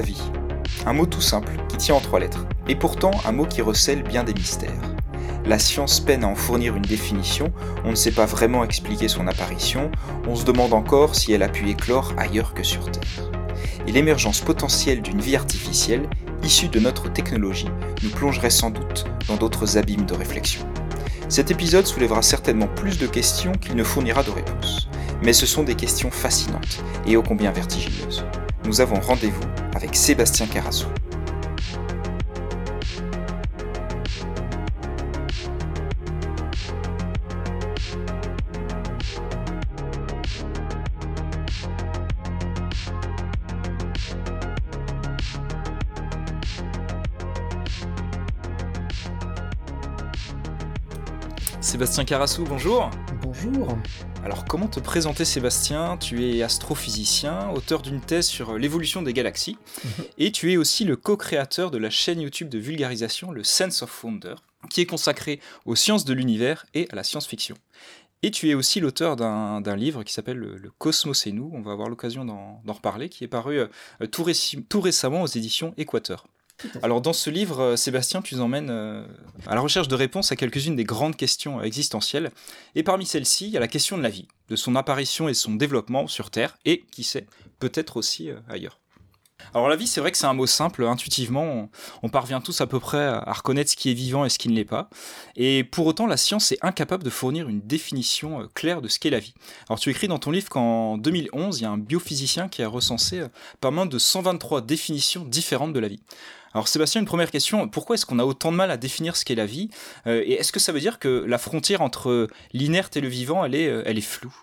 vie. 0.00 0.22
Un 0.84 0.92
mot 0.92 1.06
tout 1.06 1.20
simple, 1.20 1.52
qui 1.68 1.76
tient 1.76 1.94
en 1.94 2.00
trois 2.00 2.20
lettres, 2.20 2.46
et 2.68 2.74
pourtant 2.74 3.12
un 3.24 3.32
mot 3.32 3.46
qui 3.46 3.62
recèle 3.62 4.02
bien 4.02 4.24
des 4.24 4.34
mystères. 4.34 4.72
La 5.46 5.58
science 5.58 6.00
peine 6.00 6.24
à 6.24 6.28
en 6.28 6.34
fournir 6.34 6.74
une 6.74 6.82
définition, 6.82 7.52
on 7.84 7.90
ne 7.90 7.94
sait 7.94 8.10
pas 8.10 8.26
vraiment 8.26 8.64
expliquer 8.64 9.06
son 9.06 9.28
apparition, 9.28 9.92
on 10.26 10.34
se 10.34 10.44
demande 10.44 10.72
encore 10.72 11.14
si 11.14 11.32
elle 11.32 11.44
a 11.44 11.48
pu 11.48 11.70
éclore 11.70 12.12
ailleurs 12.16 12.52
que 12.52 12.64
sur 12.64 12.90
Terre. 12.90 13.30
Et 13.86 13.92
l'émergence 13.92 14.40
potentielle 14.40 15.02
d'une 15.02 15.20
vie 15.20 15.36
artificielle, 15.36 16.08
issue 16.42 16.68
de 16.68 16.80
notre 16.80 17.12
technologie, 17.12 17.68
nous 18.02 18.10
plongerait 18.10 18.50
sans 18.50 18.70
doute 18.70 19.04
dans 19.28 19.36
d'autres 19.36 19.78
abîmes 19.78 20.06
de 20.06 20.14
réflexion. 20.14 20.66
Cet 21.28 21.50
épisode 21.50 21.86
soulèvera 21.86 22.22
certainement 22.22 22.68
plus 22.68 22.98
de 22.98 23.06
questions 23.06 23.52
qu'il 23.52 23.76
ne 23.76 23.84
fournira 23.84 24.22
de 24.22 24.30
réponses. 24.30 24.88
Mais 25.22 25.32
ce 25.32 25.46
sont 25.46 25.62
des 25.62 25.74
questions 25.74 26.10
fascinantes 26.10 26.84
et 27.06 27.16
ô 27.16 27.22
combien 27.22 27.50
vertigineuses. 27.50 28.24
Nous 28.64 28.80
avons 28.80 29.00
rendez-vous 29.00 29.46
avec 29.76 29.94
Sébastien 29.94 30.46
Carasso. 30.46 30.86
Sébastien 51.60 52.06
Carassou, 52.06 52.44
bonjour. 52.48 52.90
Bonjour. 53.20 53.76
Alors 54.26 54.44
comment 54.44 54.66
te 54.66 54.80
présenter 54.80 55.24
Sébastien? 55.24 55.98
Tu 55.98 56.28
es 56.28 56.42
astrophysicien, 56.42 57.48
auteur 57.50 57.80
d'une 57.80 58.00
thèse 58.00 58.26
sur 58.26 58.58
l'évolution 58.58 59.02
des 59.02 59.12
galaxies, 59.12 59.56
et 60.18 60.32
tu 60.32 60.50
es 60.50 60.56
aussi 60.56 60.84
le 60.84 60.96
co-créateur 60.96 61.70
de 61.70 61.78
la 61.78 61.90
chaîne 61.90 62.20
YouTube 62.20 62.48
de 62.48 62.58
vulgarisation 62.58 63.30
Le 63.30 63.44
Sense 63.44 63.82
of 63.82 64.02
Wonder, 64.02 64.34
qui 64.68 64.80
est 64.80 64.86
consacrée 64.86 65.38
aux 65.64 65.76
sciences 65.76 66.04
de 66.04 66.12
l'univers 66.12 66.66
et 66.74 66.88
à 66.90 66.96
la 66.96 67.04
science-fiction. 67.04 67.54
Et 68.24 68.32
tu 68.32 68.50
es 68.50 68.54
aussi 68.54 68.80
l'auteur 68.80 69.14
d'un 69.14 69.76
livre 69.76 70.02
qui 70.02 70.12
s'appelle 70.12 70.38
le, 70.38 70.72
Cosmos 70.76 71.24
et 71.28 71.30
nous, 71.30 71.48
on 71.54 71.60
va 71.60 71.70
avoir 71.70 71.88
l'occasion 71.88 72.24
d'en 72.24 72.60
reparler, 72.66 73.08
qui 73.08 73.22
est 73.22 73.28
paru 73.28 73.60
euh, 73.60 74.06
tout, 74.10 74.26
tout 74.68 74.80
récemment 74.80 75.22
aux 75.22 75.28
éditions 75.28 75.72
Équateur. 75.76 76.26
Alors 76.82 77.00
dans 77.00 77.12
ce 77.12 77.30
livre, 77.30 77.60
euh, 77.60 77.76
Sébastien, 77.76 78.22
tu 78.22 78.34
nous 78.34 78.40
emmènes 78.40 78.70
euh, 78.70 79.04
à 79.46 79.54
la 79.54 79.60
recherche 79.60 79.88
de 79.88 79.94
réponses 79.94 80.32
à 80.32 80.36
quelques-unes 80.36 80.76
des 80.76 80.84
grandes 80.84 81.16
questions 81.16 81.62
existentielles. 81.62 82.30
Et 82.74 82.82
parmi 82.82 83.06
celles-ci, 83.06 83.46
il 83.46 83.52
y 83.52 83.56
a 83.56 83.60
la 83.60 83.68
question 83.68 83.98
de 83.98 84.02
la 84.02 84.08
vie, 84.08 84.28
de 84.48 84.56
son 84.56 84.74
apparition 84.74 85.28
et 85.28 85.34
son 85.34 85.54
développement 85.54 86.06
sur 86.06 86.30
Terre, 86.30 86.56
et 86.64 86.84
qui 86.90 87.04
sait, 87.04 87.26
peut-être 87.58 87.96
aussi 87.96 88.30
euh, 88.30 88.36
ailleurs. 88.48 88.80
Alors 89.52 89.68
la 89.68 89.76
vie, 89.76 89.86
c'est 89.86 90.00
vrai 90.00 90.10
que 90.10 90.16
c'est 90.16 90.26
un 90.26 90.32
mot 90.32 90.46
simple, 90.46 90.84
intuitivement, 90.84 91.70
on, 92.02 92.08
parvient 92.08 92.40
tous 92.40 92.60
à 92.62 92.66
peu 92.66 92.80
près 92.80 93.04
à 93.04 93.32
reconnaître 93.32 93.70
ce 93.70 93.76
qui 93.76 93.90
est 93.90 93.94
vivant 93.94 94.24
et 94.24 94.30
ce 94.30 94.38
qui 94.38 94.48
ne 94.48 94.54
l'est 94.54 94.64
pas. 94.64 94.88
Et 95.36 95.62
pour 95.62 95.86
autant, 95.86 96.06
la 96.06 96.16
science 96.16 96.52
est 96.52 96.58
incapable 96.62 97.04
de 97.04 97.10
fournir 97.10 97.48
une 97.48 97.60
définition 97.60 98.48
claire 98.54 98.80
de 98.80 98.88
ce 98.88 98.98
qu'est 98.98 99.10
la 99.10 99.20
vie. 99.20 99.34
Alors 99.68 99.78
tu 99.78 99.90
écris 99.90 100.08
dans 100.08 100.18
ton 100.18 100.30
livre 100.30 100.48
qu'en 100.48 100.96
2011, 100.96 101.60
il 101.60 101.62
y 101.62 101.66
a 101.66 101.70
un 101.70 101.78
biophysicien 101.78 102.48
qui 102.48 102.62
a 102.62 102.68
recensé 102.68 103.24
pas 103.60 103.70
moins 103.70 103.86
de 103.86 103.98
123 103.98 104.62
définitions 104.62 105.22
différentes 105.22 105.74
de 105.74 105.80
la 105.80 105.88
vie. 105.88 106.00
Alors 106.56 106.68
Sébastien, 106.68 107.02
une 107.02 107.06
première 107.06 107.30
question, 107.30 107.68
pourquoi 107.68 107.96
est-ce 107.96 108.06
qu'on 108.06 108.18
a 108.18 108.24
autant 108.24 108.50
de 108.50 108.56
mal 108.56 108.70
à 108.70 108.78
définir 108.78 109.14
ce 109.16 109.26
qu'est 109.26 109.34
la 109.34 109.44
vie 109.44 109.68
euh, 110.06 110.22
Et 110.24 110.32
est-ce 110.32 110.52
que 110.52 110.58
ça 110.58 110.72
veut 110.72 110.80
dire 110.80 110.98
que 110.98 111.22
la 111.28 111.36
frontière 111.36 111.82
entre 111.82 112.28
l'inerte 112.54 112.96
et 112.96 113.02
le 113.02 113.08
vivant, 113.08 113.44
elle 113.44 113.54
est, 113.54 113.68
euh, 113.68 114.00
floue? 114.00 114.34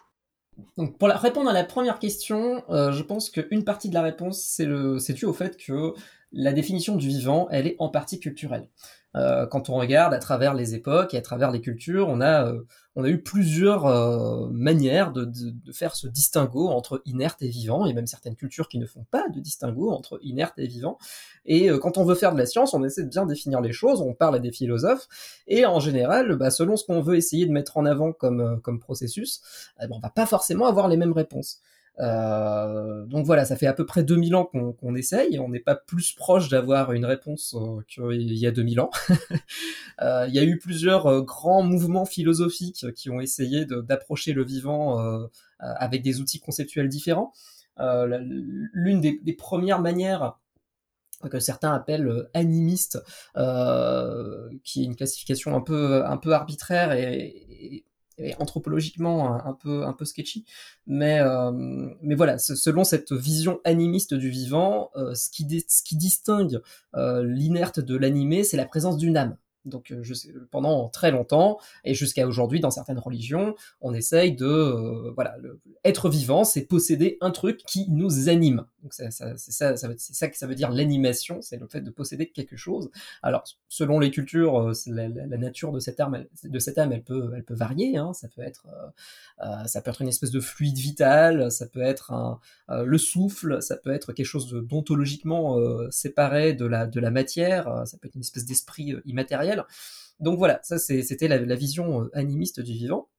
Pour 1.00 1.10
répondre 1.10 1.50
à 1.50 1.54
la 1.54 1.64
première 1.64 1.98
question, 1.98 2.64
euh, 2.70 2.92
je 2.92 3.02
pense 3.02 3.32
qu'une 3.32 3.64
partie 3.64 3.90
de 3.90 3.96
la 3.96 4.04
réponse, 4.04 4.44
c'est 4.44 5.14
dû 5.14 5.26
au 5.26 5.34
fait 5.34 5.58
que 5.58 5.96
la 6.32 6.54
définition 6.54 6.98
du 6.98 7.08
vivant, 7.08 7.48
elle 7.50 7.66
est 7.66 7.78
en 7.80 7.90
partie 7.90 8.20
culturelle. 8.20 8.70
Euh, 9.16 9.46
quand 9.46 9.69
on 9.69 9.75
regarde 9.75 10.13
à 10.13 10.19
travers 10.19 10.53
les 10.53 10.74
époques 10.74 11.13
et 11.13 11.18
à 11.18 11.22
travers 11.22 11.51
les 11.51 11.62
cultures, 11.62 12.09
on 12.09 12.19
a, 12.19 12.47
euh, 12.47 12.62
on 12.96 13.03
a 13.03 13.09
eu 13.09 13.22
plusieurs 13.22 13.85
euh, 13.85 14.50
manières 14.50 15.12
de, 15.12 15.25
de, 15.25 15.72
faire 15.72 15.96
ce 15.96 16.07
distinguo 16.07 16.69
entre 16.69 17.01
inerte 17.06 17.41
et 17.41 17.47
vivant, 17.47 17.85
et 17.85 17.94
même 17.94 18.07
certaines 18.07 18.35
cultures 18.35 18.68
qui 18.68 18.79
ne 18.79 18.85
font 18.85 19.06
pas 19.12 19.29
de 19.29 19.40
distinguo 19.40 19.91
entre 19.91 20.19
inerte 20.24 20.57
et 20.57 20.68
vivant. 20.68 20.97
Et 21.46 21.69
quand 21.81 21.97
on 21.97 22.06
veut 22.06 22.16
faire 22.16 22.34
de 22.34 22.38
la 22.38 22.46
science, 22.46 22.74
on 22.74 22.84
essaie 22.84 23.03
de 23.03 23.09
bien 23.09 23.25
définir 23.25 23.62
les 23.62 23.74
choses, 23.74 24.01
on 24.01 24.13
parle 24.13 24.35
à 24.35 24.40
des 24.40 24.51
philosophes, 24.51 25.07
et 25.47 25.66
en 25.66 25.80
général, 25.80 26.35
bah, 26.35 26.50
selon 26.50 26.78
ce 26.78 26.85
qu'on 26.85 27.01
veut 27.01 27.16
essayer 27.16 27.45
de 27.45 27.51
mettre 27.51 27.78
en 27.78 27.85
avant 27.85 28.13
comme, 28.13 28.62
comme 28.62 28.80
processus, 28.80 29.41
eh 29.81 29.88
ben, 29.88 29.95
on 29.95 30.00
va 30.00 30.09
pas 30.09 30.25
forcément 30.25 30.68
avoir 30.68 30.88
les 30.88 30.97
mêmes 30.97 31.12
réponses. 31.12 31.59
Euh, 32.00 33.06
donc 33.06 33.26
voilà, 33.26 33.46
ça 33.46 33.56
fait 33.56 33.68
à 33.68 33.74
peu 33.74 33.86
près 33.86 34.04
2000 34.04 34.36
ans 34.36 34.46
qu'on 34.46 34.96
essaye, 34.96 35.40
on 35.40 35.50
n'est 35.50 35.59
pas 35.59 35.76
plus 35.76 36.14
proche 36.14 36.50
d'avoir 36.50 36.92
une 36.94 37.06
réponse 37.06 37.56
euh, 37.56 37.81
qu'il 37.88 38.34
y 38.34 38.48
a 38.48 38.52
2000 38.52 38.80
ans. 38.80 38.90
euh, 40.02 40.26
il 40.28 40.34
y 40.34 40.40
a 40.40 40.44
eu 40.44 40.58
plusieurs 40.58 41.24
grands 41.24 41.64
mouvements 41.64 42.06
philosophiques 42.06 42.92
qui 42.94 43.09
ont 43.09 43.20
essayé 43.20 43.66
d'approcher 43.66 44.34
le 44.34 44.44
vivant 44.44 45.30
avec 45.59 46.02
des 46.02 46.20
outils 46.20 46.40
conceptuels 46.40 46.90
différents. 46.90 47.31
L'une 47.78 49.02
des, 49.02 49.20
des, 49.24 49.34
premières 49.34 49.81
manières 49.81 50.40
que 51.30 51.40
certains 51.40 51.74
appellent 51.74 52.28
animiste, 52.34 53.00
qui 54.64 54.81
est 54.81 54.86
une 54.86 54.96
classification 54.96 55.56
un 55.56 55.62
peu, 55.62 56.06
un 56.06 56.18
peu 56.18 56.34
arbitraire 56.34 56.92
et, 56.92 57.46
et 57.50 57.86
et 58.18 58.35
anthropologiquement 58.40 59.46
un, 59.46 59.53
peu 59.53 59.85
un 59.85 59.94
peu 59.94 60.06
sketchy 60.06 60.46
mais 60.85 61.19
euh, 61.19 61.51
mais 62.01 62.16
voilà 62.16 62.38
selon 62.38 62.84
cette 62.84 63.12
vision 63.12 63.59
animiste 63.63 64.13
du 64.13 64.29
vivant 64.29 64.91
euh, 64.96 65.13
ce 65.16 65.29
qui 65.29 65.66
ce 65.68 65.84
qui 65.84 65.96
distingue 65.96 66.62
euh, 66.96 67.24
l'inerte 67.24 67.79
de 67.79 67.96
l'animé 67.96 68.44
c'est 68.44 68.57
la 68.57 68.66
présence 68.66 68.97
d'une 68.97 69.18
âme 69.18 69.38
donc 69.66 69.94
je 70.01 70.13
sais, 70.13 70.34
pendant 70.51 70.90
très 70.90 71.12
longtemps 71.12 71.57
et 71.85 71.94
jusqu'à 71.94 72.28
aujourd'hui 72.28 72.59
dans 72.59 72.69
certaines 72.69 73.00
religions, 73.00 73.56
on 73.79 73.94
essaye 73.94 74.35
de 74.35 75.13
voilà, 75.16 75.38
être 75.85 76.09
vivant, 76.09 76.44
c'est 76.44 76.63
posséder 76.63 77.18
un 77.22 77.31
truc 77.31 77.62
qui 77.66 77.90
nous 77.90 78.28
anime. 78.28 78.66
Donc 78.84 78.94
ça, 78.94 79.10
ça, 79.12 79.36
c'est 79.38 79.52
ça, 79.52 79.76
ça, 79.76 79.90
ça 79.98 80.28
que 80.28 80.38
ça 80.38 80.46
veut 80.46 80.56
dire 80.56 80.70
l'animation, 80.70 81.42
c'est 81.42 81.58
le 81.58 81.68
fait 81.68 81.82
de 81.82 81.90
posséder 81.90 82.30
quelque 82.30 82.56
chose. 82.58 82.92
Alors 83.22 83.44
selon 83.70 84.00
les 84.00 84.12
cultures, 84.12 84.60
euh, 84.60 84.74
la, 84.88 85.38
nature 85.38 85.72
de 85.72 85.80
cette 85.80 86.00
âme, 86.00 86.26
de 86.44 86.60
cette 86.60 86.78
âme, 86.78 86.92
elle 86.92 87.04
peut, 87.04 87.34
elle 87.36 87.44
peut 87.44 87.56
varier. 87.56 87.98
Hein, 87.98 88.14
ça 88.14 88.28
peut 88.28 88.42
être, 88.42 88.68
euh, 89.42 89.66
ça 89.66 89.82
peut 89.82 89.90
être 89.90 90.02
une 90.02 90.10
espèce 90.10 90.32
de 90.32 90.40
fluide 90.40 90.78
vital, 90.78 91.52
ça 91.52 91.66
peut 91.66 91.82
être 91.82 92.12
un, 92.12 92.40
le 92.70 92.98
souffle, 92.98 93.62
ça 93.62 93.78
peut 93.78 93.92
être 93.92 94.14
quelque 94.14 94.26
chose 94.26 94.50
d'ontologiquement 94.50 95.58
séparé 95.90 96.54
de 96.54 96.66
la 96.66 96.86
de 96.86 97.00
la 97.00 97.12
matière, 97.12 97.84
ça 97.86 97.98
peut 97.98 98.08
être 98.08 98.16
une 98.16 98.22
espèce 98.22 98.46
d'esprit 98.46 98.96
immatériel 99.06 99.64
donc 100.20 100.38
voilà, 100.38 100.60
ça 100.64 100.78
c'était 100.80 101.28
la, 101.28 101.56
vision 101.56 102.04
euh, 102.04 102.10
animiste 102.14 102.62
du 102.62 102.74
vivant. 102.74 103.10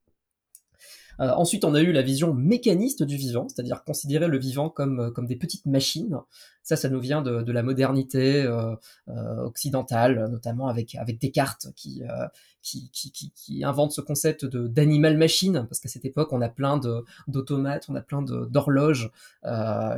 Euh, 1.21 1.31
ensuite, 1.31 1.65
on 1.65 1.75
a 1.75 1.81
eu 1.81 1.93
la 1.93 2.03
vision 2.03 2.35
mécaniste 2.35 3.03
du 3.03 3.17
vivant, 3.17 3.49
c'est-à-dire 3.49 3.85
considérer 3.85 4.29
le 4.29 4.39
vivant 4.39 4.69
comme, 4.69 5.01
euh, 5.01 5.11
comme 5.11 5.27
des 5.27 5.37
petites 5.37 5.67
machines. 5.67 6.19
Ça, 6.63 6.77
ça 6.77 6.89
nous 6.89 7.01
vient 7.01 7.21
de, 7.21 7.53
la 7.53 7.63
modernité 7.63 8.49
occidentale, 9.07 10.29
notamment 10.31 10.67
avec, 10.69 10.95
avec 10.95 11.21
Descartes 11.21 11.67
qui, 11.77 12.03
qui, 12.63 12.91
qui, 12.91 13.33
qui, 13.35 13.65
invente 13.65 13.93
ce 13.93 14.01
concept 14.01 14.47
de 14.47 14.67
d'animal-machine, 14.67 15.67
parce 15.69 15.79
qu'à 15.79 15.91
cette 15.91 16.07
époque, 16.07 16.33
on 16.33 16.41
a 16.41 16.49
plein 16.49 16.81
d'automates, 17.29 17.85
on 17.91 17.95
a 17.97 18.01
plein 18.01 18.23
d'horloges 18.23 19.11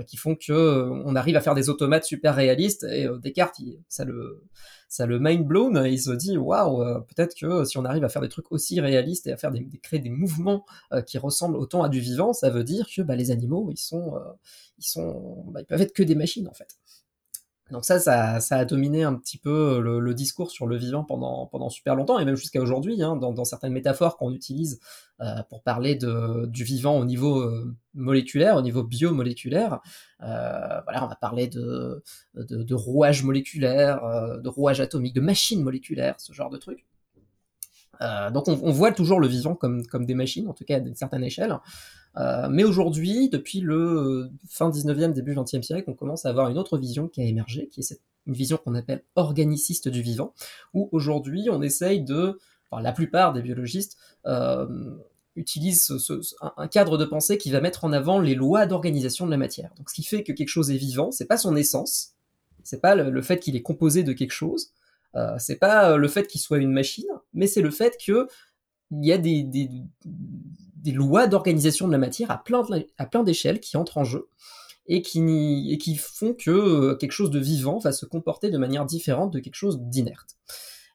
qui 0.09 0.17
font 0.17 0.35
que 0.35 0.91
on 1.05 1.15
arrive 1.15 1.37
à 1.37 1.41
faire 1.41 1.55
des 1.55 1.69
automates 1.69 2.05
super 2.05 2.35
réalistes. 2.35 2.83
Et 2.83 3.07
Descartes, 3.23 3.61
ça 3.89 4.05
le 4.05 4.43
ça 4.89 5.07
le 5.07 5.19
mind 5.19 5.47
blown. 5.47 5.83
il 5.87 6.01
se 6.01 6.11
dit 6.11 6.37
waouh, 6.37 6.83
euh, 6.83 7.01
peut-être 7.01 7.35
que 7.35 7.65
si 7.65 7.79
on 7.79 7.85
arrive 7.85 8.05
à 8.05 8.09
faire 8.09 8.23
des 8.23 8.29
trucs 8.29 8.53
aussi 8.53 8.81
réalistes 8.81 9.27
et 9.27 9.33
à 9.33 9.37
faire 9.37 9.51
des, 9.51 9.67
créer 9.83 10.01
des 10.01 10.11
mouvements 10.11 10.65
euh, 10.93 11.03
qui 11.03 11.19
ressemblent 11.19 11.57
autant 11.57 11.83
à 11.83 11.89
du 11.89 12.01
vivant, 12.01 12.33
ça 12.33 12.51
veut 12.51 12.65
dire 12.65 12.87
que 12.95 13.03
bah, 13.03 13.17
les 13.17 13.31
animaux 13.31 13.69
ils 13.71 13.79
sont 13.79 14.17
euh, 14.17 14.21
ils 14.79 14.85
sont 14.85 15.45
bah, 15.49 15.61
ils 15.61 15.67
peuvent 15.67 15.81
être 15.83 15.95
que 15.95 16.03
des 16.03 16.15
machines 16.15 16.49
en 16.49 16.55
fait. 16.55 16.77
Donc 17.73 17.85
ça, 17.85 17.99
ça, 17.99 18.57
a 18.57 18.65
dominé 18.65 19.03
un 19.03 19.15
petit 19.15 19.39
peu 19.39 19.81
le, 19.81 19.99
le, 19.99 20.15
discours 20.15 20.53
sur 20.53 20.69
le 20.69 20.77
vivant 20.77 21.03
pendant, 21.03 21.47
pendant 21.47 21.69
super 21.69 21.97
longtemps, 21.97 22.21
et 22.21 22.25
même 22.25 22.37
jusqu'à 22.37 22.61
aujourd'hui, 22.61 23.03
hein, 23.03 23.17
dans, 23.17 23.45
certaines 23.45 23.73
métaphores 23.73 24.17
qu'on 24.17 24.33
utilise 24.33 24.79
euh, 25.21 25.43
pour 25.51 25.65
parler 25.65 25.97
de, 25.97 26.47
du 26.47 26.63
vivant 26.63 26.97
au 26.97 27.05
niveau 27.05 27.41
euh, 27.41 27.75
moléculaire, 27.95 28.55
au 28.57 28.63
niveau 28.63 28.85
biomoléculaire. 28.85 29.81
Euh, 30.23 30.81
voilà, 30.85 31.05
on 31.05 31.09
va 31.09 31.17
parler 31.17 31.49
de, 31.49 32.05
de, 32.35 32.63
de 32.63 32.75
rouage 32.75 33.25
moléculaire, 33.25 34.05
euh, 34.05 34.39
de 34.39 34.49
rouage 34.49 34.81
atomique, 34.81 35.15
de 35.15 35.21
machines 35.21 35.63
moléculaires, 35.65 36.15
ce 36.19 36.33
genre 36.33 36.51
de 36.51 36.59
trucs. 36.59 36.87
Euh, 38.01 38.31
donc 38.31 38.49
on, 38.49 38.73
voit 38.73 38.93
toujours 38.93 39.21
le 39.21 39.29
vivant 39.29 39.55
comme, 39.55 39.87
comme 39.87 40.07
des 40.07 40.15
machines, 40.15 40.49
en 40.49 40.53
tout 40.53 40.65
cas 40.65 40.77
à 40.77 40.79
une 40.79 40.95
certaine 40.95 41.25
échelle. 41.25 41.59
Euh, 42.17 42.49
mais 42.51 42.65
aujourd'hui, 42.65 43.29
depuis 43.29 43.61
le 43.61 44.31
fin 44.49 44.71
19e, 44.71 45.13
début 45.13 45.35
20e 45.35 45.63
siècle, 45.63 45.85
on 45.89 45.95
commence 45.95 46.25
à 46.25 46.31
avoir 46.31 46.49
une 46.49 46.59
autre 46.59 46.79
vision 46.79 47.09
qui 47.09 47.21
a 47.21 47.25
émergé, 47.25 47.69
qui 47.69 47.81
est 47.81 47.83
cette, 47.83 48.01
une 48.27 48.35
vision 48.35 48.57
qu'on 48.57 48.75
appelle 48.75 49.03
organiciste 49.15 49.89
du 49.89 50.03
vivant, 50.03 50.35
où 50.75 50.89
aujourd'hui 50.93 51.49
on 51.51 51.63
essaye 51.63 52.03
de, 52.03 52.39
enfin, 52.71 52.83
la 52.83 52.93
plupart 52.93 53.33
des 53.33 53.43
biologistes 53.43 53.97
euh, 54.27 54.97
utilisent 55.37 55.93
un 56.57 56.67
cadre 56.67 56.97
de 56.97 57.05
pensée 57.05 57.39
qui 57.39 57.51
va 57.51 57.61
mettre 57.61 57.85
en 57.85 57.93
avant 57.93 58.19
les 58.19 58.35
lois 58.35 58.67
d'organisation 58.67 59.27
de 59.27 59.31
la 59.31 59.37
matière. 59.37 59.71
Donc 59.77 59.91
ce 59.91 59.95
qui 59.95 60.03
fait 60.03 60.23
que 60.23 60.33
quelque 60.33 60.49
chose 60.49 60.71
est 60.71 60.77
vivant, 60.77 61.11
c'est 61.11 61.27
pas 61.27 61.37
son 61.37 61.57
essence, 61.57 62.15
c'est 62.65 62.81
pas 62.81 62.95
le, 62.95 63.23
fait 63.23 63.39
qu'il 63.39 63.55
est 63.55 63.63
composé 63.63 64.03
de 64.03 64.13
quelque 64.13 64.33
chose, 64.33 64.73
c'est 65.39 65.59
pas 65.59 65.97
le 65.97 66.09
fait 66.09 66.27
qu'il 66.27 66.41
soit 66.41 66.59
une 66.59 66.73
machine, 66.73 67.07
mais 67.33 67.47
c'est 67.47 67.63
le 67.63 67.71
fait 67.71 67.97
que 68.05 68.29
il 68.91 69.05
y 69.05 69.13
a 69.13 69.19
des, 69.19 69.69
lois 70.93 71.27
d'organisation 71.27 71.87
de 71.87 71.93
la 71.93 71.99
matière 71.99 72.31
à 72.31 72.43
plein, 72.43 73.23
d'échelles 73.25 73.61
qui 73.61 73.77
entrent 73.77 73.99
en 73.99 74.05
jeu 74.05 74.29
et 74.87 75.03
qui, 75.03 75.97
font 75.97 76.35
que 76.35 76.51
euh, 76.51 76.95
quelque 76.95 77.13
chose 77.13 77.31
de 77.31 77.41
vivant 77.41 77.79
va 77.79 77.91
se 77.91 78.07
comporter 78.07 78.51
de 78.51 78.59
manière 78.59 78.87
différente 78.87 79.33
de 79.33 79.41
quelque 79.41 79.57
chose 79.57 79.81
d'inerte. 79.81 80.37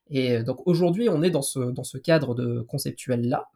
Et 0.09 0.37
euh, 0.37 0.43
donc 0.43 0.65
aujourd'hui, 0.65 1.09
on 1.09 1.21
est 1.21 1.29
dans 1.29 1.41
ce, 1.41 1.97
cadre 1.97 2.33
de 2.33 2.61
conceptuel-là. 2.61 3.49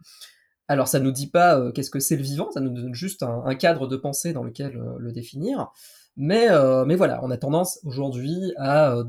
Alors 0.68 0.90
ça 0.90 1.00
nous 1.00 1.12
dit 1.12 1.30
pas 1.30 1.58
euh, 1.58 1.72
qu'est-ce 1.72 1.90
que 1.90 2.02
c'est 2.02 2.18
le 2.18 2.24
vivant, 2.24 2.52
ça 2.52 2.60
nous 2.60 2.72
donne 2.72 2.94
juste 2.94 3.24
un, 3.24 3.56
cadre 3.56 3.88
de 3.88 3.96
pensée 3.96 4.34
dans 4.34 4.44
lequel 4.44 4.78
le 4.98 5.12
définir. 5.14 5.72
Mais, 6.18 6.48
mais 6.86 6.96
voilà, 6.96 7.20
on 7.24 7.32
a 7.32 7.38
tendance 7.38 7.80
aujourd'hui 7.84 8.54
à 8.58 9.04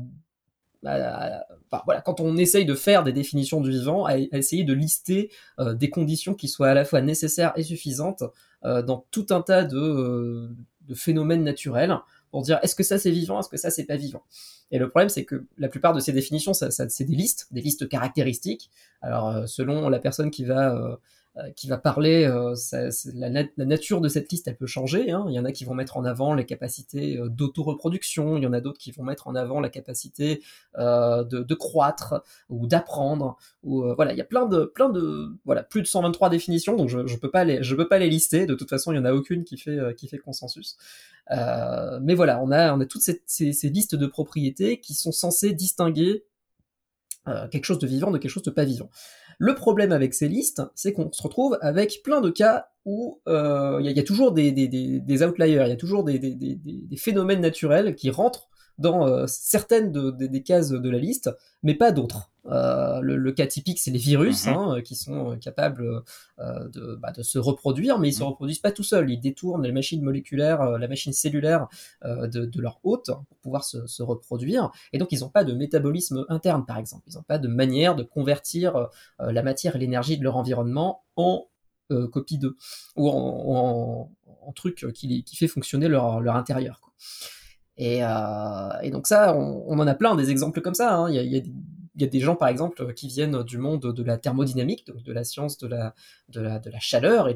voilà, 0.83 2.01
quand 2.01 2.19
on 2.19 2.37
essaye 2.37 2.65
de 2.65 2.75
faire 2.75 3.03
des 3.03 3.13
définitions 3.13 3.61
du 3.61 3.71
vivant, 3.71 4.05
à, 4.05 4.17
essayer 4.17 4.63
de 4.63 4.73
lister 4.73 5.31
euh, 5.59 5.73
des 5.73 5.89
conditions 5.89 6.33
qui 6.33 6.47
soient 6.47 6.69
à 6.69 6.73
la 6.73 6.85
fois 6.85 7.01
nécessaires 7.01 7.53
et 7.55 7.63
suffisantes 7.63 8.23
euh, 8.65 8.81
dans 8.81 9.05
tout 9.11 9.27
un 9.31 9.41
tas 9.41 9.67
euh, 9.73 10.49
de, 10.87 10.95
phénomènes 10.95 11.43
naturels 11.43 11.95
pour 12.31 12.41
dire 12.41 12.59
est-ce 12.61 12.75
que 12.75 12.83
ça 12.83 12.97
c'est 12.97 13.11
vivant, 13.11 13.39
est-ce 13.39 13.49
que 13.49 13.57
ça 13.57 13.69
c'est 13.69 13.85
pas 13.85 13.95
vivant? 13.95 14.23
Et 14.71 14.79
le 14.79 14.89
problème 14.89 15.09
c'est 15.09 15.25
que 15.25 15.45
la 15.57 15.69
plupart 15.69 15.93
de 15.93 15.99
ces 15.99 16.11
définitions, 16.11 16.53
ça, 16.53 16.69
c'est 16.71 17.05
des 17.05 17.15
listes, 17.15 17.47
des 17.51 17.61
listes 17.61 17.87
caractéristiques. 17.87 18.69
Alors 19.01 19.47
selon 19.47 19.89
la 19.89 19.99
personne 19.99 20.31
qui 20.31 20.43
va 20.43 20.99
qui 21.55 21.67
va 21.67 21.77
parler, 21.77 22.25
euh, 22.25 22.55
la, 23.13 23.65
nature 23.65 24.01
de 24.01 24.09
cette 24.09 24.31
liste, 24.31 24.47
elle 24.47 24.57
peut 24.57 24.65
changer. 24.65 25.11
Hein. 25.11 25.25
Il 25.29 25.33
y 25.33 25.39
en 25.39 25.45
a 25.45 25.51
qui 25.51 25.65
vont 25.65 25.73
mettre 25.73 25.97
en 25.97 26.05
avant 26.05 26.33
les 26.33 26.45
capacités 26.45 27.17
euh, 27.17 27.29
d'autoreproduction, 27.29 28.37
il 28.37 28.43
y 28.43 28.47
en 28.47 28.53
a 28.53 28.61
d'autres 28.61 28.79
qui 28.79 28.91
vont 28.91 29.03
mettre 29.03 29.27
en 29.27 29.35
avant 29.35 29.59
la 29.59 29.69
capacité 29.69 30.41
de, 30.75 31.53
croître 31.53 32.23
ou 32.49 32.67
d'apprendre. 32.67 33.37
Ou 33.63 33.83
voilà, 33.95 34.13
il 34.13 34.17
y 34.17 34.21
a 34.21 34.25
plein 34.25 34.45
de, 34.45 34.65
plein 34.65 34.89
de, 34.89 35.29
voilà, 35.45 35.63
plus 35.63 35.81
de 35.81 35.87
123 35.87 36.29
définitions, 36.29 36.75
donc 36.75 36.89
je, 36.89 37.05
je 37.07 37.17
peux 37.17 37.31
pas 37.31 37.43
les, 37.43 37.63
je 37.63 37.75
peux 37.75 37.87
pas 37.87 37.99
les 37.99 38.09
lister. 38.09 38.45
De 38.45 38.55
toute 38.55 38.69
façon, 38.69 38.91
il 38.91 38.95
y 38.95 38.99
en 38.99 39.05
a 39.05 39.13
aucune 39.13 39.43
qui 39.43 39.57
fait, 39.57 39.77
qui 39.95 40.07
fait 40.07 40.17
consensus. 40.17 40.77
mais 41.29 42.15
voilà, 42.15 42.41
on 42.41 42.51
a, 42.51 42.73
on 42.73 42.79
a 42.79 42.85
toutes 42.85 43.01
ces, 43.01 43.21
ces 43.25 43.69
listes 43.69 43.95
de 43.95 44.07
propriétés 44.07 44.79
qui 44.79 44.93
sont 44.93 45.11
censées 45.11 45.53
distinguer 45.53 46.23
quelque 47.51 47.65
chose 47.65 47.79
de 47.79 47.87
vivant 47.87 48.11
de 48.11 48.17
quelque 48.17 48.31
chose 48.31 48.43
de 48.43 48.51
pas 48.51 48.65
vivant. 48.65 48.89
Le 49.37 49.53
problème 49.53 49.91
avec 49.91 50.13
ces 50.13 50.27
listes, 50.27 50.63
c'est 50.73 50.93
qu'on 50.93 51.11
se 51.11 51.21
retrouve 51.21 51.57
avec 51.61 52.01
plein 52.03 52.21
de 52.21 52.29
cas 52.29 52.69
où 52.85 53.21
euh, 53.27 53.79
il 53.81 53.91
y, 53.91 53.99
a 53.99 54.03
toujours 54.03 54.31
des, 54.31 54.51
des, 54.51 55.23
outliers, 55.23 55.49
il 55.49 55.55
y 55.55 55.59
a 55.59 55.75
toujours 55.75 56.03
des, 56.03 56.19
phénomènes 56.97 57.41
naturels 57.41 57.95
qui 57.95 58.09
rentrent 58.09 58.49
dans 58.77 59.07
euh, 59.07 59.25
certaines 59.27 59.91
des 59.91 60.43
cases 60.43 60.69
de 60.69 60.89
la 60.89 60.99
liste, 60.99 61.35
mais 61.63 61.73
pas 61.73 61.91
d'autres. 61.91 62.31
Euh, 62.45 63.01
le, 63.01 63.31
cas 63.33 63.45
typique, 63.45 63.79
c'est 63.79 63.91
les 63.91 63.99
virus, 63.99 64.45
mhm. 64.45 64.53
hein, 64.53 64.81
qui 64.81 64.95
sont 64.95 65.37
capables 65.37 66.03
bah, 66.37 67.11
de, 67.11 67.21
se 67.21 67.39
reproduire, 67.39 67.99
mais 67.99 68.07
ils 68.07 68.11
ne 68.11 68.17
se 68.17 68.23
mhm. 68.23 68.29
reproduisent 68.29 68.59
pas 68.59 68.71
tout 68.71 68.83
seuls. 68.83 69.09
Ils 69.09 69.19
détournent 69.19 69.63
les 69.63 69.71
machines 69.71 70.01
moléculaires, 70.01 70.77
la 70.77 70.87
machine 70.87 71.11
cellulaire 71.11 71.67
de, 72.03 72.61
leur 72.61 72.79
hôte 72.83 73.07
pour 73.27 73.37
pouvoir 73.41 73.63
se, 73.63 74.01
reproduire. 74.01 74.71
Et 74.93 74.97
donc, 74.97 75.11
ils 75.11 75.19
n'ont 75.19 75.29
pas 75.29 75.43
de 75.43 75.53
métabolisme 75.53 76.25
interne, 76.29 76.65
par 76.65 76.77
exemple. 76.77 77.03
Ils 77.07 77.15
n'ont 77.15 77.23
pas 77.23 77.39
de 77.39 77.47
manière 77.47 77.95
de 77.95 78.03
convertir 78.03 78.87
la 79.19 79.43
matière 79.43 79.75
et 79.75 79.79
l'énergie 79.79 80.17
de 80.17 80.23
leur 80.23 80.37
environnement 80.37 81.03
en 81.17 81.47
copie 82.11 82.37
d'eux, 82.37 82.55
ou 82.95 83.09
en, 83.09 84.09
truc 84.55 84.85
qui, 84.93 85.35
fait 85.35 85.47
fonctionner 85.47 85.89
leur, 85.89 86.21
leur 86.21 86.37
intérieur. 86.37 86.79
Quoi. 86.79 86.93
Euh, 87.79 88.69
et, 88.81 88.91
donc 88.91 89.07
ça, 89.07 89.35
on, 89.35 89.79
en 89.79 89.87
a 89.87 89.93
plein 89.93 90.15
des 90.15 90.31
exemples 90.31 90.61
comme 90.61 90.73
ça. 90.73 90.95
Hein. 90.95 91.11
Il, 91.11 91.45
y 91.95 92.03
a, 92.03 92.07
des 92.07 92.19
gens, 92.19 92.35
par 92.35 92.47
exemple, 92.47 92.93
qui 92.93 93.07
viennent 93.07 93.43
du 93.43 93.57
monde 93.57 93.93
de 93.93 94.03
la 94.03 94.17
thermodynamique, 94.17 94.87
donc 94.87 95.03
de 95.03 95.13
la 95.13 95.23
science 95.23 95.57
de 95.57 95.67
la, 95.67 95.93
chaleur 96.79 97.29
et 97.29 97.35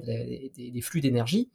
des, 0.55 0.81
flux 0.81 1.01
d'énergie. 1.01 1.49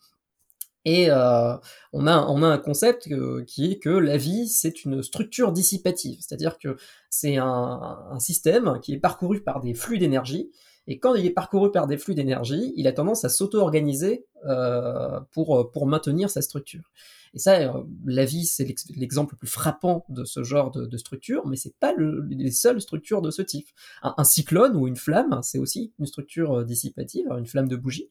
Et 0.84 1.10
euh, 1.10 1.56
on 1.92 2.06
a 2.06 2.12
un 2.14 2.58
concept 2.58 3.08
qui 3.46 3.72
est 3.72 3.78
que 3.78 3.90
la 3.90 4.16
vie, 4.16 4.48
c'est 4.48 4.84
une 4.84 5.02
structure 5.02 5.50
dissipative, 5.50 6.18
c'est-à-dire 6.20 6.58
que 6.58 6.76
c'est 7.10 7.38
un, 7.38 8.18
système 8.20 8.78
qui 8.80 8.94
est 8.94 8.98
parcouru 8.98 9.40
par 9.40 9.60
des 9.60 9.74
flux 9.74 9.98
d'énergie, 9.98 10.52
et 10.86 10.98
quand 10.98 11.14
il 11.14 11.26
est 11.26 11.30
parcouru 11.30 11.70
par 11.70 11.86
des 11.86 11.98
flux 11.98 12.14
d'énergie, 12.14 12.72
il 12.76 12.86
a 12.86 12.92
tendance 12.92 13.24
à 13.24 13.28
s'auto-organiser 13.28 14.26
euh, 14.46 15.20
pour, 15.32 15.70
pour 15.72 15.86
maintenir 15.86 16.30
sa 16.30 16.42
structure. 16.42 16.90
Et 17.36 17.38
ça, 17.38 17.60
euh, 17.60 17.82
la 18.06 18.24
vie, 18.24 18.46
c'est 18.46 18.66
l'exemple 18.96 19.34
le 19.34 19.38
plus 19.38 19.48
frappant 19.48 20.06
de 20.08 20.24
ce 20.24 20.42
genre 20.42 20.70
de, 20.70 20.96
structure, 20.96 21.46
mais 21.46 21.56
c'est 21.56 21.74
pas 21.78 21.92
les 22.30 22.50
seules 22.50 22.80
structures 22.80 23.20
de 23.20 23.30
ce 23.30 23.42
type. 23.42 23.68
Un, 24.02 24.24
cyclone 24.24 24.74
ou 24.74 24.88
une 24.88 24.96
flamme, 24.96 25.40
c'est 25.42 25.58
aussi 25.58 25.92
une 25.98 26.06
structure 26.06 26.60
euh, 26.60 26.64
dissipative, 26.64 27.26
une 27.36 27.44
flamme 27.44 27.68
de 27.68 27.76
bougie, 27.76 28.08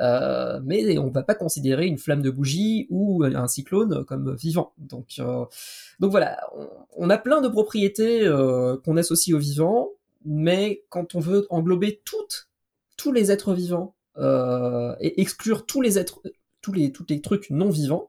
euh, 0.00 0.60
mais 0.62 0.98
on 0.98 1.08
va 1.08 1.22
pas 1.22 1.34
considérer 1.34 1.86
une 1.86 1.96
flamme 1.96 2.20
de 2.20 2.28
bougie 2.28 2.86
ou 2.90 3.24
un 3.24 3.48
cyclone 3.48 4.04
comme 4.04 4.36
vivant. 4.36 4.74
Donc, 4.76 5.18
donc 5.98 6.10
voilà, 6.10 6.38
on, 6.96 7.08
a 7.08 7.16
plein 7.16 7.40
de 7.40 7.48
propriétés 7.48 8.30
qu'on 8.84 8.96
associe 8.98 9.34
au 9.34 9.38
vivant, 9.38 9.88
mais 10.26 10.84
quand 10.90 11.14
on 11.14 11.20
veut 11.20 11.46
englober 11.50 12.02
toutes, 12.04 12.50
tous 12.96 13.12
les 13.12 13.30
êtres 13.30 13.54
vivants 13.54 13.94
et 14.18 15.20
exclure 15.20 15.66
tous 15.66 15.82
les 15.82 15.98
êtres 15.98 16.22
tous 16.66 16.72
les, 16.72 16.90
tous 16.90 17.06
les 17.08 17.20
trucs 17.20 17.50
non 17.50 17.70
vivants, 17.70 18.08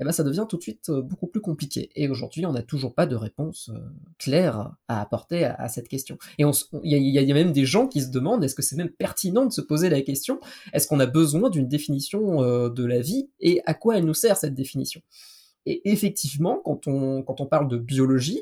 eh 0.00 0.04
ben 0.04 0.12
ça 0.12 0.24
devient 0.24 0.46
tout 0.48 0.56
de 0.56 0.62
suite 0.62 0.88
euh, 0.88 1.02
beaucoup 1.02 1.26
plus 1.26 1.42
compliqué. 1.42 1.90
Et 1.94 2.08
aujourd'hui, 2.08 2.46
on 2.46 2.52
n'a 2.52 2.62
toujours 2.62 2.94
pas 2.94 3.04
de 3.04 3.14
réponse 3.14 3.68
euh, 3.68 3.80
claire 4.16 4.72
à 4.88 5.02
apporter 5.02 5.44
à, 5.44 5.68
cette 5.68 5.88
question. 5.88 6.16
Et 6.38 6.44
il 6.84 7.08
y, 7.10 7.30
a 7.30 7.34
même 7.34 7.52
des 7.52 7.66
gens 7.66 7.86
qui 7.86 8.00
se 8.00 8.08
demandent 8.08 8.42
est-ce 8.42 8.54
que 8.54 8.62
c'est 8.62 8.76
même 8.76 8.88
pertinent 8.88 9.44
de 9.44 9.52
se 9.52 9.60
poser 9.60 9.90
la 9.90 10.00
question 10.00 10.40
est-ce 10.72 10.88
qu'on 10.88 11.00
a 11.00 11.06
besoin 11.06 11.50
d'une 11.50 11.68
définition 11.68 12.42
euh, 12.42 12.70
de 12.70 12.86
la 12.86 13.02
vie 13.02 13.28
et 13.40 13.60
à 13.66 13.74
quoi 13.74 13.98
elle 13.98 14.06
nous 14.06 14.14
sert 14.14 14.38
cette 14.38 14.54
définition? 14.54 15.02
Et 15.66 15.90
effectivement, 15.92 16.62
quand 16.64 16.86
on, 16.86 17.22
quand 17.22 17.42
on 17.42 17.46
parle 17.46 17.68
de 17.68 17.76
biologie, 17.76 18.40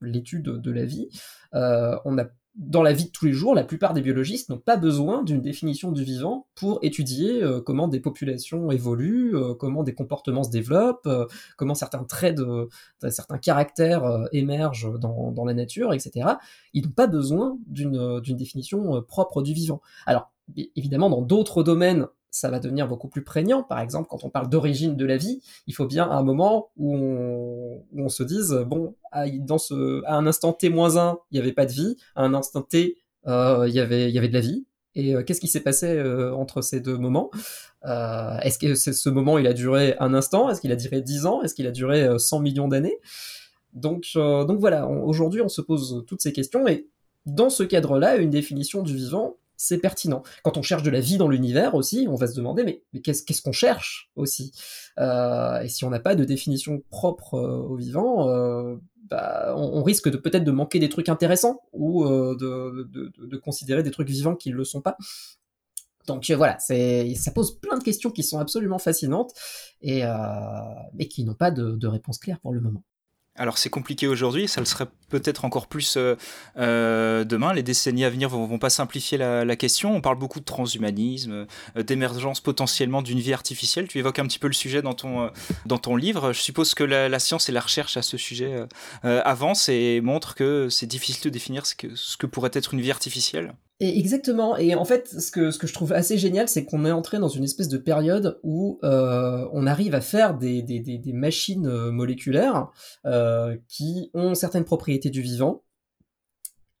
l'étude 0.00 0.44
de 0.44 0.70
la 0.70 0.86
vie, 0.86 1.10
on 1.52 2.18
a 2.18 2.24
dans 2.54 2.82
la 2.82 2.92
vie 2.92 3.06
de 3.06 3.10
tous 3.10 3.24
les 3.24 3.32
jours, 3.32 3.54
la 3.54 3.64
plupart 3.64 3.94
des 3.94 4.02
biologistes 4.02 4.50
n'ont 4.50 4.58
pas 4.58 4.76
besoin 4.76 5.22
d'une 5.22 5.40
définition 5.40 5.90
du 5.90 6.04
vivant 6.04 6.46
pour 6.54 6.80
étudier 6.82 7.42
euh, 7.42 7.62
comment 7.62 7.88
des 7.88 8.00
populations 8.00 8.70
évoluent, 8.70 9.34
euh, 9.34 9.54
comment 9.54 9.82
des 9.82 9.94
comportements 9.94 10.44
se 10.44 10.50
développent, 10.50 11.06
euh, 11.06 11.24
comment 11.56 11.74
certains 11.74 12.04
traits 12.04 12.36
de, 12.36 12.68
certains 13.08 13.38
caractères 13.38 14.04
émergent 14.32 14.98
dans, 14.98 15.32
dans, 15.32 15.44
la 15.44 15.54
nature, 15.54 15.94
etc. 15.94 16.28
Ils 16.74 16.84
n'ont 16.84 16.92
pas 16.92 17.06
besoin 17.06 17.56
d'une 17.66 18.36
définition 18.36 19.02
propre 19.02 19.42
du 19.42 19.54
vivant. 19.54 19.80
Alors, 20.06 20.30
évidemment, 20.76 21.08
dans 21.08 21.22
d'autres 21.22 21.62
domaines, 21.62 22.06
ça 22.32 22.50
va 22.50 22.58
devenir 22.58 22.88
beaucoup 22.88 23.08
plus 23.08 23.22
prégnant. 23.22 23.62
Par 23.62 23.78
exemple, 23.78 24.08
quand 24.10 24.24
on 24.24 24.30
parle 24.30 24.48
d'origine 24.48 24.96
de 24.96 25.04
la 25.04 25.18
vie, 25.18 25.42
il 25.66 25.74
faut 25.74 25.86
bien 25.86 26.10
un 26.10 26.22
moment 26.22 26.70
où 26.78 26.96
on, 27.94 28.08
se 28.08 28.22
dise, 28.22 28.64
bon, 28.66 28.96
à, 29.12 29.24
un 29.24 30.26
instant 30.26 30.52
t-1, 30.52 31.18
il 31.30 31.34
n'y 31.34 31.40
avait 31.40 31.52
pas 31.52 31.66
de 31.66 31.72
vie, 31.72 31.96
à 32.16 32.24
un 32.24 32.34
instant 32.34 32.62
t, 32.62 32.96
euh, 33.28 33.66
il, 33.68 33.74
y 33.74 33.80
avait, 33.80 34.10
de 34.10 34.32
la 34.32 34.40
vie. 34.40 34.64
Et 34.94 35.14
euh, 35.14 35.22
qu'est-ce 35.22 35.40
qui 35.40 35.46
s'est 35.46 35.60
passé 35.60 35.86
euh, 35.88 36.34
entre 36.34 36.62
ces 36.62 36.80
deux 36.80 36.96
moments? 36.96 37.30
Est-ce 37.84 38.58
que 38.58 38.74
ce 38.74 39.10
moment, 39.10 39.36
il 39.36 39.46
a 39.46 39.52
duré 39.52 39.94
un 40.00 40.14
instant? 40.14 40.48
Est-ce 40.48 40.62
qu'il 40.62 40.72
a 40.72 40.76
duré 40.76 41.02
10 41.02 41.26
ans? 41.26 41.42
Est-ce 41.42 41.54
qu'il 41.54 41.66
a 41.66 41.70
duré 41.70 42.18
100 42.18 42.40
millions 42.40 42.68
d'années? 42.68 42.96
Donc 43.74 44.06
voilà, 44.14 44.86
aujourd'hui, 44.86 45.42
on 45.42 45.48
se 45.48 45.60
pose 45.60 46.04
toutes 46.06 46.22
ces 46.22 46.32
questions. 46.32 46.66
Et 46.66 46.86
dans 47.26 47.50
ce 47.50 47.62
cadre-là, 47.62 48.16
une 48.16 48.30
définition 48.30 48.82
du 48.82 48.96
vivant, 48.96 49.36
c'est 49.62 49.78
pertinent. 49.78 50.24
Quand 50.42 50.56
on 50.56 50.62
cherche 50.62 50.82
de 50.82 50.90
la 50.90 50.98
vie 50.98 51.18
dans 51.18 51.28
l'univers 51.28 51.76
aussi, 51.76 52.08
on 52.10 52.16
va 52.16 52.26
se 52.26 52.34
demander 52.34 52.64
mais, 52.64 53.00
qu'est-ce 53.00 53.42
qu'on 53.42 53.52
cherche 53.52 54.10
aussi? 54.16 54.52
Euh, 54.98 55.60
Et 55.60 55.68
si 55.68 55.84
on 55.84 55.90
n'a 55.90 56.00
pas 56.00 56.16
de 56.16 56.24
définition 56.24 56.82
propre 56.90 57.34
euh, 57.34 57.62
au 57.62 57.76
vivant, 57.76 58.28
euh, 58.28 58.74
bah, 59.08 59.54
on, 59.56 59.84
risque 59.84 60.10
de 60.10 60.16
peut-être 60.16 60.42
de 60.42 60.50
manquer 60.50 60.80
des 60.80 60.88
trucs 60.88 61.08
intéressants 61.08 61.60
ou 61.72 62.04
de, 62.04 63.36
considérer 63.36 63.84
des 63.84 63.92
trucs 63.92 64.08
vivants 64.08 64.34
qui 64.34 64.50
ne 64.50 64.56
le 64.56 64.64
sont 64.64 64.80
pas. 64.80 64.96
Donc 66.08 66.28
voilà, 66.32 66.58
ça 66.58 67.30
pose 67.32 67.60
plein 67.60 67.78
de 67.78 67.84
questions 67.84 68.10
qui 68.10 68.24
sont 68.24 68.40
absolument 68.40 68.78
fascinantes 68.78 69.32
et 69.80 70.02
mais 70.94 71.06
qui 71.06 71.24
n'ont 71.24 71.34
pas 71.34 71.50
de 71.50 71.86
réponse 71.86 72.18
claire 72.18 72.40
pour 72.40 72.52
le 72.52 72.60
moment. 72.60 72.82
Alors 73.34 73.56
c'est 73.56 73.70
compliqué 73.70 74.06
aujourd'hui, 74.06 74.46
ça 74.46 74.60
le 74.60 74.66
serait 74.66 74.88
peut-être 75.08 75.46
encore 75.46 75.66
plus 75.66 75.96
euh, 75.96 76.16
euh, 76.58 77.24
demain. 77.24 77.54
Les 77.54 77.62
décennies 77.62 78.04
à 78.04 78.10
venir 78.10 78.28
vont, 78.28 78.44
vont 78.44 78.58
pas 78.58 78.68
simplifier 78.68 79.16
la, 79.16 79.56
question. 79.56 79.94
On 79.94 80.02
parle 80.02 80.18
beaucoup 80.18 80.38
de 80.38 80.44
transhumanisme, 80.44 81.46
euh, 81.76 81.82
d'émergence 81.82 82.40
potentiellement 82.40 83.00
d'une 83.00 83.20
vie 83.20 83.32
artificielle. 83.32 83.88
Tu 83.88 83.98
évoques 83.98 84.18
un 84.18 84.26
petit 84.26 84.38
peu 84.38 84.48
le 84.48 84.52
sujet 84.52 84.82
dans 84.82 84.92
ton, 84.92 85.30
dans 85.64 85.78
ton 85.78 85.96
livre. 85.96 86.34
Je 86.34 86.40
suppose 86.40 86.74
que 86.74 86.84
la, 86.84 87.18
science 87.18 87.48
et 87.48 87.52
la 87.52 87.60
recherche 87.60 87.96
à 87.96 88.02
ce 88.02 88.18
sujet 88.18 88.66
avancent 89.02 89.68
et 89.68 90.00
montrent 90.02 90.34
que 90.34 90.68
c'est 90.68 90.86
difficile 90.86 91.22
de 91.24 91.30
définir 91.30 91.64
ce 91.64 91.74
que, 91.74 91.94
ce 91.94 92.16
que 92.16 92.26
pourrait 92.26 92.50
être 92.52 92.74
une 92.74 92.80
vie 92.80 92.90
artificielle. 92.90 93.54
Exactement. 93.82 94.56
Et 94.56 94.76
en 94.76 94.84
fait, 94.84 95.08
ce 95.08 95.32
que, 95.32 95.50
ce 95.50 95.58
que 95.58 95.66
je 95.66 95.72
trouve 95.72 95.92
assez 95.92 96.16
génial, 96.16 96.48
c'est 96.48 96.64
qu'on 96.64 96.84
est 96.84 96.92
entré 96.92 97.18
dans 97.18 97.28
une 97.28 97.42
espèce 97.42 97.68
de 97.68 97.78
période 97.78 98.38
où 98.44 98.78
euh, 98.84 99.48
on 99.52 99.66
arrive 99.66 99.96
à 99.96 100.00
faire 100.00 100.38
des, 100.38 100.62
machines 101.12 101.66
euh, 101.66 101.90
moléculaires 101.90 102.70
euh, 103.06 103.56
qui 103.66 104.10
ont 104.14 104.36
certaines 104.36 104.64
propriétés 104.64 105.10
du 105.10 105.20
vivant, 105.20 105.64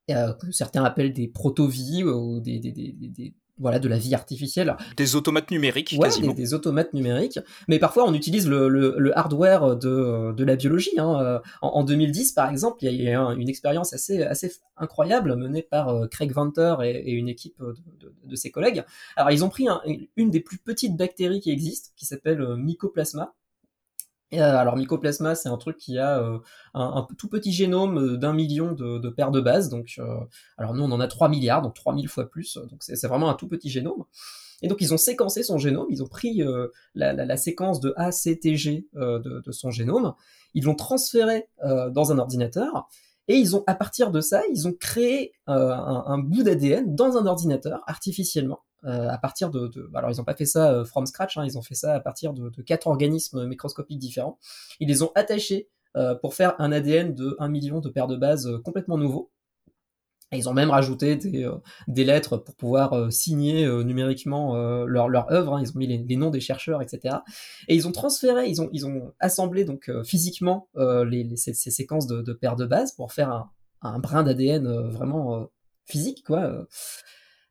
que 0.08 0.52
certains 0.52 0.84
appellent 0.84 1.12
des 1.12 1.26
proto-vies 1.26 2.04
ou 2.04 2.38
des, 2.40 3.34
voilà, 3.58 3.78
de 3.78 3.88
la 3.88 3.98
vie 3.98 4.14
artificielle. 4.14 4.76
Des 4.96 5.16
automates 5.16 5.50
numériques, 5.50 5.94
ouais, 5.98 6.08
quasiment. 6.08 6.32
Des, 6.32 6.42
des, 6.42 6.54
automates 6.54 6.92
numériques. 6.94 7.38
Mais 7.68 7.78
parfois, 7.78 8.04
on 8.06 8.14
utilise 8.14 8.48
le, 8.48 8.68
le, 8.68 8.94
le 8.98 9.16
hardware 9.18 9.76
de, 9.76 10.32
de 10.32 10.44
la 10.44 10.56
biologie. 10.56 10.98
Hein. 10.98 11.40
En, 11.60 11.68
en, 11.68 11.84
2010, 11.84 12.32
par 12.32 12.50
exemple, 12.50 12.78
il 12.82 13.02
y 13.02 13.08
a 13.08 13.12
eu 13.12 13.40
une 13.40 13.48
expérience 13.48 13.92
assez, 13.92 14.22
assez 14.22 14.52
incroyable 14.76 15.36
menée 15.36 15.62
par 15.62 15.88
euh, 15.88 16.06
Craig 16.08 16.32
Venter 16.32 16.76
et, 16.82 16.90
et 16.90 17.12
une 17.12 17.28
équipe 17.28 17.58
de, 17.60 17.74
de, 18.00 18.14
de, 18.24 18.36
ses 18.36 18.50
collègues. 18.50 18.84
Alors, 19.16 19.30
ils 19.30 19.44
ont 19.44 19.48
pris 19.48 19.68
un, 19.68 19.80
une 20.16 20.30
des 20.30 20.40
plus 20.40 20.58
petites 20.58 20.96
bactéries 20.96 21.40
qui 21.40 21.50
existent, 21.50 21.90
qui 21.96 22.06
s'appelle 22.06 22.40
euh, 22.40 22.56
Mycoplasma. 22.56 23.34
Euh, 24.34 24.56
alors 24.56 24.76
Mycoplasma, 24.76 25.34
c'est 25.34 25.48
un 25.48 25.56
truc 25.56 25.76
qui 25.76 25.98
a 25.98 26.18
euh, 26.20 26.38
un, 26.74 27.06
tout 27.18 27.28
petit 27.28 27.52
génome 27.52 27.98
euh, 27.98 28.16
d'un 28.16 28.32
million 28.32 28.72
de, 28.72 29.08
paires 29.10 29.30
de 29.30 29.40
bases. 29.40 29.68
Donc, 29.68 30.00
alors 30.56 30.74
nous, 30.74 30.82
on 30.82 30.90
en 30.90 31.00
a 31.00 31.08
3 31.08 31.28
milliards, 31.28 31.62
donc 31.62 31.74
3000 31.74 32.08
fois 32.08 32.28
plus. 32.28 32.58
Donc 32.70 32.82
c'est 32.82 33.06
vraiment 33.06 33.30
un 33.30 33.34
tout 33.34 33.48
petit 33.48 33.70
génome. 33.70 34.04
Et 34.62 34.68
donc 34.68 34.80
ils 34.80 34.94
ont 34.94 34.98
séquencé 34.98 35.42
son 35.42 35.58
génome, 35.58 35.86
ils 35.90 36.02
ont 36.02 36.08
pris 36.08 36.40
la, 36.94 37.36
séquence 37.36 37.80
de 37.80 37.92
ACTG 37.96 38.86
de, 38.94 39.42
de, 39.44 39.52
son 39.52 39.70
génome, 39.70 40.14
ils 40.54 40.64
l'ont 40.64 40.76
transféré 40.76 41.48
dans 41.90 42.12
un 42.12 42.18
ordinateur, 42.18 42.88
et 43.26 43.34
ils 43.34 43.56
ont, 43.56 43.64
à 43.66 43.74
partir 43.74 44.12
de 44.12 44.20
ça, 44.20 44.42
ils 44.52 44.68
ont 44.68 44.72
créé 44.72 45.32
un 45.48 46.18
bout 46.18 46.44
d'ADN 46.44 46.94
dans 46.94 47.16
un 47.16 47.26
ordinateur 47.26 47.82
artificiellement 47.88 48.60
euh, 48.84 49.08
à 49.08 49.18
partir 49.18 49.50
de, 49.50 49.68
de, 49.68 49.90
alors 49.94 50.10
ils 50.10 50.16
n'ont 50.16 50.24
pas 50.24 50.34
fait 50.34 50.46
ça 50.46 50.72
euh, 50.72 50.84
from 50.84 51.06
scratch, 51.06 51.36
hein, 51.36 51.44
ils 51.44 51.56
ont 51.56 51.62
fait 51.62 51.74
ça 51.74 51.94
à 51.94 52.00
partir 52.00 52.32
de, 52.32 52.50
quatre 52.62 52.86
organismes 52.86 53.46
microscopiques 53.46 53.98
différents. 53.98 54.38
Ils 54.80 54.88
les 54.88 55.02
ont 55.02 55.12
attachés 55.14 55.68
euh, 55.96 56.14
pour 56.14 56.34
faire 56.34 56.54
un 56.58 56.72
ADN 56.72 57.14
de 57.14 57.36
1 57.38 57.48
million 57.48 57.80
de 57.80 57.90
paires 57.90 58.06
de 58.06 58.16
bases 58.16 58.46
euh, 58.46 58.58
complètement 58.58 58.96
nouveaux. 58.96 59.30
Et 60.32 60.38
ils 60.38 60.48
ont 60.48 60.54
même 60.54 60.70
rajouté 60.70 61.16
des, 61.16 61.44
euh, 61.44 61.56
des 61.86 62.04
lettres 62.04 62.38
pour 62.38 62.54
pouvoir 62.54 63.12
signer 63.12 63.68
numériquement 63.84 64.56
leur, 64.86 65.10
leur 65.10 65.30
œuvre. 65.30 65.56
Hein. 65.56 65.62
Ils 65.62 65.68
ont 65.72 65.78
mis 65.78 65.86
les, 65.86 65.98
les, 65.98 66.16
noms 66.16 66.30
des 66.30 66.40
chercheurs, 66.40 66.80
etc. 66.80 67.16
Et 67.68 67.74
ils 67.74 67.86
ont 67.86 67.92
transféré, 67.92 68.48
ils 68.48 68.62
ont, 68.62 68.70
ils 68.72 68.86
ont 68.86 69.12
assemblé 69.20 69.64
donc 69.64 69.90
physiquement 70.04 70.68
les, 70.74 71.24
les, 71.24 71.36
ces, 71.36 71.52
ces, 71.52 71.70
séquences 71.70 72.06
de, 72.06 72.22
de, 72.22 72.32
paires 72.32 72.56
de 72.56 72.64
bases 72.64 72.92
pour 72.92 73.12
faire 73.12 73.28
un, 73.30 73.50
un 73.82 73.98
brin 73.98 74.22
d'ADN 74.22 74.88
vraiment 74.88 75.50
physique, 75.84 76.24
quoi. 76.24 76.66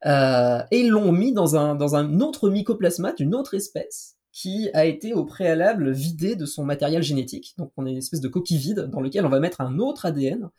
Euh, 0.06 0.62
et 0.72 0.84
l'ont 0.84 1.12
mis 1.12 1.34
dans 1.34 1.56
un, 1.56 1.76
dans 1.76 1.96
un 1.96 2.22
autre 2.22 2.50
mycoplasma 2.50 3.14
d'une 3.14 3.36
autre 3.36 3.54
espèce 3.54 4.16
qui 4.32 4.70
a 4.74 4.86
été 4.86 5.14
au 5.14 5.26
préalable 5.26 5.92
vidé 5.92 6.36
de 6.36 6.46
son 6.46 6.64
matériel 6.64 7.04
génétique. 7.04 7.54
Donc 7.58 7.72
on 7.78 7.86
a 7.86 7.90
une 7.90 7.98
espèce 7.98 8.22
de 8.22 8.28
coquille 8.28 8.58
vide 8.58 8.90
dans 8.92 9.02
lequel 9.02 9.26
on 9.26 9.30
va 9.30 9.40
mettre 9.40 9.62
un 9.62 9.78
autre 9.78 10.06
ADN. 10.06 10.50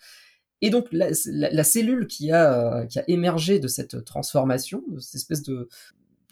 Et 0.60 0.70
donc 0.70 0.86
la, 0.92 1.08
la, 1.26 1.50
la 1.50 1.64
cellule 1.64 2.06
qui 2.06 2.30
a, 2.30 2.86
qui 2.86 2.98
a 2.98 3.04
émergé 3.08 3.58
de 3.58 3.66
cette 3.66 4.04
transformation, 4.04 4.84
de 4.88 5.00
cette 5.00 5.16
espèce 5.16 5.42
de, 5.42 5.68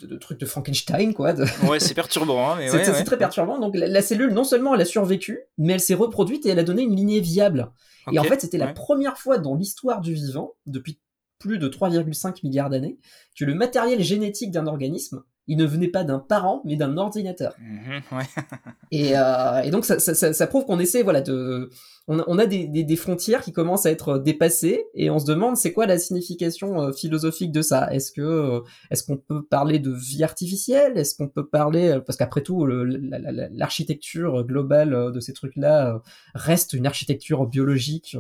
de, 0.01 0.07
de 0.07 0.17
truc 0.17 0.39
de 0.39 0.47
Frankenstein, 0.47 1.15
quoi. 1.15 1.33
De... 1.33 1.45
Ouais, 1.67 1.81
c'est 1.81 1.95
perturbant. 1.95 2.53
Hein, 2.53 2.59
c'est 2.69 2.77
ouais, 2.77 2.91
ouais. 2.91 3.05
très 3.05 3.19
perturbant. 3.19 3.59
Donc 3.59 3.77
la, 3.77 3.89
la, 3.89 4.03
cellule, 4.03 4.33
non 4.33 4.45
seulement 4.45 4.75
elle 4.75 4.83
a 4.83 4.87
survécu, 4.87 5.41
mais 5.59 5.73
elle 5.73 5.81
s'est 5.81 5.95
reproduite 5.95 6.47
et 6.47 6.51
elle 6.51 6.59
a 6.59 6.65
donné 6.65 6.83
une 6.83 6.95
lignée 6.95 7.21
viable. 7.21 7.73
Okay, 8.07 8.17
et 8.17 8.19
en 8.19 8.25
fait, 8.25 8.41
c'était 8.41 8.59
la 8.59 8.73
première 8.73 9.19
fois 9.19 9.39
dans 9.39 9.55
l'histoire 9.55 10.01
du 10.01 10.15
vivant, 10.15 10.55
depuis 10.67 11.01
plus 11.41 11.59
de 11.59 11.69
3,5 11.69 12.45
milliards 12.45 12.71
d'années, 12.71 13.01
que 13.37 13.45
le 13.45 13.55
matériel 13.55 14.01
génétique 14.03 14.53
d'un 14.53 14.69
organisme, 14.69 15.25
il 15.47 15.57
ne 15.57 15.65
venait 15.65 15.89
pas 15.89 16.05
d'un 16.05 16.21
parent, 16.21 16.63
mais 16.65 16.77
d'un 16.77 16.97
ordinateur. 16.97 17.57
Mmh, 17.59 18.17
ouais. 18.17 18.25
et, 18.93 19.19
euh, 19.19 19.63
et, 19.63 19.71
donc 19.71 19.85
ça, 19.85 19.99
ça, 19.99 20.33
ça 20.33 20.47
prouve 20.47 20.65
qu'on 20.65 20.79
essaie 20.79 21.03
voilà, 21.03 21.21
de, 21.23 21.71
on 22.07 22.21
a, 22.21 22.25
on 22.29 22.39
a 22.39 22.47
des, 22.47 22.67
des, 22.69 22.85
des, 22.85 22.97
frontières 22.97 23.43
qui 23.43 23.53
commencent 23.53 23.85
à 23.85 23.91
être 23.91 24.19
dépassées 24.19 24.85
et 24.95 25.11
on 25.11 25.19
se 25.19 25.27
demande 25.27 25.57
c'est 25.57 25.73
quoi 25.73 25.87
la 25.87 25.99
signification 25.99 26.81
euh, 26.81 26.93
philosophique 26.93 27.51
de 27.51 27.63
ça? 27.63 27.93
Est-ce 27.93 28.13
que 28.13 28.21
euh, 28.21 28.61
est-ce 28.91 29.03
qu'on 29.03 29.17
peut 29.17 29.45
parler 29.45 29.81
de 29.81 29.91
vie 29.91 30.23
artificielle? 30.23 30.97
Est-ce 30.97 31.17
qu'on 31.17 31.29
peut 31.29 31.49
parler 31.49 31.99
parce 32.07 32.17
qu'après 32.17 32.43
tout 32.43 32.65
l'architecture 32.67 34.45
globale 34.45 35.13
de 35.13 35.21
ces 35.21 35.33
trucs-là 35.33 36.01
reste 36.35 36.75
une 36.75 36.87
architecture 36.87 37.47
biologique 37.47 38.17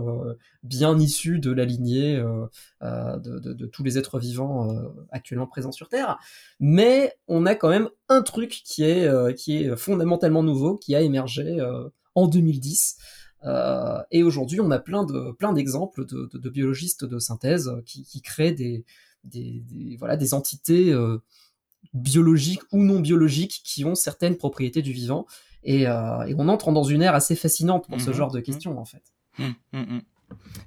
bien 0.62 0.98
issue 0.98 1.38
de 1.38 1.52
la 1.52 1.64
lignée 1.64 2.16
de, 2.82 3.18
de, 3.38 3.52
de, 3.52 3.66
tous 3.66 3.82
les 3.82 3.98
êtres 3.98 4.18
vivants 4.18 4.68
actuellement 5.10 5.46
présents 5.46 5.72
sur 5.72 5.88
Terre. 5.88 6.18
Mais 6.58 7.09
on 7.28 7.46
a 7.46 7.54
quand 7.54 7.68
même 7.68 7.88
un 8.08 8.22
truc 8.22 8.62
qui 8.64 8.84
est 8.84 9.08
qui 9.36 9.56
est 9.56 9.76
fondamentalement 9.76 10.42
nouveau 10.42 10.76
qui 10.76 10.94
a 10.94 11.00
émergé 11.00 11.58
en 12.14 12.26
2010. 12.26 12.96
Euh, 13.44 14.02
et 14.10 14.22
aujourd'hui, 14.22 14.60
on 14.60 14.70
a 14.70 14.78
plein 14.78 15.04
de 15.04 15.32
plein 15.32 15.52
d'exemples 15.52 16.04
de, 16.04 16.28
de, 16.32 16.38
de, 16.38 16.50
biologistes 16.50 17.04
de 17.04 17.18
synthèse 17.18 17.70
qui, 17.86 18.04
qui 18.04 18.20
créent 18.20 18.52
des, 18.52 18.84
des, 19.24 19.62
des, 19.66 19.96
voilà 19.96 20.16
des 20.16 20.34
entités 20.34 20.92
euh, 20.92 21.18
biologiques 21.94 22.62
ou 22.72 22.82
non 22.82 23.00
biologiques 23.00 23.62
qui 23.64 23.84
ont 23.84 23.94
certaines 23.94 24.36
propriétés 24.36 24.82
du 24.82 24.92
vivant. 24.92 25.26
Et, 25.62 25.86
euh, 25.86 26.22
et 26.26 26.34
on 26.36 26.48
entre 26.48 26.72
dans 26.72 26.84
une 26.84 27.02
ère 27.02 27.14
assez 27.14 27.36
fascinante 27.36 27.86
pour 27.86 27.98
mmh, 27.98 28.00
ce 28.00 28.12
genre 28.12 28.30
de 28.30 28.40
questions 28.40 28.74
mmh. 28.74 28.78
en 28.78 28.84
fait. 28.84 29.02
Mmh, 29.38 30.00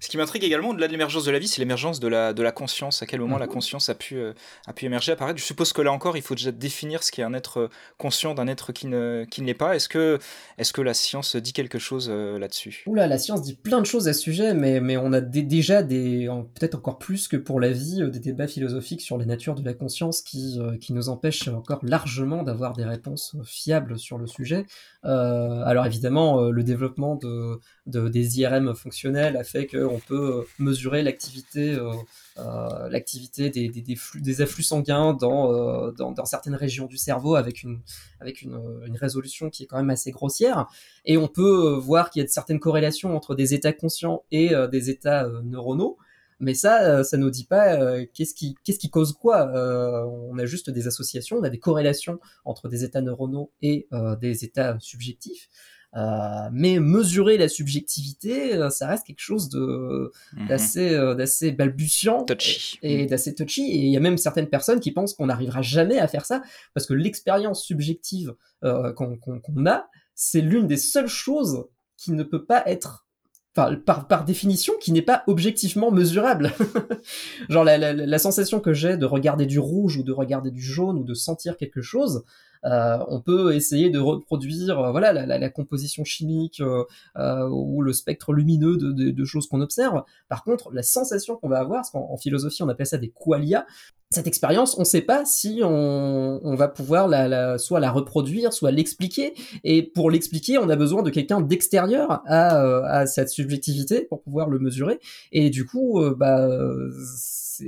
ce 0.03 0.09
qui 0.09 0.17
m'intrigue 0.17 0.43
également, 0.43 0.71
au-delà 0.71 0.87
de 0.87 0.91
l'émergence 0.91 1.23
de 1.23 1.31
la 1.31 1.39
vie, 1.39 1.47
c'est 1.47 1.61
l'émergence 1.61 2.01
de 2.01 2.09
la, 2.09 2.33
de 2.33 2.43
la 2.43 2.51
conscience. 2.51 3.01
À 3.01 3.05
quel 3.05 3.21
moment 3.21 3.37
mmh. 3.37 3.39
la 3.39 3.47
conscience 3.47 3.87
a 3.87 3.95
pu, 3.95 4.17
euh, 4.17 4.33
a 4.67 4.73
pu 4.73 4.85
émerger, 4.85 5.13
apparaître 5.13 5.39
Je 5.39 5.45
suppose 5.45 5.71
que 5.71 5.81
là 5.81 5.93
encore, 5.93 6.17
il 6.17 6.21
faut 6.21 6.35
déjà 6.35 6.51
définir 6.51 7.03
ce 7.03 7.11
qu'est 7.11 7.23
un 7.23 7.33
être 7.33 7.57
euh, 7.61 7.69
conscient 7.97 8.33
d'un 8.33 8.47
être 8.47 8.73
qui 8.73 8.87
ne, 8.87 9.25
qui 9.31 9.41
ne 9.41 9.47
l'est 9.47 9.53
pas. 9.53 9.77
Est-ce 9.77 9.87
que, 9.87 10.19
est 10.57 10.71
que 10.73 10.81
la 10.81 10.93
science 10.93 11.37
dit 11.37 11.53
quelque 11.53 11.79
chose 11.79 12.09
euh, 12.11 12.37
là-dessus? 12.37 12.83
Oula, 12.85 13.07
la 13.07 13.17
science 13.17 13.41
dit 13.43 13.55
plein 13.55 13.79
de 13.79 13.85
choses 13.85 14.09
à 14.09 14.13
ce 14.13 14.19
sujet, 14.19 14.53
mais, 14.53 14.81
mais 14.81 14.97
on 14.97 15.13
a 15.13 15.21
des, 15.21 15.43
déjà 15.43 15.83
des, 15.83 16.27
peut-être 16.53 16.75
encore 16.75 16.97
plus 16.97 17.29
que 17.29 17.37
pour 17.37 17.61
la 17.61 17.69
vie, 17.69 18.01
des 18.11 18.19
débats 18.19 18.47
philosophiques 18.47 19.01
sur 19.01 19.17
les 19.17 19.25
natures 19.25 19.55
de 19.55 19.63
la 19.63 19.73
conscience 19.73 20.21
qui, 20.21 20.59
qui 20.81 20.91
nous 20.91 21.07
empêchent 21.07 21.47
encore 21.47 21.79
largement 21.83 22.43
d'avoir 22.43 22.73
des 22.73 22.83
réponses 22.83 23.37
fiables 23.45 23.97
sur 23.97 24.17
le 24.17 24.27
sujet. 24.27 24.65
alors 25.03 25.85
évidemment, 25.85 26.41
le 26.41 26.63
développement 26.63 27.15
de, 27.15 27.59
de, 27.85 28.09
des 28.09 28.39
IRM 28.39 28.73
fonctionnels 28.75 29.37
a 29.37 29.43
fait 29.53 29.67
qu'on 29.67 29.99
peut 29.99 30.45
mesurer 30.57 31.03
l'activité 31.03 31.75
euh, 31.75 31.93
euh, 32.39 32.89
l'activité 32.89 33.51
des, 33.51 33.69
des, 33.69 33.81
des, 33.81 33.95
flux, 33.95 34.19
des 34.19 34.41
afflux 34.41 34.63
sanguins 34.63 35.13
dans, 35.13 35.53
euh, 35.53 35.91
dans, 35.91 36.25
certaines 36.25 36.55
régions 36.55 36.87
du 36.87 36.97
cerveau 36.97 37.35
avec, 37.35 37.61
une, 37.61 37.79
avec 38.19 38.41
une, 38.41 38.59
une, 38.87 38.97
résolution 38.97 39.51
qui 39.51 39.63
est 39.63 39.65
quand 39.67 39.77
même 39.77 39.91
assez 39.91 40.09
grossière. 40.09 40.67
Et 41.05 41.17
on 41.17 41.27
peut 41.27 41.75
voir 41.75 42.09
qu'il 42.09 42.23
y 42.23 42.25
a 42.25 42.27
certaines 42.27 42.59
corrélations 42.59 43.15
entre 43.15 43.35
des 43.35 43.53
états 43.53 43.73
conscients 43.73 44.23
et 44.31 44.51
des 44.71 44.89
états 44.89 45.29
neuronaux. 45.43 45.97
Mais 46.43 46.53
ça, 46.53 47.03
ça 47.03 47.17
nous 47.17 47.29
dit 47.29 47.45
pas 47.45 47.75
euh, 47.75 48.05
qu'est-ce 48.13 48.33
qui, 48.33 48.55
qu'est-ce 48.63 48.79
qui 48.79 48.89
cause 48.89 49.13
quoi. 49.13 49.47
Euh, 49.55 50.03
on 50.03 50.37
a 50.37 50.45
juste 50.45 50.69
des 50.69 50.87
associations, 50.87 51.37
on 51.37 51.43
a 51.43 51.49
des 51.49 51.59
corrélations 51.59 52.19
entre 52.43 52.67
des 52.67 52.83
états 52.83 53.01
neuronaux 53.01 53.51
et 53.61 53.87
euh, 53.93 54.15
des 54.17 54.43
états 54.43 54.77
subjectifs. 54.79 55.49
Euh, 55.95 56.49
mais 56.51 56.79
mesurer 56.79 57.37
la 57.37 57.47
subjectivité, 57.47 58.55
euh, 58.55 58.71
ça 58.71 58.87
reste 58.87 59.05
quelque 59.05 59.19
chose 59.19 59.47
de 59.49 60.11
mmh. 60.33 60.47
d'assez 60.47 60.95
euh, 60.95 61.13
d'assez 61.13 61.51
balbutiant 61.51 62.23
touchy. 62.23 62.79
et, 62.81 63.03
et 63.03 63.05
d'assez 63.05 63.35
touchy. 63.35 63.61
Et 63.61 63.77
il 63.77 63.91
y 63.91 63.97
a 63.97 63.99
même 63.99 64.17
certaines 64.17 64.49
personnes 64.49 64.79
qui 64.79 64.91
pensent 64.91 65.13
qu'on 65.13 65.27
n'arrivera 65.27 65.61
jamais 65.61 65.99
à 65.99 66.07
faire 66.07 66.25
ça 66.25 66.41
parce 66.73 66.87
que 66.87 66.95
l'expérience 66.95 67.63
subjective 67.63 68.33
qu'on 68.61 69.17
qu 69.17 69.31
qu 69.43 69.67
a, 69.67 69.87
c'est 70.15 70.41
l'une 70.41 70.67
des 70.67 70.77
seules 70.77 71.07
choses 71.07 71.65
qui 71.97 72.11
ne 72.11 72.23
peut 72.23 72.45
pas 72.45 72.63
être 72.65 73.05
Par, 73.53 73.69
par, 73.85 74.07
par, 74.07 74.25
définition, 74.25 74.73
qui 74.81 74.91
n'est 74.91 75.03
pas 75.03 75.23
objectivement 75.27 75.91
mesurable. 75.91 76.53
Genre 77.49 77.63
la, 77.63 77.77
la, 77.77 77.93
la, 77.93 78.17
sensation 78.17 78.59
que 78.59 78.73
j'ai 78.73 78.97
de 78.97 79.05
regarder 79.05 79.45
du 79.45 79.59
rouge 79.59 79.97
ou 79.97 80.03
de 80.03 80.11
regarder 80.11 80.49
du 80.49 80.61
jaune 80.61 80.97
ou 80.97 81.03
de 81.03 81.13
sentir 81.13 81.55
quelque 81.55 81.83
chose, 81.83 82.23
on 82.63 83.21
peut 83.21 83.55
essayer 83.55 83.89
de 83.89 83.99
reproduire 83.99 84.79
euh, 84.79 84.91
voilà 84.91 85.13
la, 85.13 85.49
composition 85.49 86.03
chimique 86.03 86.61
euh, 86.61 86.83
euh 87.17 87.47
ou 87.49 87.81
le 87.81 87.93
spectre 87.93 88.33
lumineux 88.33 88.77
de, 88.77 88.91
de, 88.91 89.11
de 89.11 89.25
choses 89.25 89.47
qu'on 89.47 89.61
observe. 89.61 90.03
Par 90.29 90.43
contre, 90.43 90.71
la 90.71 90.83
sensation 90.83 91.35
qu'on 91.35 91.49
va 91.49 91.59
avoir, 91.59 91.79
parce 91.79 91.91
qu'en 91.91 92.17
philosophie 92.17 92.63
on 92.63 92.69
appelle 92.69 92.87
ça 92.87 92.97
des 92.97 93.09
qualia, 93.09 93.65
cette 94.13 94.27
expérience, 94.27 94.77
on 94.77 94.81
ne 94.81 94.85
sait 94.85 95.01
pas 95.01 95.25
si 95.25 95.61
on, 95.63 96.55
va 96.55 96.67
pouvoir 96.67 97.07
la, 97.07 97.57
soit 97.57 97.79
la 97.79 97.91
reproduire, 97.91 98.53
soit 98.53 98.71
l'expliquer. 98.71 99.33
Et 99.63 99.83
pour 99.83 100.11
l'expliquer, 100.11 100.57
on 100.57 100.69
a 100.69 100.75
besoin 100.75 101.01
de 101.01 101.09
quelqu'un 101.09 101.41
d'extérieur 101.41 102.21
à, 102.25 102.57
à, 102.85 103.05
cette 103.05 103.29
subjectivité 103.29 104.01
pour 104.01 104.21
pouvoir 104.21 104.49
le 104.49 104.59
mesurer. 104.59 104.99
Et 105.31 105.49
du 105.49 105.65
coup, 105.65 106.01
bah, 106.15 106.47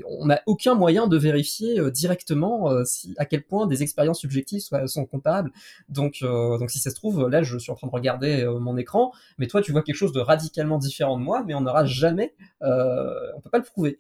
on 0.08 0.26
n'a 0.26 0.42
aucun 0.46 0.76
moyen 0.76 1.08
de 1.08 1.18
vérifier 1.18 1.80
euh, 1.80 1.92
directement 1.92 2.72
euh, 2.72 2.84
à 3.18 3.26
quel 3.26 3.44
point 3.44 3.68
des 3.68 3.84
expériences 3.84 4.20
subjectives 4.20 4.62
sont 4.88 5.06
comparables. 5.06 5.52
Donc, 5.90 6.20
euh, 6.22 6.58
donc 6.58 6.72
si 6.72 6.80
ça 6.80 6.90
se 6.90 6.96
trouve, 6.96 7.28
là, 7.28 7.44
je 7.44 7.58
suis 7.58 7.72
en 7.72 7.76
train 7.76 7.88
de 7.88 7.92
regarder 7.92 8.46
mon 8.60 8.78
écran, 8.78 9.12
mais 9.38 9.48
toi, 9.48 9.62
tu 9.62 9.72
vois 9.72 9.84
quelque 9.84 9.96
chose 9.96 10.14
de 10.14 10.20
radicalement 10.20 10.78
différent 10.78 11.18
de 11.18 11.24
moi, 11.24 11.44
mais 11.46 11.54
on 11.54 11.62
n'aura 11.62 11.86
jamais, 11.86 12.34
on 12.62 13.42
peut 13.42 13.50
pas 13.50 13.58
le 13.58 13.64
prouver. 13.64 13.98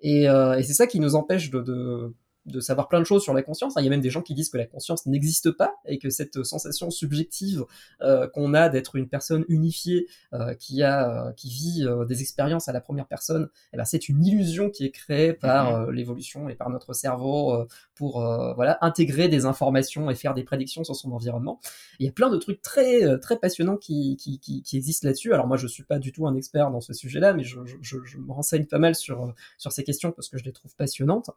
Et, 0.00 0.24
et 0.24 0.62
c'est 0.62 0.74
ça 0.74 0.86
qui 0.86 1.00
nous 1.00 1.14
empêche 1.14 1.50
de 1.50 2.14
de 2.48 2.60
savoir 2.60 2.88
plein 2.88 3.00
de 3.00 3.04
choses 3.04 3.22
sur 3.22 3.34
la 3.34 3.42
conscience. 3.42 3.74
Il 3.78 3.84
y 3.84 3.86
a 3.86 3.90
même 3.90 4.00
des 4.00 4.10
gens 4.10 4.22
qui 4.22 4.34
disent 4.34 4.48
que 4.48 4.58
la 4.58 4.66
conscience 4.66 5.06
n'existe 5.06 5.50
pas 5.50 5.74
et 5.86 5.98
que 5.98 6.10
cette 6.10 6.42
sensation 6.44 6.90
subjective 6.90 7.64
euh, 8.02 8.26
qu'on 8.28 8.54
a 8.54 8.68
d'être 8.68 8.96
une 8.96 9.08
personne 9.08 9.44
unifiée 9.48 10.08
euh, 10.32 10.54
qui 10.54 10.82
a, 10.82 11.32
qui 11.36 11.48
vit 11.48 11.84
euh, 11.86 12.04
des 12.04 12.22
expériences 12.22 12.68
à 12.68 12.72
la 12.72 12.80
première 12.80 13.06
personne, 13.06 13.48
eh 13.72 13.76
ben 13.76 13.84
c'est 13.84 14.08
une 14.08 14.24
illusion 14.24 14.70
qui 14.70 14.84
est 14.84 14.90
créée 14.90 15.32
par 15.32 15.80
mhm. 15.80 15.90
l'évolution 15.90 16.48
et 16.48 16.54
par 16.54 16.70
notre 16.70 16.92
cerveau 16.92 17.66
pour 17.94 18.20
voilà 18.54 18.78
intégrer 18.80 19.28
des 19.28 19.44
informations 19.44 20.10
et 20.10 20.14
faire 20.14 20.34
des 20.34 20.44
prédictions 20.44 20.84
sur 20.84 20.96
son 20.96 21.12
environnement. 21.12 21.60
il 21.98 22.06
y 22.06 22.08
a 22.08 22.12
plein 22.12 22.30
de 22.30 22.36
trucs 22.36 22.62
très 22.62 23.18
très 23.18 23.38
passionnants 23.38 23.76
qui, 23.76 24.16
qui, 24.16 24.38
qui, 24.38 24.76
existent 24.76 25.06
là-dessus. 25.06 25.34
Alors 25.34 25.46
moi 25.46 25.56
je 25.56 25.66
suis 25.66 25.82
pas 25.84 25.98
du 25.98 26.12
tout 26.12 26.26
un 26.26 26.34
expert 26.34 26.70
dans 26.70 26.80
ce 26.80 26.92
sujet-là, 26.92 27.34
mais 27.34 27.44
je, 27.44 27.58
je, 27.82 27.98
je, 28.04 28.18
me 28.18 28.32
renseigne 28.32 28.66
pas 28.66 28.78
mal 28.78 28.94
sur 28.94 29.34
sur 29.58 29.72
ces 29.72 29.84
questions 29.84 30.12
parce 30.12 30.28
que 30.28 30.38
je 30.38 30.44
les 30.44 30.52
trouve 30.52 30.74
passionnantes. 30.76 31.30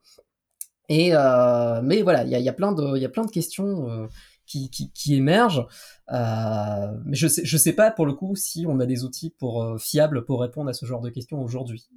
Euh, 0.92 1.82
mais 1.84 2.02
voilà, 2.02 2.24
il 2.24 2.30
y 2.30 2.50
a, 2.50 2.54
plein 2.54 2.72
de, 2.72 3.32
questions 3.32 3.90
euh, 3.90 4.08
qui, 4.46 5.16
émergent. 5.16 5.68
Euh, 6.12 6.88
mais 7.06 7.16
je 7.16 7.28
sais, 7.28 7.46
je 7.46 7.58
sais 7.58 7.74
pas 7.74 7.92
pour 7.92 8.06
le 8.06 8.14
coup 8.14 8.36
si 8.36 8.66
on 8.68 8.80
a 8.80 8.86
des 8.86 9.04
outils 9.04 9.34
fiables 9.80 10.26
pour 10.26 10.42
répondre 10.42 10.70
à 10.70 10.74
ce 10.74 10.86
genre 10.86 11.02
de 11.02 11.10
questions 11.10 11.42
aujourd'hui. 11.42 11.88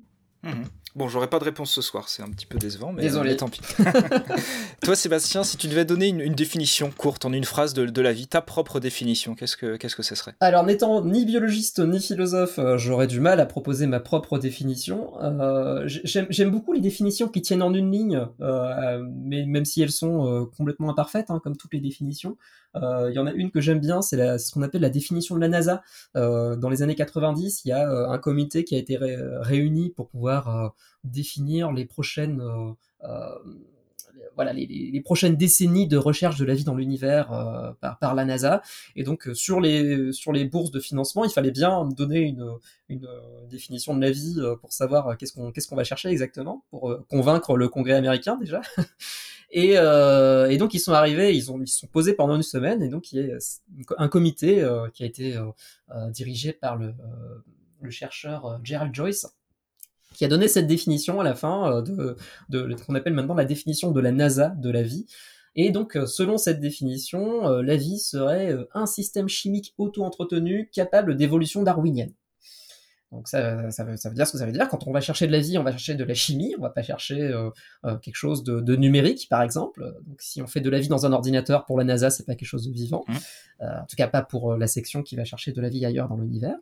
Mhm. 0.44 0.64
Bon, 0.96 1.08
j'aurais 1.08 1.28
pas 1.28 1.40
de 1.40 1.44
réponse 1.44 1.72
ce 1.72 1.82
soir, 1.82 2.08
c'est 2.08 2.22
un 2.22 2.30
petit 2.30 2.46
peu 2.46 2.56
décevant, 2.56 2.92
mais, 2.92 3.02
Désolé. 3.02 3.36
tant 3.36 3.48
pis. 3.48 3.60
Toi, 4.82 4.94
Sébastien, 4.94 5.42
si 5.42 5.56
tu 5.56 5.66
devais 5.66 5.84
donner 5.84 6.06
une, 6.06 6.34
définition 6.34 6.92
courte 6.96 7.24
en 7.24 7.32
une 7.32 7.44
phrase 7.44 7.74
de, 7.74 8.00
la 8.00 8.12
vie, 8.12 8.28
ta 8.28 8.40
propre 8.40 8.78
définition, 8.78 9.34
qu'est-ce 9.34 9.56
que 9.56 9.76
qu'est-ce 9.76 9.96
que 9.96 10.04
ce 10.04 10.14
serait? 10.14 10.34
Alors, 10.38 10.64
n'étant 10.64 11.04
ni 11.04 11.24
biologiste 11.24 11.80
ni 11.80 12.00
philosophe, 12.00 12.60
euh, 12.60 12.78
j'aurais 12.78 13.08
du 13.08 13.18
mal 13.18 13.40
à 13.40 13.46
proposer 13.46 13.88
ma 13.88 13.98
propre 13.98 14.38
définition. 14.38 15.20
Euh, 15.20 15.82
J'aime 15.86 16.50
beaucoup 16.50 16.72
les 16.72 16.80
définitions 16.80 17.26
qui 17.26 17.42
tiennent 17.42 17.62
en 17.62 17.74
une 17.74 17.90
ligne, 17.90 18.28
euh, 18.40 19.04
mais 19.24 19.46
même 19.46 19.64
si 19.64 19.82
elles 19.82 19.90
sont 19.90 20.48
complètement 20.56 20.90
imparfaites, 20.90 21.28
hein, 21.30 21.40
comme 21.42 21.56
toutes 21.56 21.74
les 21.74 21.80
définitions. 21.80 22.36
Euh, 22.76 23.10
il 23.10 23.14
y 23.14 23.18
en 23.18 23.26
a 23.26 23.32
une 23.32 23.50
que 23.50 23.60
j'aime 23.60 23.80
bien, 23.80 24.02
c'est 24.02 24.38
ce 24.38 24.52
qu'on 24.52 24.62
appelle 24.62 24.82
la 24.82 24.90
définition 24.90 25.34
de 25.34 25.40
la 25.40 25.48
NASA. 25.48 25.82
dans 26.14 26.68
les 26.70 26.82
années 26.82 26.94
90, 26.94 27.64
il 27.64 27.68
y 27.68 27.72
a 27.72 27.88
un 28.10 28.18
comité 28.18 28.64
qui 28.64 28.74
a 28.74 28.78
été 28.78 28.98
réuni 28.98 29.90
pour 29.90 30.08
pouvoir 30.08 30.74
définir 31.04 31.72
les 31.72 31.84
prochaines 31.84 32.40
euh, 32.40 32.72
euh, 33.04 33.38
voilà 34.36 34.52
les, 34.52 35.00
prochaines 35.00 35.36
décennies 35.36 35.86
de 35.86 35.96
recherche 35.96 36.38
de 36.38 36.44
la 36.44 36.54
vie 36.54 36.64
dans 36.64 36.74
l'univers 36.74 37.32
euh, 37.32 37.72
par, 37.80 37.98
par, 38.00 38.14
la 38.16 38.24
NASA. 38.24 38.62
Et 38.96 39.04
donc 39.04 39.28
sur 39.32 39.60
les 39.60 40.12
sur 40.12 40.32
les 40.32 40.44
bourses 40.44 40.72
de 40.72 40.80
financement, 40.80 41.24
il 41.24 41.30
fallait 41.30 41.52
bien 41.52 41.84
donner 41.84 42.20
une, 42.20 42.44
une 42.88 43.06
définition 43.48 43.94
de 43.94 44.00
la 44.00 44.10
vie 44.10 44.40
pour 44.60 44.72
savoir 44.72 45.16
qu'est-ce 45.16 45.32
qu'on 45.32 45.52
qu'est-ce 45.52 45.68
qu'on 45.68 45.76
va 45.76 45.84
chercher 45.84 46.08
exactement 46.08 46.64
pour 46.70 47.06
convaincre 47.06 47.56
le 47.56 47.68
Congrès 47.68 47.94
américain 47.94 48.36
déjà. 48.36 48.60
Et, 49.56 49.74
et, 49.74 50.56
donc 50.58 50.74
ils 50.74 50.80
sont 50.80 50.92
arrivés, 50.92 51.34
ils 51.34 51.52
ont 51.52 51.60
ils 51.62 51.68
se 51.68 51.78
sont 51.78 51.86
posés 51.86 52.14
pendant 52.14 52.34
une 52.34 52.42
semaine 52.42 52.82
et 52.82 52.88
donc 52.88 53.12
il 53.12 53.24
y 53.24 53.30
a 53.30 53.38
un 53.98 54.08
comité 54.08 54.68
qui 54.92 55.04
a 55.04 55.06
été 55.06 55.38
dirigé 56.10 56.52
par 56.52 56.76
le, 56.76 56.92
le 57.80 57.90
chercheur 57.90 58.58
Gerald 58.64 58.92
Joyce 58.92 59.26
qui 60.14 60.24
a 60.24 60.28
donné 60.28 60.48
cette 60.48 60.66
définition 60.66 61.20
à 61.20 61.24
la 61.24 61.34
fin 61.34 61.70
euh, 61.70 61.82
de, 61.82 62.16
de, 62.48 62.74
qu'on 62.86 62.94
appelle 62.94 63.12
maintenant 63.12 63.34
la 63.34 63.44
définition 63.44 63.90
de 63.90 64.00
la 64.00 64.12
NASA 64.12 64.48
de 64.48 64.70
la 64.70 64.82
vie. 64.82 65.06
Et 65.56 65.70
donc, 65.70 65.96
euh, 65.96 66.06
selon 66.06 66.38
cette 66.38 66.60
définition, 66.60 67.46
euh, 67.46 67.62
la 67.62 67.76
vie 67.76 67.98
serait 67.98 68.56
un 68.72 68.86
système 68.86 69.28
chimique 69.28 69.74
auto-entretenu 69.76 70.70
capable 70.72 71.16
d'évolution 71.16 71.62
darwinienne. 71.62 72.12
Donc 73.14 73.28
ça, 73.28 73.70
ça, 73.70 73.84
veut, 73.84 73.96
ça, 73.96 74.08
veut, 74.08 74.14
dire 74.14 74.26
ce 74.26 74.32
que 74.32 74.38
ça 74.38 74.46
veut 74.46 74.52
dire. 74.52 74.68
Quand 74.68 74.88
on 74.88 74.92
va 74.92 75.00
chercher 75.00 75.28
de 75.28 75.32
la 75.32 75.38
vie, 75.38 75.56
on 75.56 75.62
va 75.62 75.70
chercher 75.70 75.94
de 75.94 76.02
la 76.02 76.14
chimie, 76.14 76.54
on 76.58 76.62
va 76.62 76.70
pas 76.70 76.82
chercher 76.82 77.20
euh, 77.20 77.50
euh, 77.84 77.96
quelque 77.96 78.16
chose 78.16 78.42
de, 78.42 78.60
de, 78.60 78.74
numérique, 78.74 79.28
par 79.30 79.42
exemple. 79.42 79.94
Donc 80.06 80.20
si 80.20 80.42
on 80.42 80.48
fait 80.48 80.60
de 80.60 80.68
la 80.68 80.80
vie 80.80 80.88
dans 80.88 81.06
un 81.06 81.12
ordinateur 81.12 81.64
pour 81.64 81.78
la 81.78 81.84
NASA, 81.84 82.10
c'est 82.10 82.26
pas 82.26 82.34
quelque 82.34 82.48
chose 82.48 82.66
de 82.66 82.72
vivant. 82.72 83.04
Mmh. 83.06 83.12
Euh, 83.62 83.80
en 83.82 83.86
tout 83.86 83.94
cas, 83.96 84.08
pas 84.08 84.22
pour 84.22 84.56
la 84.56 84.66
section 84.66 85.04
qui 85.04 85.14
va 85.14 85.24
chercher 85.24 85.52
de 85.52 85.60
la 85.60 85.68
vie 85.68 85.86
ailleurs 85.86 86.08
dans 86.08 86.16
l'univers. 86.16 86.56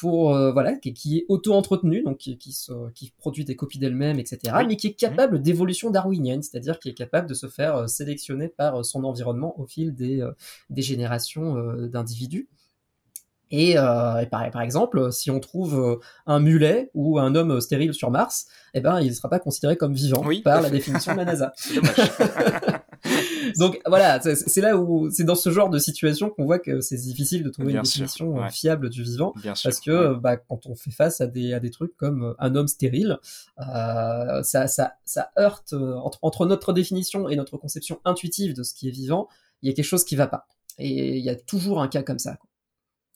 pour 0.00 0.30
voilà, 0.52 0.74
qui, 0.74 0.92
qui 0.92 1.18
est 1.18 1.24
auto-entretenu, 1.28 2.02
donc 2.02 2.18
qui, 2.18 2.36
qui, 2.36 2.52
se, 2.52 2.90
qui, 2.90 3.12
produit 3.16 3.44
des 3.44 3.54
copies 3.54 3.78
d'elle-même, 3.78 4.18
etc. 4.18 4.56
Mais 4.66 4.76
qui 4.76 4.88
est 4.88 4.94
capable 4.94 5.40
d'évolution 5.40 5.90
darwinienne, 5.90 6.42
c'est-à-dire 6.42 6.80
qui 6.80 6.88
est 6.88 6.94
capable 6.94 7.28
de 7.28 7.34
se 7.34 7.46
faire 7.46 7.88
sélectionner 7.88 8.48
par 8.48 8.84
son 8.84 9.04
environnement 9.04 9.58
au 9.60 9.66
fil 9.66 9.94
des, 9.94 10.28
des 10.68 10.82
générations 10.82 11.54
d'individus. 11.86 12.48
Et, 13.50 13.78
euh, 13.78 14.18
et 14.18 14.26
par, 14.26 14.50
par, 14.50 14.62
exemple, 14.62 15.12
si 15.12 15.30
on 15.30 15.40
trouve 15.40 15.78
euh, 15.78 16.00
un 16.26 16.40
mulet 16.40 16.90
ou 16.94 17.18
un 17.18 17.34
homme 17.34 17.60
stérile 17.60 17.94
sur 17.94 18.10
Mars, 18.10 18.46
eh 18.74 18.80
ben, 18.80 19.00
il 19.00 19.08
ne 19.08 19.14
sera 19.14 19.28
pas 19.28 19.38
considéré 19.38 19.76
comme 19.76 19.94
vivant 19.94 20.24
par 20.44 20.62
la 20.62 20.70
définition 20.70 21.12
de 21.12 21.18
la 21.18 21.24
NASA. 21.24 21.52
Donc 23.58 23.80
voilà, 23.86 24.20
c'est 24.20 24.60
là 24.60 24.76
où 24.76 25.10
c'est 25.10 25.24
dans 25.24 25.34
ce 25.34 25.50
genre 25.50 25.70
de 25.70 25.78
situation 25.78 26.30
qu'on 26.30 26.44
voit 26.44 26.58
que 26.58 26.80
c'est 26.80 26.96
difficile 26.96 27.42
de 27.42 27.50
trouver 27.50 27.72
une 27.72 27.82
définition 27.82 28.42
euh, 28.42 28.48
fiable 28.48 28.90
du 28.90 29.02
vivant, 29.02 29.34
parce 29.42 29.80
que 29.80 30.14
bah, 30.14 30.36
quand 30.36 30.66
on 30.66 30.74
fait 30.74 30.90
face 30.90 31.20
à 31.20 31.26
des, 31.26 31.52
à 31.52 31.60
des 31.60 31.70
trucs 31.70 31.96
comme 31.96 32.24
euh, 32.24 32.34
un 32.38 32.54
homme 32.54 32.68
stérile, 32.68 33.18
euh, 33.60 34.42
ça, 34.42 34.66
ça, 34.66 34.94
ça 35.04 35.30
heurte 35.38 35.72
entre, 35.72 36.18
entre 36.22 36.46
notre 36.46 36.72
définition 36.72 37.28
et 37.28 37.36
notre 37.36 37.56
conception 37.56 38.00
intuitive 38.04 38.54
de 38.54 38.62
ce 38.62 38.74
qui 38.74 38.88
est 38.88 38.92
vivant, 38.92 39.28
il 39.62 39.68
y 39.68 39.72
a 39.72 39.74
quelque 39.74 39.84
chose 39.84 40.04
qui 40.04 40.16
va 40.16 40.26
pas. 40.26 40.46
Et 40.78 41.16
il 41.16 41.24
y 41.24 41.30
a 41.30 41.36
toujours 41.36 41.80
un 41.80 41.88
cas 41.88 42.02
comme 42.02 42.18
ça. 42.18 42.36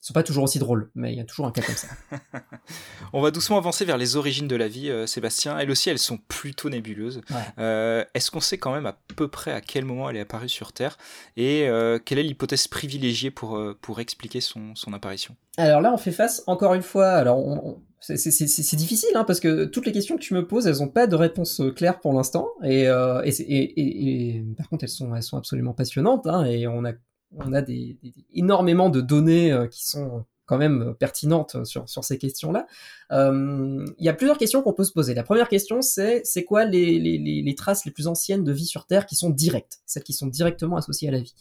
Ils 0.02 0.06
sont 0.06 0.14
pas 0.14 0.22
toujours 0.22 0.44
aussi 0.44 0.58
drôles, 0.58 0.90
mais 0.94 1.12
il 1.12 1.18
y 1.18 1.20
a 1.20 1.24
toujours 1.24 1.46
un 1.46 1.52
cas 1.52 1.60
comme 1.60 1.74
ça. 1.74 1.88
On 3.12 3.20
va 3.20 3.30
doucement 3.30 3.58
avancer 3.58 3.84
vers 3.84 3.98
les 3.98 4.16
origines 4.16 4.48
de 4.48 4.56
la 4.56 4.66
vie, 4.66 4.88
euh, 4.88 5.06
Sébastien. 5.06 5.58
Elles 5.58 5.70
aussi, 5.70 5.90
elles 5.90 5.98
sont 5.98 6.16
plutôt 6.16 6.70
nébuleuses. 6.70 7.20
Euh, 7.58 8.02
est-ce 8.14 8.30
qu'on 8.30 8.40
sait 8.40 8.56
quand 8.56 8.72
même 8.72 8.86
à 8.86 8.98
peu 9.14 9.28
près 9.28 9.52
à 9.52 9.60
quel 9.60 9.84
moment 9.84 10.08
elle 10.08 10.16
est 10.16 10.20
apparue 10.20 10.48
sur 10.48 10.72
Terre 10.72 10.96
et 11.36 11.68
euh, 11.68 11.98
quelle 12.02 12.18
est 12.18 12.22
l'hypothèse 12.22 12.66
privilégiée 12.66 13.30
pour, 13.30 13.60
pour 13.82 14.00
expliquer 14.00 14.40
son, 14.40 14.74
son, 14.74 14.94
apparition? 14.94 15.36
Alors 15.58 15.82
là, 15.82 15.92
on 15.92 15.98
fait 15.98 16.12
face 16.12 16.44
encore 16.46 16.72
une 16.72 16.82
fois. 16.82 17.10
Alors, 17.10 17.76
c'est 18.00 18.76
difficile 18.76 19.10
hein, 19.14 19.24
parce 19.24 19.38
que 19.38 19.66
toutes 19.66 19.84
les 19.84 19.92
questions 19.92 20.16
que 20.16 20.22
tu 20.22 20.32
me 20.32 20.46
poses, 20.46 20.66
elles 20.66 20.78
n'ont 20.78 20.88
pas 20.88 21.08
de 21.08 21.14
réponse 21.14 21.60
claire 21.76 22.00
pour 22.00 22.14
l'instant. 22.14 22.48
Et, 22.64 22.84
et, 22.84 24.36
et, 24.38 24.44
par 24.56 24.70
contre, 24.70 24.84
elles 24.84 24.88
sont, 24.88 25.14
elles 25.14 25.22
sont 25.22 25.36
absolument 25.36 25.74
passionnantes. 25.74 26.26
Hein, 26.26 26.46
et 26.46 26.66
on 26.66 26.86
a 26.86 26.92
on 27.36 27.52
a 27.52 27.62
des, 27.62 27.98
énormément 28.34 28.90
de 28.90 29.00
données 29.00 29.52
euh, 29.52 29.66
qui 29.66 29.86
sont 29.86 30.24
quand 30.46 30.58
même 30.58 30.94
pertinentes 30.98 31.64
sur, 31.64 31.88
sur 31.88 32.02
ces 32.02 32.18
questions-là. 32.18 32.66
Euh, 33.12 33.84
il 33.98 34.04
y 34.04 34.08
a 34.08 34.14
plusieurs 34.14 34.36
questions 34.36 34.62
qu'on 34.62 34.72
peut 34.72 34.84
se 34.84 34.92
poser. 34.92 35.14
La 35.14 35.22
première 35.22 35.48
question, 35.48 35.80
c'est 35.80 36.22
c'est 36.24 36.42
quoi 36.42 36.64
les, 36.64 36.98
les, 36.98 37.18
les, 37.18 37.54
traces 37.54 37.84
les 37.84 37.92
plus 37.92 38.08
anciennes 38.08 38.42
de 38.42 38.52
vie 38.52 38.66
sur 38.66 38.86
Terre 38.86 39.06
qui 39.06 39.14
sont 39.14 39.30
directes, 39.30 39.78
celles 39.86 40.02
qui 40.02 40.12
sont 40.12 40.26
directement 40.26 40.76
associées 40.76 41.08
à 41.08 41.12
la 41.12 41.20
vie? 41.20 41.34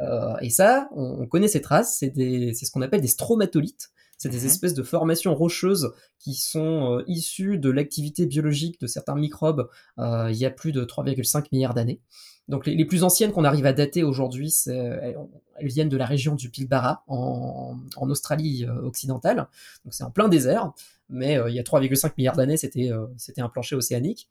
Euh, 0.00 0.36
et 0.40 0.50
ça, 0.50 0.88
on, 0.94 1.26
connaît 1.26 1.48
ces 1.48 1.60
traces, 1.60 1.96
c'est 1.98 2.12
ce 2.14 2.70
qu'on 2.70 2.82
appelle 2.82 3.00
des 3.00 3.08
stromatolites. 3.08 3.90
C'est 4.18 4.28
des 4.28 4.40
mhm. 4.40 4.46
espèces 4.46 4.74
de 4.74 4.82
formations 4.82 5.34
rocheuses 5.34 5.92
qui 6.18 6.34
sont 6.34 6.98
euh, 6.98 7.04
issues 7.06 7.58
de 7.58 7.70
l'activité 7.70 8.26
biologique 8.26 8.78
de 8.78 8.86
certains 8.86 9.14
microbes 9.14 9.70
euh, 9.98 10.28
il 10.30 10.36
y 10.36 10.44
a 10.44 10.50
plus 10.50 10.72
de 10.72 10.84
3,5 10.84 11.46
milliards 11.52 11.72
d'années. 11.72 12.02
Donc 12.50 12.66
les, 12.66 12.84
plus 12.84 13.04
anciennes 13.04 13.30
qu'on 13.30 13.44
arrive 13.44 13.64
à 13.64 13.72
dater 13.72 14.02
aujourd'hui, 14.02 14.52
elles, 14.66 15.16
viennent 15.60 15.88
de 15.88 15.96
la 15.96 16.04
région 16.04 16.34
du 16.34 16.50
Pilbara 16.50 17.04
en, 17.06 17.78
Australie 17.96 18.66
euh, 18.66 18.82
occidentale. 18.82 19.46
C'est 19.90 20.02
en 20.02 20.10
plein 20.10 20.28
désert, 20.28 20.72
mais 21.08 21.38
euh, 21.38 21.48
il 21.48 21.54
y 21.54 21.60
a 21.60 21.62
3,5 21.62 22.12
milliards 22.18 22.36
d'années, 22.36 22.56
c'était 22.56 22.90
euh, 22.90 23.06
c'était 23.16 23.40
un 23.40 23.48
plancher 23.48 23.76
océanique. 23.76 24.28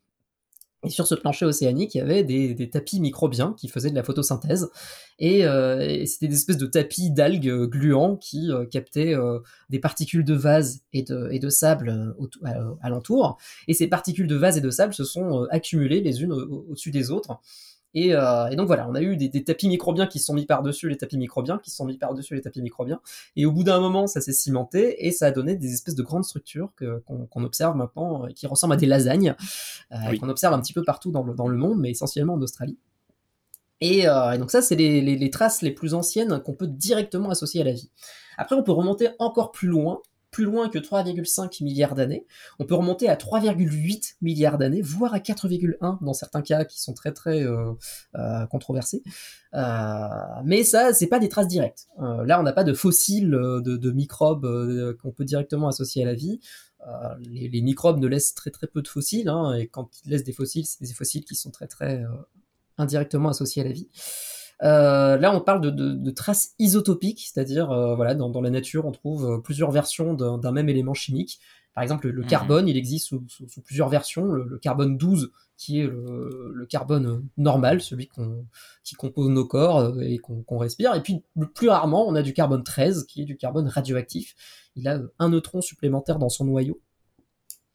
Et 0.84 0.90
sur 0.90 1.06
ce 1.06 1.14
plancher 1.14 1.46
océanique, 1.46 1.94
il 1.94 1.98
y 1.98 2.00
avait 2.00 2.22
des, 2.24 2.70
tapis 2.70 3.00
microbiens 3.00 3.54
qui 3.56 3.68
faisaient 3.68 3.90
de 3.90 3.94
la 3.94 4.02
photosynthèse. 4.02 4.70
Et, 5.18 5.42
c'était 6.06 6.26
des 6.26 6.34
espèces 6.34 6.56
de 6.56 6.64
tapis 6.64 7.10
d'algues 7.10 7.66
gluants 7.66 8.16
qui 8.16 8.48
captaient 8.70 9.14
des 9.68 9.78
particules 9.78 10.24
de 10.24 10.32
vase 10.32 10.80
et 10.94 11.02
de, 11.02 11.48
sable 11.50 12.14
alentour. 12.80 13.36
Et 13.68 13.74
ces 13.74 13.88
particules 13.88 14.26
de 14.26 14.36
vase 14.36 14.56
et 14.56 14.62
de 14.62 14.70
sable 14.70 14.94
se 14.94 15.04
sont 15.04 15.46
accumulées 15.50 16.00
les 16.00 16.22
unes 16.22 16.32
au-dessus 16.32 16.90
des 16.90 17.10
autres. 17.10 17.38
Euh, 17.96 18.48
et, 18.48 18.56
donc 18.56 18.66
voilà, 18.66 18.88
on 18.88 18.94
a 18.94 19.02
eu 19.02 19.16
des, 19.16 19.44
tapis 19.44 19.68
microbiens 19.68 20.06
qui 20.06 20.18
se 20.18 20.26
sont 20.26 20.34
mis 20.34 20.46
par-dessus 20.46 20.88
les 20.88 20.96
tapis 20.96 21.18
microbiens, 21.18 21.58
qui 21.58 21.70
se 21.70 21.76
sont 21.76 21.84
mis 21.84 21.98
par-dessus 21.98 22.34
les 22.34 22.40
tapis 22.40 22.62
microbiens. 22.62 23.00
Et 23.36 23.46
au 23.46 23.52
bout 23.52 23.64
d'un 23.64 23.80
moment, 23.80 24.06
ça 24.06 24.20
s'est 24.20 24.32
cimenté 24.32 25.06
et 25.06 25.12
ça 25.12 25.26
a 25.26 25.30
donné 25.30 25.56
des 25.56 25.72
espèces 25.72 25.94
de 25.94 26.02
grandes 26.02 26.24
structures 26.24 26.70
qu'on 26.76 27.44
observe 27.44 27.76
maintenant, 27.76 28.26
euh, 28.26 28.28
qui 28.28 28.46
ressemblent 28.46 28.74
à 28.74 28.76
des 28.76 28.86
lasagnes, 28.86 29.34
euh, 29.92 30.18
qu'on 30.18 30.28
observe 30.28 30.54
un 30.54 30.60
petit 30.60 30.72
peu 30.72 30.84
partout 30.84 31.10
dans 31.10 31.22
le, 31.22 31.34
dans 31.34 31.48
le 31.48 31.56
monde, 31.56 31.78
mais 31.80 31.90
essentiellement 31.90 32.34
en 32.34 32.42
Australie. 32.42 32.78
Et, 33.82 34.04
donc 34.38 34.50
ça, 34.50 34.60
c'est 34.60 34.74
les, 34.74 35.00
les, 35.00 35.30
traces 35.30 35.62
les 35.62 35.70
plus 35.70 35.94
anciennes 35.94 36.38
qu'on 36.40 36.52
peut 36.52 36.66
directement 36.66 37.30
associer 37.30 37.62
à 37.62 37.64
la 37.64 37.72
vie. 37.72 37.90
Après, 38.36 38.54
on 38.54 38.62
peut 38.62 38.72
remonter 38.72 39.08
encore 39.18 39.52
plus 39.52 39.68
loin 39.68 40.02
plus 40.30 40.44
loin 40.44 40.68
que 40.68 40.78
3,5 40.78 41.62
milliards 41.64 41.94
d'années. 41.94 42.26
On 42.58 42.64
peut 42.64 42.74
remonter 42.74 43.08
à 43.08 43.16
3,8 43.16 44.16
milliards 44.22 44.58
d'années, 44.58 44.82
voire 44.82 45.14
à 45.14 45.18
4,1 45.18 45.98
dans 46.02 46.12
certains 46.12 46.42
cas 46.42 46.64
qui 46.64 46.80
sont 46.80 46.94
très 46.94 47.12
très 47.12 47.42
euh, 47.42 47.72
euh, 48.16 48.46
controversés. 48.46 49.02
Euh, 49.54 50.08
mais 50.44 50.62
ça, 50.62 50.92
c'est 50.92 51.08
pas 51.08 51.18
des 51.18 51.28
traces 51.28 51.48
directes. 51.48 51.88
là, 51.98 52.38
on 52.38 52.42
n'a 52.42 52.52
pas 52.52 52.64
de 52.64 52.72
fossiles 52.72 53.30
de, 53.30 53.90
microbes 53.90 54.96
qu'on 55.02 55.10
peut 55.10 55.24
directement 55.24 55.68
associer 55.68 56.02
à 56.02 56.06
la 56.06 56.14
vie. 56.14 56.40
Les, 57.20 57.60
microbes 57.60 57.98
ne 57.98 58.06
laissent 58.06 58.34
très 58.34 58.50
très 58.50 58.66
peu 58.66 58.82
de 58.82 58.88
fossiles, 58.88 59.28
hein, 59.28 59.54
et 59.54 59.66
quand 59.66 59.90
ils 60.04 60.10
laissent 60.10 60.24
des 60.24 60.32
fossiles, 60.32 60.64
c'est 60.64 60.82
des 60.84 60.94
fossiles 60.94 61.24
qui 61.24 61.34
sont 61.34 61.50
très 61.50 61.66
très 61.66 62.04
indirectement 62.78 63.30
associés 63.30 63.62
à 63.62 63.66
la 63.66 63.72
vie. 63.72 63.88
Euh, 64.62 65.16
là, 65.16 65.34
on 65.34 65.40
parle 65.40 65.60
de, 65.60 66.10
traces 66.10 66.54
isotopiques, 66.58 67.30
c'est-à-dire, 67.32 67.70
euh, 67.70 67.94
voilà, 67.94 68.14
dans, 68.14 68.40
la 68.40 68.50
nature, 68.50 68.86
on 68.86 68.92
trouve 68.92 69.26
euh, 69.26 69.38
plusieurs 69.38 69.70
versions 69.70 70.14
d'un 70.14 70.52
même 70.52 70.68
élément 70.68 70.94
chimique. 70.94 71.40
Par 71.74 71.82
exemple, 71.82 72.08
le, 72.08 72.22
mhm. 72.22 72.28
carbone, 72.28 72.68
il 72.68 72.76
existe 72.76 73.08
sous, 73.08 73.24
plusieurs 73.64 73.88
versions. 73.88 74.24
Le, 74.24 74.58
carbone 74.58 74.98
12, 74.98 75.30
qui 75.56 75.80
est 75.80 75.86
le, 75.86 76.66
carbone 76.68 77.26
normal, 77.36 77.80
celui 77.80 78.10
qui 78.84 78.94
compose 78.96 79.28
nos 79.28 79.46
corps 79.46 80.00
et 80.00 80.18
qu'on 80.18 80.58
respire. 80.58 80.94
Et 80.94 81.02
puis, 81.02 81.22
plus 81.54 81.68
rarement, 81.68 82.06
on 82.06 82.14
a 82.14 82.22
du 82.22 82.34
carbone 82.34 82.64
13, 82.64 83.04
qui 83.04 83.22
est 83.22 83.26
du 83.26 83.36
carbone 83.36 83.68
radioactif. 83.68 84.34
Il 84.76 84.88
a 84.88 85.00
un 85.18 85.28
neutron 85.30 85.60
supplémentaire 85.60 86.18
dans 86.18 86.28
son 86.28 86.44
noyau. 86.44 86.80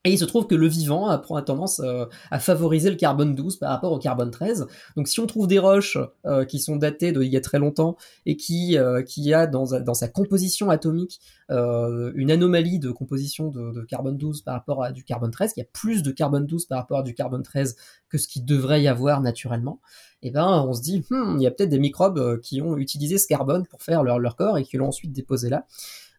Et 0.05 0.11
il 0.11 0.19
se 0.19 0.25
trouve 0.25 0.45
que 0.45 0.53
le 0.53 0.67
vivant 0.67 1.09
a, 1.09 1.17
tendance 1.41 1.81
euh, 1.83 2.05
à 2.29 2.39
favoriser 2.39 2.91
le 2.91 2.95
carbone 2.95 3.33
12 3.33 3.57
par 3.57 3.71
rapport 3.71 3.91
au 3.91 3.97
carbone 3.97 4.29
13. 4.29 4.67
Donc 4.95 5.07
si 5.07 5.19
on 5.19 5.25
trouve 5.25 5.47
des 5.47 5.57
roches 5.57 5.97
euh, 6.27 6.45
qui 6.45 6.59
sont 6.59 6.75
datées 6.75 7.11
d'il 7.11 7.23
y 7.23 7.35
a 7.35 7.41
très 7.41 7.57
longtemps 7.57 7.97
et 8.27 8.37
qui, 8.37 8.77
euh, 8.77 9.01
qui 9.01 9.33
a 9.33 9.47
dans, 9.47 9.65
sa 9.65 10.07
composition 10.07 10.69
atomique 10.69 11.19
une 11.49 12.31
anomalie 12.31 12.79
de 12.79 12.89
composition 12.89 13.49
de, 13.49 13.83
carbone 13.87 14.17
12 14.17 14.41
par 14.41 14.55
rapport 14.55 14.83
à 14.83 14.91
du 14.91 15.03
carbone 15.03 15.29
13, 15.29 15.53
il 15.55 15.59
y 15.59 15.63
a 15.63 15.67
plus 15.71 16.01
de 16.01 16.11
carbone 16.11 16.45
12 16.45 16.65
par 16.65 16.79
rapport 16.79 16.99
à 16.99 17.03
du 17.03 17.13
carbone 17.13 17.43
13 17.43 17.75
que 18.09 18.17
ce 18.17 18.27
qui 18.27 18.41
devrait 18.41 18.81
y 18.81 18.87
avoir 18.87 19.21
naturellement, 19.21 19.79
eh 20.23 20.31
ben 20.31 20.65
on 20.67 20.73
se 20.73 20.81
dit, 20.81 21.05
hmm, 21.09 21.35
il 21.37 21.43
y 21.43 21.47
a 21.47 21.51
peut-être 21.51 21.69
des 21.69 21.77
microbes 21.77 22.39
qui 22.41 22.61
ont 22.61 22.77
utilisé 22.77 23.19
ce 23.19 23.27
carbone 23.27 23.67
pour 23.67 23.83
faire 23.83 24.03
leur 24.03 24.35
corps 24.35 24.57
et 24.57 24.63
qui 24.63 24.77
l'ont 24.77 24.87
ensuite 24.87 25.13
déposé 25.13 25.49
là, 25.49 25.65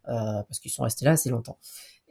parce 0.04 0.60
qu'ils 0.60 0.70
sont 0.70 0.84
restés 0.84 1.04
là 1.04 1.12
assez 1.12 1.30
longtemps. 1.30 1.58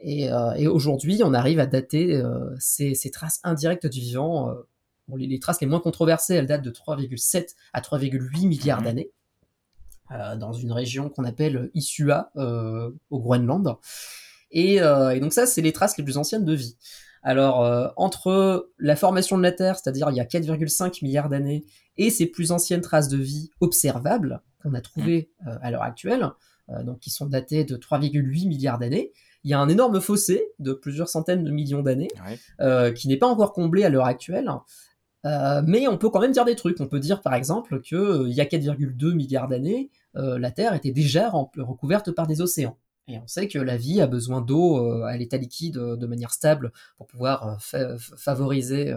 Euh, 0.04 0.52
et, 0.54 0.66
aujourd'hui, 0.66 1.20
on 1.24 1.34
arrive 1.34 1.60
à 1.60 1.66
dater 1.66 2.14
euh, 2.16 2.54
ces, 2.58 2.94
traces 3.12 3.40
indirectes 3.44 3.86
du 3.86 4.00
vivant. 4.00 4.50
Euh, 4.50 4.54
les, 5.16 5.38
traces 5.38 5.60
les 5.60 5.66
moins 5.66 5.80
controversées, 5.80 6.34
elles 6.34 6.46
datent 6.46 6.62
de 6.62 6.70
3,7 6.70 7.54
à 7.72 7.80
3,8 7.80 8.46
milliards 8.46 8.82
d'années, 8.82 9.10
dans 10.10 10.52
une 10.52 10.72
région 10.72 11.08
qu'on 11.08 11.24
appelle 11.24 11.70
Isua, 11.74 12.32
au 12.34 13.20
Groenland. 13.20 13.76
Et, 14.50 14.80
donc 15.20 15.32
ça, 15.32 15.46
c'est 15.46 15.62
les 15.62 15.72
traces 15.72 15.96
les 15.96 16.02
plus 16.02 16.18
anciennes 16.18 16.44
de 16.44 16.54
vie. 16.54 16.76
Alors, 17.22 17.92
entre 17.96 18.72
la 18.80 18.96
formation 18.96 19.38
de 19.38 19.44
la 19.44 19.52
Terre, 19.52 19.76
c'est-à-dire 19.76 20.10
il 20.10 20.16
y 20.16 20.20
a 20.20 20.24
4,5 20.24 21.04
milliards 21.04 21.28
d'années, 21.28 21.64
et 21.96 22.10
ces 22.10 22.26
plus 22.26 22.50
anciennes 22.50 22.80
traces 22.80 23.08
de 23.08 23.18
vie 23.18 23.50
observables 23.60 24.42
qu'on 24.60 24.74
a 24.74 24.80
trouvées 24.80 25.30
à 25.44 25.70
l'heure 25.70 25.82
actuelle, 25.82 26.32
donc 26.82 26.98
qui 26.98 27.10
sont 27.10 27.26
datées 27.26 27.62
de 27.62 27.76
3,8 27.76 28.48
milliards 28.48 28.80
d'années, 28.80 29.12
il 29.46 29.50
y 29.50 29.54
a 29.54 29.60
un 29.60 29.68
énorme 29.68 30.00
fossé 30.00 30.44
de 30.58 30.72
plusieurs 30.72 31.08
centaines 31.08 31.44
de 31.44 31.52
millions 31.52 31.80
d'années 31.80 32.10
euh, 32.60 32.90
qui 32.90 33.06
n'est 33.06 33.16
pas 33.16 33.28
encore 33.28 33.52
comblé 33.52 33.84
à 33.84 33.88
l'heure 33.90 34.06
actuelle. 34.06 34.50
Euh, 35.24 35.62
mais 35.64 35.86
on 35.86 35.96
peut 35.98 36.10
quand 36.10 36.18
même 36.18 36.32
dire 36.32 36.44
des 36.44 36.56
trucs. 36.56 36.80
On 36.80 36.88
peut 36.88 36.98
dire 36.98 37.22
par 37.22 37.32
exemple 37.32 37.80
qu'il 37.80 37.96
euh, 37.96 38.28
y 38.28 38.40
a 38.40 38.44
4,2 38.44 39.14
milliards 39.14 39.46
d'années, 39.46 39.90
la 40.14 40.50
Terre 40.50 40.74
était 40.74 40.90
déjà 40.90 41.30
recouverte 41.30 42.10
par 42.10 42.26
des 42.26 42.40
océans. 42.40 42.76
Et 43.08 43.18
on 43.18 43.26
sait 43.28 43.46
que 43.46 43.58
la 43.58 43.76
vie 43.76 44.00
a 44.00 44.08
besoin 44.08 44.40
d'eau 44.40 44.78
euh, 44.78 45.04
à 45.04 45.16
l'état 45.16 45.36
liquide 45.36 45.76
euh, 45.76 45.96
de 45.96 46.06
manière 46.06 46.32
stable 46.32 46.72
pour 46.98 47.06
pouvoir 47.06 47.60
euh, 47.74 47.96
favoriser 47.98 48.92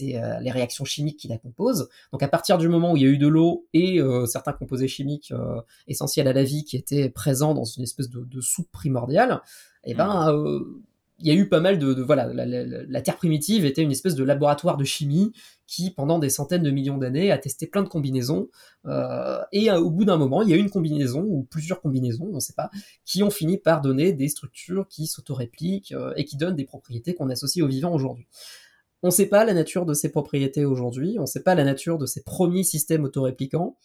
les 0.00 0.50
réactions 0.50 0.84
chimiques 0.84 1.18
qui 1.18 1.28
la 1.28 1.36
composent. 1.36 1.88
Donc 2.12 2.22
à 2.22 2.28
partir 2.28 2.56
du 2.56 2.68
moment 2.68 2.92
où 2.92 2.96
il 2.96 3.02
y 3.02 3.06
a 3.06 3.08
eu 3.08 3.18
de 3.18 3.28
l'eau 3.28 3.66
et 3.74 4.00
certains 4.26 4.52
composés 4.52 4.88
chimiques 4.88 5.32
essentiels 5.86 6.28
à 6.28 6.32
la 6.32 6.42
vie 6.42 6.64
qui 6.64 6.76
étaient 6.76 7.10
présents 7.10 7.54
dans 7.54 7.64
une 7.64 7.82
espèce 7.82 8.08
de, 8.08 8.24
de 8.24 8.40
soupe 8.40 8.70
primordiale, 8.70 9.42
eh 9.84 9.94
ben, 9.94 10.32
mmh 10.32 10.82
il 11.20 11.28
y 11.28 11.30
a 11.30 11.34
eu 11.34 11.48
pas 11.48 11.60
mal 11.60 11.78
de, 11.78 12.02
voilà, 12.02 12.26
la, 12.32 13.02
Terre 13.02 13.16
primitive 13.16 13.64
était 13.64 13.82
une 13.82 13.92
espèce 13.92 14.14
de 14.14 14.24
laboratoire 14.24 14.76
de 14.76 14.84
chimie 14.84 15.32
qui, 15.66 15.90
pendant 15.90 16.18
des 16.18 16.28
centaines 16.28 16.62
de 16.62 16.70
millions 16.70 16.98
d'années, 16.98 17.30
a 17.30 17.38
testé 17.38 17.66
plein 17.66 17.82
de 17.82 17.88
combinaisons. 17.88 18.48
Euh, 18.86 19.40
et 19.52 19.70
euh, 19.70 19.78
au 19.78 19.90
bout 19.90 20.04
d'un 20.04 20.16
moment, 20.16 20.42
il 20.42 20.50
y 20.50 20.52
a 20.52 20.56
une 20.56 20.70
combinaison 20.70 21.22
ou 21.22 21.46
plusieurs 21.50 21.80
combinaisons, 21.80 22.28
on 22.30 22.34
ne 22.34 22.40
sait 22.40 22.52
pas, 22.54 22.70
qui 23.04 23.22
ont 23.22 23.30
fini 23.30 23.58
par 23.58 23.80
donner 23.80 24.12
des 24.12 24.28
structures 24.28 24.86
qui 24.88 25.06
s'autorépliquent 25.06 25.92
euh, 25.92 26.12
et 26.16 26.24
qui 26.24 26.36
donnent 26.36 26.56
des 26.56 26.64
propriétés 26.64 27.14
qu'on 27.14 27.30
associe 27.30 27.64
aux 27.64 27.68
vivants 27.68 27.94
aujourd'hui. 27.94 28.26
On 29.02 29.08
ne 29.08 29.12
sait 29.12 29.26
pas 29.26 29.44
la 29.44 29.54
nature 29.54 29.86
de 29.86 29.94
ces 29.94 30.10
propriétés 30.10 30.64
aujourd'hui, 30.64 31.16
on 31.18 31.22
ne 31.22 31.26
sait 31.26 31.42
pas 31.42 31.54
la 31.54 31.64
nature 31.64 31.98
de 31.98 32.06
ces 32.06 32.22
premiers 32.22 32.64
systèmes 32.64 33.04
autoréplicants. 33.04 33.76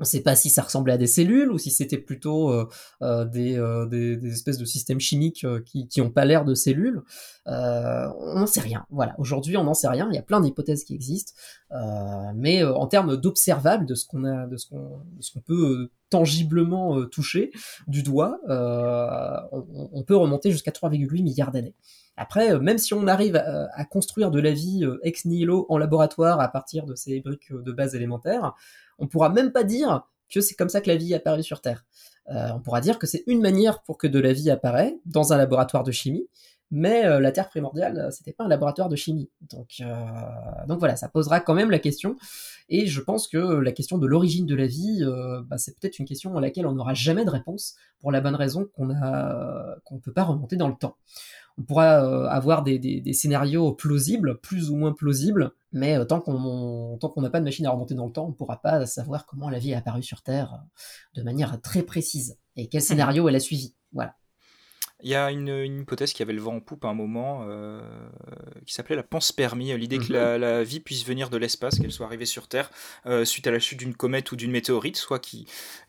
On 0.00 0.04
ne 0.04 0.06
sait 0.06 0.22
pas 0.22 0.34
si 0.34 0.48
ça 0.48 0.62
ressemblait 0.62 0.94
à 0.94 0.96
des 0.96 1.06
cellules 1.06 1.52
ou 1.52 1.58
si 1.58 1.70
c'était 1.70 1.98
plutôt 1.98 2.50
euh, 2.50 2.66
euh, 3.02 3.26
euh, 3.36 3.86
des, 3.86 4.16
des, 4.16 4.32
espèces 4.32 4.56
de 4.56 4.64
systèmes 4.64 4.98
chimiques 4.98 5.46
qui 5.66 5.88
n'ont 5.98 6.10
pas 6.10 6.24
l'air 6.24 6.46
de 6.46 6.54
cellules. 6.54 7.02
on 7.44 8.34
n'en 8.34 8.46
sait 8.46 8.62
rien. 8.62 8.86
Voilà. 8.88 9.14
Aujourd'hui, 9.18 9.58
on 9.58 9.64
n'en 9.64 9.74
sait 9.74 9.88
rien. 9.88 10.08
Il 10.10 10.14
y 10.14 10.18
a 10.18 10.22
plein 10.22 10.40
d'hypothèses 10.40 10.84
qui 10.84 10.94
existent, 10.94 11.34
mais 12.34 12.64
en 12.64 12.86
termes 12.86 13.18
d'observable, 13.18 13.84
de 13.84 13.94
ce 13.94 14.06
qu'on 14.06 14.24
a, 14.24 14.46
de 14.46 14.56
ce 14.56 14.68
qu'on, 14.68 15.02
qu'on 15.34 15.40
peut 15.40 15.90
tangiblement 16.08 17.04
toucher 17.04 17.52
du 17.86 18.02
doigt, 18.02 18.40
on, 18.48 19.88
on, 19.92 20.02
peut 20.02 20.16
remonter 20.16 20.50
jusqu'à 20.50 20.70
3,8 20.70 21.22
milliards 21.22 21.50
d'années. 21.50 21.74
Après, 22.16 22.58
même 22.58 22.78
si 22.78 22.94
on 22.94 23.06
arrive 23.06 23.36
à, 23.36 23.68
à, 23.74 23.84
construire 23.84 24.30
de 24.30 24.40
la 24.40 24.52
vie 24.52 24.86
ex 25.02 25.26
nihilo 25.26 25.66
en 25.68 25.78
laboratoire 25.78 26.40
à 26.40 26.48
partir 26.48 26.86
de 26.86 26.94
ces 26.94 27.20
briques 27.20 27.52
de 27.52 27.72
base 27.72 27.94
élémentaires, 27.94 28.54
on 29.00 29.08
pourra 29.08 29.28
même 29.28 29.52
pas 29.52 29.64
dire 29.64 30.06
que 30.32 30.40
c'est 30.40 30.54
comme 30.54 30.68
ça 30.68 30.80
que 30.80 30.88
la 30.88 30.96
vie 30.96 31.12
est 31.12 31.16
apparue 31.16 31.42
sur 31.42 31.60
Terre. 31.60 31.84
Euh, 32.28 32.48
on 32.54 32.60
pourra 32.60 32.80
dire 32.80 32.98
que 32.98 33.06
c'est 33.06 33.24
une 33.26 33.40
manière 33.40 33.82
pour 33.82 33.98
que 33.98 34.06
de 34.06 34.20
la 34.20 34.32
vie 34.32 34.50
apparaît 34.50 34.96
dans 35.04 35.32
un 35.32 35.36
laboratoire 35.36 35.82
de 35.82 35.90
chimie, 35.90 36.28
mais 36.70 37.04
euh, 37.04 37.18
la 37.18 37.32
Terre 37.32 37.48
primordiale, 37.48 37.98
euh, 37.98 38.10
c'était 38.12 38.32
pas 38.32 38.44
un 38.44 38.48
laboratoire 38.48 38.88
de 38.88 38.94
chimie. 38.94 39.28
Donc, 39.40 39.82
voilà, 40.78 40.94
ça 40.94 41.08
posera 41.08 41.40
quand 41.40 41.54
même 41.54 41.70
la 41.70 41.80
question. 41.80 42.16
Et 42.68 42.86
je 42.86 43.00
pense 43.00 43.26
que 43.26 43.38
la 43.38 43.72
question 43.72 43.98
de 43.98 44.06
l'origine 44.06 44.46
de 44.46 44.54
la 44.54 44.66
vie, 44.66 45.04
bah, 45.46 45.58
c'est 45.58 45.76
peut-être 45.76 45.98
une 45.98 46.06
question 46.06 46.36
à 46.36 46.40
laquelle 46.40 46.66
on 46.66 46.72
n'aura 46.72 46.94
jamais 46.94 47.24
de 47.24 47.30
réponse, 47.30 47.74
pour 47.98 48.12
la 48.12 48.20
bonne 48.20 48.36
raison 48.36 48.68
qu'on 48.76 48.90
a 48.90 49.76
qu'on 49.84 49.96
ne 49.96 50.00
peut 50.00 50.12
pas 50.12 50.22
remonter 50.22 50.56
dans 50.56 50.68
le 50.68 50.76
temps 50.76 50.96
on 51.58 51.62
pourra 51.62 52.30
avoir 52.30 52.62
des, 52.62 53.02
scénarios 53.12 53.72
plausibles, 53.72 54.40
plus 54.40 54.70
ou 54.70 54.76
moins 54.76 54.92
plausibles, 54.92 55.52
mais 55.72 55.98
euh, 55.98 56.04
tant 56.04 56.20
qu'on 56.20 56.98
tant 57.00 57.08
qu'on 57.08 57.22
n'a 57.22 57.30
pas 57.30 57.40
de 57.40 57.44
machine 57.44 57.66
à 57.66 57.70
remonter 57.70 57.94
dans 57.94 58.06
le 58.06 58.12
temps, 58.12 58.26
on 58.26 58.30
ne 58.30 58.34
pourra 58.34 58.60
pas 58.60 58.86
savoir 58.86 59.26
comment 59.26 59.48
la 59.50 59.58
vie 59.58 59.70
est 59.70 59.76
apparue 59.76 60.02
sur 60.02 60.22
Terre 60.22 60.54
euh, 60.54 61.20
de 61.20 61.22
manière 61.22 61.60
très 61.60 61.82
précise 61.82 62.38
et 62.56 62.68
quel 62.68 62.82
scénario 62.82 63.28
elle 63.28 63.36
a 63.36 63.40
suivi. 63.40 63.74
Voilà. 63.92 64.14
Il 65.02 65.10
y 65.10 65.14
a 65.14 65.30
une, 65.30 65.80
hypothèse 65.80 66.12
qui 66.12 66.22
avait 66.22 66.32
le 66.32 66.40
vent 66.40 66.56
en 66.56 66.60
poupe 66.60 66.84
à 66.84 66.88
un 66.88 66.94
moment, 66.94 67.44
euh, 67.48 67.80
qui 68.66 68.74
s'appelait 68.74 68.96
la 68.96 69.02
panspermie, 69.02 69.76
l'idée 69.76 69.98
que 69.98 70.12
mhm. 70.12 70.40
la, 70.40 70.62
vie 70.62 70.80
puisse 70.80 71.04
venir 71.04 71.30
de 71.30 71.36
l'espace, 71.36 71.78
qu'elle 71.78 71.92
soit 71.92 72.06
arrivée 72.06 72.26
sur 72.26 72.48
Terre 72.48 72.70
euh, 73.06 73.24
suite 73.24 73.46
à 73.46 73.50
la 73.50 73.58
chute 73.58 73.78
d'une 73.78 73.94
comète 73.94 74.32
ou 74.32 74.36
d'une 74.36 74.50
météorite, 74.50 74.96
soit 74.96 75.18
qui, 75.18 75.46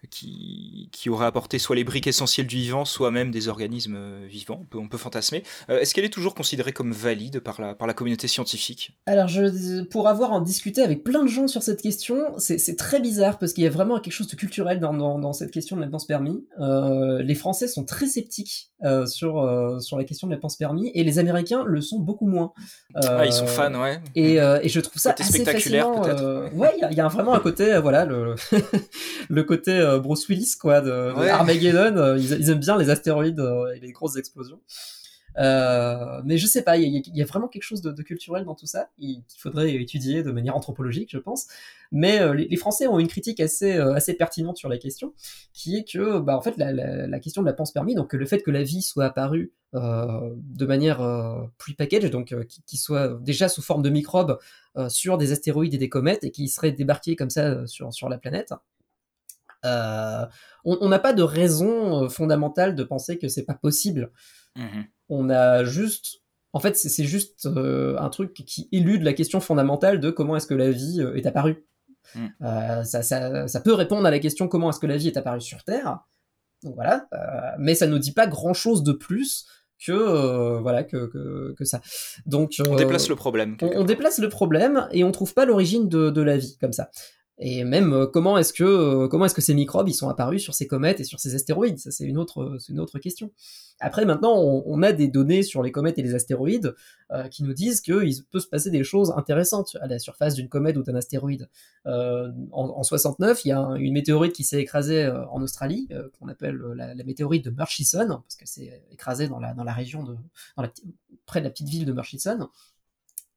qui, 0.10 0.90
qui, 0.92 1.10
aurait 1.10 1.26
apporté 1.26 1.60
soit 1.60 1.76
les 1.76 1.84
briques 1.84 2.08
essentielles 2.08 2.48
du 2.48 2.58
vivant, 2.58 2.86
soit 2.86 3.12
même 3.12 3.32
des 3.32 3.48
organismes 3.48 3.96
euh, 3.98 4.26
vivants, 4.28 4.60
on 4.62 4.66
peut, 4.66 4.78
on 4.78 4.88
peut 4.88 4.98
fantasmer. 4.98 5.44
Est-ce 5.68 5.94
qu'elle 5.94 6.06
est 6.06 6.10
toujours 6.10 6.36
considérée 6.36 6.74
comme 6.74 6.92
valide 6.92 7.40
par 7.40 7.62
la, 7.62 7.76
par 7.76 7.88
la 7.88 7.94
communauté 7.94 8.28
scientifique? 8.28 8.98
Alors, 9.06 9.28
je, 9.28 9.84
pour 9.84 10.08
avoir 10.08 10.32
en 10.32 10.42
discuté 10.42 10.82
avec 10.82 11.04
plein 11.04 11.24
de 11.24 11.30
gens 11.30 11.48
sur 11.48 11.64
cette 11.64 11.82
question, 11.82 12.18
c'est 12.38 12.78
très 12.78 13.00
bizarre, 13.00 13.38
parce 13.38 13.54
qu'il 13.54 13.64
y 13.64 13.68
a 13.68 13.72
vraiment 13.72 14.00
quelque 14.00 14.14
chose 14.14 14.28
de 14.28 14.36
culturel 14.36 14.80
dans, 14.80 14.94
dans, 14.94 15.20
dans 15.20 15.34
cette 15.34 15.52
question 15.52 15.76
de 15.76 15.82
la 15.82 15.88
panspermie. 15.88 16.46
les 16.60 17.36
Français 17.36 17.68
sont 17.68 17.86
très 17.86 18.08
sceptiques 18.08 18.72
euh, 18.84 19.01
sur, 19.06 19.40
euh, 19.40 19.80
sur 19.80 19.98
la 19.98 20.04
question 20.04 20.28
de 20.28 20.34
la 20.34 20.40
panspermie 20.40 20.92
et 20.94 21.04
les 21.04 21.20
Américains 21.20 21.64
le 21.66 21.82
sont 21.82 22.00
beaucoup 22.00 22.28
moins. 22.28 22.54
ah, 22.96 23.26
ils 23.26 23.34
sont 23.34 23.48
fans, 23.48 23.74
ouais. 23.82 24.00
Et, 24.16 24.36
et 24.36 24.70
je 24.70 24.80
trouve 24.80 25.02
ça 25.02 25.16
assez 25.18 25.32
spectaculaire, 25.32 25.92
peut-être. 25.92 26.56
ouais, 26.56 26.74
il 26.92 26.98
y, 26.98 27.02
a 27.02 27.08
vraiment 27.08 27.34
un 27.34 27.40
côté, 27.40 27.78
voilà, 27.80 28.06
le, 28.06 28.36
le 29.30 29.44
côté 29.44 29.98
Bruce 30.02 30.28
Willis, 30.28 30.56
quoi, 30.60 30.82
de, 30.82 30.92
Armageddon. 31.30 32.16
Ils, 32.18 32.50
aiment 32.50 32.60
bien 32.60 32.78
les 32.78 32.90
astéroïdes 32.90 33.44
et 33.76 33.80
les 33.80 33.92
grosses 33.92 34.18
explosions. 34.18 34.60
Euh, 35.38 36.22
mais 36.26 36.38
je 36.38 36.46
sais 36.46 36.64
pas, 36.64 36.78
il 36.78 37.04
y, 37.14 37.22
a 37.22 37.26
vraiment 37.26 37.48
quelque 37.48 37.64
chose 37.64 37.82
de, 37.82 38.02
culturel 38.04 38.46
dans 38.46 38.56
tout 38.56 38.66
ça 38.66 38.90
qu'il 38.98 39.24
faudrait 39.38 39.74
étudier 39.76 40.24
de 40.24 40.32
manière 40.32 40.56
anthropologique, 40.56 41.10
je 41.12 41.18
pense. 41.18 41.48
Mais 41.92 42.20
euh, 42.22 42.34
les, 42.34 42.56
Français 42.58 42.88
ont 42.88 43.00
une 43.00 43.08
critique 43.08 43.40
assez 43.40 43.78
euh, 43.78 43.94
assez 43.94 44.14
pertinente 44.14 44.58
sur 44.58 44.70
la 44.70 44.78
question, 44.78 45.14
qui 45.54 45.78
est 45.78 45.90
que 45.90 46.20
bah 46.20 46.38
en 46.38 46.42
fait 46.42 46.56
la, 46.58 47.20
question 47.20 47.42
de 47.42 47.48
la 47.48 47.54
panspermie, 47.54 47.96
donc 47.96 48.14
le 48.14 48.26
fait 48.26 48.42
que 48.42 48.52
la 48.52 48.64
vie 48.64 48.82
soit 48.82 49.06
apparue 49.06 49.52
de 49.74 50.66
manière 50.66 50.98
pre-package, 51.58 52.10
donc 52.12 52.36
qui, 52.66 52.78
soit 52.78 53.18
déjà 53.22 53.48
sous 53.48 53.62
forme 53.62 53.82
de 53.82 53.90
microbes 53.90 54.38
sur 54.90 55.18
des 55.18 55.32
astéroïdes 55.32 55.74
et 55.74 55.78
des 55.78 55.88
comètes 55.88 56.26
et 56.26 56.32
qui 56.32 56.50
serait 56.50 56.74
débarqués 56.74 57.16
comme 57.16 57.30
ça 57.30 57.66
sur 57.68 58.10
la 58.10 58.18
planète 58.18 58.54
on 59.64 60.90
n'a 60.90 61.00
pas 61.00 61.14
de 61.14 61.24
raison 61.24 62.10
fondamentale 62.10 62.76
de 62.76 62.84
penser 62.84 63.18
que 63.18 63.28
c'est 63.28 63.46
pas 63.46 63.54
possible. 63.54 64.12
Mhm. 64.56 64.86
On 65.12 65.30
a 65.30 65.64
juste 65.64 66.22
en 66.54 66.60
fait, 66.60 66.76
c'est 66.76 67.06
juste 67.06 67.48
un 67.48 68.10
truc 68.10 68.34
qui 68.34 68.68
élude 68.74 69.04
la 69.04 69.14
question 69.14 69.40
fondamentale 69.40 70.00
de 70.02 70.10
comment 70.10 70.36
est-ce 70.36 70.48
que 70.48 70.54
la 70.54 70.72
vie 70.72 71.02
est 71.16 71.26
apparue. 71.26 71.66
Mm. 72.16 72.28
Euh, 72.42 72.84
ça, 72.84 73.02
ça, 73.02 73.48
ça, 73.48 73.62
peut 73.62 73.74
répondre 73.74 74.06
à 74.06 74.12
la 74.12 74.20
question 74.20 74.48
comment 74.48 74.70
est-ce 74.70 74.80
que 74.80 74.88
la 74.88 74.98
vie 74.98 75.08
est 75.08 75.18
apparue 75.18 75.42
sur 75.42 75.64
Terre. 75.64 76.00
Donc 76.64 76.76
voilà, 76.76 77.08
euh, 77.14 77.18
mais 77.58 77.74
ça 77.76 77.88
ne 77.88 77.98
dit 77.98 78.12
pas 78.12 78.28
grand-chose 78.28 78.84
de 78.84 78.92
plus 78.92 79.48
que 79.84 79.92
euh, 79.92 80.60
voilà 80.60 80.84
que, 80.84 81.08
que, 81.08 81.56
que, 81.58 81.66
ça. 81.66 81.82
Donc 82.26 82.54
on 82.68 82.76
déplace 82.76 83.10
le 83.10 83.16
problème. 83.16 83.58
On, 83.62 83.82
on, 83.82 83.84
déplace 83.84 84.20
le 84.20 84.30
problème 84.30 84.88
et 84.92 85.04
on 85.04 85.12
trouve 85.12 85.34
pas 85.34 85.46
l'origine 85.46 85.90
de, 85.90 86.12
de, 86.12 86.22
la 86.22 86.38
vie 86.38 86.58
comme 86.60 86.74
ça. 86.74 86.92
Et 87.44 87.64
même 87.64 87.92
euh, 87.92 88.06
comment 88.06 88.38
est-ce 88.38 88.54
que 88.54 88.64
euh, 88.64 89.08
comment 89.08 89.26
est-ce 89.26 89.34
que 89.34 89.42
ces 89.42 89.56
microbes 89.56 89.90
ils 89.90 89.96
sont 89.96 90.10
apparus 90.10 90.44
sur 90.44 90.54
ces 90.54 90.68
comètes 90.68 91.00
et 91.00 91.04
sur 91.04 91.20
ces 91.20 91.34
astéroïdes? 91.34 91.80
Ça 91.80 91.90
c'est 91.90 92.06
une 92.06 92.20
autre 92.20 92.56
c'est 92.60 92.72
une 92.72 92.80
autre 92.80 93.00
question. 93.00 93.32
Après 93.80 94.06
maintenant 94.06 94.38
on, 94.40 94.84
a 94.84 94.92
des 94.92 95.08
données 95.08 95.42
sur 95.42 95.64
les 95.64 95.72
comètes 95.72 95.98
et 95.98 96.04
les 96.04 96.14
astéroïdes 96.14 96.76
euh, 97.12 97.28
qui 97.30 97.44
nous 97.44 97.54
disent 97.54 97.82
qu'il 97.82 98.24
peut 98.30 98.40
se 98.40 98.48
passer 98.48 98.70
des 98.70 98.84
choses 98.84 99.12
intéressantes 99.18 99.76
à 99.82 99.88
la 99.88 99.98
surface 99.98 100.36
d'une 100.36 100.50
comète 100.50 100.78
ou 100.78 100.84
d'un 100.84 100.94
astéroïde. 100.94 101.50
en, 101.86 102.32
en, 102.52 102.84
69 102.84 103.44
il 103.44 103.48
y 103.48 103.52
a 103.52 103.60
une 103.80 103.94
météorite 103.94 104.34
qui 104.34 104.44
s'est 104.44 104.62
écrasée 104.62 105.12
en 105.32 105.42
Australie 105.42 105.90
qu'on 106.20 106.28
appelle 106.28 106.58
la, 106.76 106.94
météorite 107.04 107.44
de 107.44 107.50
Murchison 107.50 108.08
parce 108.08 108.36
que 108.36 108.46
c'est 108.46 108.84
écrasé 108.92 109.28
dans 109.28 109.40
la 109.40 109.56
dans 109.56 109.64
la 109.64 109.74
région 109.74 110.04
de 110.04 110.16
près 111.26 111.40
de 111.40 111.46
la 111.46 111.50
petite 111.50 111.70
ville 111.70 111.86
de 111.86 111.94
Murchison. 111.94 112.50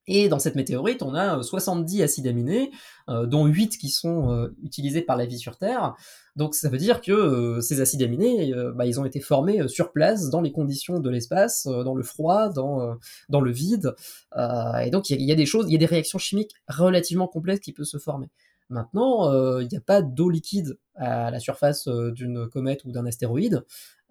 Et 0.06 0.28
dans 0.28 0.38
cette 0.38 0.54
météorite, 0.54 1.02
on 1.02 1.14
a 1.14 1.42
70 1.42 2.00
euh, 2.00 2.04
acides 2.04 2.26
aminés, 2.26 2.70
euh, 3.08 3.26
dont 3.26 3.46
8 3.46 3.78
qui 3.78 3.88
sont 3.88 4.30
euh, 4.30 4.54
utilisés 4.62 5.00
par 5.00 5.16
la 5.16 5.24
vie 5.24 5.38
sur 5.38 5.56
Terre. 5.56 5.94
Donc 6.36 6.54
ça 6.54 6.68
veut 6.68 6.78
dire 6.78 7.00
que 7.00 7.60
ces 7.60 7.80
acides 7.80 8.02
aminés, 8.02 8.52
bah, 8.74 8.86
ils 8.86 8.98
ont 8.98 9.04
été 9.04 9.20
formés 9.20 9.68
sur 9.68 9.92
place, 9.92 10.30
dans 10.30 10.40
les 10.40 10.50
conditions 10.50 10.98
de 10.98 11.08
l'espace, 11.08 11.64
dans 11.64 11.94
le 11.94 12.02
froid, 12.02 12.48
dans, 12.48 12.96
dans 13.28 13.40
le 13.40 13.52
vide. 13.52 13.94
et 14.36 14.90
donc 14.90 15.10
il 15.10 15.20
y, 15.20 15.26
y, 15.26 15.32
a 15.32 15.36
des 15.36 15.46
choses, 15.46 15.66
il 15.68 15.72
y 15.72 15.76
a 15.76 15.78
des 15.78 15.86
réactions 15.86 16.18
chimiques 16.18 16.50
relativement 16.66 17.28
complexes 17.28 17.60
qui 17.60 17.72
peuvent 17.72 17.86
se 17.86 17.98
former. 17.98 18.30
Maintenant, 18.68 19.30
il 19.60 19.68
n'y 19.68 19.76
a 19.76 19.80
pas 19.80 20.02
d'eau 20.02 20.28
liquide 20.28 20.76
à 20.96 21.30
la 21.30 21.38
surface 21.38 21.86
d'une 21.86 22.48
comète 22.48 22.84
ou 22.84 22.90
d'un 22.90 23.06
astéroïde. 23.06 23.64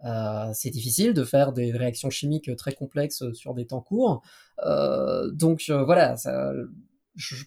Euh, 0.03 0.51
c'est 0.53 0.69
difficile 0.69 1.13
de 1.13 1.23
faire 1.23 1.53
des 1.53 1.71
réactions 1.71 2.09
chimiques 2.09 2.55
très 2.55 2.73
complexes 2.73 3.31
sur 3.33 3.53
des 3.53 3.65
temps 3.65 3.81
courts. 3.81 4.21
Euh, 4.65 5.31
donc 5.31 5.65
euh, 5.69 5.83
voilà, 5.83 6.17
ça, 6.17 6.51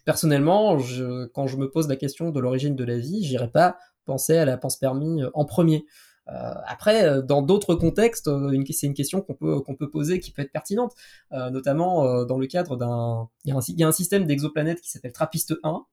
personnellement, 0.05 0.79
je, 0.79 1.27
quand 1.27 1.47
je 1.47 1.57
me 1.57 1.71
pose 1.71 1.89
la 1.89 1.97
question 1.97 2.31
de 2.31 2.41
l'origine 2.41 2.75
de 2.75 2.85
la 2.85 2.99
vie, 2.99 3.25
j'irai 3.25 3.51
pas 3.51 3.77
penser 4.05 4.37
à 4.37 4.45
la 4.45 4.57
panspermie 4.57 5.23
en 5.35 5.45
premier. 5.45 5.87
Euh, 6.29 6.55
après, 6.67 7.23
dans 7.23 7.43
d'autres 7.43 7.75
contextes, 7.75 8.31
c'est 8.73 8.87
une 8.87 8.95
question 8.95 9.21
qu'on 9.21 9.35
peut, 9.35 9.61
qu'on 9.61 9.77
peut 9.77 9.91
poser 9.91 10.19
qui 10.19 10.33
peut 10.33 10.43
être 10.43 10.53
pertinente, 10.53 10.93
euh, 11.33 11.51
notamment 11.51 12.25
dans 12.25 12.39
le 12.39 12.47
cadre 12.47 12.77
d'un... 12.77 13.29
Il 13.45 13.55
y, 13.79 13.85
a 13.85 13.89
un 13.89 13.93
système 13.93 14.25
d'exoplanètes 14.25 14.81
qui 14.81 14.91
s'appelle 14.91 15.13
Trappist 15.13 15.55
1, 15.63 15.85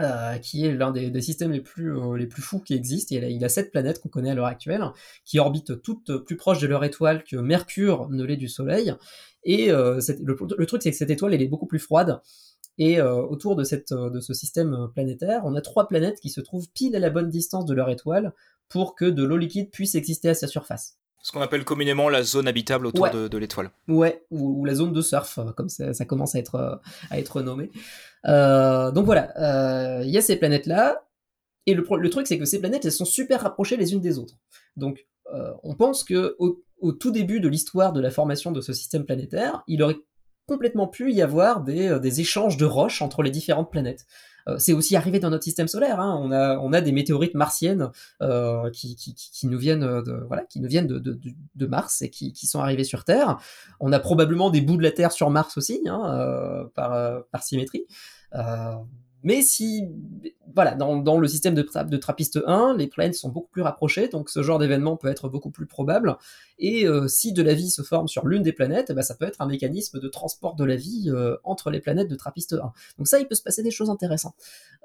euh, 0.00 0.38
qui 0.38 0.64
est 0.64 0.72
l'un 0.74 0.90
des, 0.92 1.20
systèmes 1.20 1.52
les 1.52 1.60
plus, 1.60 1.96
euh, 1.96 2.16
les 2.16 2.26
plus 2.26 2.42
fous 2.42 2.60
qui 2.60 2.74
existent. 2.74 3.14
Il 3.14 3.24
a, 3.24 3.28
il 3.28 3.44
a 3.44 3.48
sept 3.48 3.70
planètes 3.70 4.00
qu'on 4.00 4.08
connaît 4.08 4.30
à 4.30 4.34
l'heure 4.34 4.46
actuelle, 4.46 4.84
qui 5.24 5.38
orbitent 5.38 5.82
toutes 5.82 6.24
plus 6.24 6.36
proches 6.36 6.60
de 6.60 6.66
leur 6.66 6.84
étoile 6.84 7.24
que 7.24 7.36
Mercure 7.36 8.08
ne 8.10 8.24
l'est 8.24 8.36
du 8.36 8.48
Soleil. 8.48 8.94
Et 9.44 9.70
euh, 9.70 10.00
le, 10.22 10.66
truc, 10.66 10.82
c'est 10.82 10.90
que 10.90 10.96
cette 10.96 11.10
étoile, 11.10 11.34
elle 11.34 11.42
est 11.42 11.48
beaucoup 11.48 11.66
plus 11.66 11.78
froide. 11.78 12.20
Et 12.78 13.02
autour 13.02 13.56
de, 13.56 14.08
de 14.08 14.20
ce 14.20 14.32
système 14.32 14.88
planétaire, 14.94 15.42
on 15.44 15.54
a 15.54 15.60
trois 15.60 15.86
planètes 15.86 16.18
qui 16.18 16.30
se 16.30 16.40
trouvent 16.40 16.70
pile 16.72 16.96
à 16.96 16.98
la 16.98 17.10
bonne 17.10 17.28
distance 17.28 17.66
de 17.66 17.74
leur 17.74 17.90
étoile 17.90 18.32
pour 18.70 18.94
que 18.94 19.04
de 19.04 19.22
l'eau 19.22 19.36
liquide 19.36 19.70
puisse 19.70 19.96
exister 19.96 20.30
à 20.30 20.34
sa 20.34 20.46
surface. 20.46 20.99
Ce 21.22 21.32
qu'on 21.32 21.42
appelle 21.42 21.64
communément 21.64 22.08
la 22.08 22.22
zone 22.22 22.48
habitable 22.48 22.86
autour 22.86 23.10
de, 23.10 23.38
l'étoile. 23.38 23.70
Ouais, 23.88 24.24
ou, 24.30 24.64
la 24.64 24.74
zone 24.74 24.92
de 24.92 25.02
surf, 25.02 25.38
comme 25.56 25.68
ça, 25.68 25.92
ça 25.92 26.04
commence 26.06 26.34
à 26.34 26.38
être, 26.38 26.80
à 27.10 27.18
être 27.18 27.42
nommé. 27.42 27.70
Euh, 28.26 28.90
donc 28.90 29.06
voilà, 29.06 29.32
euh, 29.38 30.02
il 30.04 30.10
y 30.10 30.18
a 30.18 30.22
ces 30.22 30.36
planètes-là, 30.36 31.06
et 31.66 31.74
le, 31.74 31.86
le 31.96 32.10
truc 32.10 32.26
c'est 32.26 32.38
que 32.38 32.44
ces 32.44 32.58
planètes, 32.58 32.84
elles 32.84 32.92
sont 32.92 33.04
super 33.04 33.42
rapprochées 33.42 33.76
les 33.76 33.92
unes 33.92 34.00
des 34.00 34.18
autres. 34.18 34.34
Donc 34.76 35.06
euh, 35.32 35.52
on 35.62 35.74
pense 35.74 36.04
que 36.04 36.36
au, 36.38 36.62
au 36.78 36.92
tout 36.92 37.10
début 37.10 37.40
de 37.40 37.48
l'histoire 37.48 37.92
de 37.92 38.00
la 38.00 38.10
formation 38.10 38.52
de 38.52 38.60
ce 38.60 38.72
système 38.72 39.04
planétaire, 39.04 39.62
il 39.66 39.82
aurait 39.82 39.98
complètement 40.46 40.88
pu 40.88 41.12
y 41.12 41.22
avoir 41.22 41.62
des, 41.62 41.98
des 42.00 42.20
échanges 42.20 42.56
de 42.56 42.64
roches 42.64 43.02
entre 43.02 43.22
les 43.22 43.30
différentes 43.30 43.70
planètes. 43.70 44.06
Euh, 44.50 44.58
c'est 44.58 44.72
aussi 44.72 44.96
arrivé 44.96 45.20
dans 45.20 45.30
notre 45.30 45.44
système 45.44 45.68
solaire. 45.68 46.00
Hein. 46.00 46.18
On, 46.22 46.72
a, 46.72 46.80
des 46.80 46.92
météorites 46.92 47.34
martiennes 47.34 47.90
euh, 48.22 48.70
qui, 48.70 48.96
nous 49.44 49.58
viennent, 49.58 49.80
de, 49.80 51.66
Mars 51.66 52.02
et 52.02 52.10
qui, 52.10 52.46
sont 52.46 52.60
arrivés 52.60 52.84
sur 52.84 53.04
Terre. 53.04 53.38
On 53.80 53.92
a 53.92 53.98
probablement 54.00 54.50
des 54.50 54.60
bouts 54.60 54.76
de 54.76 54.82
la 54.82 54.92
Terre 54.92 55.12
sur 55.12 55.30
Mars 55.30 55.56
aussi, 55.56 55.80
hein, 55.86 56.02
euh, 56.06 56.64
par, 56.74 57.24
par 57.30 57.42
symétrie. 57.42 57.86
Euh, 58.34 58.74
mais 59.22 59.42
si, 59.42 59.86
voilà, 60.54 60.74
dans, 60.74 61.18
le 61.18 61.28
système 61.28 61.54
de, 61.54 61.62
de 61.62 61.96
Trappiste 61.96 62.40
1, 62.46 62.76
les 62.76 62.86
planètes 62.86 63.14
sont 63.14 63.28
beaucoup 63.28 63.50
plus 63.50 63.62
rapprochées, 63.62 64.08
donc 64.08 64.30
ce 64.30 64.42
genre 64.42 64.58
d'événement 64.58 64.96
peut 64.96 65.08
être 65.08 65.28
beaucoup 65.28 65.50
plus 65.50 65.66
probable. 65.66 66.16
Et 66.58 66.86
euh, 66.86 67.06
si 67.06 67.32
de 67.32 67.42
la 67.42 67.54
vie 67.54 67.70
se 67.70 67.82
forme 67.82 68.08
sur 68.08 68.26
l'une 68.26 68.42
des 68.42 68.52
planètes, 68.52 68.92
ben, 68.92 69.02
ça 69.02 69.14
peut 69.14 69.26
être 69.26 69.40
un 69.40 69.46
mécanisme 69.46 70.00
de 70.00 70.08
transport 70.08 70.56
de 70.56 70.64
la 70.64 70.76
vie 70.76 71.06
euh, 71.08 71.36
entre 71.44 71.70
les 71.70 71.80
planètes 71.80 72.08
de 72.08 72.16
Trappiste 72.16 72.54
1. 72.54 72.72
Donc 72.98 73.08
ça, 73.08 73.18
il 73.18 73.28
peut 73.28 73.34
se 73.34 73.42
passer 73.42 73.62
des 73.62 73.70
choses 73.70 73.90
intéressantes. 73.90 74.34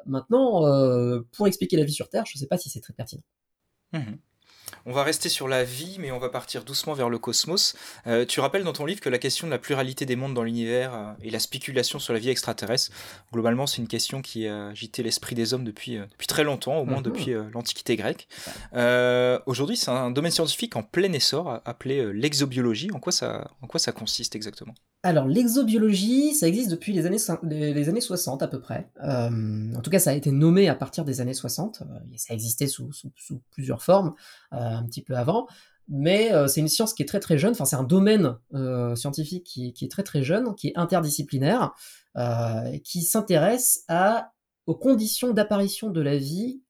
Maintenant, 0.06 0.66
euh, 0.66 1.22
pour 1.32 1.48
expliquer 1.48 1.78
la 1.78 1.84
vie 1.84 1.94
sur 1.94 2.10
Terre, 2.10 2.26
je 2.26 2.38
ne 2.38 2.40
sais 2.40 2.48
pas 2.48 2.58
si 2.58 2.70
c'est 2.70 2.82
très 2.82 2.94
pertinent. 2.94 3.24
Mmh 3.94 4.00
on 4.86 4.94
va 4.94 5.04
rester 5.04 5.30
sur 5.30 5.48
la 5.48 5.64
vie, 5.64 5.98
mais 6.00 6.12
on 6.12 6.20
va 6.20 6.30
partir 6.30 6.64
doucement 6.64 6.94
vers 6.94 7.10
le 7.10 7.18
cosmos. 7.18 7.76
Euh, 8.08 8.26
tu 8.26 8.40
rappelles 8.40 8.64
dans 8.64 8.74
ton 8.74 8.86
livre 8.86 9.02
que 9.02 9.10
la 9.10 9.18
question 9.18 9.48
de 9.48 9.52
la 9.52 9.58
pluralité 9.58 10.06
des 10.06 10.16
mondes 10.16 10.34
dans 10.34 10.44
l'univers 10.44 10.94
euh, 10.94 11.12
et 11.24 11.32
la 11.32 11.40
spéculation 11.40 11.98
sur 11.98 12.14
la 12.14 12.20
vie 12.20 12.30
extraterrestre, 12.30 12.92
globalement, 13.34 13.66
c'est 13.66 13.82
une 13.82 13.88
question 13.88 14.22
qui 14.22 14.48
a 14.48 14.68
agité 14.68 15.02
l'esprit 15.02 15.34
des 15.36 15.54
hommes 15.54 15.64
depuis, 15.64 15.98
euh, 15.98 16.06
depuis 16.12 16.28
très 16.28 16.44
longtemps, 16.44 16.78
au 16.78 16.86
moins 16.86 16.98
mhm. 16.98 17.04
depuis 17.04 17.34
l'Antiquité 17.54 17.96
grecque. 17.96 18.28
Aujourd'hui, 19.46 19.78
c'est 19.78 19.92
un 19.92 20.12
domaine 20.12 20.32
scientifique 20.32 20.76
en 20.76 20.84
plein 20.84 21.12
essor 21.14 21.62
appelé 21.66 22.14
l'exobiologie. 22.14 22.92
En, 22.94 23.00
quoi 23.00 23.12
ça, 23.12 23.52
en 23.62 23.68
quoi 23.68 23.80
ça 23.80 23.92
consiste 23.92 24.36
exactement? 24.36 24.74
Alors, 25.06 25.28
l'exobiologie, 25.28 26.34
ça 26.34 26.48
existe 26.48 26.72
depuis 26.72 26.92
les 26.92 27.06
années, 27.06 27.20
les, 27.44 27.90
années 27.90 28.02
60 28.02 28.42
à 28.42 28.48
peu 28.48 28.60
près. 28.60 28.90
en 29.00 29.82
tout 29.84 29.92
cas, 29.92 30.00
ça 30.00 30.10
a 30.10 30.14
été 30.14 30.32
nommé 30.32 30.68
à 30.68 30.74
partir 30.74 31.06
des 31.06 31.22
années 31.22 31.36
60. 31.36 31.84
ça 32.16 32.34
existait 32.34 32.66
sous, 32.66 32.90
plusieurs 33.52 33.84
formes. 33.84 34.16
Euh, 34.54 34.58
un 34.58 34.84
petit 34.86 35.04
peu 35.04 35.16
avant. 35.16 35.48
Mais 35.88 36.34
euh, 36.34 36.48
c'est 36.48 36.60
une 36.60 36.68
science 36.68 36.96
qui 36.96 37.04
est 37.04 37.06
très 37.06 37.20
très 37.20 37.38
jeune, 37.38 37.52
enfin 37.52 37.66
c'est 37.66 37.76
un 37.76 37.84
domaine 37.84 38.38
euh, 38.56 38.96
scientifique 38.96 39.44
qui, 39.44 39.76
est 39.80 39.92
très 39.92 40.02
très 40.02 40.24
jeune, 40.24 40.56
qui 40.56 40.70
est 40.70 40.78
interdisciplinaire, 40.78 41.76
qui 42.84 43.04
s'intéresse 43.04 43.86
aux 44.66 44.76
conditions 44.76 45.34
d'apparition 45.34 45.92
de 45.92 46.02
la 46.02 46.18
vie 46.18 46.64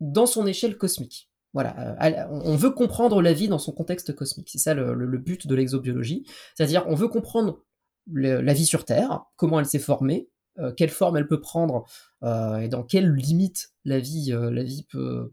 dans 0.00 0.26
son 0.26 0.46
échelle 0.46 0.76
cosmique. 0.76 1.30
Voilà, 1.54 1.96
on 2.30 2.56
veut 2.56 2.70
comprendre 2.70 3.22
la 3.22 3.32
vie 3.32 3.48
dans 3.48 3.58
son 3.58 3.72
contexte 3.72 4.14
cosmique. 4.14 4.50
C'est 4.52 4.58
ça 4.58 4.74
le, 4.74 5.18
but 5.18 5.46
de 5.46 5.54
l'exobiologie. 5.54 6.24
C'est-à-dire, 6.54 6.84
on 6.86 6.94
veut 6.94 7.08
comprendre 7.08 7.64
la 8.12 8.52
vie 8.52 8.66
sur 8.66 8.84
Terre, 8.84 9.24
comment 9.36 9.60
elle 9.60 9.66
s'est 9.66 9.78
formée, 9.78 10.28
quelle 10.76 10.90
forme 10.90 11.16
elle 11.16 11.26
peut 11.26 11.40
prendre 11.40 11.86
et 12.22 12.68
dans 12.68 12.82
quelles 12.82 13.12
limites 13.12 13.72
la 13.84 13.98
vie, 13.98 14.32
vie 14.32 14.86
peut, 14.90 15.32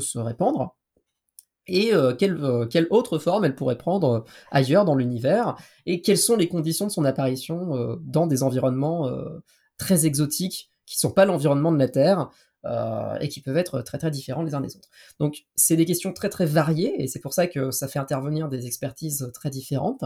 se 0.00 0.18
répandre 0.18 0.76
et 1.66 1.94
euh, 1.94 2.14
quelle, 2.14 2.42
euh, 2.42 2.66
quelle, 2.66 2.86
autre 2.90 3.18
forme 3.18 3.44
elle 3.44 3.54
pourrait 3.54 3.78
prendre 3.78 4.10
euh, 4.10 4.20
ailleurs 4.50 4.84
dans 4.84 4.94
l'univers, 4.94 5.56
et 5.86 6.02
quelles 6.02 6.18
sont 6.18 6.36
les 6.36 6.48
conditions 6.48 6.86
de 6.86 6.90
son 6.92 7.04
apparition 7.04 7.98
dans 8.00 8.26
des 8.26 8.42
environnements 8.42 9.10
très 9.78 10.06
exotiques 10.06 10.70
qui 10.86 10.98
sont 10.98 11.10
pas 11.10 11.24
l'environnement 11.24 11.72
de 11.72 11.78
la 11.78 11.88
Terre, 11.88 12.30
et 13.20 13.28
qui 13.28 13.40
peuvent 13.40 13.56
être 13.56 13.82
très 13.82 13.98
très 13.98 14.10
différents 14.10 14.42
les 14.42 14.54
uns 14.54 14.60
des 14.60 14.76
autres. 14.76 14.88
Donc 15.18 15.44
c'est 15.54 15.76
des 15.76 15.84
questions 15.84 16.12
très 16.12 16.30
très 16.30 16.46
variées, 16.46 17.02
et 17.02 17.08
c'est 17.08 17.20
pour 17.20 17.34
ça 17.34 17.46
que 17.46 17.70
ça 17.70 17.88
fait 17.88 17.98
intervenir 17.98 18.48
des 18.48 18.66
expertises 18.66 19.30
très 19.34 19.50
différentes, 19.50 20.04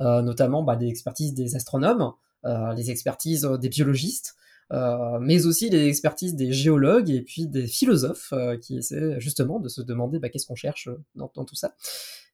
notamment 0.00 0.62
bah, 0.62 0.76
des 0.76 0.88
expertises 0.88 1.34
des 1.34 1.54
astronomes, 1.54 2.12
les 2.44 2.90
expertises 2.90 3.42
des 3.42 3.68
biologistes, 3.68 4.34
euh, 4.72 5.18
mais 5.20 5.44
aussi 5.44 5.68
les 5.68 5.86
expertises 5.86 6.34
des 6.34 6.52
géologues 6.52 7.10
et 7.10 7.20
puis 7.20 7.46
des 7.46 7.66
philosophes 7.66 8.32
euh, 8.32 8.56
qui 8.56 8.78
essaient 8.78 9.20
justement 9.20 9.60
de 9.60 9.68
se 9.68 9.82
demander 9.82 10.18
bah, 10.18 10.30
qu'est-ce 10.30 10.46
qu'on 10.46 10.54
cherche 10.54 10.88
dans, 11.14 11.28
tout 11.28 11.54
ça. 11.54 11.74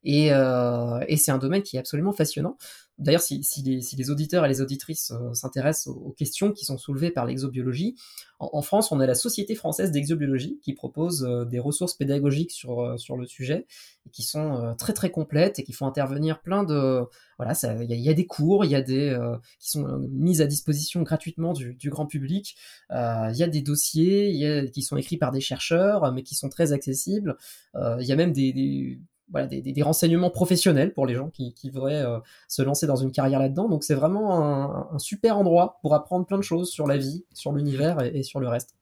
Et, 0.04 0.28
et 0.28 1.16
c'est 1.16 1.30
un 1.30 1.38
domaine 1.38 1.62
qui 1.62 1.76
est 1.76 1.80
absolument 1.80 2.12
fascinant. 2.12 2.56
D'ailleurs, 2.98 3.22
si, 3.22 3.40
les, 3.64 4.10
auditeurs 4.10 4.44
et 4.44 4.48
les 4.48 4.60
auditrices 4.60 5.12
euh, 5.12 5.32
s'intéressent 5.32 5.86
aux, 5.86 6.10
questions 6.18 6.50
qui 6.50 6.64
sont 6.64 6.78
soulevées 6.78 7.12
par 7.12 7.26
l'exobiologie, 7.26 7.94
en, 8.40 8.60
France, 8.60 8.90
on 8.90 8.98
a 8.98 9.06
la 9.06 9.14
Société 9.14 9.54
française 9.54 9.92
d'exobiologie 9.92 10.58
qui 10.62 10.72
propose 10.72 11.24
euh, 11.24 11.44
des 11.44 11.60
ressources 11.60 11.94
pédagogiques 11.94 12.50
sur, 12.50 12.80
euh, 12.80 12.96
sur 12.96 13.16
le 13.16 13.24
sujet, 13.26 13.66
et 14.06 14.10
qui 14.10 14.24
sont 14.24 14.74
très 14.78 14.94
très 14.94 15.10
complètes 15.10 15.60
et 15.60 15.64
qui 15.64 15.72
font 15.72 15.86
intervenir 15.86 16.42
plein 16.42 16.64
de... 16.64 17.04
Voilà, 17.36 17.52
il 17.82 18.00
y, 18.00 18.08
a 18.08 18.14
des 18.14 18.26
cours, 18.26 18.64
il 18.64 18.72
y 18.72 18.74
a 18.74 18.82
des... 18.82 19.16
qui 19.60 19.70
sont 19.70 19.86
mis 20.10 20.42
à 20.42 20.46
disposition 20.46 21.02
gratuitement 21.02 21.52
du, 21.52 21.90
grand 21.90 22.06
public, 22.06 22.56
il 22.90 23.34
y 23.36 23.42
a 23.44 23.48
des 23.48 23.62
dossiers 23.62 24.68
qui 24.72 24.82
sont 24.82 24.96
écrits 24.96 25.18
par 25.18 25.30
des 25.30 25.40
chercheurs, 25.40 26.12
mais 26.12 26.24
qui 26.24 26.34
sont 26.34 26.48
très 26.48 26.72
accessibles, 26.72 27.36
il 27.76 28.04
y 28.04 28.10
a 28.10 28.16
même 28.16 28.32
des 28.32 28.98
voilà, 29.30 29.46
des, 29.46 29.82
renseignements 29.82 30.30
professionnels 30.30 30.92
pour 30.94 31.06
les 31.06 31.14
gens 31.14 31.28
qui, 31.30 31.52
qui 31.54 31.70
voudraient 31.70 32.04
euh, 32.04 32.18
se 32.48 32.62
lancer 32.62 32.86
dans 32.86 32.96
une 32.96 33.12
carrière 33.12 33.38
là-dedans. 33.38 33.68
Donc 33.68 33.84
c'est 33.84 33.94
vraiment 33.94 34.92
un, 34.92 34.98
super 34.98 35.38
endroit 35.38 35.78
pour 35.82 35.94
apprendre 35.94 36.26
plein 36.26 36.38
de 36.38 36.42
choses 36.42 36.70
sur 36.70 36.86
la 36.86 36.96
vie, 36.96 37.24
sur 37.34 37.52
l'univers 37.52 38.02
et, 38.02 38.18
et, 38.18 38.22
sur 38.22 38.40
le 38.40 38.48
reste. 38.48 38.74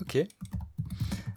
Ok. 0.00 0.26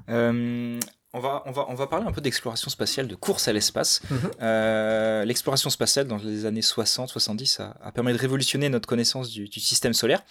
Euh, 0.10 0.80
on 1.14 1.20
va, 1.20 1.44
on, 1.46 1.52
va, 1.52 1.66
on 1.70 1.76
va 1.76 1.86
parler 1.86 2.08
un 2.08 2.12
peu 2.12 2.22
d'exploration 2.22 2.72
spatiale, 2.72 3.08
de 3.08 3.16
course 3.16 3.48
à 3.48 3.54
l'espace. 3.54 4.02
Mhm. 4.10 4.32
Euh, 4.42 5.26
l'exploration 5.26 5.70
spatiale 5.70 6.08
dans 6.08 6.18
les 6.18 6.46
années 6.46 6.62
60-70 6.62 7.62
a, 7.62 7.92
permis 7.92 8.14
de 8.14 8.18
révolutionner 8.18 8.68
notre 8.70 8.88
connaissance 8.88 9.30
du, 9.30 9.48
système 9.60 9.94
solaire, 9.94 10.24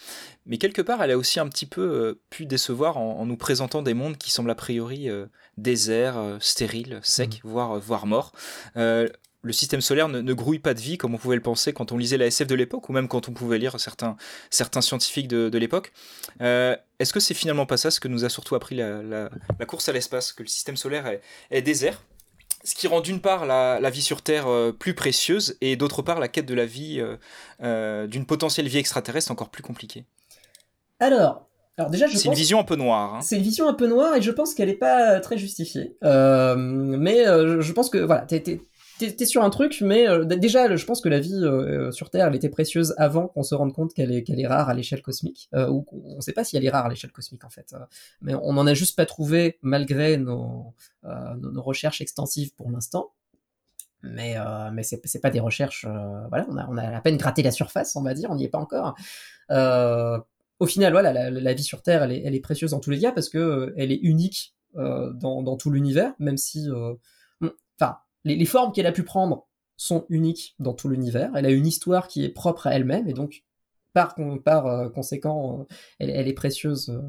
mais 0.44 0.58
quelque 0.58 0.82
part 0.82 1.02
elle 1.02 1.12
a 1.12 1.16
aussi 1.16 1.38
un 1.38 1.48
petit 1.48 1.66
peu 1.66 1.80
euh, 1.80 2.20
pu 2.30 2.46
décevoir 2.46 2.96
en, 2.96 3.24
nous 3.24 3.36
présentant 3.36 3.82
des 3.82 3.94
mondes 3.94 4.18
qui 4.18 4.32
semblent 4.32 4.50
a 4.50 4.56
priori 4.56 5.08
euh, 5.08 5.26
déserts, 5.56 6.20
stériles, 6.40 6.98
secs, 7.02 7.40
mhm. 7.44 7.50
voire, 7.50 7.78
voire 7.78 8.06
morts 8.06 8.32
le 9.42 9.52
système 9.52 9.80
solaire 9.80 10.08
ne, 10.08 10.32
grouille 10.32 10.60
pas 10.60 10.72
de 10.72 10.80
vie 10.80 10.96
comme 10.96 11.14
on 11.14 11.18
pouvait 11.18 11.36
le 11.36 11.42
penser 11.42 11.72
quand 11.72 11.92
on 11.92 11.98
lisait 11.98 12.16
la 12.16 12.26
SF 12.26 12.46
de 12.46 12.54
l'époque 12.54 12.88
ou 12.88 12.92
même 12.92 13.08
quand 13.08 13.28
on 13.28 13.32
pouvait 13.32 13.58
lire 13.58 13.78
certains, 13.78 14.16
certains 14.50 14.80
scientifiques 14.80 15.28
de, 15.28 15.58
l'époque. 15.58 15.92
Euh, 16.40 16.76
est-ce 16.98 17.12
que 17.12 17.20
c'est 17.20 17.34
finalement 17.34 17.66
pas 17.66 17.76
ça 17.76 17.90
ce 17.90 18.00
que 18.00 18.08
nous 18.08 18.24
a 18.24 18.28
surtout 18.28 18.54
appris 18.54 18.76
la, 18.76 19.28
course 19.66 19.88
à 19.88 19.92
l'espace, 19.92 20.32
que 20.32 20.42
le 20.42 20.48
système 20.48 20.76
solaire 20.76 21.18
est, 21.50 21.62
désert? 21.62 22.02
Ce 22.64 22.76
qui 22.76 22.86
rend 22.86 23.00
d'une 23.00 23.20
part 23.20 23.44
la, 23.44 23.90
vie 23.90 24.02
sur 24.02 24.22
Terre 24.22 24.46
euh, 24.46 24.70
plus 24.70 24.94
précieuse 24.94 25.56
et 25.60 25.74
d'autre 25.74 26.02
part 26.02 26.20
la 26.20 26.28
quête 26.28 26.46
de 26.46 26.54
la 26.54 26.66
vie, 26.66 27.04
euh, 27.60 28.06
d'une 28.06 28.26
potentielle 28.26 28.68
vie 28.68 28.78
extraterrestre 28.78 29.32
encore 29.32 29.50
plus 29.50 29.64
compliquée? 29.64 30.04
Alors, 31.00 31.48
alors 31.78 31.90
déjà, 31.90 32.06
c'est 32.08 32.28
une 32.28 32.34
vision 32.34 32.60
un 32.60 32.64
peu 32.64 32.76
noire. 32.76 33.16
Hein. 33.16 33.20
C'est 33.22 33.36
une 33.36 33.42
vision 33.42 33.66
un 33.66 33.74
peu 33.74 33.88
noire 33.88 34.14
et 34.14 34.22
je 34.22 34.30
pense 34.30 34.54
qu'elle 34.54 34.68
n'est 34.68 34.74
pas 34.74 35.18
très 35.18 35.36
justifiée. 35.36 35.96
mais 36.00 37.24
je 37.24 37.72
pense 37.72 37.90
que 37.90 37.98
voilà, 37.98 38.22
t'es, 38.22 38.60
t'es 39.10 39.26
sur 39.26 39.42
un 39.42 39.50
truc, 39.50 39.80
mais 39.80 40.08
euh, 40.08 40.24
déjà, 40.24 40.74
je 40.74 40.84
pense 40.86 41.00
que 41.00 41.08
la 41.08 41.20
vie 41.20 41.34
euh, 41.34 41.90
sur 41.90 42.10
Terre, 42.10 42.28
elle 42.28 42.34
était 42.34 42.48
précieuse 42.48 42.94
avant 42.98 43.28
qu'on 43.28 43.42
se 43.42 43.54
rende 43.54 43.72
compte 43.72 43.92
qu'elle 43.94 44.12
est, 44.12 44.46
rare 44.46 44.68
à 44.68 44.74
l'échelle 44.74 45.02
cosmique, 45.02 45.48
euh, 45.54 45.68
ou 45.68 45.84
on 45.92 46.16
ne 46.16 46.20
sait 46.20 46.32
pas 46.32 46.44
si 46.44 46.56
elle 46.56 46.64
est 46.64 46.70
rare 46.70 46.86
à 46.86 46.88
l'échelle 46.88 47.12
cosmique 47.12 47.44
en 47.44 47.50
fait. 47.50 47.74
mais 48.20 48.34
on 48.34 48.52
n'en 48.52 48.66
a 48.66 48.74
juste 48.74 48.96
pas 48.96 49.06
trouvé 49.06 49.58
malgré 49.62 50.16
nos, 50.16 50.74
recherches 51.02 52.00
extensives 52.00 52.54
pour 52.54 52.70
l'instant. 52.70 53.12
Mais, 54.04 54.34
mais 54.72 54.82
c'est, 54.82 55.20
pas 55.20 55.30
des 55.30 55.40
recherches. 55.40 55.86
voilà, 56.28 56.46
on 56.48 56.56
a, 56.56 56.66
on 56.68 56.76
a 56.76 56.96
à 56.96 57.00
peine 57.00 57.16
gratté 57.16 57.42
la 57.42 57.52
surface, 57.52 57.94
on 57.94 58.02
va 58.02 58.14
dire, 58.14 58.30
on 58.30 58.36
n'y 58.36 58.44
est 58.44 58.48
pas 58.48 58.58
encore. 58.58 58.96
au 59.48 60.66
final, 60.66 60.92
voilà, 60.92 61.30
la, 61.30 61.54
vie 61.54 61.62
sur 61.62 61.82
Terre, 61.82 62.02
elle 62.02 62.34
est, 62.34 62.40
précieuse 62.40 62.72
dans 62.72 62.80
tous 62.80 62.90
les 62.90 62.98
cas 62.98 63.12
parce 63.12 63.28
que 63.28 63.72
elle 63.76 63.92
est 63.92 64.00
unique 64.02 64.54
dans, 64.74 65.56
tout 65.56 65.70
l'univers, 65.70 66.14
même 66.18 66.36
si, 66.36 66.68
les, 68.24 68.44
formes 68.44 68.72
qu'elle 68.72 68.86
a 68.86 68.92
pu 68.92 69.02
prendre 69.02 69.46
sont 69.76 70.06
uniques 70.08 70.54
dans 70.58 70.74
tout 70.74 70.88
l'univers. 70.88 71.32
Elle 71.34 71.46
a 71.46 71.50
une 71.50 71.66
histoire 71.66 72.08
qui 72.08 72.24
est 72.24 72.28
propre 72.28 72.66
à 72.66 72.74
elle-même 72.74 73.08
et 73.08 73.12
donc 73.12 73.44
par, 73.92 74.66
euh, 74.66 74.88
conséquent, 74.88 75.60
euh, 75.60 75.64
elle, 75.98 76.28
est 76.28 76.32
précieuse 76.32 76.90
euh, 76.90 77.00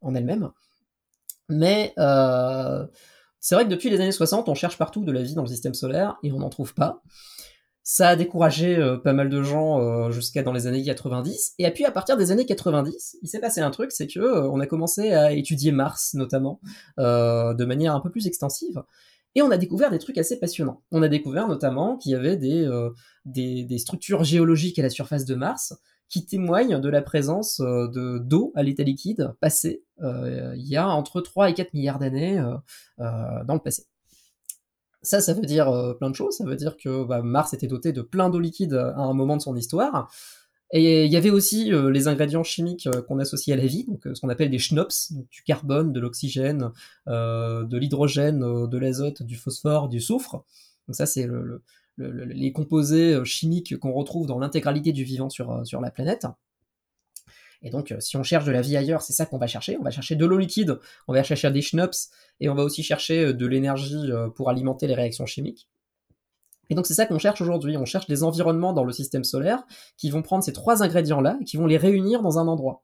en 0.00 0.14
elle-même. 0.14 0.50
Mais 1.48 1.94
c'est 3.40 3.54
vrai 3.54 3.64
que 3.64 3.70
depuis 3.70 3.90
les 3.90 4.00
années 4.00 4.12
60, 4.12 4.48
on 4.48 4.54
cherche 4.54 4.76
partout 4.76 5.04
de 5.04 5.12
la 5.12 5.22
vie 5.22 5.34
dans 5.34 5.42
le 5.42 5.48
système 5.48 5.74
solaire 5.74 6.18
et 6.22 6.32
on 6.32 6.38
n'en 6.38 6.50
trouve 6.50 6.74
pas. 6.74 7.02
Ça 7.82 8.08
a 8.10 8.16
découragé 8.16 8.76
pas 9.02 9.14
mal 9.14 9.30
de 9.30 9.42
gens 9.42 10.10
jusqu'à 10.10 10.42
dans 10.42 10.52
les 10.52 10.66
années 10.66 10.82
90. 10.82 11.54
Et 11.58 11.70
puis 11.70 11.86
à 11.86 11.90
partir 11.90 12.18
des 12.18 12.32
années 12.32 12.44
90, 12.44 13.16
il 13.22 13.28
s'est 13.28 13.40
passé 13.40 13.62
un 13.62 13.70
truc, 13.70 13.92
c'est 13.92 14.06
que 14.06 14.20
on 14.20 14.60
a 14.60 14.66
commencé 14.66 15.14
à 15.14 15.32
étudier 15.32 15.72
Mars 15.72 16.12
notamment 16.12 16.60
de 16.98 17.64
manière 17.64 17.94
un 17.94 18.00
peu 18.00 18.10
plus 18.10 18.26
extensive. 18.26 18.82
Et 19.34 19.42
on 19.42 19.50
a 19.50 19.58
découvert 19.58 19.90
des 19.90 19.98
trucs 19.98 20.18
assez 20.18 20.38
passionnants. 20.38 20.82
On 20.90 21.02
a 21.02 21.08
découvert 21.08 21.48
notamment 21.48 21.96
qu'il 21.96 22.12
y 22.12 22.14
avait 22.14 22.36
des, 22.36 22.64
euh, 22.64 22.90
des, 23.24 23.78
structures 23.78 24.24
géologiques 24.24 24.78
à 24.78 24.82
la 24.82 24.90
surface 24.90 25.24
de 25.24 25.34
Mars 25.34 25.74
qui 26.08 26.24
témoignent 26.24 26.80
de 26.80 26.88
la 26.88 27.02
présence 27.02 27.60
euh, 27.60 27.86
de 27.88 28.18
d'eau 28.18 28.52
à 28.56 28.62
l'état 28.62 28.82
liquide 28.82 29.34
passé 29.40 29.84
euh, 30.02 30.54
il 30.56 30.66
y 30.66 30.76
a 30.76 30.88
entre 30.88 31.20
3 31.20 31.50
et 31.50 31.54
4 31.54 31.74
milliards 31.74 31.98
d'années 31.98 32.42
dans 32.98 33.54
le 33.54 33.60
passé. 33.60 33.84
Ça, 35.02 35.20
ça 35.20 35.32
veut 35.32 35.42
dire 35.42 35.94
plein 35.98 36.10
de 36.10 36.14
choses. 36.14 36.36
Ça 36.36 36.44
veut 36.44 36.56
dire 36.56 36.76
que 36.76 37.04
bah, 37.04 37.22
Mars 37.22 37.52
était 37.52 37.68
doté 37.68 37.92
de 37.92 38.02
plein 38.02 38.30
d'eau 38.30 38.40
liquide 38.40 38.74
à 38.74 38.98
un 38.98 39.14
moment 39.14 39.36
de 39.36 39.42
son 39.42 39.54
histoire. 39.54 40.10
Et 40.70 41.06
il 41.06 41.12
y 41.12 41.16
avait 41.16 41.30
aussi 41.30 41.72
euh, 41.72 41.90
les 41.90 42.08
ingrédients 42.08 42.44
chimiques 42.44 42.86
euh, 42.86 43.00
qu'on 43.02 43.18
associe 43.18 43.56
à 43.56 43.60
la 43.60 43.66
vie, 43.66 43.84
donc 43.84 44.06
euh, 44.06 44.14
ce 44.14 44.20
qu'on 44.20 44.28
appelle 44.28 44.50
des 44.50 44.58
schnops, 44.58 45.12
du 45.30 45.42
carbone, 45.42 45.92
de 45.92 46.00
l'oxygène, 46.00 46.70
de 47.06 47.76
l'hydrogène, 47.78 48.40
de 48.40 48.78
l'azote, 48.78 49.22
du 49.22 49.36
phosphore, 49.36 49.88
du 49.88 50.00
soufre. 50.00 50.44
Donc 50.86 50.94
ça, 50.94 51.06
c'est 51.06 51.26
le, 51.26 51.62
les 51.96 52.52
composés 52.52 53.24
chimiques 53.24 53.78
qu'on 53.78 53.92
retrouve 53.92 54.26
dans 54.26 54.38
l'intégralité 54.38 54.92
du 54.92 55.04
vivant 55.04 55.30
sur, 55.30 55.66
sur 55.66 55.80
la 55.80 55.90
planète. 55.90 56.26
Et 57.62 57.70
donc, 57.70 57.94
si 57.98 58.16
on 58.16 58.22
cherche 58.22 58.44
de 58.44 58.52
la 58.52 58.60
vie 58.60 58.76
ailleurs, 58.76 59.02
c'est 59.02 59.12
ça 59.12 59.26
qu'on 59.26 59.38
va 59.38 59.48
chercher. 59.48 59.76
On 59.80 59.82
va 59.82 59.90
chercher 59.90 60.16
de 60.16 60.24
l'eau 60.24 60.38
liquide, 60.38 60.78
on 61.08 61.12
va 61.12 61.22
chercher 61.22 61.50
des 61.50 61.62
schnops, 61.62 62.10
et 62.40 62.48
on 62.48 62.54
va 62.54 62.62
aussi 62.62 62.82
chercher 62.82 63.32
de 63.32 63.46
l'énergie 63.46 64.10
pour 64.36 64.48
alimenter 64.48 64.86
les 64.86 64.94
réactions 64.94 65.26
chimiques. 65.26 65.68
Et 66.70 66.74
donc 66.74 66.86
c'est 66.86 66.94
ça 66.94 67.06
qu'on 67.06 67.18
cherche 67.18 67.40
aujourd'hui. 67.40 67.76
On 67.76 67.84
cherche 67.84 68.06
des 68.06 68.22
environnements 68.22 68.72
dans 68.72 68.84
le 68.84 68.92
système 68.92 69.24
solaire 69.24 69.64
qui 69.96 70.10
vont 70.10 70.22
prendre 70.22 70.44
ces 70.44 70.52
trois 70.52 70.82
ingrédients-là 70.82 71.38
et 71.40 71.44
qui 71.44 71.56
vont 71.56 71.66
les 71.66 71.76
réunir 71.76 72.22
dans 72.22 72.38
un 72.38 72.46
endroit. 72.46 72.82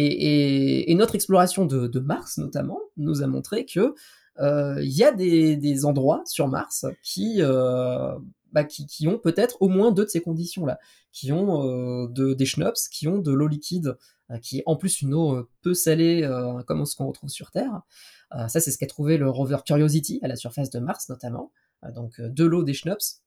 Et, 0.00 0.94
notre 0.94 1.16
exploration 1.16 1.66
de, 1.66 1.98
Mars 1.98 2.38
notamment 2.38 2.78
nous 2.96 3.22
a 3.22 3.26
montré 3.26 3.66
que 3.66 3.94
euh, 4.38 4.80
il 4.80 4.96
y 4.96 5.02
a 5.02 5.10
des, 5.12 5.84
endroits 5.84 6.22
sur 6.24 6.46
Mars 6.46 6.86
qui, 7.02 7.38
euh, 7.40 8.16
bah, 8.52 8.62
qui, 8.62 9.08
ont 9.08 9.18
peut-être 9.18 9.60
au 9.60 9.68
moins 9.68 9.90
deux 9.90 10.04
de 10.04 10.10
ces 10.10 10.20
conditions-là, 10.20 10.78
qui 11.10 11.32
ont 11.32 11.64
euh, 11.64 12.06
de, 12.10 12.32
des 12.32 12.46
schnops, 12.46 12.88
qui 12.88 13.08
ont 13.08 13.18
de 13.18 13.32
l'eau 13.32 13.48
liquide, 13.48 13.96
qui 14.42 14.58
est 14.58 14.62
en 14.66 14.76
plus 14.76 15.00
une 15.00 15.14
eau 15.14 15.48
peu 15.62 15.72
salée 15.72 16.28
comme 16.66 16.84
ce 16.84 16.94
qu'on 16.94 17.06
retrouve 17.06 17.30
sur 17.30 17.50
Terre. 17.50 17.80
ça 18.30 18.60
c'est 18.60 18.70
ce 18.70 18.76
qu'a 18.76 18.86
trouvé 18.86 19.16
le 19.16 19.30
rover 19.30 19.56
Curiosity 19.64 20.20
à 20.22 20.28
la 20.28 20.36
surface 20.36 20.68
de 20.68 20.78
Mars 20.80 21.08
notamment. 21.08 21.50
Euh, 21.84 21.92
donc 21.92 22.20
euh, 22.20 22.28
de 22.28 22.44
l'eau, 22.44 22.62
des 22.62 22.74
schnapps. 22.74 23.22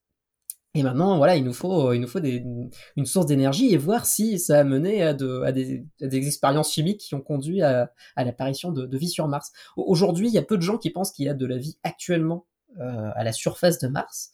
Et 0.74 0.84
maintenant, 0.84 1.18
voilà, 1.18 1.36
il 1.36 1.44
nous 1.44 1.54
faut, 1.54 1.90
euh, 1.90 1.96
il 1.96 2.00
nous 2.00 2.08
faut 2.08 2.22
une 2.24 3.06
source 3.06 3.26
d'énergie 3.26 3.74
et 3.74 3.78
voir 3.78 4.06
si 4.06 4.40
ça 4.40 4.60
a 4.60 4.64
mené 4.64 5.04
à, 5.04 5.14
des, 5.14 5.86
expériences 6.00 6.72
chimiques 6.72 7.02
qui 7.02 7.14
ont 7.14 7.20
conduit 7.20 7.62
à, 7.62 7.92
l'apparition 8.16 8.72
de, 8.72 8.98
vie 8.98 9.10
sur 9.10 9.28
Mars. 9.28 9.52
Aujourd'hui, 9.76 10.30
il 10.30 10.34
y 10.34 10.38
a 10.38 10.44
peu 10.44 10.56
de 10.56 10.62
gens 10.62 10.78
qui 10.78 10.90
pensent 10.90 11.12
qu'il 11.12 11.26
y 11.26 11.30
a 11.30 11.34
de 11.34 11.46
la 11.46 11.58
vie 11.58 11.78
actuellement 11.84 12.46
à 12.80 13.22
la 13.26 13.34
surface 13.34 13.80
de 13.80 13.90
Mars. 13.90 14.32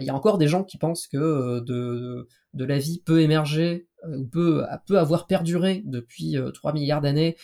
Il 0.00 0.06
y 0.06 0.10
a 0.10 0.14
encore 0.14 0.38
des 0.38 0.48
gens 0.48 0.64
qui 0.64 0.78
pensent 0.78 1.06
que 1.06 1.60
de, 1.60 2.28
de 2.54 2.64
la 2.64 2.78
vie 2.78 3.02
peut 3.04 3.20
émerger 3.20 3.88
euh, 4.04 4.18
ou 4.18 4.26
peut, 4.26 4.64
peut 4.86 4.98
avoir 4.98 5.26
perduré 5.26 5.82
depuis 5.84 6.36
3 6.54 6.70
euh, 6.70 6.74
milliards 6.74 7.00
d'années 7.00 7.36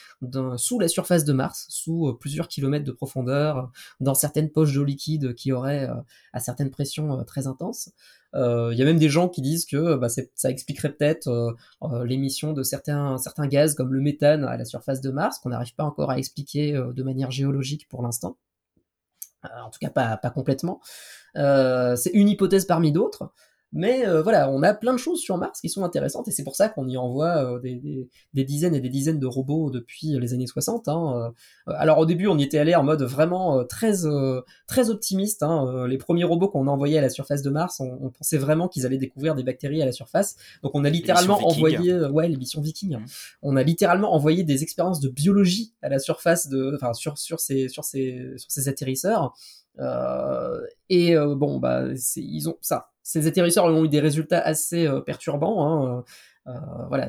sous 0.57 0.79
la 0.79 0.89
surface 0.89 1.25
de 1.25 1.33
Mars, 1.33 1.67
sous 1.69 2.09
euh, 2.09 2.19
plusieurs 2.19 2.49
kilomètres 2.49 2.85
de 2.85 2.93
profondeur, 2.93 3.71
dans 4.01 4.15
certaines 4.15 4.51
poches 4.51 4.75
d'eau 4.75 4.85
liquide 4.85 5.35
qui 5.35 5.53
auraient 5.53 5.89
à 6.33 6.41
certaines 6.41 6.71
pressions 6.71 7.25
très 7.25 7.47
intenses. 7.47 7.91
Il 8.35 8.75
y 8.75 8.83
a 8.83 8.85
même 8.85 8.99
des 8.99 9.09
gens 9.09 9.29
qui 9.29 9.41
disent 9.41 9.65
que 9.65 9.97
bah, 9.97 10.09
ça 10.09 10.51
expliquerait 10.51 10.93
peut-être 10.93 11.57
l'émission 12.05 12.53
de 12.53 12.63
certains 12.63 13.17
gaz 13.47 13.75
comme 13.75 13.93
le 13.93 14.01
méthane 14.01 14.45
à 14.45 14.57
la 14.57 14.65
surface 14.65 15.01
de 15.01 15.11
Mars, 15.11 15.39
qu'on 15.39 15.49
n'arrive 15.49 15.75
pas 15.75 15.85
encore 15.85 16.11
à 16.11 16.19
expliquer 16.19 16.73
de 16.73 17.03
manière 17.03 17.31
géologique 17.31 17.89
pour 17.89 18.03
l'instant. 18.03 18.37
En 19.43 19.71
tout 19.71 19.79
cas, 19.81 19.91
pas, 19.91 20.17
pas 20.17 20.31
complètement. 20.31 20.81
c'est 21.35 22.11
une 22.13 22.29
hypothèse 22.29 22.65
parmi 22.65 22.93
d'autres. 22.93 23.33
Mais 23.73 24.07
euh, 24.07 24.23
voilà, 24.23 24.51
on 24.51 24.63
a 24.63 24.73
plein 24.73 24.95
de 24.95 24.99
choses 24.99 25.21
sur 25.21 25.37
Mars 25.37 25.61
qui 25.61 25.69
sont 25.69 25.85
intéressantes 25.85 26.27
et 26.27 26.31
c'est 26.31 26.45
pour 26.45 26.57
ça 26.57 26.71
qu'on 26.71 26.89
y 26.89 26.97
envoie 26.97 27.57
euh, 27.57 27.59
des, 27.61 28.45
dizaines 28.45 28.75
et 28.75 28.81
des 28.81 28.89
dizaines 28.89 29.19
de 29.19 29.27
robots 29.27 29.71
depuis 29.71 30.19
les 30.19 30.33
années 30.33 30.47
60. 30.47 30.89
Hein, 30.89 31.33
euh. 31.69 31.73
Alors 31.77 31.99
au 31.99 32.07
début, 32.07 32.29
on 32.29 32.39
y 32.39 32.45
était 32.45 32.59
allé 32.59 32.75
en 32.75 32.83
mode 32.83 33.03
vraiment 33.03 33.65
très 33.65 33.93
très 34.67 34.91
optimiste. 34.91 35.43
Hein, 35.43 35.87
les 35.87 35.99
premiers 35.99 36.25
robots 36.25 36.49
qu'on 36.49 36.67
a 36.67 36.71
envoyés 36.71 36.99
à 36.99 37.03
la 37.03 37.11
surface 37.11 37.43
de 37.43 37.51
Mars, 37.51 37.81
on, 37.81 38.11
pensait 38.11 38.39
vraiment 38.39 38.69
qu'ils 38.69 38.87
allaient 38.87 38.97
découvrir 38.97 39.35
des 39.35 39.43
bactéries 39.43 39.83
à 39.83 39.87
la 39.87 39.93
surface. 39.93 40.37
Donc 40.63 40.73
on 40.75 40.85
a 40.85 40.91
littéralement 40.91 41.47
envoyé, 41.47 41.95
ouais, 41.95 42.29
les 42.29 42.37
missions 42.37 42.63
Vikings. 42.63 42.97
Mmh. 42.97 43.07
On 43.43 43.57
a 43.57 43.63
littéralement 43.63 44.15
envoyé 44.15 44.45
des 44.45 44.63
expériences 44.63 45.01
de 45.01 45.09
biologie 45.09 45.75
à 45.83 45.91
la 45.91 45.99
surface 45.99 46.49
de, 46.49 46.73
enfin 46.75 46.95
sur 46.95 47.19
sur 47.19 47.39
ces 47.39 47.69
sur 47.69 47.85
ces 47.85 48.33
sur 48.39 48.51
ces 48.51 48.69
atterrisseurs. 48.69 49.35
et 50.89 51.15
bon, 51.17 51.59
bah, 51.59 51.85
ils 52.17 52.49
ont 52.49 52.57
ça 52.63 52.89
ces 53.09 53.27
atterrisseurs 53.27 53.65
ont 53.65 53.85
eu 53.87 53.89
des 53.89 54.01
résultats 54.01 54.39
assez 54.39 54.87
euh, 54.87 55.01
perturbants. 55.01 55.67
Hein, 55.67 56.05
euh, 56.47 56.53
euh, 56.53 56.87
voilà, 56.89 57.09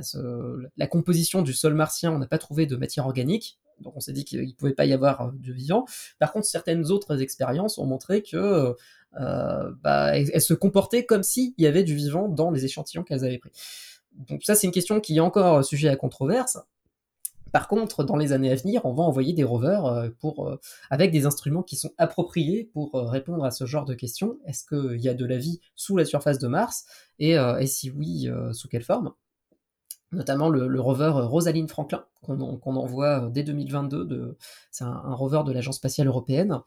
la 0.78 0.88
composition 0.88 1.41
du 1.41 1.52
sol 1.52 1.74
martien, 1.74 2.14
on 2.14 2.20
n'a 2.20 2.26
pas 2.26 2.38
trouvé 2.38 2.66
de 2.66 2.78
matière 2.78 3.06
organique, 3.06 3.60
donc 3.82 3.97
on 3.97 4.00
s'est 4.00 4.14
dit 4.14 4.24
qu'il 4.24 4.47
ne 4.47 4.54
pouvait 4.54 4.74
pas 4.74 4.86
y 4.86 4.93
avoir 4.93 5.34
de 5.34 5.52
vivant. 5.52 5.86
Par 6.18 6.32
contre, 6.32 6.45
certaines 6.45 6.89
autres 6.89 7.22
expériences 7.22 7.78
ont 7.78 7.86
montré 7.86 8.24
que 8.24 8.76
bah, 9.14 10.18
elles, 10.18 10.41
se 10.41 10.54
comportaient 10.54 11.06
comme 11.06 11.24
s'il 11.24 11.54
y 11.58 11.68
avait 11.68 11.84
du 11.84 11.95
vivant 11.95 12.30
dans 12.30 12.52
les 12.52 12.64
échantillons 12.64 13.04
qu'elles 13.04 13.26
avaient 13.26 13.38
pris. 13.38 13.52
Donc 14.14 14.43
ça, 14.43 14.56
c'est 14.56 14.68
une 14.68 14.74
question 14.74 15.00
qui 15.00 15.18
est 15.18 15.22
encore 15.22 15.64
sujet 15.64 15.89
à 15.89 15.95
controverse. 15.95 16.58
Par 17.52 17.68
contre, 17.68 18.04
dans 18.04 18.16
les 18.16 18.34
années 18.34 18.52
à 18.52 18.56
venir, 18.56 18.86
on 18.86 18.93
va 18.93 19.04
envoyer 19.04 19.34
des 19.34 19.43
rovers 19.43 19.86
euh, 19.86 20.10
euh, 20.24 20.58
avec 20.89 21.12
des 21.12 21.26
instruments 21.26 21.64
qui 21.64 21.76
sont 21.76 21.91
appropriés 21.97 22.70
pour 22.74 22.95
euh, 22.95 23.04
répondre 23.06 23.43
à 23.45 23.52
ce 23.52 23.66
genre 23.66 23.86
de 23.86 23.93
questions. 23.93 24.38
Est-ce 24.45 24.66
qu'il 24.66 25.02
y 25.02 25.10
a 25.10 25.14
de 25.14 25.26
la 25.26 25.38
vie 25.38 25.60
sous 25.76 25.97
la 25.97 26.06
surface 26.06 26.39
de 26.39 26.47
Mars? 26.47 26.86
Et, 27.20 27.38
si 27.68 27.89
oui, 27.89 28.30
sous 28.54 28.70
quelle 28.70 28.84
forme? 28.84 29.12
Notamment 30.12 30.50
le, 30.50 30.80
rover 30.80 31.12
Rosalind 31.14 31.70
Franklin, 31.70 32.06
qu'on 32.22 32.76
envoie 32.76 33.30
dès 33.30 33.43
2022. 33.43 34.38
C'est 34.72 34.86
un, 34.86 35.14
rover 35.14 35.41
de 35.45 35.52
l'Agence 35.52 35.76
spatiale 35.76 36.08
européenne 36.08 36.60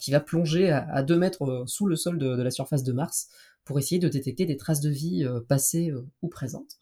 qui 0.00 0.10
va 0.12 0.20
plonger 0.20 0.70
à, 0.70 1.02
2 1.02 1.18
mètres 1.18 1.64
sous 1.66 1.86
le 1.86 1.96
sol 1.96 2.18
de, 2.18 2.36
de, 2.36 2.42
la 2.42 2.50
surface 2.50 2.84
de 2.84 2.92
Mars 2.92 3.28
pour 3.64 3.78
essayer 3.78 3.98
de 3.98 4.08
détecter 4.08 4.46
des 4.46 4.56
traces 4.56 4.80
de 4.80 4.90
vie 4.90 5.28
passées 5.46 5.92
ou 6.22 6.28
présentes. 6.28 6.78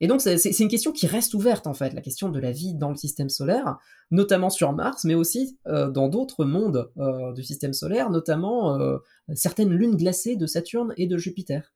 Et 0.00 0.06
donc 0.06 0.20
c'est 0.20 0.58
une 0.60 0.68
question 0.68 0.92
qui 0.92 1.06
reste 1.06 1.34
ouverte 1.34 1.66
en 1.66 1.74
fait, 1.74 1.92
la 1.92 2.00
question 2.00 2.28
de 2.28 2.38
la 2.38 2.52
vie 2.52 2.74
dans 2.74 2.90
le 2.90 2.96
système 2.96 3.28
solaire, 3.28 3.78
notamment 4.10 4.50
sur 4.50 4.72
Mars, 4.72 5.04
mais 5.04 5.14
aussi 5.14 5.58
euh, 5.66 5.90
dans 5.90 6.08
d'autres 6.08 6.44
mondes 6.44 6.90
euh, 6.98 7.32
du 7.32 7.42
système 7.42 7.72
solaire, 7.72 8.10
notamment 8.10 8.78
euh, 8.78 8.98
certaines 9.34 9.70
lunes 9.70 9.96
glacées 9.96 10.36
de 10.36 10.46
Saturne 10.46 10.94
et 10.96 11.06
de 11.08 11.18
Jupiter, 11.18 11.72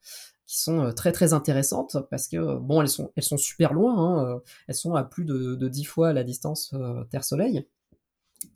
qui 0.46 0.60
sont 0.60 0.92
très 0.94 1.10
très 1.10 1.32
intéressantes 1.32 1.96
parce 2.10 2.28
que 2.28 2.58
bon 2.58 2.80
elles 2.80 2.88
sont 2.88 3.10
elles 3.16 3.24
sont 3.24 3.38
super 3.38 3.72
loin, 3.72 3.94
hein, 3.98 4.40
elles 4.68 4.74
sont 4.76 4.94
à 4.94 5.02
plus 5.02 5.24
de, 5.24 5.56
de 5.56 5.68
10 5.68 5.84
fois 5.84 6.12
la 6.12 6.22
distance 6.22 6.74
Terre-Soleil. 7.10 7.66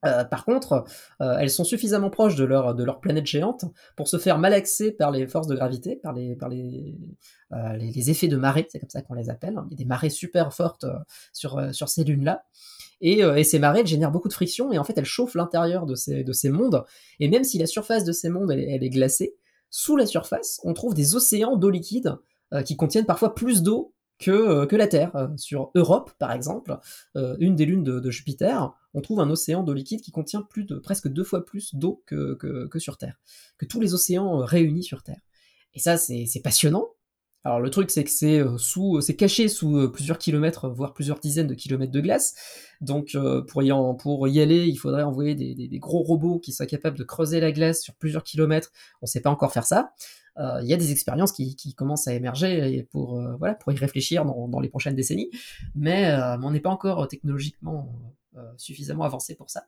Euh, 0.05 0.25
par 0.25 0.45
contre, 0.45 0.85
euh, 1.21 1.37
elles 1.39 1.51
sont 1.51 1.65
suffisamment 1.65 2.11
proches 2.11 2.37
de 2.37 2.45
leur, 2.45 2.75
de 2.75 2.85
leur 2.85 3.01
planète 3.01 3.27
géante 3.27 3.65
pour 3.97 4.09
se 4.09 4.19
faire 4.19 4.39
malaxer 4.39 4.93
par 4.93 5.11
les 5.11 5.27
forces 5.27 5.47
de 5.47 5.55
gravité, 5.55 5.97
par 5.97 6.13
les, 6.13 6.37
par 6.37 6.49
les, 6.49 6.97
euh, 7.53 7.77
les, 7.77 8.11
effets 8.11 8.29
de 8.29 8.37
marée, 8.37 8.67
c'est 8.71 8.79
comme 8.79 8.91
ça 8.91 9.03
qu'on 9.03 9.15
les 9.15 9.31
appelle. 9.31 9.59
Il 9.67 9.73
y 9.73 9.75
a 9.75 9.77
des 9.77 9.85
marées 9.85 10.11
super 10.11 10.53
fortes 10.53 10.87
sur, 11.33 11.61
sur 11.75 11.89
ces 11.89 12.05
lunes-là. 12.05 12.45
Et, 13.01 13.23
ces 13.45 13.59
marées 13.59 13.85
génèrent 13.85 14.11
beaucoup 14.11 14.29
de 14.29 14.33
friction 14.33 14.73
et 14.73 14.79
en 14.79 14.85
fait 14.85 14.97
elles 14.97 15.05
chauffent 15.05 15.35
l'intérieur 15.35 15.85
de 15.85 15.95
ces, 15.95 16.25
de 16.25 16.33
ces 16.33 16.49
mondes. 16.49 16.85
Et 17.21 17.29
même 17.29 17.45
si 17.45 17.59
la 17.59 17.67
surface 17.67 18.05
de 18.05 18.13
ces 18.13 18.31
mondes 18.31 18.51
elle 18.51 18.83
est 18.83 18.91
glacée, 18.91 19.37
sous 19.69 19.97
la 19.97 20.07
surface 20.07 20.61
on 20.65 20.73
trouve 20.73 20.95
des 20.95 21.15
océans 21.15 21.57
d'eau 21.57 21.69
liquide 21.69 22.17
qui 22.65 22.77
contiennent 22.77 23.05
parfois 23.05 23.35
plus 23.35 23.63
d'eau 23.63 23.93
que, 24.19 24.31
euh, 24.31 24.67
que 24.67 24.77
la 24.77 24.87
Terre. 24.87 25.15
Euh, 25.17 25.29
sur 25.37 25.71
Europe, 25.75 26.13
par 26.19 26.33
exemple, 26.33 26.79
euh, 27.17 27.37
une 27.39 27.57
des 27.57 27.67
lunes 27.67 27.85
de, 27.85 28.11
Jupiter, 28.11 28.73
on 28.95 29.01
trouve 29.01 29.21
un 29.21 29.31
océan 29.31 29.63
d'eau 29.63 29.75
liquide 29.75 30.01
qui 30.01 30.11
contient 30.11 30.43
plus 30.43 30.65
de 30.65 30.79
presque 30.79 31.09
deux 31.09 31.25
fois 31.25 31.45
plus 31.45 31.75
d'eau 31.75 32.03
que, 32.07 32.35
que, 32.35 32.79
sur 32.79 32.97
Terre, 32.97 33.19
que 33.59 33.67
tous 33.67 33.81
les 33.81 33.95
océans 33.95 34.39
réunis 34.39 34.85
sur 34.85 35.03
Terre. 35.03 35.21
Et 35.75 35.81
ça, 35.81 35.97
c'est 35.99 36.41
passionnant. 36.43 36.89
Alors 37.45 37.61
le 37.61 37.71
truc, 37.71 37.91
c'est 37.91 38.03
que 38.03 38.11
c'est 38.11 38.43
sous, 38.59 39.01
c'est 39.01 39.15
caché 39.15 39.47
sous 39.49 39.89
plusieurs 39.93 40.19
kilomètres, 40.19 40.69
voire 40.69 40.95
plusieurs 40.95 41.21
dizaines 41.21 41.47
de 41.47 41.55
kilomètres 41.55 41.93
de 41.93 42.01
glace. 42.01 42.35
Donc 42.81 43.17
pour, 43.49 43.63
y 43.63 43.71
pour 43.99 44.27
y 44.29 44.41
aller, 44.41 44.67
il 44.67 44.77
faudrait 44.77 45.05
envoyer 45.05 45.35
des, 45.35 45.55
des, 45.55 45.79
gros 45.79 46.03
robots 46.03 46.41
qui 46.41 46.53
soient 46.53 46.67
capables 46.67 46.99
de 46.99 47.05
creuser 47.05 47.39
la 47.39 47.53
glace 47.53 47.83
sur 47.83 47.95
plusieurs 47.95 48.25
kilomètres. 48.25 48.73
On 49.03 49.05
ne 49.05 49.09
sait 49.09 49.21
pas 49.21 49.31
encore 49.31 49.53
faire 49.53 49.67
ça. 49.67 49.93
Euh, 50.39 50.61
il 50.63 50.69
y 50.69 50.75
a 50.75 50.77
des 50.77 50.93
expériences 50.93 51.33
qui, 51.33 51.75
commencent 51.75 52.09
à 52.09 52.15
émerger 52.15 52.87
pour, 52.91 53.19
euh, 53.19 53.37
voilà, 53.37 53.55
pour 53.55 53.73
y 53.73 53.77
réfléchir 53.77 54.25
dans, 54.25 54.61
les 54.61 54.69
prochaines 54.69 54.95
décennies, 54.95 55.31
mais, 55.75 56.11
euh, 56.11 56.37
on 56.43 56.51
n'est 56.51 56.61
pas 56.61 56.71
encore 56.71 57.07
technologiquement 57.09 57.93
suffisamment 58.59 59.05
avancé 59.05 59.35
pour 59.35 59.49
ça. 59.49 59.67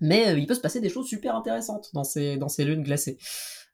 Mais 0.00 0.38
il 0.38 0.46
peut 0.46 0.54
se 0.54 0.60
passer 0.60 0.80
des 0.80 0.88
choses 0.88 1.08
super 1.08 1.34
intéressantes 1.34 1.90
dans 1.92 2.04
ces, 2.04 2.36
dans 2.36 2.48
ces 2.48 2.64
lunes 2.64 2.84
glacées. 2.84 3.18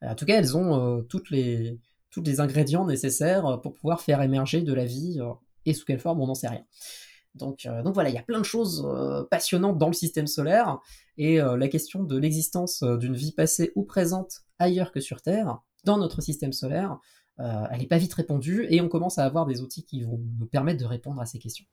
En 0.00 0.14
tout 0.14 0.24
cas, 0.24 0.38
elles 0.38 0.56
ont 0.56 1.02
toutes 1.02 1.30
les, 1.30 1.78
tous 2.10 2.22
les 2.22 2.40
ingrédients 2.40 2.86
nécessaires 2.86 3.60
pour 3.62 3.74
pouvoir 3.74 4.00
faire 4.00 4.22
émerger 4.22 4.62
de 4.62 4.72
la 4.72 4.86
vie, 4.86 5.20
et 5.66 5.74
sous 5.74 5.84
quelle 5.84 5.98
forme, 5.98 6.20
on 6.22 6.26
n'en 6.26 6.34
sait 6.34 6.48
rien. 6.48 6.64
Donc, 7.34 7.68
donc, 7.84 7.92
voilà, 7.92 8.08
il 8.08 8.14
y 8.14 8.18
a 8.18 8.22
plein 8.22 8.38
de 8.38 8.44
choses 8.44 8.86
passionnantes 9.30 9.76
dans 9.76 9.88
le 9.88 9.92
système 9.92 10.26
solaire, 10.26 10.78
et 11.18 11.36
la 11.36 11.68
question 11.68 12.02
de 12.02 12.16
l'existence 12.16 12.82
d'une 12.82 13.16
vie 13.16 13.32
passée 13.32 13.72
ou 13.74 13.84
présente 13.84 14.44
ailleurs 14.58 14.92
que 14.92 15.00
sur 15.00 15.20
Terre, 15.20 15.60
dans 15.84 15.98
notre 15.98 16.20
système 16.20 16.52
solaire, 16.52 16.98
euh, 17.38 17.64
elle 17.70 17.80
n'est 17.80 17.86
pas 17.86 17.98
vite 17.98 18.14
répondue 18.14 18.66
et 18.68 18.80
on 18.80 18.88
commence 18.88 19.18
à 19.18 19.24
avoir 19.24 19.46
des 19.46 19.62
outils 19.62 19.84
qui 19.84 20.02
vont 20.02 20.20
nous 20.38 20.46
permettre 20.46 20.80
de 20.80 20.86
répondre 20.86 21.20
à 21.20 21.26
ces 21.26 21.38
questions. 21.38 21.66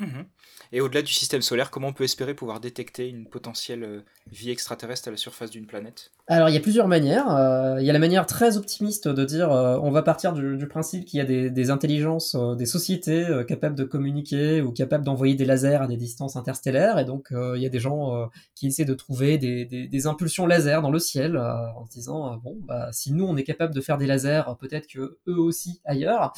Mhm. 0.00 0.26
Et 0.72 0.80
au-delà 0.80 1.02
du 1.02 1.12
système 1.12 1.42
solaire, 1.42 1.70
comment 1.70 1.88
on 1.88 1.92
peut 1.92 2.04
espérer 2.04 2.34
pouvoir 2.34 2.58
détecter 2.58 3.08
une 3.08 3.26
potentielle 3.26 3.84
euh, 3.84 4.00
vie 4.32 4.50
extraterrestre 4.50 5.06
à 5.06 5.10
la 5.12 5.16
surface 5.16 5.50
d'une 5.50 5.66
planète? 5.66 6.10
Alors 6.26 6.48
il 6.48 6.54
y 6.54 6.58
a 6.58 6.60
plusieurs 6.60 6.88
manières. 6.88 7.30
Euh, 7.30 7.76
il 7.80 7.86
y 7.86 7.90
a 7.90 7.92
la 7.92 7.98
manière 8.00 8.26
très 8.26 8.56
optimiste 8.56 9.06
de 9.06 9.24
dire 9.24 9.52
euh, 9.52 9.78
on 9.82 9.92
va 9.92 10.02
partir 10.02 10.32
du, 10.32 10.66
principe 10.66 11.04
qu'il 11.04 11.18
y 11.18 11.20
a 11.20 11.24
des, 11.24 11.70
intelligences, 11.70 12.34
des 12.56 12.66
sociétés 12.66 13.44
capables 13.46 13.76
de 13.76 13.84
communiquer 13.84 14.62
ou 14.62 14.72
capables 14.72 15.04
d'envoyer 15.04 15.34
des 15.34 15.44
lasers 15.44 15.76
à 15.76 15.86
des 15.86 15.96
distances 15.96 16.34
interstellaires. 16.34 16.98
Et 16.98 17.04
donc 17.04 17.28
il 17.30 17.62
y 17.62 17.66
a 17.66 17.68
des 17.68 17.78
gens 17.78 18.28
qui 18.54 18.66
essaient 18.66 18.84
de 18.84 18.94
trouver 18.94 19.38
des, 19.38 20.06
impulsions 20.06 20.46
laser 20.46 20.82
dans 20.82 20.90
le 20.90 20.98
ciel 20.98 21.36
en 21.36 21.86
se 21.86 21.92
disant 21.92 22.36
bon 22.38 22.56
bah 22.66 22.88
si 22.92 23.12
nous 23.12 23.24
on 23.24 23.36
est 23.36 23.44
capable 23.44 23.74
de 23.74 23.80
faire 23.80 23.98
des 23.98 24.06
lasers, 24.06 24.42
peut-être 24.58 24.86
que 24.88 25.18
eux 25.28 25.38
aussi 25.38 25.80
ailleurs. 25.84 26.32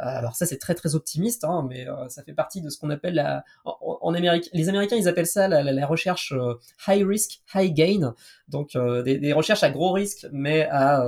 Euh, 0.00 0.18
alors 0.18 0.34
ça 0.34 0.46
c'est 0.46 0.58
très 0.58 0.74
très 0.74 0.94
optimiste, 0.94 1.44
hein, 1.44 1.66
mais 1.68 1.86
euh, 1.88 2.08
ça 2.08 2.22
fait 2.22 2.32
partie 2.32 2.62
de 2.62 2.70
ce 2.70 2.78
qu'on 2.78 2.90
appelle 2.90 3.14
la, 3.14 3.44
en, 3.64 4.14
Amérique, 4.14 4.48
les 4.52 4.68
Américains 4.68 4.96
ils 4.96 5.08
appellent 5.08 5.26
ça 5.26 5.46
la, 5.48 5.86
recherche 5.86 6.32
euh, 6.32 6.54
high 6.88 7.06
risk 7.06 7.42
high 7.54 7.72
gain, 7.72 8.14
donc 8.48 8.76
des, 9.04 9.32
recherches 9.32 9.62
à 9.62 9.70
gros 9.70 9.92
risque, 9.92 10.26
mais 10.32 10.66
à 10.70 11.04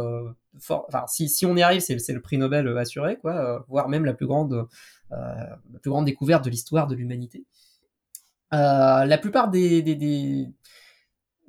enfin 0.57 1.05
si, 1.07 1.29
si 1.29 1.47
on 1.47 1.57
y 1.57 1.63
arrive 1.63 1.81
c'est 1.81 2.13
le 2.13 2.21
prix 2.21 2.37
Nobel 2.37 2.77
assuré 2.77 3.17
quoi, 3.17 3.65
voire 3.69 3.89
même 3.89 4.05
la 4.05 4.13
plus 4.13 4.27
grande 4.27 4.67
la 5.11 5.79
plus 5.81 5.91
grande 5.91 6.05
découverte 6.05 6.45
de 6.45 6.51
l'histoire 6.51 6.87
de 6.87 6.95
l'humanité. 6.95 7.47
la 8.51 9.19
plupart 9.19 9.51
des, 9.51 9.83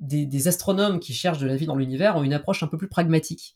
des, 0.00 0.48
astronomes 0.48 0.98
qui 0.98 1.12
cherchent 1.12 1.38
de 1.38 1.46
la 1.46 1.56
vie 1.56 1.66
dans 1.66 1.76
l'univers 1.76 2.16
ont 2.16 2.22
une 2.22 2.32
approche 2.32 2.62
un 2.62 2.68
peu 2.68 2.78
plus 2.78 2.88
pragmatique. 2.88 3.54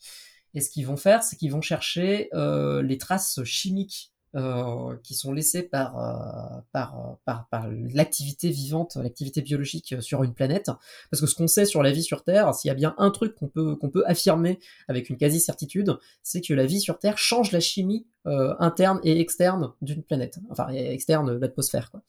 Et 0.54 0.60
ce 0.60 0.70
qu'ils 0.70 0.86
vont 0.86 0.96
faire, 0.96 1.22
c'est 1.22 1.36
qu'ils 1.36 1.52
vont 1.52 1.60
chercher 1.60 2.28
euh, 2.34 2.82
les 2.82 2.98
traces 2.98 3.42
chimiques 3.44 4.12
euh, 4.36 4.94
qui 5.02 5.14
sont 5.14 5.32
laissées 5.32 5.62
par, 5.62 5.98
euh, 5.98 6.60
par, 6.72 7.18
par, 7.24 7.48
par 7.48 7.66
l'activité 7.70 8.50
vivante, 8.50 8.96
l'activité 8.96 9.40
biologique 9.40 9.96
sur 10.00 10.22
une 10.22 10.34
planète. 10.34 10.70
Parce 11.10 11.20
que 11.20 11.26
ce 11.26 11.34
qu'on 11.34 11.46
sait 11.46 11.64
sur 11.64 11.82
la 11.82 11.92
vie 11.92 12.02
sur 12.02 12.24
Terre, 12.24 12.54
s'il 12.54 12.68
y 12.68 12.72
a 12.72 12.74
bien 12.74 12.94
un 12.98 13.10
truc 13.10 13.34
qu'on 13.34 13.48
peut, 13.48 13.74
qu'on 13.76 13.90
peut 13.90 14.04
affirmer 14.06 14.58
avec 14.86 15.08
une 15.08 15.16
quasi-certitude, 15.16 15.98
c'est 16.22 16.40
que 16.40 16.52
la 16.52 16.66
vie 16.66 16.80
sur 16.80 16.98
Terre 16.98 17.18
change 17.18 17.52
la 17.52 17.60
chimie 17.60 18.06
interne 18.26 19.00
et 19.04 19.20
externe 19.20 19.72
d'une 19.80 20.02
planète. 20.02 20.38
Enfin, 20.50 20.68
externe 20.68 21.38
l'atmosphère, 21.38 21.90
quoi. 21.90 22.02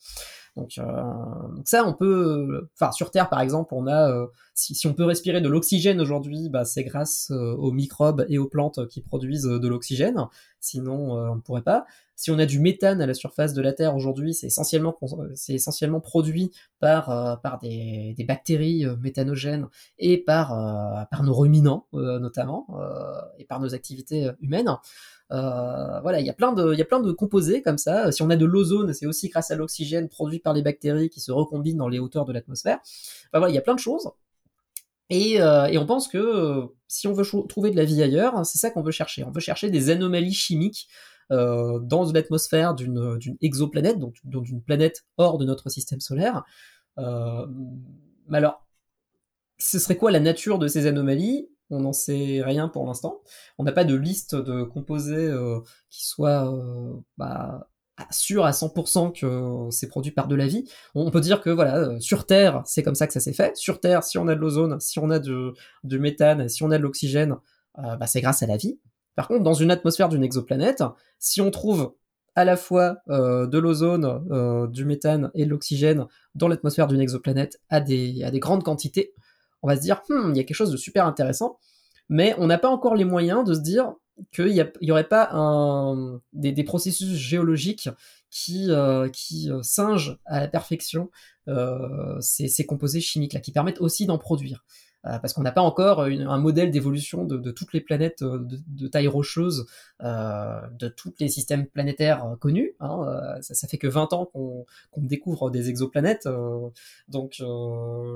Donc, 0.60 0.76
euh, 0.76 0.84
donc, 1.56 1.66
ça, 1.66 1.86
on 1.86 1.94
peut, 1.94 2.68
enfin 2.74 2.92
sur 2.92 3.10
Terre 3.10 3.30
par 3.30 3.40
exemple, 3.40 3.72
on 3.74 3.86
a, 3.86 4.10
euh, 4.10 4.26
si, 4.52 4.86
on 4.86 4.92
peut 4.92 5.04
respirer 5.04 5.40
de 5.40 5.48
l'oxygène 5.48 6.02
aujourd'hui, 6.02 6.50
bah, 6.50 6.66
c'est 6.66 6.84
grâce 6.84 7.30
euh, 7.30 7.54
aux 7.54 7.72
microbes 7.72 8.26
et 8.28 8.36
aux 8.36 8.46
plantes 8.46 8.86
qui 8.88 9.00
produisent 9.00 9.44
de 9.44 9.68
l'oxygène. 9.68 10.26
Sinon, 10.60 11.12
on 11.12 11.36
ne 11.36 11.40
pourrait 11.40 11.62
pas. 11.62 11.86
Si 12.14 12.30
on 12.30 12.38
a 12.38 12.44
du 12.44 12.60
méthane 12.60 13.00
à 13.00 13.06
la 13.06 13.14
surface 13.14 13.54
de 13.54 13.62
la 13.62 13.72
Terre 13.72 13.96
aujourd'hui, 13.96 14.34
c'est 14.34 14.48
essentiellement, 14.48 14.92
produit 16.00 16.50
par, 16.78 17.40
des, 17.62 18.24
bactéries 18.28 18.84
méthanogènes 19.00 19.68
et 19.98 20.18
par 20.18 20.54
nos 21.22 21.34
ruminants 21.34 21.86
notamment, 21.94 22.66
et 23.38 23.46
par 23.46 23.58
nos 23.58 23.74
activités 23.74 24.30
humaines. 24.42 24.76
Euh, 25.32 26.00
voilà, 26.00 26.20
il 26.20 26.26
y 26.26 26.30
a 26.30 26.32
plein 26.32 26.52
de, 26.52 26.72
il 26.72 26.78
y 26.78 26.82
a 26.82 26.84
plein 26.84 27.00
de 27.00 27.12
composés 27.12 27.62
comme 27.62 27.78
ça. 27.78 28.10
Si 28.12 28.22
on 28.22 28.30
a 28.30 28.36
de 28.36 28.44
l'ozone, 28.44 28.92
c'est 28.92 29.06
aussi 29.06 29.28
grâce 29.28 29.50
à 29.50 29.56
l'oxygène 29.56 30.08
produit 30.08 30.40
par 30.40 30.52
les 30.52 30.62
bactéries 30.62 31.10
qui 31.10 31.20
se 31.20 31.32
recombinent 31.32 31.78
dans 31.78 31.88
les 31.88 31.98
hauteurs 31.98 32.24
de 32.24 32.32
l'atmosphère. 32.32 32.78
Enfin, 32.78 33.38
voilà, 33.38 33.50
il 33.50 33.54
y 33.54 33.58
a 33.58 33.62
plein 33.62 33.74
de 33.74 33.80
choses. 33.80 34.10
Et, 35.08 35.40
on 35.42 35.86
pense 35.86 36.08
que 36.08 36.68
si 36.88 37.08
on 37.08 37.12
veut 37.12 37.24
trouver 37.48 37.70
de 37.70 37.76
la 37.76 37.84
vie 37.84 38.02
ailleurs, 38.02 38.44
c'est 38.46 38.58
ça 38.58 38.70
qu'on 38.70 38.82
veut 38.82 38.92
chercher. 38.92 39.24
On 39.24 39.30
veut 39.30 39.40
chercher 39.40 39.70
des 39.70 39.90
anomalies 39.90 40.34
chimiques 40.34 40.88
dans 41.30 42.10
l'atmosphère 42.12 42.74
d'une 42.74 43.36
exoplanète, 43.40 43.98
donc, 43.98 44.14
d'une 44.24 44.62
planète 44.62 45.04
hors 45.16 45.38
de 45.38 45.44
notre 45.44 45.68
système 45.68 46.00
solaire. 46.00 46.44
mais 46.96 48.38
alors, 48.38 48.64
ce 49.58 49.78
serait 49.78 49.96
quoi 49.96 50.10
la 50.10 50.20
nature 50.20 50.58
de 50.58 50.68
ces 50.68 50.86
anomalies? 50.86 51.48
On 51.70 51.80
n'en 51.80 51.92
sait 51.92 52.42
rien 52.44 52.68
pour 52.68 52.84
l'instant. 52.86 53.20
On 53.58 53.64
n'a 53.64 53.72
pas 53.72 53.84
de 53.84 53.94
liste 53.94 54.34
de 54.34 54.64
composés 54.64 55.28
euh, 55.28 55.60
qui 55.88 56.06
soit 56.06 56.52
euh, 56.52 56.94
bah, 57.16 57.68
à 57.96 58.10
100% 58.10 59.12
que 59.12 59.70
c'est 59.70 59.88
produit 59.88 60.10
par 60.10 60.26
de 60.26 60.34
la 60.34 60.48
vie. 60.48 60.64
On 60.94 61.10
peut 61.10 61.20
dire 61.20 61.40
que 61.40 61.50
voilà, 61.50 61.78
euh, 61.78 62.00
sur 62.00 62.26
Terre, 62.26 62.62
c'est 62.66 62.82
comme 62.82 62.96
ça 62.96 63.06
que 63.06 63.12
ça 63.12 63.20
s'est 63.20 63.32
fait. 63.32 63.56
Sur 63.56 63.80
Terre, 63.80 64.02
si 64.02 64.18
on 64.18 64.26
a 64.26 64.34
de 64.34 64.40
l'ozone, 64.40 64.80
si 64.80 64.98
on 64.98 65.10
a 65.10 65.20
du 65.20 65.98
méthane, 65.98 66.48
si 66.48 66.62
on 66.64 66.70
a 66.70 66.78
de 66.78 66.82
l'oxygène, 66.82 67.36
bah, 67.76 68.06
c'est 68.06 68.20
grâce 68.20 68.42
à 68.42 68.46
la 68.46 68.56
vie. 68.56 68.78
Par 69.14 69.28
contre, 69.28 69.44
dans 69.44 69.54
une 69.54 69.70
atmosphère 69.70 70.08
d'une 70.08 70.24
exoplanète, 70.24 70.82
si 71.18 71.40
on 71.40 71.50
trouve 71.50 71.94
à 72.34 72.44
la 72.44 72.56
fois 72.56 72.98
de 73.06 73.58
l'ozone, 73.58 74.68
du 74.70 74.84
méthane 74.84 75.30
et 75.34 75.44
de 75.44 75.50
l'oxygène 75.50 76.06
dans 76.34 76.48
l'atmosphère 76.48 76.88
d'une 76.88 77.00
exoplanète 77.00 77.60
à 77.68 77.80
des 77.80 78.30
grandes 78.34 78.64
quantités, 78.64 79.14
on 79.62 79.68
va 79.68 79.76
se 79.76 79.82
dire, 79.82 80.02
hmm, 80.08 80.30
il 80.30 80.36
y 80.36 80.40
a 80.40 80.44
quelque 80.44 80.56
chose 80.56 80.70
de 80.70 80.76
super 80.76 81.06
intéressant, 81.06 81.58
mais 82.08 82.34
on 82.38 82.46
n'a 82.46 82.58
pas 82.58 82.68
encore 82.68 82.94
les 82.94 83.04
moyens 83.04 83.44
de 83.44 83.54
se 83.54 83.60
dire 83.60 83.94
qu'il 84.32 84.70
n'y 84.82 84.90
aurait 84.90 85.08
pas 85.08 85.30
des, 86.32 86.64
processus 86.64 87.08
géologiques 87.16 87.88
qui, 88.30 88.70
euh, 88.70 89.08
euh, 89.48 89.62
singent 89.62 90.18
à 90.26 90.40
la 90.40 90.48
perfection 90.48 91.10
euh, 91.48 92.20
ces, 92.20 92.66
composés 92.66 93.00
chimiques 93.00 93.32
là, 93.32 93.40
qui 93.40 93.52
permettent 93.52 93.80
aussi 93.80 94.06
d'en 94.06 94.18
produire. 94.18 94.64
Euh, 95.06 95.18
parce 95.18 95.32
qu'on 95.32 95.40
n'a 95.40 95.52
pas 95.52 95.62
encore 95.62 96.02
un 96.02 96.38
modèle 96.38 96.70
d'évolution 96.70 97.24
de, 97.24 97.50
toutes 97.50 97.72
les 97.72 97.80
planètes 97.80 98.20
euh, 98.20 98.38
de, 98.42 98.86
taille 98.86 99.06
rocheuse, 99.06 99.66
euh, 100.02 100.60
de 100.78 100.88
tous 100.88 101.14
les 101.20 101.28
systèmes 101.28 101.66
planétaires 101.66 102.36
connus. 102.38 102.74
Hein, 102.80 103.06
ça, 103.40 103.66
fait 103.66 103.78
que 103.78 103.86
20 103.86 104.12
ans 104.12 104.26
qu'on 104.26 104.66
découvre 104.98 105.50
des 105.50 105.70
exoplanètes, 105.70 106.28
donc 107.08 107.42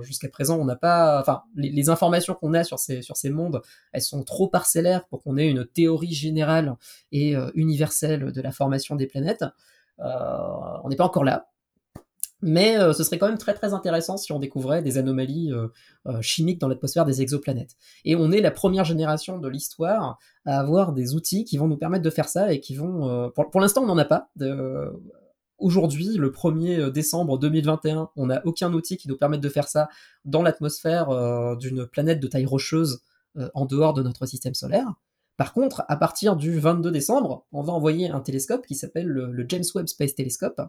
jusqu'à 0.02 0.28
présent 0.28 0.58
on 0.58 0.64
n'a 0.64 0.76
pas, 0.76 1.20
enfin 1.20 1.42
les, 1.56 1.88
informations 1.88 2.34
qu'on 2.34 2.54
a 2.54 2.64
sur 2.64 2.78
ces 2.78 3.02
sur 3.02 3.16
ces 3.16 3.30
mondes, 3.30 3.62
elles 3.92 4.02
sont 4.02 4.22
trop 4.22 4.48
parcellaires 4.48 5.06
pour 5.06 5.22
qu'on 5.22 5.36
ait 5.36 5.48
une 5.48 5.66
théorie 5.66 6.12
générale 6.12 6.76
et 7.12 7.34
universelle 7.54 8.32
de 8.32 8.40
la 8.40 8.52
formation 8.52 8.96
des 8.96 9.06
planètes. 9.06 9.44
on 9.98 10.88
n'est 10.88 10.96
pas 10.96 11.04
encore 11.04 11.24
là. 11.24 11.46
Mais 12.46 12.76
euh, 12.78 12.92
ce 12.92 13.02
serait 13.04 13.16
quand 13.16 13.26
même 13.26 13.38
très 13.38 13.54
très 13.54 13.72
intéressant 13.72 14.18
si 14.18 14.30
on 14.30 14.38
découvrait 14.38 14.82
des 14.82 14.98
anomalies 14.98 15.50
euh, 15.50 15.68
euh, 16.06 16.20
chimiques 16.20 16.60
dans 16.60 16.68
l'atmosphère 16.68 17.06
des 17.06 17.22
exoplanètes. 17.22 17.74
Et 18.04 18.16
on 18.16 18.30
est 18.32 18.42
la 18.42 18.50
première 18.50 18.84
génération 18.84 19.38
de 19.38 19.48
l'histoire 19.48 20.18
à 20.44 20.60
avoir 20.60 20.92
des 20.92 21.14
outils 21.14 21.46
qui 21.46 21.56
vont 21.56 21.68
nous 21.68 21.78
permettre 21.78 22.04
de 22.04 22.10
faire 22.10 22.28
ça 22.28 22.52
et 22.52 22.60
qui 22.60 22.76
vont... 22.76 23.32
pour, 23.34 23.60
l'instant, 23.62 23.82
on 23.82 23.86
n'en 23.86 23.96
a 23.96 24.04
pas. 24.04 24.30
Aujourd'hui, 25.56 26.18
le 26.18 26.30
1er 26.30 26.90
décembre 26.90 27.38
2021, 27.38 28.10
on 28.14 28.26
n'a 28.26 28.42
aucun 28.44 28.70
outil 28.74 28.98
qui 28.98 29.08
nous 29.08 29.16
permette 29.16 29.40
de 29.40 29.48
faire 29.48 29.68
ça 29.68 29.88
dans 30.26 30.42
l'atmosphère 30.42 31.56
d'une 31.56 31.86
planète 31.86 32.20
de 32.20 32.26
taille 32.26 32.44
rocheuse 32.44 33.00
en 33.54 33.64
dehors 33.64 33.94
de 33.94 34.02
notre 34.02 34.26
système 34.26 34.52
solaire. 34.52 34.92
Par 35.36 35.52
contre, 35.52 35.84
à 35.88 35.96
partir 35.96 36.36
du 36.36 36.58
22 36.58 36.90
décembre, 36.90 37.46
on 37.52 37.62
va 37.62 37.72
envoyer 37.72 38.10
un 38.10 38.20
télescope 38.20 38.66
qui 38.66 38.74
s'appelle 38.74 39.06
le, 39.06 39.46
James 39.48 39.64
Webb 39.74 39.88
Space 39.88 40.14
Telescope, 40.14 40.60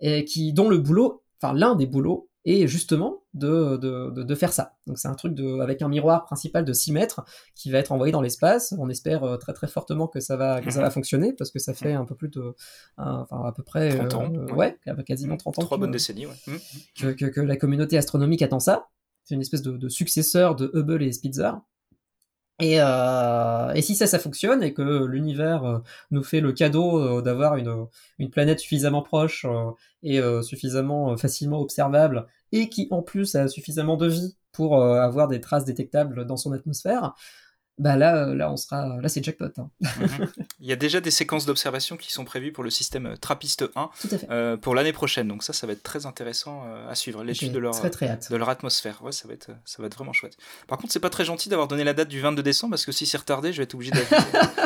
et 0.00 0.24
qui, 0.24 0.52
dont 0.52 0.68
le 0.68 0.78
boulot, 0.78 1.22
enfin 1.40 1.54
l'un 1.54 1.74
des 1.74 1.86
boulots, 1.86 2.28
est 2.44 2.66
justement 2.66 3.24
de, 3.34 3.76
de, 3.76 4.22
de, 4.22 4.34
faire 4.34 4.52
ça. 4.52 4.76
Donc 4.86 4.98
c'est 4.98 5.08
un 5.08 5.14
truc 5.14 5.34
de, 5.34 5.60
avec 5.60 5.82
un 5.82 5.88
miroir 5.88 6.24
principal 6.24 6.64
de 6.64 6.72
6 6.72 6.92
mètres 6.92 7.24
qui 7.54 7.70
va 7.70 7.78
être 7.78 7.92
envoyé 7.92 8.10
dans 8.10 8.22
l'espace. 8.22 8.74
On 8.78 8.88
espère 8.88 9.24
euh, 9.24 9.36
très 9.36 9.52
très 9.52 9.66
fortement 9.66 10.06
que 10.06 10.20
ça 10.20 10.36
va, 10.36 10.60
que 10.60 10.70
ça 10.70 10.80
va 10.80 10.90
fonctionner 10.90 11.32
parce 11.32 11.50
que 11.50 11.58
ça 11.58 11.74
fait 11.74 11.92
un 11.92 12.04
peu 12.04 12.14
plus 12.14 12.28
de, 12.28 12.54
enfin 12.96 13.44
à 13.44 13.52
peu 13.52 13.62
près 13.62 13.96
30 14.06 14.14
ans, 14.14 14.32
euh, 14.34 14.54
ouais. 14.54 14.78
quasiment 15.06 15.36
30 15.36 15.58
ans. 15.58 15.62
Trois 15.62 15.78
bonnes 15.78 15.90
décennies, 15.90 16.26
ouais. 16.26 16.34
Que, 16.98 17.12
que, 17.12 17.26
que, 17.26 17.40
la 17.40 17.56
communauté 17.56 17.98
astronomique 17.98 18.42
attend 18.42 18.60
ça. 18.60 18.88
C'est 19.24 19.34
une 19.34 19.42
espèce 19.42 19.62
de, 19.62 19.76
de 19.76 19.88
successeur 19.88 20.54
de 20.54 20.70
Hubble 20.72 21.02
et 21.02 21.12
Spitzer. 21.12 21.52
Et, 22.60 22.80
euh, 22.80 23.72
et, 23.74 23.82
si 23.82 23.94
ça, 23.94 24.08
ça 24.08 24.18
fonctionne 24.18 24.64
et 24.64 24.74
que 24.74 25.04
l'univers 25.04 25.64
euh, 25.64 25.78
nous 26.10 26.24
fait 26.24 26.40
le 26.40 26.52
cadeau 26.52 27.18
euh, 27.18 27.22
d'avoir 27.22 27.56
une, 27.56 27.86
une, 28.18 28.30
planète 28.30 28.58
suffisamment 28.58 29.02
proche 29.02 29.46
et 30.02 30.20
suffisamment 30.42 31.16
facilement 31.16 31.60
observable 31.60 32.26
et 32.52 32.68
qui 32.68 32.88
en 32.90 33.02
plus 33.02 33.36
a 33.36 33.48
suffisamment 33.48 33.96
de 33.96 34.08
vie 34.08 34.36
pour 34.52 34.82
avoir 34.82 35.28
des 35.28 35.40
traces 35.40 35.64
détectables 35.64 36.24
dans 36.26 36.36
son 36.36 36.52
atmosphère, 36.52 37.14
bah 37.78 37.96
là, 37.96 38.16
euh, 38.16 38.34
là, 38.34 38.50
on 38.50 38.56
sera, 38.56 38.98
là, 39.00 39.08
c'est 39.08 39.22
jackpot. 39.22 39.46
Hein. 39.56 39.68
Mhm. 39.80 40.28
Il 40.60 40.66
y 40.66 40.72
a 40.72 40.76
déjà 40.76 41.00
des 41.00 41.10
séquences 41.10 41.46
d'observation 41.46 41.96
qui 41.96 42.12
sont 42.12 42.24
prévues 42.24 42.52
pour 42.52 42.64
le 42.64 42.70
système 42.70 43.06
euh, 43.06 43.16
Trappist 43.16 43.64
1 43.76 43.90
euh, 44.30 44.56
pour 44.56 44.74
l'année 44.74 44.92
prochaine. 44.92 45.28
Donc 45.28 45.42
ça, 45.42 45.52
ça 45.52 45.66
va 45.66 45.72
être 45.74 45.82
très 45.82 46.06
intéressant 46.06 46.62
à 46.88 46.94
suivre 46.94 47.22
l'étude 47.22 47.52
de 47.52 47.58
leur 47.58 47.74
de 47.80 48.36
leur 48.36 48.48
atmosphère. 48.48 49.02
Ouais, 49.02 49.12
ça 49.12 49.28
va 49.28 49.34
être, 49.34 49.50
ça 49.64 49.80
va 49.80 49.86
être 49.86 49.94
vraiment 49.94 50.12
chouette. 50.12 50.36
Par 50.66 50.78
contre, 50.78 50.92
c'est 50.92 51.00
pas 51.00 51.10
très 51.10 51.24
gentil 51.24 51.48
d'avoir 51.48 51.68
donné 51.68 51.84
la 51.84 51.94
date 51.94 52.08
du 52.08 52.20
22 52.20 52.42
décembre 52.42 52.72
parce 52.72 52.86
que 52.86 52.92
si 52.92 53.06
c'est 53.06 53.18
retardé, 53.18 53.52
je 53.52 53.58
vais 53.58 53.64
être 53.64 53.74
obligé 53.74 53.92
d'avoir 53.92 54.22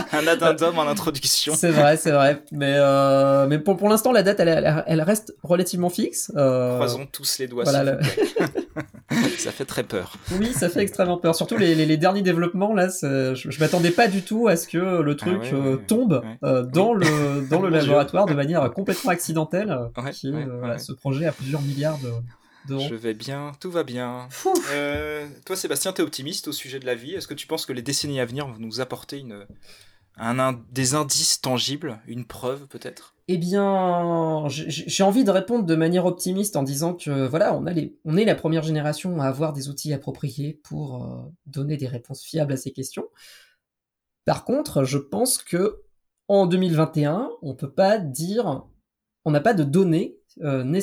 un 0.12 0.26
addendum 0.26 0.78
en 0.78 0.86
introduction. 0.86 1.54
C'est 1.54 1.70
vrai, 1.70 1.96
c'est 1.96 2.12
vrai. 2.12 2.42
Mais 2.50 2.78
mais 3.46 3.58
pour, 3.58 3.76
pour 3.76 3.88
l'instant, 3.88 4.12
la 4.12 4.22
date, 4.22 4.40
elle, 4.40 4.84
elle, 4.86 5.02
reste 5.02 5.34
relativement 5.42 5.90
fixe. 5.90 6.30
Croisons 6.34 7.06
tous 7.10 7.38
les 7.38 7.46
doigts. 7.46 7.64
Voilà, 7.64 7.98
ça 9.38 9.52
fait 9.52 9.64
très 9.64 9.82
peur. 9.82 10.16
Oui, 10.38 10.52
ça 10.52 10.68
fait 10.68 10.82
extrêmement 10.82 11.18
peur. 11.18 11.34
Surtout 11.34 11.56
les, 11.56 11.74
les, 11.74 11.86
les 11.86 11.96
derniers 11.96 12.22
développements 12.22 12.74
là 12.74 12.88
je, 13.02 13.60
m'attendais 13.60 13.90
pas 13.90 14.08
du 14.08 14.22
tout 14.22 14.48
à 14.48 14.56
ce 14.56 14.66
que 14.66 15.00
le 15.00 15.16
truc 15.16 15.40
ah 15.44 15.54
euh, 15.54 15.76
tombe 15.76 16.22
euh, 16.42 16.62
dans 16.62 16.94
le 16.94 17.46
dans 17.48 17.60
le 17.60 17.68
laboratoire 17.68 18.26
de 18.26 18.34
manière 18.34 18.70
complètement 18.72 19.10
accidentelle. 19.10 19.70
Euh, 19.70 20.10
qui, 20.10 20.32
ce 20.78 20.92
projet 20.92 21.26
a 21.26 21.32
plusieurs 21.32 21.62
milliards 21.62 21.98
d'euros. 21.98 22.88
Je 22.88 22.94
vais 22.94 23.14
bien, 23.14 23.52
tout 23.60 23.70
va 23.70 23.82
bien. 23.82 24.28
toi, 25.44 25.56
Sébastien, 25.56 25.92
tu 25.92 26.00
es 26.00 26.04
optimiste 26.04 26.48
au 26.48 26.52
sujet 26.52 26.78
de 26.78 26.86
la 26.86 26.94
vie. 26.94 27.14
Est-ce 27.14 27.26
que 27.26 27.34
tu 27.34 27.46
penses 27.46 27.66
que 27.66 27.72
les 27.72 27.82
décennies 27.82 28.20
à 28.20 28.24
venir 28.24 28.46
vont 28.46 28.58
nous 28.58 28.80
apporter 28.80 29.18
une, 29.18 29.46
un, 30.16 30.60
des 30.70 30.94
indices 30.94 31.40
tangibles, 31.40 32.00
une 32.06 32.24
preuve 32.24 32.66
peut-être? 32.68 33.14
Eh 33.35 33.39
bien, 33.39 34.45
j'ai 34.49 35.03
envie 35.03 35.24
de 35.24 35.30
répondre 35.30 35.64
de 35.64 35.74
manière 35.74 36.05
optimiste 36.05 36.55
en 36.55 36.62
disant 36.62 36.93
que 36.93 37.26
voilà, 37.26 37.57
on, 37.57 37.66
est 38.18 38.24
la 38.26 38.35
première 38.35 38.62
génération 38.62 39.22
à 39.22 39.24
avoir 39.24 39.55
des 39.55 39.70
outils 39.70 39.95
appropriés 39.95 40.61
pour 40.64 41.03
euh, 41.03 41.22
donner 41.47 41.78
des 41.78 41.87
réponses 41.87 42.22
fiables 42.22 42.53
à 42.53 42.59
ces 42.59 42.72
questions. 42.72 43.07
Par 44.26 44.45
contre, 44.45 44.85
je 44.85 44.99
pense 44.99 45.39
que 45.39 45.80
en 46.28 46.45
2021, 46.47 47.30
on 47.41 47.55
peut 47.55 47.72
pas 47.72 47.97
dire, 47.97 48.66
on 49.24 49.30
n'a 49.30 49.41
pas 49.41 49.55
de 49.55 49.64
données 49.64 50.18
euh, 50.43 50.80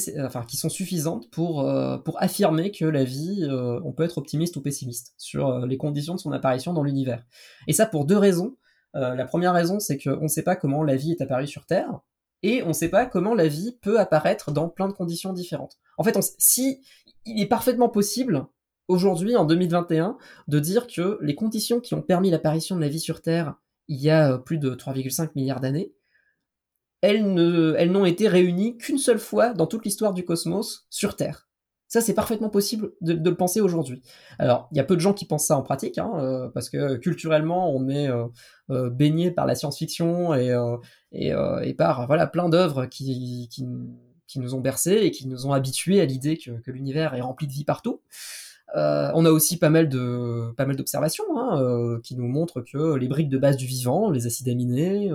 qui 0.48 0.58
sont 0.58 0.70
suffisantes 0.70 1.30
pour, 1.30 1.62
euh, 1.62 2.00
pour 2.00 2.20
affirmer 2.20 2.72
que 2.72 2.86
la 2.86 3.04
vie, 3.04 3.48
on 3.84 3.92
peut 3.92 4.06
être 4.06 4.18
optimiste 4.18 4.58
ou 4.58 4.62
pessimiste 4.62 5.14
sur 5.20 5.68
les 5.68 5.78
conditions 5.78 6.16
de 6.16 6.20
son 6.20 6.32
apparition 6.32 6.74
dans 6.74 6.82
l'univers. 6.82 7.24
Et 7.68 7.74
ça 7.74 7.86
pour 7.86 8.06
deux 8.06 8.18
raisons. 8.18 8.56
La 8.96 9.26
première 9.26 9.54
raison, 9.54 9.80
c'est 9.80 10.00
qu'on 10.00 10.24
ne 10.24 10.28
sait 10.28 10.42
pas 10.42 10.56
comment 10.56 10.82
la 10.82 10.96
vie 10.96 11.12
est 11.12 11.22
apparue 11.22 11.46
sur 11.46 11.68
Terre, 11.68 12.02
et 12.44 12.64
on 12.64 12.70
ne 12.70 12.74
sait 12.74 12.90
pas 12.90 13.06
comment 13.06 13.34
la 13.34 13.48
vie 13.48 13.78
peut 13.82 14.00
apparaître 14.00 14.52
dans 14.52 14.70
plein 14.70 14.88
de 14.88 14.94
conditions 14.94 15.34
différentes. 15.34 15.78
En 15.98 16.04
fait, 16.04 16.18
si 16.38 16.82
il 17.26 17.42
est 17.42 17.48
parfaitement 17.48 17.90
possible 17.90 18.46
aujourd'hui, 18.88 19.36
en 19.36 19.46
2021, 19.46 20.18
de 20.48 20.60
dire 20.60 20.88
que 20.88 21.18
les 21.22 21.36
conditions 21.36 21.80
qui 21.80 21.94
ont 21.94 22.02
permis 22.02 22.32
l'apparition 22.32 22.76
de 22.76 22.82
la 22.82 22.90
vie 22.90 23.00
sur 23.00 23.22
Terre 23.22 23.56
il 23.90 23.98
y 23.98 24.10
a 24.10 24.38
plus 24.38 24.60
de 24.60 24.76
3,5 24.76 25.32
milliards 25.36 25.60
d'années, 25.60 25.94
elles 27.02 27.34
n'ont 27.34 28.06
été 28.06 28.28
réunies 28.28 28.78
qu'une 28.78 28.98
seule 28.98 29.20
fois 29.20 29.54
dans 29.54 29.68
toute 29.68 29.84
l'histoire 29.84 30.14
du 30.14 30.24
cosmos 30.24 30.86
sur 30.90 31.16
Terre. 31.16 31.49
Ça, 31.90 32.02
c'est 32.02 32.14
parfaitement 32.14 32.50
possible 32.50 32.92
de, 33.02 33.14
le 33.14 33.36
penser 33.36 33.62
aujourd'hui. 33.62 34.04
Alors, 34.38 34.70
il 34.72 34.78
y 34.78 34.80
a 34.80 34.84
peu 34.84 34.96
de 34.96 35.02
gens 35.02 35.14
qui 35.14 35.26
pensent 35.26 35.48
ça 35.48 35.58
en 35.58 35.64
pratique, 35.64 35.98
hein, 35.98 36.12
euh, 36.18 36.48
parce 36.48 36.70
que 36.70 36.98
culturellement, 36.98 37.74
on 37.76 37.90
est 37.90 38.08
euh, 38.08 38.28
euh, 38.70 38.92
baigné 38.92 39.32
par 39.32 39.48
la 39.48 39.56
science-fiction 39.56 40.36
et, 40.36 40.56
et, 41.12 41.74
par 41.74 42.06
voilà 42.06 42.28
plein 42.28 42.48
d'œuvres 42.48 42.86
qui, 42.86 43.50
qui, 43.50 44.40
nous 44.40 44.54
ont 44.54 44.60
bercés 44.60 45.00
et 45.02 45.10
qui 45.10 45.28
nous 45.28 45.48
ont 45.48 45.54
habitués 45.54 46.00
à 46.00 46.06
l'idée 46.06 46.38
que, 46.38 46.52
l'univers 46.70 47.16
est 47.16 47.22
rempli 47.22 47.48
de 47.48 47.54
vie 47.54 47.66
partout. 47.66 48.02
on 48.76 49.26
a 49.26 49.32
aussi 49.32 49.58
pas 49.58 49.72
mal 49.72 49.90
de 49.90 50.54
pas 50.58 50.68
mal 50.68 50.76
d'observations 50.76 51.26
hein, 51.40 52.00
qui 52.04 52.16
nous 52.16 52.28
montrent 52.28 52.62
que 52.62 52.96
les 52.98 53.08
briques 53.08 53.30
de 53.30 53.40
base 53.40 53.58
du 53.58 53.66
vivant, 53.66 54.12
les 54.12 54.28
acides 54.28 54.50
aminés, 54.50 55.12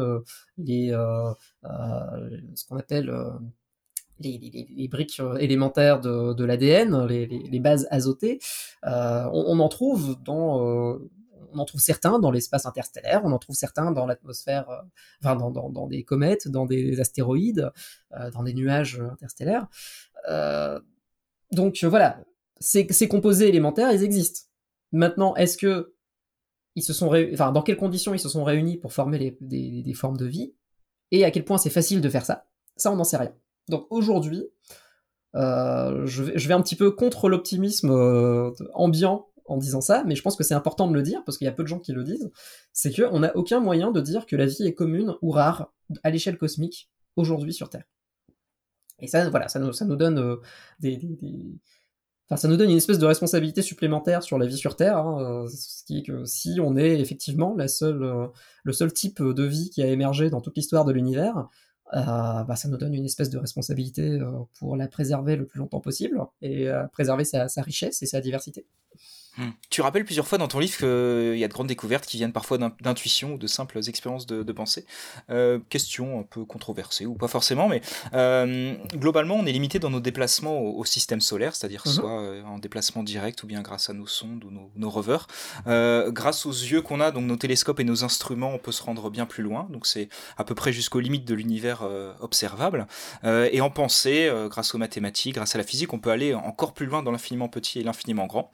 les 0.58 0.90
ce 1.62 2.66
qu'on 2.66 2.76
appelle 2.76 3.14
les, 4.20 4.88
briques 4.88 5.20
euh, 5.20 5.36
élémentaires 5.36 6.00
de, 6.00 6.44
l'ADN, 6.44 7.06
les, 7.06 7.60
bases 7.60 7.86
azotées, 7.90 8.38
euh, 8.84 9.28
on, 9.32 9.58
en 9.58 9.68
trouve 9.68 10.16
dans, 10.22 10.60
euh, 10.60 11.10
on 11.52 11.58
en 11.58 11.64
trouve 11.64 11.80
certains 11.80 12.18
dans 12.18 12.30
l'espace 12.30 12.66
interstellaire, 12.66 13.22
on 13.24 13.32
en 13.32 13.38
trouve 13.38 13.56
certains 13.56 13.90
dans 13.90 14.06
l'atmosphère, 14.06 14.66
enfin 15.22 15.36
dans, 15.36 15.86
des 15.86 16.04
comètes, 16.04 16.48
dans 16.48 16.66
des 16.66 17.00
astéroïdes, 17.00 17.70
dans 18.32 18.42
des 18.42 18.54
nuages 18.54 19.00
interstellaires. 19.12 19.68
donc 21.52 21.84
voilà, 21.84 22.20
ces, 22.60 22.86
ces, 22.90 23.08
composés 23.08 23.48
élémentaires, 23.48 23.92
ils 23.92 24.02
existent. 24.02 24.42
Maintenant, 24.92 25.34
est-ce 25.34 25.56
que 25.58 25.94
ils 26.76 26.82
se 26.82 26.92
sont 26.92 27.12
enfin, 27.32 27.52
dans 27.52 27.62
quelles 27.62 27.76
conditions 27.76 28.14
ils 28.14 28.20
se 28.20 28.28
sont 28.28 28.44
réunis 28.44 28.76
pour 28.76 28.92
former 28.92 29.36
des, 29.40 29.94
formes 29.94 30.16
de 30.16 30.26
vie 30.26 30.54
et 31.10 31.24
à 31.24 31.30
quel 31.30 31.44
point 31.44 31.58
c'est 31.58 31.70
facile 31.70 32.00
de 32.00 32.08
faire 32.08 32.24
ça? 32.24 32.46
Ça, 32.76 32.90
on 32.90 32.96
n'en 32.96 33.04
sait 33.04 33.16
rien. 33.16 33.32
Donc 33.68 33.86
aujourd'hui, 33.90 34.44
euh, 35.34 36.06
je, 36.06 36.22
vais, 36.22 36.54
un 36.54 36.62
petit 36.62 36.76
peu 36.76 36.90
contre 36.90 37.28
l'optimisme 37.28 37.90
euh, 37.90 38.52
ambiant 38.72 39.28
en 39.46 39.56
disant 39.56 39.80
ça, 39.80 40.04
mais 40.06 40.14
je 40.14 40.22
pense 40.22 40.36
que 40.36 40.44
c'est 40.44 40.54
important 40.54 40.88
de 40.88 40.94
le 40.94 41.02
dire 41.02 41.22
parce 41.24 41.38
qu'il 41.38 41.44
y 41.44 41.48
a 41.48 41.52
peu 41.52 41.64
de 41.64 41.68
gens 41.68 41.80
qui 41.80 41.92
le 41.92 42.04
disent. 42.04 42.30
C'est 42.72 42.94
qu'on 42.94 43.20
n'a 43.20 43.36
aucun 43.36 43.60
moyen 43.60 43.90
de 43.90 44.00
dire 44.00 44.26
que 44.26 44.36
la 44.36 44.46
vie 44.46 44.66
est 44.66 44.74
commune 44.74 45.14
ou 45.22 45.30
rare 45.30 45.72
à 46.02 46.10
l'échelle 46.10 46.38
cosmique 46.38 46.88
aujourd'hui 47.16 47.52
sur 47.52 47.68
Terre. 47.68 47.84
Et 49.00 49.06
ça, 49.06 49.28
voilà, 49.28 49.48
ça 49.48 49.58
nous, 49.58 49.96
donne 49.96 50.18
euh, 50.18 50.36
des, 50.78 51.00
Enfin, 52.26 52.36
ça 52.36 52.48
nous 52.48 52.56
donne 52.56 52.70
une 52.70 52.78
espèce 52.78 52.98
de 52.98 53.04
responsabilité 53.04 53.60
supplémentaire 53.60 54.22
sur 54.22 54.38
la 54.38 54.46
vie 54.46 54.56
sur 54.56 54.76
Terre, 54.76 54.96
hein, 54.96 55.44
ce 55.48 55.84
qui 55.84 55.98
est 55.98 56.02
que 56.02 56.24
si 56.24 56.58
on 56.58 56.74
est 56.74 56.98
effectivement 56.98 57.54
le 57.54 58.72
seul 58.72 58.92
type 58.94 59.22
de 59.22 59.42
vie 59.42 59.68
qui 59.68 59.82
a 59.82 59.88
émergé 59.88 60.30
dans 60.30 60.40
toute 60.40 60.56
l'histoire 60.56 60.86
de 60.86 60.92
l'univers, 60.92 61.48
bah, 61.92 62.56
ça 62.56 62.68
nous 62.68 62.76
donne 62.76 62.94
une 62.94 63.04
espèce 63.04 63.30
de 63.30 63.38
responsabilité 63.38 64.20
euh, 64.20 64.30
pour 64.58 64.76
la 64.76 64.88
préserver 64.88 65.36
le 65.36 65.46
plus 65.46 65.58
longtemps 65.58 65.80
possible 65.80 66.20
et 66.42 66.68
euh, 66.68 66.86
préserver 66.88 67.24
sa, 67.24 67.46
richesse 67.58 68.02
et 68.02 68.06
sa 68.06 68.20
diversité. 68.20 68.66
Hmm. 69.36 69.50
Tu 69.68 69.80
rappelles 69.80 70.04
plusieurs 70.04 70.28
fois 70.28 70.38
dans 70.38 70.46
ton 70.46 70.60
livre 70.60 70.76
qu'il 70.76 71.38
y 71.38 71.44
a 71.44 71.48
de 71.48 71.52
grandes 71.52 71.66
découvertes 71.66 72.06
qui 72.06 72.18
viennent 72.18 72.32
parfois 72.32 72.58
d'intuition 72.58 73.34
ou 73.34 73.38
de 73.38 73.46
simples 73.46 73.80
expériences 73.88 74.26
de, 74.26 74.52
pensée. 74.52 74.86
Euh, 75.30 75.58
question 75.68 76.20
un 76.20 76.22
peu 76.22 76.44
controversée 76.44 77.06
ou 77.06 77.14
pas 77.14 77.26
forcément, 77.26 77.68
mais 77.68 77.82
euh, 78.12 78.74
globalement, 78.94 79.34
on 79.34 79.46
est 79.46 79.52
limité 79.52 79.80
dans 79.80 79.90
nos 79.90 80.00
déplacements 80.00 80.60
au, 80.60 80.84
système 80.84 81.20
solaire, 81.20 81.56
c'est-à-dire 81.56 81.82
mhm. 81.86 81.92
soit 81.92 82.20
euh, 82.20 82.44
en 82.44 82.58
déplacement 82.58 83.02
direct 83.02 83.42
ou 83.42 83.46
bien 83.46 83.62
grâce 83.62 83.90
à 83.90 83.92
nos 83.92 84.06
sondes 84.06 84.44
ou 84.44 84.50
nos, 84.50 84.70
nos 84.76 84.90
rovers. 84.90 85.26
grâce 85.66 86.46
aux 86.46 86.52
yeux 86.52 86.82
qu'on 86.82 87.00
a, 87.00 87.10
donc 87.10 87.24
nos 87.24 87.36
télescopes 87.36 87.80
et 87.80 87.84
nos 87.84 88.04
instruments, 88.04 88.52
on 88.54 88.58
peut 88.58 88.72
se 88.72 88.82
rendre 88.82 89.10
bien 89.10 89.26
plus 89.26 89.42
loin. 89.42 89.66
Donc 89.70 89.86
c'est 89.86 90.08
à 90.36 90.44
peu 90.44 90.54
près 90.54 90.72
jusqu'aux 90.72 91.00
limites 91.00 91.24
de 91.24 91.34
l'univers 91.34 91.82
observable. 92.20 92.86
et 93.24 93.60
en 93.60 93.70
pensée, 93.70 94.30
grâce 94.48 94.74
aux 94.74 94.78
mathématiques, 94.78 95.34
grâce 95.34 95.54
à 95.54 95.58
la 95.58 95.64
physique, 95.64 95.92
on 95.92 95.98
peut 95.98 96.10
aller 96.10 96.34
encore 96.34 96.74
plus 96.74 96.86
loin 96.86 97.02
dans 97.02 97.10
l'infiniment 97.10 97.48
petit 97.48 97.80
et 97.80 97.82
l'infiniment 97.82 98.26
grand 98.26 98.52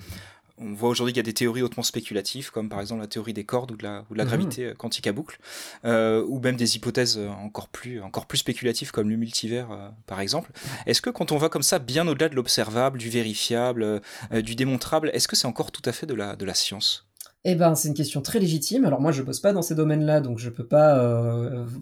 on 0.61 0.75
voit 0.75 0.91
aujourd'hui 0.91 1.13
qu'il 1.13 1.19
y 1.19 1.25
a 1.25 1.25
des 1.25 1.35
théories 1.35 1.63
hautement 1.63 1.83
spéculatives, 1.83 2.51
comme 2.51 2.69
par 2.69 2.81
exemple 2.81 3.01
la 3.01 3.07
théorie 3.07 3.33
des 3.33 3.45
cordes 3.45 3.73
ou 3.73 3.77
de 3.77 3.83
la, 3.83 4.05
mhm. 4.11 4.25
gravité 4.25 4.67
euh, 4.67 4.75
quantique 4.75 5.07
à 5.07 5.13
boucle, 5.13 5.39
euh, 5.85 6.25
ou 6.29 6.39
même 6.39 6.57
des 6.57 6.77
hypothèses 6.77 7.19
euh, 7.19 7.29
encore 7.29 7.69
plus, 7.69 8.01
encore 8.03 8.27
plus 8.27 8.39
spéculatives 8.39 8.93
comme 8.93 9.09
le 9.09 9.17
multivers, 9.17 9.69
par 10.07 10.21
exemple. 10.21 10.51
Est-ce 10.87 11.01
que 11.01 11.11
quand 11.11 11.33
on 11.33 11.39
va 11.39 11.49
comme 11.49 11.63
ça, 11.63 11.79
bien 11.79 12.07
au-delà 12.07 12.29
de 12.29 12.35
l'observable, 12.35 12.99
du 12.99 13.09
vérifiable, 13.09 14.01
du 14.33 14.55
démontrable, 14.55 15.11
est-ce 15.15 15.29
que 15.29 15.37
c'est 15.37 15.47
encore 15.47 15.73
tout 15.73 15.83
à 15.85 15.93
fait 15.93 16.07
de 16.07 16.15
la, 16.15 16.37
de 16.37 16.45
la 16.45 16.55
science? 16.55 17.07
Eh 17.45 17.55
ben, 17.55 17.75
c'est 17.75 17.89
une 17.89 17.95
question 17.95 18.21
très 18.21 18.39
légitime. 18.39 18.85
Alors 18.85 19.01
moi, 19.01 19.13
je 19.13 19.23
bosse 19.23 19.41
pas 19.41 19.53
dans 19.53 19.63
ces 19.63 19.75
domaines-là, 19.75 20.21
donc 20.21 20.39
je 20.39 20.51
peux 20.51 20.67
pas 20.67 21.01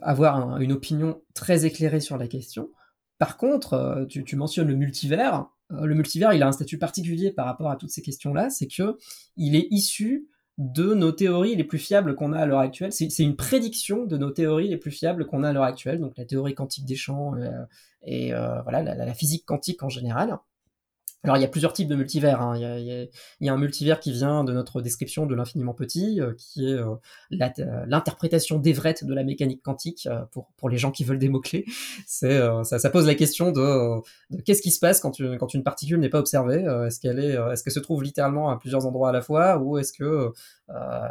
avoir 0.02 0.60
une 0.60 0.72
opinion 0.72 1.20
très 1.34 1.66
éclairée 1.66 2.00
sur 2.00 2.16
la 2.16 2.28
question. 2.28 2.70
Par 3.18 3.36
contre, 3.36 4.06
tu 4.08 4.36
mentionnes 4.36 4.68
le 4.68 4.76
multivers. 4.76 5.46
Euh, 5.72 5.84
le 5.84 5.94
multivers, 5.94 6.32
il 6.32 6.42
a 6.42 6.48
un 6.48 6.52
statut 6.52 6.78
particulier 6.78 7.30
par 7.30 7.46
rapport 7.46 7.70
à 7.70 7.76
toutes 7.76 7.90
ces 7.90 8.02
questions-là, 8.02 8.50
c'est 8.50 8.66
que 8.66 8.96
il 9.36 9.54
est 9.54 9.68
issu 9.70 10.28
de 10.58 10.92
nos 10.92 11.12
théories 11.12 11.54
les 11.54 11.64
plus 11.64 11.78
fiables 11.78 12.16
qu'on 12.16 12.32
a 12.32 12.40
à 12.40 12.46
l'heure 12.46 12.58
actuelle. 12.58 12.92
C'est 12.92 13.18
une 13.18 13.36
prédiction 13.36 14.04
de 14.04 14.16
nos 14.16 14.30
théories 14.30 14.68
les 14.68 14.76
plus 14.76 14.90
fiables 14.90 15.24
qu'on 15.24 15.44
a 15.44 15.50
à 15.50 15.52
l'heure 15.52 15.62
actuelle, 15.62 16.00
donc 16.00 16.14
la 16.16 16.24
théorie 16.24 16.54
quantique 16.54 16.84
des 16.84 16.96
champs 16.96 17.36
euh, 17.36 17.64
et 18.02 18.34
euh, 18.34 18.60
voilà 18.62 18.82
la, 18.82 19.14
physique 19.14 19.44
quantique 19.46 19.82
en 19.84 19.88
général. 19.88 20.36
Alors 21.24 21.36
il 21.36 21.40
y 21.40 21.44
a 21.44 21.48
plusieurs 21.48 21.72
types 21.72 21.88
de 21.88 21.96
multivers. 21.96 22.40
Hein. 22.40 22.56
Il, 22.56 23.08
y 23.40 23.48
a, 23.48 23.52
un 23.52 23.56
multivers 23.56 23.98
qui 23.98 24.12
vient 24.12 24.44
de 24.44 24.52
notre 24.52 24.80
description 24.80 25.26
de 25.26 25.34
l'infiniment 25.34 25.74
petit, 25.74 26.20
euh, 26.20 26.32
qui 26.38 26.70
est 26.70 26.74
euh, 26.74 26.94
l'interprétation 27.86 28.58
d'Everett 28.58 29.04
de 29.04 29.12
la 29.12 29.24
mécanique 29.24 29.60
quantique 29.62 30.06
euh, 30.06 30.20
pour, 30.30 30.52
pour 30.56 30.68
les 30.68 30.78
gens 30.78 30.92
qui 30.92 31.02
veulent 31.02 31.18
des 31.18 31.28
mots-clés. 31.28 31.64
C'est, 32.06 32.38
ça, 32.62 32.90
pose 32.90 33.06
la 33.06 33.16
question 33.16 33.50
de, 33.50 34.00
qu'est-ce 34.44 34.62
qui 34.62 34.70
se 34.70 34.78
passe 34.78 35.00
quand, 35.00 35.18
une, 35.18 35.38
quand 35.38 35.54
une 35.54 35.64
particule 35.64 35.98
n'est 35.98 36.08
pas 36.08 36.20
observée. 36.20 36.64
est-ce 36.86 37.00
qu'elle 37.00 37.18
est, 37.18 37.36
est-ce 37.52 37.68
se 37.68 37.80
trouve 37.80 38.02
littéralement 38.02 38.48
à 38.50 38.56
plusieurs 38.56 38.86
endroits 38.86 39.10
à 39.10 39.12
la 39.12 39.20
fois, 39.20 39.58
ou 39.58 39.76
est-ce 39.78 39.92
que, 39.92 40.32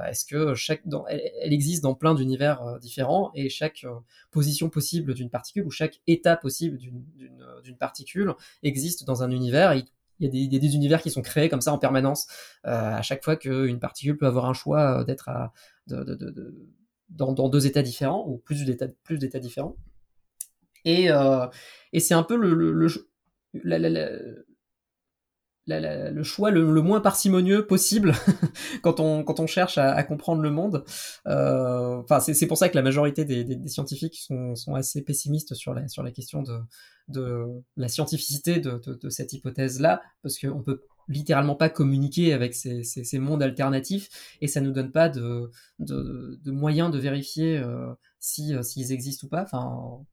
est-ce 0.09 0.25
que 0.25 0.55
chaque, 0.55 0.87
dans, 0.87 1.05
elle, 1.07 1.53
existe 1.53 1.83
dans 1.83 1.93
plein 1.93 2.15
d'univers 2.15 2.79
différents 2.79 3.31
et 3.35 3.49
chaque 3.49 3.85
position 4.31 4.69
possible 4.69 5.13
d'une 5.13 5.29
particule 5.29 5.65
ou 5.65 5.71
chaque 5.71 6.01
état 6.07 6.35
possible 6.35 6.77
d'une, 6.77 7.03
d'une, 7.63 7.77
particule 7.77 8.33
existe 8.63 9.05
dans 9.05 9.21
un 9.21 9.29
univers. 9.29 9.73
Et 9.73 9.85
il 10.19 10.53
y, 10.53 10.55
a 10.55 10.59
des, 10.59 10.75
univers 10.75 11.01
qui 11.01 11.11
sont 11.11 11.21
créés 11.21 11.49
comme 11.49 11.61
ça 11.61 11.71
en 11.71 11.77
permanence. 11.77 12.27
Euh, 12.65 12.95
à 12.95 13.01
chaque 13.01 13.23
fois 13.23 13.35
qu'une 13.35 13.79
particule 13.79 14.17
peut 14.17 14.25
avoir 14.25 14.45
un 14.45 14.53
choix 14.53 15.01
euh, 15.01 15.03
d'être 15.03 15.29
dans, 17.09 17.49
deux 17.49 17.67
états 17.67 17.83
différents 17.83 18.25
ou 18.27 18.37
plus 18.37 18.65
d'états 18.65 19.39
différents. 19.39 19.75
Et, 20.85 21.11
euh, 21.11 21.45
c'est 21.97 22.13
un 22.13 22.23
peu 22.23 22.35
le, 22.35 22.53
le, 22.53 22.87
le 23.53 24.46
choix 26.23 26.51
le, 26.51 26.81
moins 26.81 27.01
parcimonieux 27.01 27.65
possible 27.65 28.13
quand 28.81 28.99
on 28.99 29.23
quand 29.23 29.39
on 29.39 29.47
cherche 29.47 29.77
à, 29.77 30.03
comprendre 30.03 30.41
le 30.41 30.51
monde. 30.51 30.83
Euh, 31.27 31.97
enfin, 31.97 32.19
c'est 32.19 32.47
pour 32.47 32.57
ça 32.57 32.69
que 32.69 32.75
la 32.75 32.81
majorité 32.81 33.25
des, 33.25 33.67
scientifiques 33.67 34.19
sont, 34.19 34.55
sont, 34.55 34.75
assez 34.75 35.03
pessimistes 35.03 35.53
sur 35.55 35.73
la 35.73 35.87
sur 35.87 36.03
la 36.03 36.11
question 36.11 36.41
de 36.41 36.59
de 37.07 37.45
la 37.77 37.87
scientificité 37.87 38.59
de, 38.59 39.09
cette 39.09 39.33
hypothèse 39.33 39.79
là, 39.79 40.01
parce 40.23 40.37
qu'on 40.39 40.61
peut 40.61 40.81
littéralement 41.07 41.55
pas 41.55 41.69
communiquer 41.69 42.33
avec 42.33 42.53
ces, 42.53 42.83
mondes 43.19 43.41
alternatifs 43.41 44.09
et 44.41 44.47
ça 44.47 44.59
nous 44.59 44.71
donne 44.71 44.91
pas 44.91 45.07
de, 45.07 45.49
de, 45.79 46.37
de 46.43 46.51
moyens 46.51 46.91
de 46.91 46.99
vérifier 46.99 47.57
euh, 47.57 47.93
si 48.19 48.53
euh, 48.53 48.61
s'ils 48.61 48.91
existent 48.91 49.25
ou 49.25 49.29
pas. 49.29 49.43
Enfin, 49.43 50.05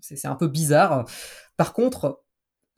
c'est 0.00 0.28
un 0.28 0.36
peu 0.36 0.46
bizarre. 0.46 1.08
Par 1.56 1.72
contre, 1.72 2.22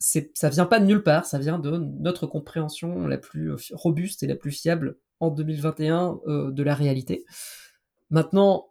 ça 0.01 0.49
vient 0.49 0.67
pas 0.67 0.81
de 0.81 0.87
nulle 0.87 1.03
part, 1.03 1.27
ça 1.27 1.39
vient 1.39 1.59
de 1.59 1.77
notre 1.77 2.27
compréhension 2.27 3.07
la 3.07 3.19
plus 3.19 3.53
euh, 3.53 3.57
robuste 3.73 4.23
et 4.23 4.27
la 4.27 4.35
plus 4.35 4.51
fiable 4.51 4.97
en 5.21 5.31
2021 5.31 6.21
euh, 6.27 6.51
de 6.51 6.63
la 6.63 6.75
réalité. 6.75 7.27
Maintenant, 8.09 8.71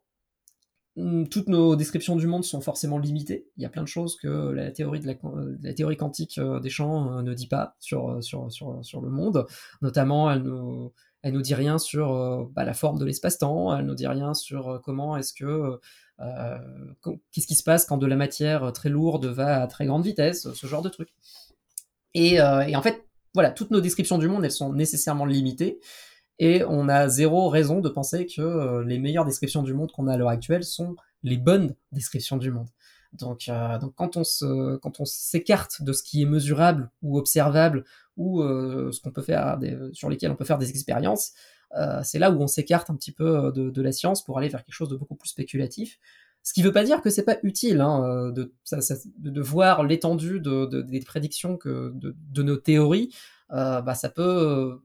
hmm, 0.95 1.25
toutes 1.25 1.47
nos 1.47 1.75
descriptions 1.75 2.15
du 2.15 2.25
monde 2.25 2.43
sont 2.43 2.61
forcément 2.61 2.97
limitées. 2.97 3.47
Il 3.57 3.63
y 3.63 3.65
a 3.67 3.69
plein 3.69 3.83
de 3.83 3.87
choses 3.87 4.17
que 4.17 4.27
la 4.27 4.71
théorie, 4.71 5.01
la, 5.01 5.73
théorie 5.73 5.97
quantique 5.97 6.39
euh, 6.39 6.59
des 6.59 6.71
champs 6.71 7.21
ne 7.21 7.33
dit 7.35 7.47
pas 7.47 7.75
sur, 7.79 8.23
sur, 8.23 8.51
sur, 8.51 8.83
sur 8.83 9.01
le 9.01 9.09
monde. 9.09 9.45
Notamment, 9.83 10.31
elle 10.31 10.41
nous, 10.41 10.91
elle 11.21 11.33
nous 11.33 11.41
dit 11.41 11.55
rien 11.55 11.77
sur 11.77 12.49
bah, 12.55 12.63
la 12.63 12.73
forme 12.73 12.97
de 12.97 13.05
l'espace-temps, 13.05 13.77
elle 13.77 13.85
nous 13.85 13.95
dit 13.95 14.07
rien 14.07 14.33
sur 14.33 14.81
comment 14.83 15.17
est-ce 15.17 15.33
que 15.33 15.79
euh, 16.21 16.57
qu'est-ce 17.31 17.47
qui 17.47 17.55
se 17.55 17.63
passe 17.63 17.85
quand 17.85 17.97
de 17.97 18.05
la 18.05 18.15
matière 18.15 18.73
très 18.73 18.89
lourde 18.89 19.25
va 19.25 19.61
à 19.61 19.67
très 19.67 19.85
grande 19.85 20.03
vitesse, 20.03 20.51
ce 20.53 20.67
genre 20.67 20.81
de 20.81 20.89
truc. 20.89 21.09
Et, 22.13 22.41
euh, 22.41 22.65
en 22.75 22.81
fait, 22.81 23.05
voilà, 23.33 23.51
toutes 23.51 23.71
nos 23.71 23.81
descriptions 23.81 24.17
du 24.17 24.27
monde, 24.27 24.43
elles 24.43 24.51
sont 24.51 24.73
nécessairement 24.73 25.25
limitées. 25.25 25.79
Et 26.39 26.63
on 26.67 26.87
a 26.89 27.07
zéro 27.09 27.49
raison 27.49 27.79
de 27.79 27.89
penser 27.89 28.25
que 28.25 28.41
euh, 28.41 28.83
les 28.83 28.97
meilleures 28.97 29.25
descriptions 29.25 29.61
du 29.61 29.73
monde 29.73 29.91
qu'on 29.91 30.07
a 30.07 30.13
à 30.13 30.17
l'heure 30.17 30.29
actuelle 30.29 30.63
sont 30.63 30.95
les 31.23 31.37
bonnes 31.37 31.75
descriptions 31.91 32.37
du 32.37 32.51
monde. 32.51 32.67
Donc, 33.13 33.49
donc 33.81 33.95
quand 33.95 34.17
on 34.17 35.05
s'écarte 35.05 35.81
de 35.81 35.93
ce 35.93 36.03
qui 36.03 36.21
est 36.21 36.25
mesurable 36.25 36.91
ou 37.01 37.17
observable 37.17 37.83
ou 38.17 38.41
ce 38.41 38.99
qu'on 39.01 39.11
peut 39.11 39.21
faire, 39.21 39.57
sur 39.93 40.09
lesquels 40.09 40.31
on 40.31 40.35
peut 40.35 40.45
faire 40.45 40.57
des 40.57 40.69
expériences, 40.69 41.33
euh, 41.75 42.01
c'est 42.03 42.19
là 42.19 42.31
où 42.31 42.41
on 42.41 42.47
s'écarte 42.47 42.89
un 42.89 42.95
petit 42.95 43.11
peu 43.11 43.45
euh, 43.45 43.51
de, 43.51 43.81
la 43.81 43.91
science 43.91 44.23
pour 44.23 44.37
aller 44.37 44.49
vers 44.49 44.63
quelque 44.63 44.73
chose 44.73 44.89
de 44.89 44.95
beaucoup 44.95 45.15
plus 45.15 45.29
spéculatif. 45.29 45.99
Ce 46.41 46.53
qui 46.53 46.61
ne 46.61 46.67
veut 46.67 46.71
pas 46.71 46.83
dire 46.83 47.01
que 47.01 47.09
c'est 47.09 47.23
pas 47.23 47.37
utile 47.43 47.81
hein, 47.81 48.03
euh, 48.03 48.31
de, 48.31 48.53
de, 49.17 49.41
voir 49.41 49.83
l'étendue 49.83 50.39
de, 50.39 50.65
des 50.81 50.99
prédictions 51.01 51.57
que 51.57 51.93
de, 51.93 52.43
nos 52.43 52.57
théories. 52.57 53.13
bah, 53.49 53.93
ça 53.95 54.09
peut. 54.09 54.79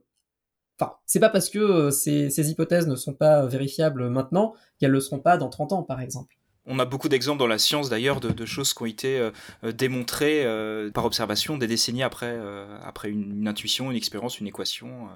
Enfin, 0.79 0.95
c'est 1.07 1.21
pas 1.21 1.29
parce 1.29 1.49
que 1.51 1.91
ces, 1.91 2.31
ces, 2.31 2.51
hypothèses 2.51 2.89
ne 2.89 2.97
sont 2.97 3.15
pas 3.15 3.47
vérifiables 3.47 4.11
maintenant 4.11 4.55
qu'elles 4.79 4.91
le 4.91 5.01
seront 5.01 5.21
pas 5.21 5.37
dans 5.37 5.49
30 5.49 5.73
ans, 5.73 5.83
par 5.85 6.01
exemple. 6.01 6.37
On 6.67 6.79
a 6.79 6.87
beaucoup 6.87 7.11
d'exemples 7.11 7.39
dans 7.39 7.47
la 7.47 7.59
science 7.59 7.91
d'ailleurs 7.91 8.21
de, 8.21 8.47
choses 8.47 8.73
qui 8.73 8.83
ont 8.83 8.87
été 8.87 9.19
euh, 9.19 9.31
euh, 9.65 9.73
démontrées 9.73 10.45
euh, 10.45 10.91
par 10.91 11.05
observation 11.05 11.59
des 11.59 11.67
décennies 11.67 12.03
après, 12.03 12.39
après 12.83 13.11
une, 13.11 13.47
intuition, 13.47 13.91
une 13.91 13.97
expérience, 13.97 14.41
une 14.41 14.47
équation. 14.47 15.09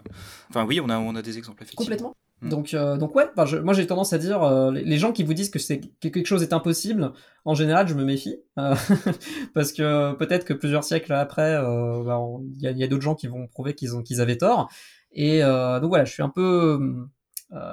Enfin 0.50 0.64
oui, 0.64 0.80
on 0.80 0.88
a, 0.90 0.98
on 0.98 1.14
a 1.14 1.22
des 1.22 1.38
exemples 1.38 1.62
effectivement. 1.62 1.84
Complètement. 1.84 2.16
Hmm. 2.40 2.50
Donc, 2.50 2.74
donc 2.74 3.16
ouais, 3.16 3.24
moi 3.64 3.74
j'ai 3.74 3.86
tendance 3.86 4.12
à 4.12 4.18
dire, 4.18 4.70
les, 4.70 4.98
gens 4.98 5.12
qui 5.12 5.24
vous 5.24 5.34
disent 5.34 5.50
que, 5.50 5.58
c'est, 5.58 5.80
quelque 6.00 6.26
chose 6.26 6.42
est 6.42 6.52
impossible, 6.52 7.12
en 7.44 7.54
général 7.54 7.88
je 7.88 7.94
me 7.94 8.04
méfie, 8.04 8.36
parce 9.54 9.72
que 9.72 10.12
peut-être 10.14 10.44
que 10.44 10.54
plusieurs 10.54 10.84
siècles 10.84 11.14
après, 11.14 11.56
bah, 12.04 12.20
il 12.60 12.78
y 12.78 12.84
a, 12.84 12.86
d'autres 12.86 13.02
gens 13.02 13.14
qui 13.14 13.26
vont 13.26 13.48
prouver 13.48 13.74
qu'ils, 13.74 13.96
ont, 13.96 14.02
qu'ils 14.02 14.20
avaient 14.20 14.36
tort. 14.38 14.68
Et 15.12 15.40
donc 15.40 15.88
voilà, 15.88 16.04
je 16.04 16.12
suis 16.12 16.22
un 16.22 16.28
peu 16.28 16.78
euh, 16.80 17.08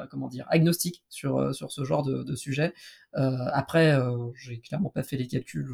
comment 0.09 0.27
dire, 0.27 0.45
agnostique 0.49 1.03
sur, 1.09 1.37
euh, 1.37 1.53
sur 1.53 1.71
ce 1.71 1.83
genre 1.83 2.03
de, 2.03 2.23
de 2.23 2.35
sujet. 2.35 2.73
Euh, 3.15 3.37
après, 3.53 3.97
j'ai 4.35 4.59
clairement 4.59 4.89
pas 4.89 5.03
fait 5.03 5.17
les 5.17 5.27
calculs 5.27 5.71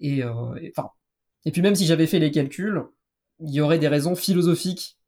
et, 0.00 0.22
et 1.44 1.50
puis 1.52 1.62
même 1.62 1.74
si 1.74 1.86
j'avais 1.86 2.06
fait 2.06 2.18
les 2.18 2.30
calculs, 2.30 2.82
il 3.40 3.52
y 3.52 3.60
aurait 3.60 3.78
des 3.78 3.88
raisons 3.88 4.14
philosophiques 4.14 4.98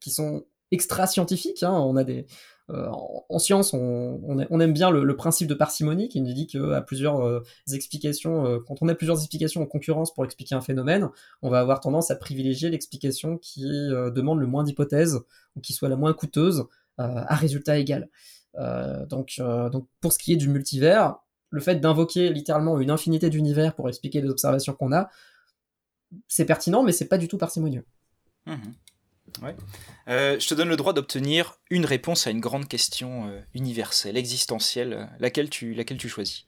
qui 0.00 0.10
sont 0.10 0.44
extra 0.70 1.06
scientifiques. 1.06 1.62
Hein. 1.62 1.72
On 1.72 1.96
a 1.96 2.04
des 2.04 2.26
en, 2.68 3.40
science, 3.40 3.74
on, 3.74 4.60
aime 4.60 4.72
bien 4.72 4.90
le, 4.90 5.16
principe 5.16 5.48
de 5.48 5.54
parcimonie 5.54 6.08
qui 6.08 6.20
nous 6.20 6.32
dit 6.32 6.46
qu'à 6.46 6.80
plusieurs 6.82 7.42
explications, 7.72 8.60
quand 8.66 8.76
on 8.80 8.88
a 8.88 8.94
plusieurs 8.94 9.18
explications 9.18 9.62
en 9.62 9.66
concurrence 9.66 10.14
pour 10.14 10.24
expliquer 10.24 10.54
un 10.54 10.60
phénomène, 10.60 11.08
on 11.42 11.50
va 11.50 11.58
avoir 11.58 11.80
tendance 11.80 12.12
à 12.12 12.16
privilégier 12.16 12.70
l'explication 12.70 13.38
qui 13.38 13.64
demande 13.64 14.38
le 14.38 14.46
moins 14.46 14.62
d'hypothèses 14.62 15.20
ou 15.56 15.60
qui 15.60 15.72
soit 15.72 15.88
la 15.88 15.96
moins 15.96 16.12
coûteuse 16.12 16.66
à 17.00 17.34
résultat 17.34 17.78
égal. 17.78 18.08
donc, 19.08 19.40
donc, 19.72 19.86
pour 20.00 20.12
ce 20.12 20.18
qui 20.18 20.32
est 20.32 20.36
du 20.36 20.48
multivers, 20.48 21.16
le 21.50 21.60
fait 21.60 21.76
d'invoquer 21.76 22.30
littéralement 22.30 22.78
une 22.78 22.90
infinité 22.90 23.28
d'univers 23.28 23.74
pour 23.74 23.88
expliquer 23.88 24.20
les 24.20 24.28
observations 24.28 24.72
qu'on 24.72 24.92
a, 24.92 25.10
c'est 26.28 26.44
pertinent, 26.44 26.82
mais 26.82 26.92
c'est 26.92 27.08
pas 27.08 27.18
du 27.18 27.28
tout 27.28 27.38
parcimonieux. 27.38 27.84
Mmh. 28.46 28.54
Euh, 30.08 30.38
je 30.38 30.48
te 30.48 30.54
donne 30.54 30.68
le 30.68 30.76
droit 30.76 30.92
d'obtenir 30.92 31.54
une 31.70 31.84
réponse 31.84 32.26
à 32.26 32.30
une 32.30 32.40
grande 32.40 32.68
question 32.68 33.28
euh, 33.28 33.40
universelle, 33.54 34.16
existentielle, 34.16 35.08
laquelle 35.18 35.50
tu, 35.50 35.74
laquelle 35.74 35.98
tu 35.98 36.08
choisis. 36.08 36.46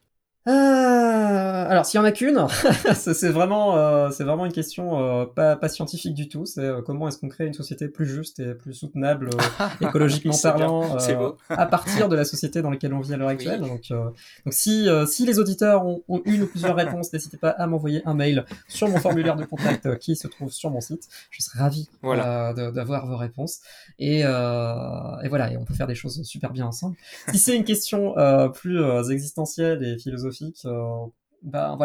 Euh, 0.48 1.66
alors, 1.68 1.86
s'il 1.86 1.98
y 1.98 2.00
en 2.00 2.04
a 2.04 2.10
qu'une, 2.10 2.46
c'est 2.94 3.28
vraiment, 3.28 3.76
euh, 3.76 4.10
c'est 4.10 4.24
vraiment 4.24 4.44
une 4.44 4.52
question 4.52 5.00
euh, 5.00 5.24
pas, 5.24 5.54
pas, 5.54 5.68
scientifique 5.68 6.14
du 6.14 6.28
tout. 6.28 6.46
C'est 6.46 6.68
comment 6.84 7.06
est-ce 7.06 7.18
qu'on 7.18 7.28
crée 7.28 7.46
une 7.46 7.54
société 7.54 7.86
plus 7.86 8.06
juste 8.06 8.40
et 8.40 8.54
plus 8.54 8.74
soutenable, 8.74 9.30
écologiquement 9.80 10.34
parlant, 10.42 10.96
à 11.48 11.66
partir 11.66 12.08
de 12.08 12.16
la 12.16 12.24
société 12.24 12.60
dans 12.60 12.70
laquelle 12.70 12.92
on 12.92 13.00
vit 13.00 13.14
à 13.14 13.16
l'heure 13.16 13.28
actuelle. 13.28 13.60
Donc, 13.60 13.90
donc, 13.90 14.52
si, 14.52 14.88
si 15.06 15.26
les 15.26 15.38
auditeurs 15.38 15.86
ont, 15.86 16.02
une 16.24 16.42
ou 16.42 16.46
plusieurs 16.46 16.76
réponses, 16.76 17.12
n'hésitez 17.12 17.36
pas 17.36 17.50
à 17.50 17.66
m'envoyer 17.66 18.02
un 18.04 18.14
mail 18.14 18.44
sur 18.68 18.88
mon 18.88 18.98
formulaire 18.98 19.36
de 19.36 19.44
contact 19.44 19.98
qui 19.98 20.16
se 20.16 20.26
trouve 20.26 20.50
sur 20.50 20.70
mon 20.70 20.80
site. 20.80 21.08
Je 21.30 21.42
serai 21.42 21.60
ravi 21.60 21.88
d'avoir 22.02 23.06
vos 23.06 23.16
réponses. 23.16 23.60
Et, 24.00 24.20
et, 24.20 25.28
voilà, 25.28 25.52
et 25.52 25.56
on 25.56 25.64
peut 25.64 25.74
faire 25.74 25.86
des 25.86 25.94
choses 25.94 26.20
super 26.24 26.52
bien 26.52 26.66
ensemble. 26.66 26.96
Si 27.30 27.38
c'est 27.38 27.56
une 27.56 27.64
question 27.64 28.14
plus 28.52 28.82
existentielle 29.10 29.84
et 29.84 29.98
philosophique 29.98 30.31
euh, 30.64 31.06
ben 31.42 31.76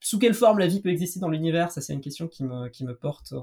sous 0.00 0.18
quelle 0.18 0.34
forme 0.34 0.58
la 0.58 0.66
vie 0.66 0.80
peut 0.80 0.90
exister 0.90 1.20
dans 1.20 1.28
l'univers, 1.28 1.70
ça 1.70 1.80
c'est 1.80 1.92
une 1.92 2.00
question 2.00 2.28
qui 2.28 2.44
me, 2.44 2.68
qui 2.68 2.84
me 2.84 2.94
porte, 2.94 3.32
euh, 3.32 3.40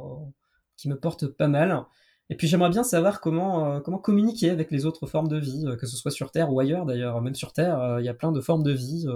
qui 0.75 0.89
me 0.89 0.99
porte 0.99 1.27
pas 1.27 1.47
mal. 1.47 1.85
Et 2.31 2.35
puis 2.35 2.47
j'aimerais 2.47 2.69
bien 2.69 2.83
savoir 2.83 3.21
comment, 3.21 3.65
euh, 3.65 3.79
comment 3.79 3.97
communiquer 3.97 4.51
avec 4.51 4.69
les 4.69 4.85
autres 4.85 5.07
formes 5.07 5.27
de 5.27 5.37
vie, 5.37 5.65
que 5.79 5.87
ce 5.87 5.97
soit 5.97 6.11
sur 6.11 6.29
Terre 6.31 6.53
ou 6.53 6.59
ailleurs 6.59 6.85
d'ailleurs. 6.85 7.21
Même 7.21 7.33
sur 7.33 7.53
Terre, 7.53 7.97
il 7.99 8.05
y 8.05 8.09
a 8.09 8.13
plein 8.13 8.31
de 8.31 8.39
formes 8.39 8.63
de 8.63 8.71
vie, 8.71 9.07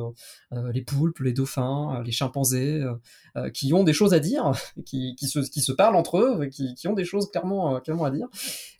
les 0.52 0.82
poulpes, 0.82 1.20
les 1.20 1.34
dauphins, 1.34 2.02
les 2.04 2.12
chimpanzés, 2.12 2.84
qui 3.54 3.74
ont 3.74 3.84
des 3.84 3.94
choses 3.94 4.14
à 4.14 4.20
dire, 4.20 4.52
qui, 4.86 5.16
qui, 5.16 5.28
se, 5.28 5.40
qui 5.40 5.62
se 5.62 5.72
parlent 5.72 5.96
entre 5.96 6.18
eux, 6.18 6.46
qui, 6.48 6.74
qui 6.74 6.88
ont 6.88 6.94
des 6.94 7.06
choses 7.06 7.30
clairement, 7.30 7.80
clairement 7.82 8.06
à 8.06 8.12
dire, 8.12 8.28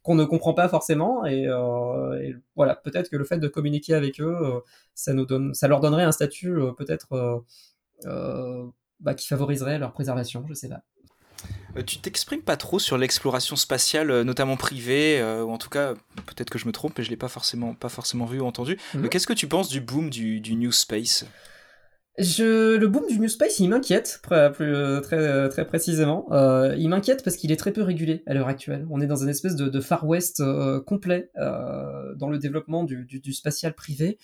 qu'on 0.02 0.16
ne 0.16 0.26
comprend 0.26 0.54
pas 0.54 0.68
forcément. 0.68 1.26
Et, 1.26 1.44
et 1.44 2.36
voilà, 2.56 2.76
peut-être 2.76 3.10
que 3.10 3.18
le 3.18 3.26
fait 3.26 3.38
de 3.38 3.48
communiquer 3.48 3.94
avec 3.94 4.20
eux, 4.20 4.64
ça, 4.96 5.14
nous 5.14 5.26
donne, 5.26 5.54
ça 5.54 5.68
leur 5.68 5.80
donnerait 5.80 6.04
un 6.04 6.12
statut 6.12 6.58
peut-être 6.78 7.44
bah, 9.04 9.14
qui 9.14 9.28
favoriserait 9.28 9.78
leur 9.80 9.92
préservation, 9.92 10.46
je 10.48 10.54
sais 10.54 10.70
pas. 10.70 10.82
Euh, 11.78 11.84
tu 11.84 11.98
t'exprimes 12.00 12.42
pas 12.42 12.58
trop 12.58 12.80
sur 12.80 12.98
l'exploration 12.98 13.56
spatiale, 13.56 14.12
euh, 14.12 14.24
notamment 14.24 14.58
privée, 14.58 15.20
euh, 15.20 15.44
ou 15.44 15.52
en 15.52 15.58
tout 15.58 15.70
cas, 15.70 15.94
peut-être 16.26 16.50
que 16.50 16.60
je 16.60 16.68
me 16.68 16.72
trompe 16.72 16.98
et 17.00 17.04
je 17.04 17.10
l'ai 17.10 17.18
pas 17.18 17.28
forcément, 17.28 17.74
pas 17.74 17.90
forcément 17.90 18.26
vu 18.26 18.40
ou 18.40 18.46
entendu. 18.46 18.78
Mhm. 18.94 19.02
Mais 19.02 19.10
qu'est-ce 19.10 19.28
que 19.28 19.34
tu 19.34 19.48
penses 19.48 19.70
du 19.70 19.82
boom 19.82 20.10
du, 20.10 20.42
New 20.56 20.72
Space? 20.72 21.26
Je, 22.20 22.76
le 22.76 22.88
boom 22.88 23.08
du 23.08 23.20
New 23.20 23.28
Space, 23.28 23.60
il 23.60 23.70
m'inquiète, 23.70 24.20
très, 24.22 24.52
très, 24.52 25.50
très 25.50 25.66
précisément. 25.66 26.28
il 26.78 26.88
m'inquiète 26.88 27.24
parce 27.24 27.38
qu'il 27.38 27.52
est 27.52 27.58
très 27.58 27.74
peu 27.74 27.82
régulé 27.82 28.22
à 28.28 28.36
l'heure 28.36 28.48
actuelle. 28.48 28.86
On 28.92 29.02
est 29.02 29.08
dans 29.08 29.24
une 29.24 29.30
espèce 29.30 29.56
de, 29.56 29.82
Far 29.82 30.06
West 30.06 30.44
complet 30.86 31.32
dans 31.36 32.30
le 32.30 32.38
développement 32.38 32.84
du, 32.84 33.06
du, 33.06 33.20
du 33.20 33.34
spatial 33.34 33.74
privé. 33.74 34.20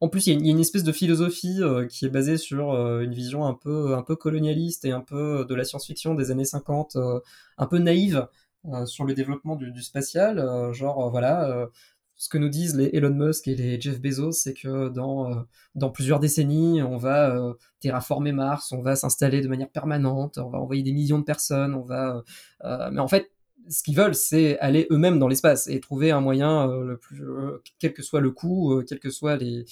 En 0.00 0.08
plus, 0.08 0.26
il 0.26 0.44
y, 0.44 0.48
a 0.48 0.50
une 0.52 0.60
espèce 0.60 0.84
de 0.84 0.92
philosophie 0.92 1.62
euh, 1.62 1.86
qui 1.86 2.04
est 2.04 2.10
basée 2.10 2.36
sur 2.36 2.72
euh, 2.72 3.00
une 3.00 3.14
vision 3.14 3.46
un 3.46 3.54
peu, 3.54 3.94
un 3.94 4.02
peu 4.02 4.14
colonialiste 4.14 4.84
et 4.84 4.90
un 4.92 5.00
peu 5.00 5.46
de 5.48 5.54
la 5.54 5.64
science-fiction 5.64 6.14
des 6.14 6.30
années 6.30 6.44
50, 6.44 6.96
euh, 6.96 7.20
un 7.56 7.66
peu 7.66 7.78
naïve 7.78 8.28
sur 8.86 9.04
le 9.04 9.14
développement 9.14 9.54
du, 9.54 9.80
spatial. 9.80 10.72
genre, 10.72 11.08
voilà, 11.10 11.68
ce 12.16 12.28
que 12.28 12.36
nous 12.36 12.48
disent 12.48 12.74
les 12.74 12.90
Elon 12.94 13.14
Musk 13.14 13.46
et 13.46 13.54
les 13.54 13.80
Jeff 13.80 14.00
Bezos, 14.00 14.32
c'est 14.32 14.54
que 14.54 14.88
dans, 14.88 15.44
dans 15.76 15.90
plusieurs 15.90 16.18
décennies, 16.18 16.82
on 16.82 16.96
va 16.96 17.54
terraformer 17.78 18.32
Mars, 18.32 18.72
on 18.72 18.82
va 18.82 18.96
s'installer 18.96 19.40
de 19.40 19.46
manière 19.46 19.70
permanente, 19.70 20.38
on 20.38 20.50
va 20.50 20.58
envoyer 20.58 20.82
des 20.82 20.92
millions 20.92 21.20
de 21.20 21.24
personnes, 21.24 21.74
on 21.74 21.82
va... 21.82 22.24
mais 22.90 22.98
en 22.98 23.06
fait, 23.06 23.30
ce 23.68 23.82
qu'ils 23.82 23.96
veulent, 23.96 24.14
c'est 24.14 24.58
aller 24.58 24.86
eux-mêmes 24.90 25.18
dans 25.18 25.28
l'espace 25.28 25.66
et 25.66 25.80
trouver 25.80 26.10
un 26.10 26.20
moyen, 26.20 26.68
euh, 26.68 26.96
euh, 27.12 27.62
quel 27.78 27.92
que 27.92 28.02
soit 28.02 28.20
le 28.20 28.30
coût, 28.30 28.72
euh, 28.72 28.84
quel 28.88 28.98
que 28.98 29.10
soit 29.10 29.36
les, 29.36 29.64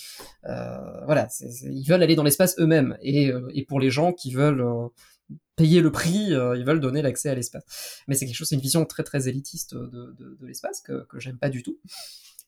voilà, 0.42 1.28
ils 1.40 1.86
veulent 1.86 2.02
aller 2.02 2.16
dans 2.16 2.22
l'espace 2.22 2.56
eux-mêmes. 2.58 2.96
Et, 3.02 3.32
pour 3.68 3.80
les 3.80 3.90
gens 3.90 4.12
qui 4.12 4.32
veulent 4.32 4.64
payer 5.56 5.80
le 5.80 5.90
prix, 5.90 6.30
ils 6.30 6.64
veulent 6.64 6.80
donner 6.80 7.02
l'accès 7.02 7.30
à 7.30 7.34
l'espace. 7.34 8.02
Mais 8.08 8.14
c'est 8.14 8.26
quelque 8.26 8.36
chose, 8.36 8.48
c'est 8.48 8.56
une 8.56 8.60
vision 8.60 8.84
très 8.84 9.02
très 9.02 9.28
élitiste 9.28 9.74
de 9.74 10.46
l'espace 10.46 10.80
que, 10.80 11.04
que 11.06 11.18
j'aime 11.20 11.38
pas 11.38 11.48
du 11.48 11.62
tout 11.62 11.78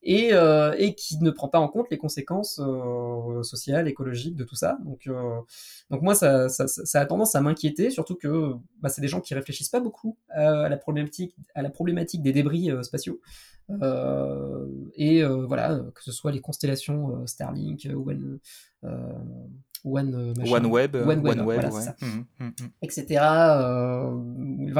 et, 0.06 0.32
euh, 0.32 0.72
et 0.78 0.94
qui 0.94 1.18
ne 1.18 1.32
prend 1.32 1.48
pas 1.48 1.58
en 1.58 1.66
compte 1.66 1.88
les 1.90 1.98
conséquences 1.98 2.60
euh, 2.60 3.42
sociales, 3.42 3.88
écologiques 3.88 4.36
de 4.36 4.44
tout 4.44 4.54
ça. 4.54 4.78
Donc, 4.84 5.08
euh, 5.08 5.40
donc 5.90 6.00
moi, 6.00 6.14
ça, 6.14 6.46
a 6.94 7.06
tendance 7.06 7.34
à 7.34 7.40
m'inquiéter, 7.40 7.90
surtout 7.90 8.14
que 8.14 8.52
bah, 8.80 8.88
c'est 8.88 9.00
des 9.00 9.08
gens 9.08 9.20
qui 9.20 9.34
réfléchissent 9.34 9.68
pas 9.68 9.80
beaucoup 9.80 10.16
à 10.30 10.68
la 10.68 10.76
problématique, 10.76 11.34
à 11.56 11.62
la 11.62 11.70
problématique 11.70 12.22
des 12.22 12.32
débris 12.32 12.70
spatiaux. 12.82 13.20
et 14.94 15.24
voilà, 15.24 15.80
que 15.92 16.04
ce 16.04 16.12
soit 16.12 16.30
les 16.30 16.40
constellations 16.40 17.26
Starlink, 17.26 17.88
ou 17.92 18.08
One, 19.86 20.34
OneWeb, 20.44 20.96
OneWeb, 20.96 21.60
etc. 22.82 23.20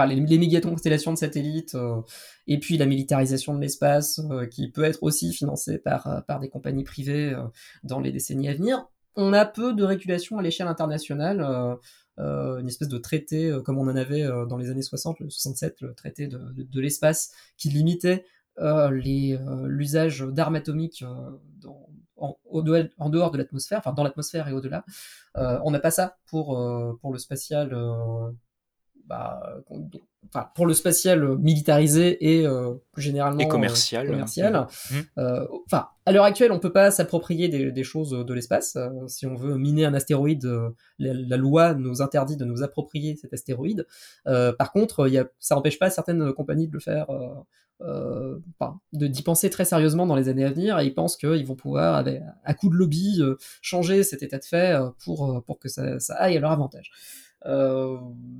les, 0.08 0.16
les 0.16 0.38
mégaconstellations 0.38 1.12
de 1.12 1.18
satellites, 1.18 1.76
euh, 1.76 2.00
et 2.48 2.58
puis 2.58 2.76
la 2.76 2.86
militarisation 2.86 3.54
de 3.54 3.60
l'espace, 3.60 4.20
euh, 4.30 4.46
qui 4.46 4.68
peut 4.68 4.82
être 4.82 5.04
aussi 5.04 5.32
financée 5.32 5.78
par, 5.78 6.08
euh, 6.08 6.20
par 6.22 6.40
des 6.40 6.48
compagnies 6.48 6.82
privées 6.82 7.36
dans 7.84 8.00
les 8.00 8.10
décennies 8.10 8.48
à 8.48 8.54
venir. 8.54 8.88
On 9.14 9.32
a 9.32 9.44
peu 9.46 9.74
de 9.74 9.84
régulation 9.84 10.38
à 10.38 10.42
l'échelle 10.42 10.66
internationale. 10.66 11.40
une 12.18 12.66
espèce 12.66 12.88
de 12.88 12.98
traité 12.98 13.56
comme 13.64 13.78
on 13.78 13.86
en 13.88 13.96
avait 13.96 14.26
dans 14.48 14.56
les 14.56 14.70
années 14.70 14.82
60, 14.82 15.20
le 15.20 15.30
67, 15.30 15.82
le 15.82 15.94
traité 15.94 16.26
de, 16.26 16.38
de, 16.56 16.80
l'espace, 16.80 17.30
qui 17.56 17.68
limitait 17.68 18.24
l'usage 18.58 20.20
d'armes 20.20 20.56
atomiques 20.56 21.04
dans, 21.60 21.88
en, 22.16 22.36
en, 22.50 23.10
dehors 23.10 23.30
de 23.30 23.38
l'atmosphère, 23.38 23.78
enfin 23.78 23.92
dans 23.92 24.04
l'atmosphère 24.04 24.48
et 24.48 24.52
au-delà. 24.52 24.84
Euh, 25.36 25.58
on 25.64 25.70
n'a 25.70 25.80
pas 25.80 25.90
ça 25.90 26.16
pour, 26.26 26.58
euh, 26.58 26.98
pour 27.00 27.12
le 27.12 27.18
spatial. 27.18 27.72
Euh, 27.72 28.30
bah, 29.06 29.40
enfin, 30.28 30.48
pour 30.54 30.66
le 30.66 30.74
spatial 30.74 31.38
militarisé 31.38 32.38
et 32.38 32.46
plus 32.92 33.02
généralement 33.02 33.40
et 33.40 33.48
commercial. 33.48 34.06
commercial. 34.06 34.66
Mmh. 34.90 35.20
enfin, 35.66 35.88
à 36.04 36.12
l'heure 36.12 36.24
actuelle, 36.24 36.52
on 36.52 36.58
peut 36.58 36.72
pas 36.72 36.90
s'approprier 36.90 37.48
des, 37.48 37.72
des, 37.72 37.84
choses 37.84 38.10
de 38.10 38.34
l'espace. 38.34 38.76
si 39.06 39.26
on 39.26 39.34
veut 39.34 39.56
miner 39.56 39.84
un 39.84 39.94
astéroïde, 39.94 40.50
la, 40.98 41.36
loi 41.36 41.74
nous 41.74 42.02
interdit 42.02 42.36
de 42.36 42.44
nous 42.44 42.62
approprier 42.62 43.16
cet 43.16 43.32
astéroïde. 43.32 43.86
par 44.24 44.72
contre, 44.72 45.08
y 45.08 45.18
a, 45.18 45.26
ça 45.38 45.54
n'empêche 45.54 45.78
pas 45.78 45.90
certaines 45.90 46.32
compagnies 46.32 46.68
de 46.68 46.72
le 46.72 46.80
faire 46.80 47.06
euh, 47.82 48.38
de 48.94 49.06
d'y 49.06 49.22
penser 49.22 49.50
très 49.50 49.66
sérieusement 49.66 50.06
dans 50.06 50.16
les 50.16 50.30
années 50.30 50.46
à 50.46 50.50
venir 50.50 50.78
et 50.78 50.86
ils 50.86 50.94
pensent 50.94 51.18
qu'ils 51.18 51.44
vont 51.46 51.56
pouvoir, 51.56 52.06
à 52.44 52.54
coup 52.54 52.70
de 52.70 52.74
lobby, 52.74 53.18
euh, 53.20 53.36
changer 53.60 54.02
cet 54.02 54.22
état 54.22 54.38
de 54.38 54.44
fait 54.44 54.72
euh, 54.74 54.88
pour, 55.04 55.42
pour 55.44 55.58
que 55.58 55.68
ça, 55.68 55.98
aille 56.14 56.38
à 56.38 56.40
leur 56.40 56.52
avantage. 56.52 56.90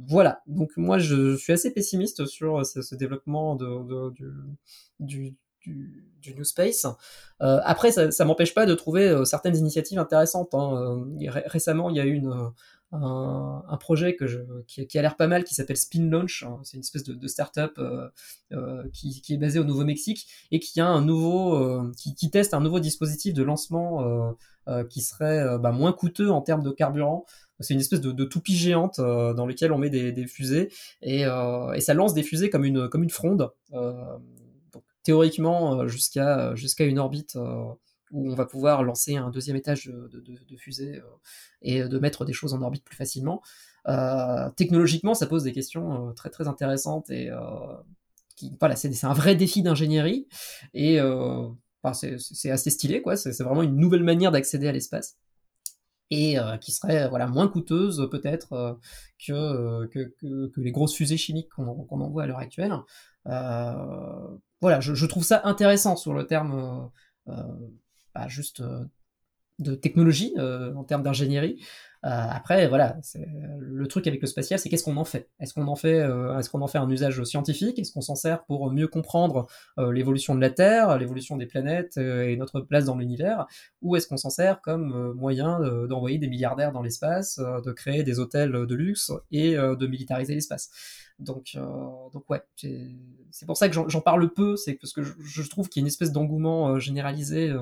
Voilà, 0.09 0.41
donc 0.47 0.71
moi 0.77 0.99
je, 0.99 1.37
suis 1.37 1.53
assez 1.53 1.73
pessimiste 1.73 2.27
sur 2.27 2.65
ce, 2.65 2.95
développement 2.95 3.57
du, 5.01 5.37
New 5.67 6.45
Space. 6.45 6.87
après, 7.41 7.93
ça, 7.93 8.11
ça 8.11 8.25
m'empêche 8.25 8.55
pas 8.55 8.67
de 8.67 8.75
trouver 8.75 9.25
certaines 9.25 9.57
initiatives 9.57 9.99
intéressantes. 9.99 10.55
Hein. 10.55 11.07
récemment, 11.47 11.91
il 11.91 11.97
y 11.97 12.01
a 12.01 12.07
eu 12.07 12.23
un, 12.93 13.77
projet 13.79 14.17
qui, 14.67 14.99
a 14.99 15.03
l'air 15.03 15.17
pas 15.17 15.27
mal, 15.27 15.45
qui 15.45 15.55
s'appelle 15.55 15.77
Spin 15.77 16.09
Launch. 16.09 16.45
Hein. 16.45 16.61
C'est 16.63 16.77
une 16.77 16.83
espèce 16.83 17.05
de, 17.05 17.15
de 17.15 17.29
start-up 17.29 17.75
euh, 17.79 18.09
euh, 18.53 18.85
qui, 18.93 19.23
est 19.29 19.37
basée 19.37 19.59
au 19.59 19.65
Nouveau-Mexique 19.65 20.27
et 20.51 20.61
qui 20.61 20.81
a 20.81 20.87
un 20.87 21.03
nouveau, 21.03 21.55
euh, 21.57 21.93
qui, 21.97 22.31
teste 22.31 22.55
un 22.55 22.61
nouveau 22.61 22.81
dispositif 22.81 23.35
de 23.35 23.43
lancement 23.43 24.37
qui 24.91 25.01
serait 25.01 25.59
bah, 25.59 25.71
moins 25.71 25.93
coûteux 25.93 26.31
en 26.31 26.43
termes 26.43 26.63
de 26.63 26.71
carburant. 26.71 27.25
C'est 27.61 27.75
une 27.75 27.81
espèce 27.81 28.01
de, 28.01 28.13
de 28.13 28.25
toupie 28.25 28.57
géante 28.57 28.99
dans 28.99 29.47
lequel 29.47 29.73
on 29.73 29.79
met 29.79 29.91
des, 29.91 30.27
fusées 30.27 30.71
et, 31.03 31.23
et, 31.23 31.81
ça 31.81 31.95
lance 31.95 32.15
des 32.15 32.23
fusées 32.23 32.51
comme 32.51 32.65
une, 32.65 32.89
comme 32.89 33.03
une 33.03 33.11
fronde. 33.11 33.51
Donc, 33.71 34.85
théoriquement 35.03 35.87
jusqu'à 35.89 36.55
une 36.81 36.99
orbite 36.99 37.37
où 38.11 38.31
on 38.31 38.35
va 38.35 38.47
pouvoir 38.47 38.83
lancer 38.83 39.17
un 39.17 39.31
deuxième 39.31 39.57
étage 39.57 39.87
de, 39.87 40.57
fusée 40.57 40.97
euh, 40.97 41.03
et 41.63 41.83
de 41.83 41.99
mettre 41.99 42.25
des 42.25 42.33
choses 42.33 42.55
en 42.55 42.63
orbite 42.63 42.85
plus 42.85 42.97
facilement. 42.97 43.43
Euh, 43.89 44.51
technologiquement, 44.57 45.15
ça 45.15 45.27
pose 45.27 45.45
des 45.45 45.53
questions 45.53 46.09
euh, 46.09 46.13
très 46.13 46.31
très 46.31 46.49
intéressantes 46.49 47.11
et 47.11 47.31
voilà, 48.61 48.77
c'est 48.77 49.05
un 49.05 49.15
vrai 49.15 49.35
défi 49.35 49.63
d'ingénierie 49.63 50.29
et 50.75 50.99
c'est 51.93 52.51
assez 52.51 52.71
stylé, 52.71 53.01
quoi. 53.03 53.17
C'est 53.17 53.43
vraiment 53.43 53.63
une 53.63 53.77
nouvelle 53.77 54.05
manière 54.05 54.31
d'accéder 54.31 54.69
à 54.69 54.73
l'espace 54.73 55.17
et 56.11 56.37
qui 56.61 56.73
serait 56.73 57.09
voilà 57.09 57.27
moins 57.27 57.49
coûteuse 57.49 58.09
peut-être 58.11 58.79
que, 59.27 59.87
que, 59.87 60.15
que, 60.49 60.61
les 60.61 60.71
grosses 60.71 60.95
fusées 60.95 61.17
chimiques 61.17 61.49
qu'on 61.51 62.01
envoie 62.01 62.23
à 62.23 62.27
l'heure 62.27 62.39
actuelle. 62.39 62.73
voilà, 63.25 64.81
je, 64.81 64.95
je, 64.95 65.07
trouve 65.07 65.25
ça 65.25 65.41
intéressant 65.45 65.97
sur 65.97 66.15
le 66.15 66.27
terme 66.27 66.91
bah, 67.27 68.29
juste 68.29 68.63
de 69.59 69.75
technologie 69.75 70.35
en 70.39 70.85
termes 70.85 71.03
d'ingénierie. 71.03 71.65
Euh, 72.05 72.09
après, 72.09 72.69
voilà, 72.69 72.97
le 73.59 73.89
truc 73.89 74.07
avec 74.07 74.21
le 74.21 74.27
spatial, 74.27 74.59
c'est 74.59 74.69
qu'est-ce 74.69 74.85
qu'on 74.85 74.97
en 74.97 75.05
fait? 75.05 75.31
Est-ce 75.41 75.55
qu'on 75.55 75.67
en 75.67 75.77
fait, 75.77 76.01
euh, 76.01 76.39
est-ce 76.39 76.51
qu'on 76.51 76.61
en 76.61 76.67
fait 76.67 76.79
un 76.79 76.89
usage 76.89 77.23
scientifique? 77.25 77.79
Est-ce 77.79 77.93
qu'on 77.93 78.01
s'en 78.01 78.15
sert 78.15 78.45
pour 78.45 78.71
mieux 78.71 78.87
comprendre 78.87 79.47
euh, 79.79 79.93
l'évolution 79.93 80.35
de 80.35 80.41
la 80.41 80.51
Terre, 80.51 80.99
l'évolution 80.99 81.37
des 81.37 81.47
planètes 81.47 81.97
et 81.97 82.37
notre 82.37 82.61
place 82.61 82.85
dans 82.85 82.97
l'univers? 82.97 83.47
Ou 83.83 83.97
est-ce 83.97 84.07
qu'on 84.07 84.17
s'en 84.17 84.31
sert 84.31 84.61
comme 84.61 85.15
moyen 85.15 85.61
d'envoyer 85.89 86.19
des 86.19 86.29
milliardaires 86.29 86.73
dans 86.73 86.83
l'espace, 86.83 87.39
de 87.39 87.73
créer 87.73 88.03
des 88.03 88.19
hôtels 88.19 88.53
de 88.53 88.75
luxe 88.75 89.11
et 89.31 89.55
de 89.55 89.87
militariser 89.87 90.35
l'espace? 90.35 90.71
Donc, 91.19 91.57
donc 92.13 92.29
ouais, 92.29 92.43
c'est 93.31 93.47
pour 93.47 93.57
ça 93.57 93.69
que 93.69 93.75
j'en 93.75 94.01
parle 94.01 94.33
peu, 94.33 94.57
c'est 94.57 94.75
parce 94.75 94.93
que 94.93 95.03
je, 95.03 95.43
trouve 95.49 95.69
qu'il 95.69 95.81
y 95.81 95.83
a 95.83 95.85
une 95.85 95.89
espèce 95.89 96.13
d'engouement 96.13 96.79
généralisé 96.79 97.53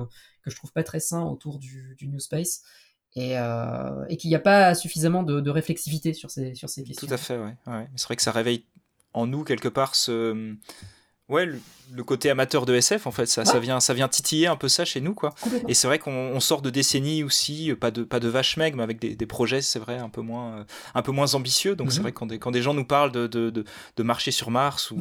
que 0.43 0.51
je 0.51 0.55
trouve 0.55 0.71
pas 0.71 0.83
très 0.83 0.99
sain 0.99 1.23
autour 1.23 1.57
du, 1.59 1.95
du 1.97 2.07
New 2.07 2.19
Space 2.19 2.61
et, 3.15 3.37
euh, 3.37 4.05
et 4.09 4.17
qu'il 4.17 4.29
n'y 4.29 4.35
a 4.35 4.39
pas 4.39 4.75
suffisamment 4.75 5.23
de, 5.23 5.39
de, 5.39 5.49
réflexivité 5.49 6.13
sur 6.13 6.31
ces, 6.31 6.53
sur 6.53 6.69
ces 6.69 6.83
questions. 6.83 7.07
Tout 7.07 7.13
à 7.13 7.17
fait, 7.17 7.37
ouais. 7.37 7.55
ouais. 7.67 7.87
C'est 7.95 8.05
vrai 8.05 8.15
que 8.15 8.21
ça 8.21 8.31
réveille 8.31 8.65
en 9.13 9.25
nous 9.25 9.43
quelque 9.43 9.69
part 9.69 9.95
ce, 9.95 10.53
ouais, 11.29 11.45
le, 11.45 12.03
côté 12.03 12.29
amateur 12.29 12.65
de 12.65 12.75
SF 12.75 13.07
en 13.07 13.11
fait, 13.11 13.25
ça, 13.25 13.45
ça, 13.45 13.59
vient, 13.59 13.79
ça 13.79 13.93
vient 13.93 14.09
titiller 14.09 14.47
un 14.47 14.57
peu 14.57 14.67
ça 14.67 14.83
chez 14.83 14.99
nous 14.99 15.13
quoi. 15.13 15.33
Et 15.69 15.73
c'est 15.73 15.87
vrai 15.87 15.97
qu'on 15.97 16.37
sort 16.41 16.61
de 16.61 16.69
décennies 16.69 17.23
aussi, 17.23 17.73
pas 17.79 17.89
de, 17.89 18.03
pas 18.03 18.19
de 18.19 18.27
vache 18.27 18.57
maigre, 18.57 18.75
mais 18.75 18.83
avec 18.83 18.99
des, 18.99 19.15
des 19.15 19.25
projets, 19.25 19.61
c'est 19.61 19.79
vrai, 19.79 19.97
un 19.97 20.09
peu 20.09 20.21
moins, 20.21 20.65
un 20.93 21.01
peu 21.01 21.13
moins 21.13 21.35
ambitieux. 21.35 21.77
Donc 21.77 21.93
c'est 21.93 21.99
mhm. 21.99 22.03
vrai 22.03 22.11
que 22.11 22.19
quand 22.19 22.25
des, 22.25 22.39
quand 22.39 22.51
des 22.51 22.61
gens 22.61 22.73
nous 22.73 22.85
parlent 22.85 23.13
de, 23.13 23.27
de, 23.27 23.49
de, 23.49 24.03
marcher 24.03 24.31
sur 24.31 24.51
Mars 24.51 24.91
ou 24.91 24.99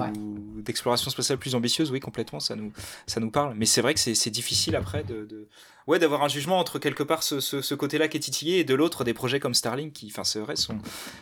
d'exploration 0.62 1.10
spatiale 1.10 1.38
plus 1.38 1.56
ambitieuse, 1.56 1.90
oui, 1.90 1.98
complètement, 1.98 2.38
ça 2.38 2.54
nous, 2.54 2.72
ça 3.08 3.18
nous 3.18 3.32
parle. 3.32 3.54
Mais 3.56 3.66
c'est 3.66 3.82
vrai 3.82 3.92
que 3.92 4.00
c'est 4.00 4.30
difficile 4.30 4.76
après 4.76 5.02
de 5.02 5.48
ouais, 5.86 5.98
d'avoir 5.98 6.22
un 6.22 6.28
jugement 6.28 6.58
entre 6.58 6.78
quelque 6.78 7.02
part 7.02 7.22
ce, 7.22 7.40
ce, 7.40 7.74
côté-là 7.74 8.08
qui 8.08 8.16
est 8.16 8.20
titillé 8.20 8.60
et 8.60 8.64
de 8.64 8.74
l'autre 8.74 9.04
des 9.04 9.14
projets 9.14 9.40
comme 9.40 9.54
Starlink 9.54 9.92
qui, 9.92 10.08
enfin, 10.10 10.24
c'est 10.24 10.40
vrai, 10.40 10.56
sont, 10.56 10.78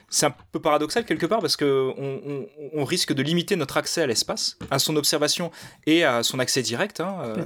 c'est 0.08 0.26
un 0.26 0.34
peu 0.52 0.60
paradoxal 0.60 1.04
quelque 1.04 1.26
part 1.26 1.40
parce 1.40 1.56
que 1.56 1.92
on, 1.96 2.46
on, 2.74 2.84
risque 2.84 3.12
de 3.12 3.22
limiter 3.22 3.56
notre 3.56 3.76
accès 3.76 4.02
à 4.02 4.06
l'espace, 4.06 4.58
à 4.70 4.78
son 4.78 4.96
observation 4.96 5.50
et 5.86 6.04
à 6.04 6.22
son 6.22 6.38
accès 6.38 6.62
direct. 6.62 7.00
Hein, 7.00 7.16
euh, 7.24 7.44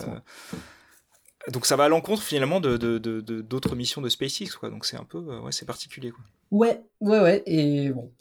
donc 1.53 1.67
ça 1.67 1.77
va 1.77 1.85
à 1.85 1.89
l'encontre 1.89 2.23
finalement 2.23 2.61
de, 2.61 2.77
de, 2.77 2.99
de, 2.99 3.21
d'autres 3.41 3.77
missions 3.77 4.03
de 4.03 4.09
SpaceX, 4.09 4.57
quoi. 4.59 4.71
Donc 4.71 4.85
c'est 4.85 4.97
un 4.97 5.05
peu, 5.05 5.19
euh, 5.19 5.41
ouais, 5.41 5.53
c'est 5.53 5.67
particulier, 5.67 6.11
quoi. 6.11 6.25
Ouais, 6.53 6.81
ouais, 7.01 7.21
ouais. 7.21 7.43
Et 7.47 7.91
bon, 7.91 8.13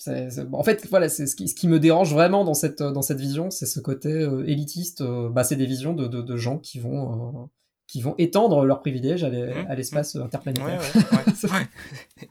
en 0.52 0.64
fait, 0.64 0.88
voilà, 0.90 1.10
c'est 1.10 1.28
ce 1.28 1.36
qui, 1.36 1.48
ce 1.48 1.54
qui 1.54 1.68
me 1.68 1.80
dérange 1.80 2.12
vraiment 2.12 2.44
dans 2.44 2.56
cette, 2.56 2.82
dans 2.82 3.02
cette 3.04 3.20
vision, 3.20 3.52
c'est 3.52 3.68
ce 3.68 3.80
côté 3.80 4.10
euh, 4.10 4.44
élitiste. 4.48 5.04
bah, 5.04 5.44
c'est 5.44 5.56
des 5.56 5.66
visions 5.68 5.94
de, 5.94 6.08
de, 6.08 6.38
gens 6.38 6.58
qui 6.58 6.80
vont 6.80 7.50
qui 7.88 8.02
vont 8.02 8.16
étendre 8.18 8.66
leurs 8.66 8.82
privilèges 8.82 9.24
à 9.24 9.30
mmh. 9.30 9.76
l'espace 9.76 10.16
interplanétaire. 10.16 10.82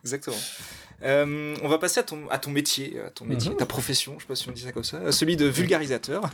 Exactement. 0.03 0.37
Euh, 1.03 1.55
on 1.63 1.69
va 1.69 1.79
passer 1.79 2.01
à 2.01 2.03
ton, 2.03 2.29
à 2.31 2.39
ton 2.39 2.51
métier, 2.51 2.99
à 3.01 3.11
ton 3.11 3.25
métier, 3.25 3.51
mmh. 3.51 3.57
ta 3.57 3.67
profession, 3.67 4.15
je 4.17 4.23
sais 4.23 4.29
pas 4.29 4.35
si 4.35 4.49
on 4.49 4.53
dit 4.53 4.63
ça 4.63 4.73
comme 4.73 4.85
ça, 4.85 5.13
celui 5.13 5.37
de 5.37 5.47
vulgarisateur. 5.47 6.31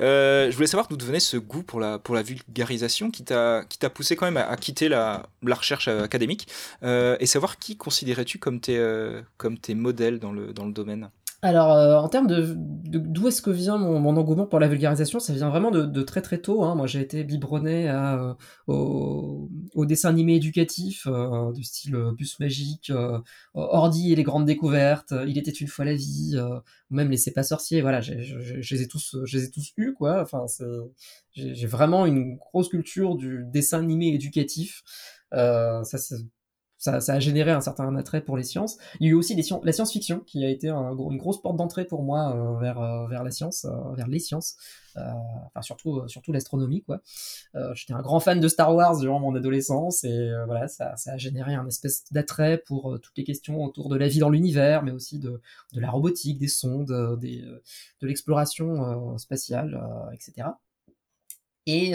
Euh, 0.00 0.50
je 0.50 0.54
voulais 0.54 0.66
savoir 0.66 0.88
d'où 0.88 0.96
venait 1.04 1.20
ce 1.20 1.36
goût 1.36 1.62
pour 1.62 1.78
la, 1.78 1.98
pour 1.98 2.14
la 2.14 2.22
vulgarisation 2.22 3.10
qui 3.10 3.22
t'a 3.24 3.64
poussé 3.92 4.16
quand 4.16 4.26
même 4.26 4.36
à, 4.36 4.56
quitter 4.56 4.88
la, 4.88 5.28
la, 5.42 5.54
recherche 5.54 5.88
académique 5.88 6.48
euh, 6.82 7.16
et 7.20 7.26
savoir 7.26 7.58
qui 7.58 7.76
considérais-tu 7.76 8.38
comme 8.38 8.60
tes, 8.60 8.80
comme 9.36 9.58
tes 9.58 9.74
modèles 9.74 10.18
dans 10.18 10.32
le, 10.32 10.52
dans 10.52 10.66
le 10.66 10.72
domaine? 10.72 11.10
Alors, 11.44 11.72
euh, 11.72 11.96
en 11.98 12.08
termes 12.08 12.26
de 12.26 12.54
d'où 12.56 13.28
est-ce 13.28 13.42
que 13.42 13.50
vient 13.50 13.76
mon, 13.76 14.00
mon, 14.00 14.16
engouement 14.16 14.46
pour 14.46 14.60
la 14.60 14.66
vulgarisation, 14.66 15.20
ça 15.20 15.34
vient 15.34 15.50
vraiment 15.50 15.70
de, 15.70 15.84
de 15.84 16.02
très 16.02 16.22
très 16.22 16.38
tôt. 16.38 16.64
Hein. 16.64 16.74
Moi, 16.74 16.86
j'ai 16.86 17.00
été 17.00 17.22
biberonné 17.22 17.86
à, 17.86 18.14
euh, 18.14 18.34
au, 18.66 19.50
au, 19.74 19.84
dessin 19.84 20.08
animé 20.08 20.36
éducatif 20.36 21.06
euh, 21.06 21.52
du 21.52 21.62
style 21.62 21.96
Bus 22.16 22.40
Magique, 22.40 22.90
Ordi 23.52 24.12
et 24.12 24.16
les 24.16 24.22
grandes 24.22 24.46
découvertes, 24.46 25.12
Il 25.26 25.36
était 25.36 25.50
une 25.50 25.66
fois 25.68 25.84
la 25.84 25.94
vie, 25.94 26.40
même 26.90 27.10
Les 27.10 27.18
C'est 27.18 27.32
pas 27.32 27.42
sorciers. 27.42 27.82
Voilà, 27.82 28.00
je 28.00 28.14
les 28.14 28.82
ai 28.82 28.88
tous, 28.88 29.16
je 29.24 29.36
les 29.36 29.44
ai 29.44 29.50
tous 29.50 29.72
eus, 29.76 29.92
quoi. 29.92 30.22
Enfin, 30.22 30.46
j'ai 31.34 31.66
vraiment 31.66 32.06
une 32.06 32.36
grosse 32.36 32.70
culture 32.70 33.16
du 33.16 33.44
dessin 33.52 33.80
animé 33.80 34.14
éducatif. 34.14 34.82
ça, 35.30 35.82
ça, 37.00 37.14
a 37.14 37.20
généré 37.20 37.50
un 37.50 37.60
certain 37.60 37.94
attrait 37.96 38.20
pour 38.20 38.36
les 38.36 38.42
sciences. 38.42 38.76
Il 39.00 39.06
y 39.06 39.08
a 39.08 39.12
eu 39.12 39.14
aussi 39.14 39.34
la 39.34 39.72
science-fiction 39.72 40.20
qui 40.20 40.44
a 40.44 40.50
été 40.50 40.68
un, 40.68 40.92
une 40.92 41.16
grosse 41.16 41.40
porte 41.40 41.56
d'entrée 41.56 41.84
pour 41.86 42.02
moi 42.02 42.34
euh, 42.34 42.58
vers, 42.58 42.80
euh, 42.80 43.06
vers 43.08 43.24
la 43.24 43.30
science, 43.30 43.64
euh, 43.64 43.94
vers 43.94 44.06
les 44.06 44.18
sciences, 44.18 44.56
enfin 44.96 45.62
surtout, 45.62 46.02
l'astronomie 46.28 46.82
quoi. 46.82 47.00
J'étais 47.74 47.94
un 47.94 48.02
grand 48.02 48.20
fan 48.20 48.38
de 48.38 48.48
Star 48.48 48.74
Wars 48.74 48.98
durant 48.98 49.18
mon 49.18 49.34
adolescence 49.34 50.04
et 50.04 50.30
voilà, 50.46 50.68
ça, 50.68 50.94
a 51.06 51.16
généré 51.16 51.54
un 51.54 51.66
espèce 51.66 52.04
d'attrait 52.12 52.58
pour 52.58 52.98
toutes 53.00 53.16
les 53.16 53.24
questions 53.24 53.64
autour 53.64 53.88
de 53.88 53.96
la 53.96 54.06
vie 54.06 54.20
dans 54.20 54.30
l'univers, 54.30 54.84
mais 54.84 54.92
aussi 54.92 55.18
de, 55.18 55.40
la 55.72 55.90
robotique, 55.90 56.38
des 56.38 56.48
sondes, 56.48 57.18
des, 57.18 57.40
de 57.40 58.06
l'exploration 58.06 59.18
spatiale, 59.18 59.82
etc. 60.12 60.48
Et, 61.66 61.94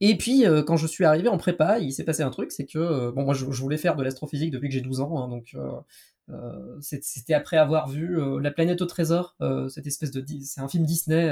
et 0.00 0.16
puis, 0.16 0.46
euh, 0.46 0.62
quand 0.62 0.76
je 0.76 0.86
suis 0.86 1.04
arrivé 1.04 1.28
en 1.28 1.36
prépa, 1.36 1.78
il 1.78 1.92
s'est 1.92 2.04
passé 2.04 2.22
un 2.22 2.30
truc, 2.30 2.52
c'est 2.52 2.64
que, 2.64 2.78
euh, 2.78 3.12
bon, 3.12 3.24
moi, 3.24 3.34
je, 3.34 3.44
voulais 3.44 3.76
faire 3.76 3.96
de 3.96 4.02
l'astrophysique 4.02 4.50
depuis 4.50 4.68
que 4.68 4.74
j'ai 4.74 4.80
12 4.80 5.00
ans, 5.00 5.22
hein, 5.22 5.28
donc 5.28 5.54
euh, 5.54 6.78
c'était 6.80 7.34
après 7.34 7.58
avoir 7.58 7.88
vu 7.88 8.18
La 8.40 8.50
planète 8.52 8.80
au 8.82 8.86
trésor, 8.86 9.36
cette 9.68 9.86
espèce 9.86 10.12
de... 10.12 10.24
C'est 10.42 10.60
un 10.60 10.68
film 10.68 10.84
Disney 10.84 11.28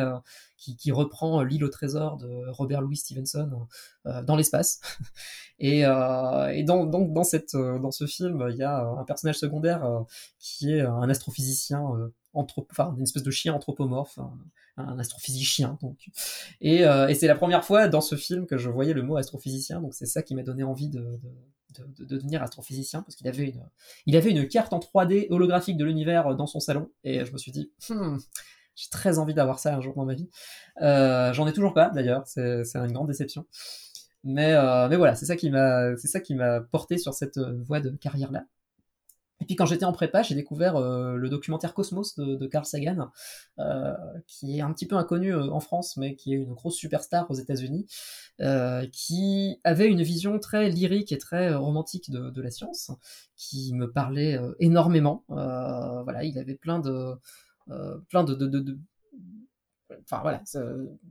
qui, 0.57 0.91
reprend 0.91 1.43
L'île 1.43 1.65
au 1.65 1.69
trésor 1.69 2.17
de 2.17 2.51
Robert 2.51 2.81
Louis 2.81 2.97
Stevenson 2.97 3.69
dans 4.05 4.35
l'espace. 4.35 4.81
et, 5.61 5.83
et 5.83 6.63
donc, 6.65 6.91
dans, 6.91 7.23
cette, 7.23 7.55
dans 7.55 7.93
ce 7.93 8.07
film, 8.07 8.45
il 8.51 8.57
y 8.57 8.65
a 8.65 8.81
un 8.81 9.05
personnage 9.05 9.39
secondaire 9.39 10.05
qui 10.41 10.73
est 10.73 10.81
un 10.81 11.09
astrophysicien 11.09 11.81
enfin 12.35 12.95
une 12.97 13.03
espèce 13.03 13.23
de 13.23 13.31
chien 13.31 13.55
anthropomorphe, 13.55 14.19
un, 14.79 14.99
astrophysicien 14.99 15.79
donc. 15.83 16.09
Et, 16.61 16.85
euh, 16.85 17.09
et 17.09 17.15
c'est 17.15 17.27
la 17.27 17.35
première 17.35 17.65
fois 17.65 17.89
dans 17.89 18.01
ce 18.01 18.15
film 18.15 18.47
que 18.47 18.57
je 18.57 18.71
voyais 18.71 18.95
le 18.95 19.03
mot 19.03 19.17
astrophysicien, 19.17 19.81
donc 19.81 19.95
c'est 19.95 20.07
ça 20.07 20.23
qui 20.23 20.35
m'a 20.35 20.43
donné 20.43 20.63
envie 20.63 20.89
de, 20.89 21.01
de, 21.01 21.85
de, 21.85 22.05
de, 22.05 22.05
devenir 22.05 22.43
astrophysicien 22.43 23.03
parce 23.03 23.17
qu'il 23.17 23.27
avait 23.27 23.55
une, 24.31 24.49
carte 24.49 24.73
en 24.73 24.79
3D 24.79 25.27
holographique 25.31 25.77
de 25.77 25.85
l'univers 25.85 26.35
dans 26.35 26.47
son 26.47 26.61
salon 26.61 26.91
et 27.05 27.25
je 27.25 27.33
me 27.33 27.39
suis 27.39 27.53
dit, 27.53 27.73
hmm, 27.91 28.17
j'ai 28.75 28.91
très 28.91 29.19
envie 29.19 29.35
d'avoir 29.35 29.59
ça 29.59 29.75
un 29.75 29.81
jour 29.81 29.95
dans 29.95 30.05
ma 30.05 30.15
vie. 30.15 30.31
Euh, 30.83 31.33
J'en 31.33 31.47
ai 31.47 31.53
toujours 31.53 31.75
pas 31.75 31.91
d'ailleurs, 31.91 32.23
c'est 32.27 32.63
une 32.75 32.93
grande 32.93 33.09
déception. 33.09 33.47
Mais, 34.25 34.53
euh, 34.53 34.89
mais 34.89 34.97
voilà, 34.97 35.15
c'est 35.15 35.27
ça 35.27 35.37
qui 35.37 35.51
m'a, 35.51 36.61
porté 36.73 36.99
sur 36.99 37.15
cette 37.15 37.39
voie 37.39 37.81
de 37.81 37.91
carrière 37.91 38.33
là. 38.33 38.45
Et 39.41 39.45
puis 39.45 39.55
quand 39.55 39.67
j'étais 39.67 39.85
en 39.85 39.93
prépa, 39.93 40.23
j'ai 40.23 40.35
découvert 40.35 40.77
euh, 40.77 41.15
le 41.15 41.29
documentaire 41.29 41.75
Cosmos 41.75 42.17
de, 42.17 42.47
Carl 42.47 42.65
Sagan, 42.65 43.11
euh, 43.59 43.95
qui 44.27 44.59
est 44.59 44.61
un 44.61 44.73
petit 44.73 44.87
peu 44.87 44.97
inconnu 44.97 45.33
euh, 45.33 45.49
en 45.51 45.61
France, 45.61 45.97
mais 45.97 46.17
qui 46.17 46.35
est 46.35 46.37
une 46.37 46.55
grosse 46.55 46.77
superstar 46.77 47.31
aux 47.31 47.35
États-Unis, 47.35 47.87
qui 48.93 49.61
avait 49.65 49.89
une 49.89 50.03
vision 50.03 50.39
très 50.39 50.69
lyrique 50.69 51.13
et 51.13 51.19
très 51.19 51.55
romantique 51.55 52.11
de, 52.11 52.43
la 52.43 52.51
science, 52.51 52.91
qui 53.37 53.75
me 53.75 53.91
parlait 53.91 54.39
énormément. 54.61 55.25
voilà, 55.29 56.25
il 56.25 56.39
avait 56.39 56.55
plein 56.55 56.79
de 56.79 57.15
plein 58.09 58.25
de, 58.25 58.79
enfin 60.05 60.21
voilà, 60.23 60.43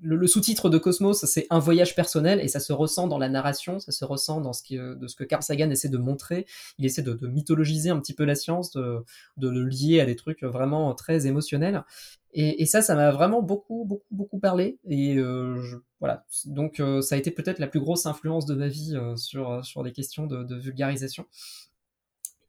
le, 0.02 0.28
sous-titre 0.28 0.70
de 0.70 0.78
Cosmos, 0.78 1.26
c'est 1.26 1.48
un 1.50 1.60
voyage 1.60 1.96
personnel 1.96 2.40
et 2.40 2.48
ça 2.48 2.60
se 2.60 2.74
ressent 2.74 3.08
dans 3.08 3.18
la 3.18 3.30
narration, 3.30 3.80
ça 3.80 3.92
se 3.92 4.06
ressent 4.06 4.42
dans 4.42 4.54
ce 4.54 4.64
qui, 4.64 4.78
de 4.78 5.08
ce 5.08 5.16
que 5.16 5.24
Carl 5.24 5.44
Sagan 5.44 5.70
essaie 5.70 5.90
de 5.90 5.98
montrer. 5.98 6.46
Il 6.78 6.86
essaie 6.86 7.02
de, 7.02 7.18
mythologiser 7.28 7.90
un 7.90 8.00
petit 8.00 8.14
peu 8.14 8.26
la 8.26 8.36
science, 8.36 8.72
de, 8.72 9.04
le 9.38 9.64
lier 9.66 10.00
à 10.00 10.06
des 10.06 10.16
trucs 10.16 10.44
vraiment 10.44 10.94
très 10.94 11.28
émotionnels. 11.28 11.84
Et, 12.34 12.68
ça, 12.68 12.84
ça 12.84 12.94
m'a 12.94 13.10
vraiment 13.10 13.42
beaucoup, 13.42 13.84
beaucoup, 13.86 14.06
beaucoup 14.12 14.40
parlé. 14.40 14.78
Et 14.88 15.18
euh, 15.18 15.60
voilà, 16.00 16.26
donc 16.46 16.80
euh, 16.80 17.02
ça 17.02 17.16
a 17.16 17.18
été 17.18 17.32
peut-être 17.32 17.58
la 17.58 17.66
plus 17.66 17.80
grosse 17.80 18.06
influence 18.06 18.46
de 18.46 18.54
ma 18.54 18.68
vie 18.68 18.96
euh, 18.96 19.16
sur 19.16 19.66
sur 19.66 19.82
des 19.84 19.92
questions 19.92 20.28
de 20.28 20.56
vulgarisation. 20.56 21.26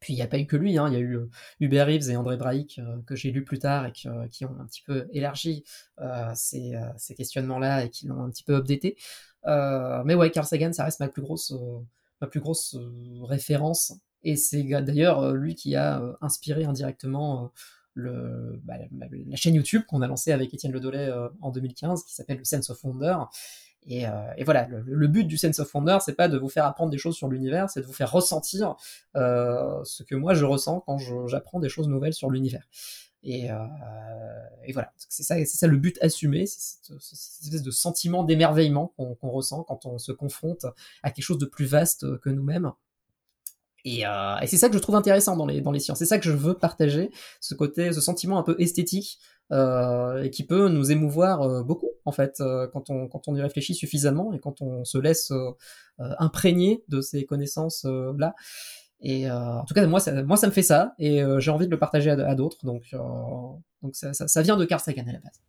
Puis 0.01 0.13
il 0.13 0.17
n'y 0.17 0.23
a 0.23 0.27
pas 0.27 0.39
eu 0.39 0.47
que 0.47 0.57
lui, 0.57 0.79
hein. 0.79 0.89
il 0.89 0.95
y 0.95 0.97
a 0.97 1.01
eu 1.01 1.17
euh, 1.17 1.31
Hubert 1.61 1.87
Reeves 1.87 2.11
et 2.11 2.17
André 2.17 2.37
Braic 2.37 2.79
euh, 2.79 2.99
que 3.07 3.17
j'ai 3.17 3.31
lu 3.31 3.45
plus 3.45 3.59
tard 3.59 3.87
et 3.87 3.93
qui 3.93 4.09
ont 4.09 4.57
un 4.61 4.67
petit 4.67 4.83
peu 4.83 5.09
élargi 5.13 5.65
euh, 6.01 6.31
ces, 6.35 6.75
questionnements-là 7.17 7.85
et 7.85 7.91
qui 7.91 8.07
l'ont 8.07 8.23
un 8.23 8.31
petit 8.31 8.45
peu 8.45 8.55
updaté. 8.55 8.97
mais 9.45 10.15
ouais, 10.15 10.31
Carl 10.31 10.47
Sagan, 10.47 10.73
ça 10.73 10.85
reste 10.85 11.01
ma 11.01 11.09
plus 11.09 11.23
grosse, 11.23 11.53
ma 12.21 12.27
plus 12.27 12.41
grosse 12.41 12.77
référence. 13.23 13.93
Et 14.23 14.37
c'est 14.37 14.63
d'ailleurs 14.63 15.33
lui 15.33 15.55
qui 15.55 15.77
a 15.77 16.03
inspiré 16.21 16.65
indirectement 16.65 17.53
bah, 17.97 18.75
la 18.93 19.37
chaîne 19.37 19.55
YouTube 19.55 19.83
qu'on 19.87 20.03
a 20.03 20.07
lancée 20.07 20.33
avec 20.33 20.55
Étienne 20.55 20.73
Ledollet 20.73 21.11
en 21.41 21.51
2015, 21.51 22.05
qui 22.05 22.15
s'appelle 22.15 22.39
le 22.39 22.45
Sense 22.45 22.71
of 22.71 22.85
Wonder. 22.85 23.17
Et, 23.87 24.05
et 24.37 24.45
voilà, 24.45 24.69
le, 24.69 25.07
but 25.09 25.25
du 25.25 25.39
Sense 25.39 25.61
of 25.61 25.75
Wonder, 25.75 25.97
c'est 26.05 26.15
pas 26.15 26.29
de 26.29 26.37
vous 26.37 26.51
faire 26.51 26.67
apprendre 26.67 26.91
des 26.91 26.99
choses 26.99 27.17
sur 27.17 27.29
l'univers, 27.29 27.71
c'est 27.71 27.81
de 27.81 27.87
vous 27.87 27.95
faire 27.95 28.13
ressentir 28.13 28.77
ce 29.15 30.03
que 30.03 30.15
moi 30.15 30.35
je 30.35 30.45
ressens 30.45 30.81
quand 30.81 30.99
j'apprends 31.27 31.59
des 31.59 31.71
choses 31.71 31.89
nouvelles 31.89 32.13
sur 32.13 32.29
l'univers. 32.29 32.65
Et, 33.23 33.51
euh, 33.51 33.57
et, 34.65 34.73
voilà, 34.73 34.93
c'est 34.97 35.23
ça, 35.23 35.35
ça 35.45 35.67
le 35.67 35.77
but 35.77 35.99
assumé, 36.01 36.47
c'est 36.47 36.61
cette, 36.61 36.97
espèce 37.45 37.63
de 37.63 37.71
sentiment 37.71 38.23
d'émerveillement 38.23 38.95
qu'on 38.97 39.31
ressent 39.31 39.65
quand 39.65 39.87
on 39.87 39.99
se 39.99 40.13
confronte 40.13 40.67
à 41.03 41.11
quelque 41.11 41.25
chose 41.25 41.39
de 41.39 41.47
plus 41.47 41.67
vaste 41.67 42.19
que 42.21 42.31
nous-mêmes. 42.31 42.73
Et, 43.85 44.07
euh, 44.07 44.39
et 44.39 44.47
c'est 44.47 44.57
ça 44.57 44.69
que 44.69 44.75
je 44.75 44.81
trouve 44.81 44.95
intéressant 44.95 45.37
dans 45.37 45.47
les 45.47 45.81
sciences. 45.81 45.99
C'est 45.99 46.07
ça 46.07 46.19
que 46.19 46.25
je 46.25 46.33
veux 46.33 46.55
partager, 46.55 47.11
ce 47.41 47.55
côté, 47.55 47.93
ce 47.93 48.01
sentiment 48.01 48.39
un 48.39 48.43
peu 48.43 48.57
esthétique 48.59 49.19
euh, 49.53 50.23
et 50.23 50.31
qui 50.31 50.45
peut 50.45 50.69
nous 50.69 50.93
émouvoir 50.93 51.43
euh, 51.43 51.63
beaucoup 51.63 51.89
en 52.05 52.13
fait 52.13 52.41
euh, 52.41 52.67
quand 52.69 52.91
on 52.91 53.09
quand 53.09 53.29
on 53.29 53.35
y 53.35 53.41
réfléchit 53.41 53.75
suffisamment 53.75 54.33
et 54.33 54.41
quand 54.41 54.61
on 54.61 54.85
se 54.85 54.99
laisse 54.99 55.31
euh, 55.31 55.53
imprégner 56.19 56.85
de 56.89 57.01
ces 57.01 57.25
connaissances 57.25 57.87
là. 58.19 58.35
Et 59.01 59.31
en 59.31 59.65
tout 59.65 59.75
cas, 59.75 59.87
moi, 59.87 60.01
ça, 60.01 60.25
moi, 60.25 60.37
ça 60.37 60.49
me 60.49 60.53
fait 60.53 60.63
ça, 60.63 60.95
et 60.99 61.23
j'ai 61.39 61.53
envie 61.53 61.67
de 61.67 61.71
le 61.71 61.79
partager 61.79 62.11
à, 62.11 62.35
d'autres. 62.35 62.67
Donc, 62.67 62.83
donc 63.81 63.95
ça, 63.95 64.13
ça, 64.13 64.27
ça, 64.27 64.43
vient 64.43 64.57
de 64.57 64.65
Carl 64.65 64.83
à 64.85 64.93
la 64.93 65.21
base. 65.21 65.41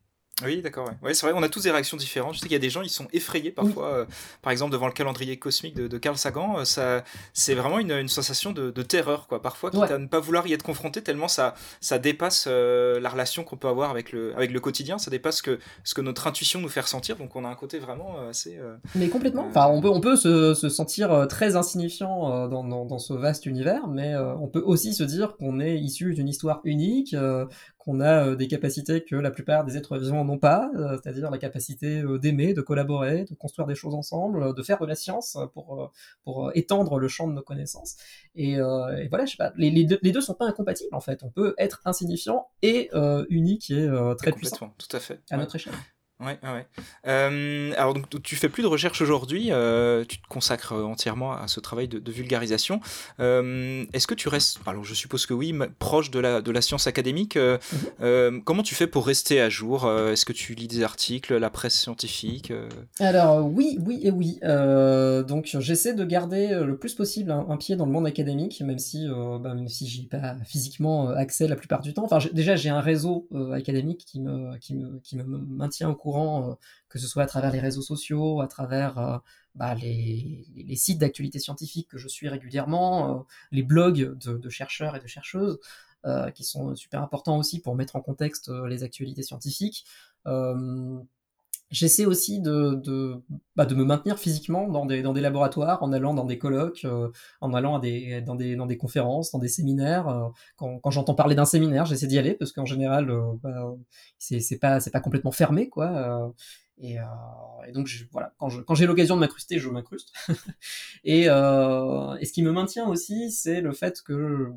Oui, 0.44 0.62
d'accord. 0.62 0.88
Ouais. 0.88 1.10
ouais 1.10 1.14
c'est 1.14 1.26
vrai, 1.26 1.36
on 1.36 1.44
a 1.44 1.50
tous 1.50 1.64
des 1.64 1.72
réactions 1.72 1.98
différentes. 1.98 2.36
Je 2.36 2.40
sais 2.40 2.46
qu'il 2.46 2.54
y 2.54 2.56
a 2.56 2.60
des 2.60 2.70
gens, 2.70 2.82
ils 2.82 2.90
sont 2.90 3.08
effrayés 3.14 3.52
parfois, 3.52 3.94
euh, 3.94 4.06
par 4.42 4.52
exemple, 4.52 4.72
devant 4.72 4.88
le 4.88 4.94
calendrier 4.94 5.38
cosmique 5.38 5.76
de, 5.76 5.88
de 5.88 5.98
Carl 5.98 6.18
Sagan. 6.18 6.60
Euh, 6.60 6.64
ça, 6.66 7.04
c'est 7.34 7.56
vraiment 7.56 7.80
une, 7.80 7.92
une 7.92 8.08
sensation 8.10 8.52
de, 8.52 8.72
de, 8.72 8.84
terreur, 8.84 9.28
quoi. 9.28 9.42
Parfois, 9.42 9.72
quitte 9.72 9.84
à 9.84 9.98
ne 9.98 10.08
pas 10.08 10.20
vouloir 10.20 10.48
y 10.48 10.54
être 10.54 10.64
confronté, 10.64 11.02
tellement 11.02 11.28
ça, 11.28 11.56
ça 11.82 12.00
dépasse 12.00 12.46
euh, 12.48 13.00
la 13.00 13.10
relation 13.10 13.44
qu'on 13.44 13.58
peut 13.58 13.68
avoir 13.68 13.90
avec 13.90 14.12
le, 14.12 14.36
avec 14.36 14.52
le 14.52 14.60
quotidien. 14.60 14.98
Ça 14.98 15.12
dépasse 15.12 15.42
que, 15.42 15.60
ce 15.84 15.94
que 15.94 16.02
notre 16.02 16.28
intuition 16.28 16.62
nous 16.62 16.70
fait 16.70 16.82
ressentir. 16.82 17.18
Donc, 17.18 17.36
on 17.36 17.46
a 17.46 17.50
un 17.50 17.56
côté 17.56 17.80
vraiment 17.80 18.16
assez. 18.30 18.60
mais 18.96 19.10
complètement. 19.10 19.48
Enfin, 19.50 19.68
on 19.68 19.82
peut, 19.82 19.90
on 19.90 20.02
peut 20.02 20.16
se, 20.16 20.54
se 20.54 20.70
sentir 20.70 21.28
très 21.30 21.56
insignifiant 21.56 22.48
dans, 22.48 22.64
dans, 22.64 22.86
dans, 22.86 23.00
ce 23.00 23.14
vaste 23.14 23.46
univers, 23.46 23.88
mais 23.88 24.16
on 24.16 24.48
peut 24.48 24.64
aussi 24.66 24.94
se 24.94 25.04
dire 25.04 25.36
qu'on 25.38 25.60
est 25.60 25.78
issu 25.80 26.14
d'une 26.14 26.28
histoire 26.28 26.62
unique, 26.64 27.16
qu'on 27.80 28.02
a 28.02 28.28
euh, 28.28 28.36
des 28.36 28.48
capacités 28.48 29.04
que 29.04 29.16
la 29.16 29.32
plupart 29.32 29.66
des 29.66 29.78
êtres 29.78 29.98
vivants 29.98 30.26
n'ont 30.26 30.38
pas, 30.38 30.70
euh, 30.76 30.98
c'est-à-dire 31.02 31.32
la 31.32 31.38
capacité 31.38 32.02
euh, 32.02 32.20
d'aimer, 32.20 32.54
de 32.54 32.62
collaborer, 32.62 33.24
de 33.24 33.34
construire 33.34 33.68
des 33.68 33.74
choses 33.74 33.96
ensemble, 33.96 34.54
de 34.54 34.64
faire 34.64 34.80
de 34.80 34.86
la 34.86 34.96
science 34.96 35.38
pour, 35.54 35.92
pour 36.24 36.52
étendre 36.56 37.00
le 37.00 37.08
champ 37.08 37.28
de 37.28 37.34
nos 37.34 37.42
connaissances. 37.42 37.96
Et, 38.36 38.54
et 38.54 39.08
voilà, 39.10 39.26
je 39.26 39.32
sais 39.32 39.38
pas, 39.38 39.54
les, 39.56 39.72
les, 39.72 39.86
deux, 39.86 39.98
les 40.02 40.12
deux 40.12 40.22
sont 40.22 40.34
pas 40.34 40.46
incompatibles 40.46 40.94
en 40.94 41.00
fait. 41.00 41.24
On 41.24 41.30
peut 41.30 41.56
être 41.58 41.82
insignifiant 41.86 42.48
et 42.62 42.90
unique 43.30 43.72
et 43.72 43.88
très 44.18 44.34
puissant. 44.34 44.74
Tout 44.78 44.96
à 44.96 45.00
fait. 45.00 45.22
À 45.30 45.38
notre 45.38 45.56
échelle. 45.56 45.74
Ouais, 46.20 46.38
ouais. 46.44 46.66
Euh, 47.08 47.72
alors 47.78 47.94
donc 47.94 48.10
tu 48.24 48.36
fais 48.36 48.50
plus 48.50 48.62
de 48.62 48.68
recherche 48.68 49.02
aujourd'hui, 49.02 49.52
euh, 49.52 50.04
tu 50.04 50.20
te 50.20 50.28
consacres 50.28 50.74
entièrement 50.74 51.32
à 51.32 51.48
ce 51.48 51.62
travail 51.62 51.88
de, 51.88 51.98
de 51.98 52.12
vulgarisation. 52.12 52.82
Euh, 53.22 53.86
Est-ce 53.94 54.06
que 54.06 54.16
tu 54.16 54.28
restes, 54.28 54.60
alors 54.66 54.84
je 54.84 54.94
suppose 54.94 55.26
que 55.26 55.34
oui, 55.34 55.58
proche 55.80 56.12
de 56.12 56.20
la 56.20 56.42
de 56.42 56.52
la 56.52 56.62
science 56.62 56.88
académique. 56.88 57.38
Euh, 57.38 57.58
mm 57.58 57.78
-hmm. 58.02 58.44
comment 58.44 58.64
tu 58.64 58.76
fais 58.76 58.88
pour 58.88 59.08
rester 59.08 59.40
à 59.40 59.50
jour 59.50 59.90
Est-ce 60.12 60.26
que 60.26 60.34
tu 60.34 60.56
lis 60.56 60.68
des 60.68 60.84
articles, 60.84 61.38
la 61.38 61.50
presse 61.50 61.78
scientifique 61.84 62.52
Alors 63.00 63.36
oui, 63.58 63.78
oui 63.88 63.96
et 64.04 64.12
oui. 64.12 64.40
donc 65.32 65.44
j'essaie 65.68 65.94
de 65.94 66.04
garder 66.04 66.46
le 66.72 66.76
plus 66.82 66.96
possible 66.96 67.32
un, 67.32 67.46
un, 67.54 67.58
pied 67.64 67.76
dans 67.78 67.86
le 67.86 67.94
monde 67.94 68.08
académique, 68.08 68.56
même 68.70 68.80
si 68.88 69.08
bah, 69.44 69.54
même 69.60 69.70
si 69.70 69.88
j'y 69.88 70.02
ai 70.06 70.10
pas 70.18 70.36
physiquement 70.54 70.98
accès 71.26 71.48
la 71.48 71.56
plupart 71.62 71.82
du 71.88 71.94
temps. 71.94 72.04
Enfin 72.10 72.20
déjà 72.34 72.54
j'ai 72.62 72.72
un 72.80 72.82
réseau 72.92 73.16
académique 73.62 74.02
qui 74.10 74.20
me 74.26 74.36
qui 74.64 74.72
me 74.80 74.88
qui 75.06 75.14
me 75.20 75.24
maintient 75.62 75.90
au 75.90 75.96
courant 75.96 76.09
euh, 76.18 76.56
que 76.90 77.00
ce 77.00 77.08
soit 77.08 77.24
à 77.24 77.26
travers 77.26 77.52
les 77.52 77.60
réseaux 77.60 77.82
sociaux, 77.82 78.42
à 78.42 78.48
travers 78.48 78.98
euh, 78.98 79.18
bah, 79.56 79.76
les, 79.76 80.76
sites 80.76 81.00
d'actualité 81.00 81.40
scientifique 81.40 81.88
que 81.90 81.98
je 81.98 82.08
suis 82.08 82.30
régulièrement, 82.30 83.20
euh, 83.20 83.22
les 83.52 83.64
blogs 83.64 84.18
de, 84.18 84.50
chercheurs 84.50 84.96
et 84.96 85.00
de 85.00 85.08
chercheuses, 85.08 85.60
qui 86.34 86.46
sont 86.46 86.76
super 86.78 87.04
importants 87.04 87.38
aussi 87.38 87.60
pour 87.60 87.76
mettre 87.76 87.98
en 87.98 88.02
contexte 88.02 88.50
les 88.70 88.84
actualités 88.84 89.22
scientifiques. 89.22 89.86
J'essaie 91.72 92.06
aussi 92.06 92.40
de, 92.42 92.74
de, 92.84 93.22
bah, 93.56 93.66
de 93.66 93.76
me 93.76 93.84
maintenir 93.86 94.18
physiquement 94.18 94.68
dans 94.68 94.88
des, 94.88 95.04
dans 95.04 95.14
des 95.14 95.22
laboratoires, 95.22 95.84
en 95.84 95.94
allant 95.94 96.16
dans 96.16 96.26
des 96.26 96.40
colloques, 96.40 96.82
euh, 96.86 97.10
en 97.42 97.54
allant 97.54 97.76
à 97.76 97.80
des, 97.80 98.22
dans, 98.22 98.34
des, 98.34 98.56
dans 98.56 98.66
des 98.66 98.78
conférences, 98.78 99.32
dans 99.32 99.40
des 99.40 99.48
séminaires. 99.48 100.08
Euh, 100.08 100.28
quand, 100.56 100.80
quand 100.80 100.90
j'entends 100.90 101.14
parler 101.14 101.36
d'un 101.36 101.46
séminaire, 101.46 101.86
j'essaie 101.86 102.08
d'y 102.08 102.18
aller 102.18 102.34
parce 102.34 102.52
qu'en 102.54 102.66
général, 102.66 103.12
euh, 103.12 103.34
bah, 103.44 103.76
c'est 104.18 104.60
pas, 104.60 104.80
pas 104.80 105.00
complètement 105.00 105.32
fermé. 105.32 105.70
quoi. 105.70 106.34
Et, 106.82 106.96
et, 107.68 107.72
donc 107.72 107.88
je, 107.88 108.06
voilà, 108.12 108.34
quand 108.40 108.50
j'ai 108.50 108.64
quand 108.64 108.80
l'occasion 108.80 109.16
de 109.16 109.20
m'incruster, 109.20 109.60
je 109.60 109.70
m'incruste. 109.70 110.12
et, 111.04 111.26
et 111.26 112.26
ce 112.26 112.32
qui 112.34 112.42
me 112.42 112.52
maintient 112.52 112.88
aussi, 112.88 113.32
c'est 113.32 113.62
le 113.62 113.74
fait 113.74 114.02
que 114.02 114.52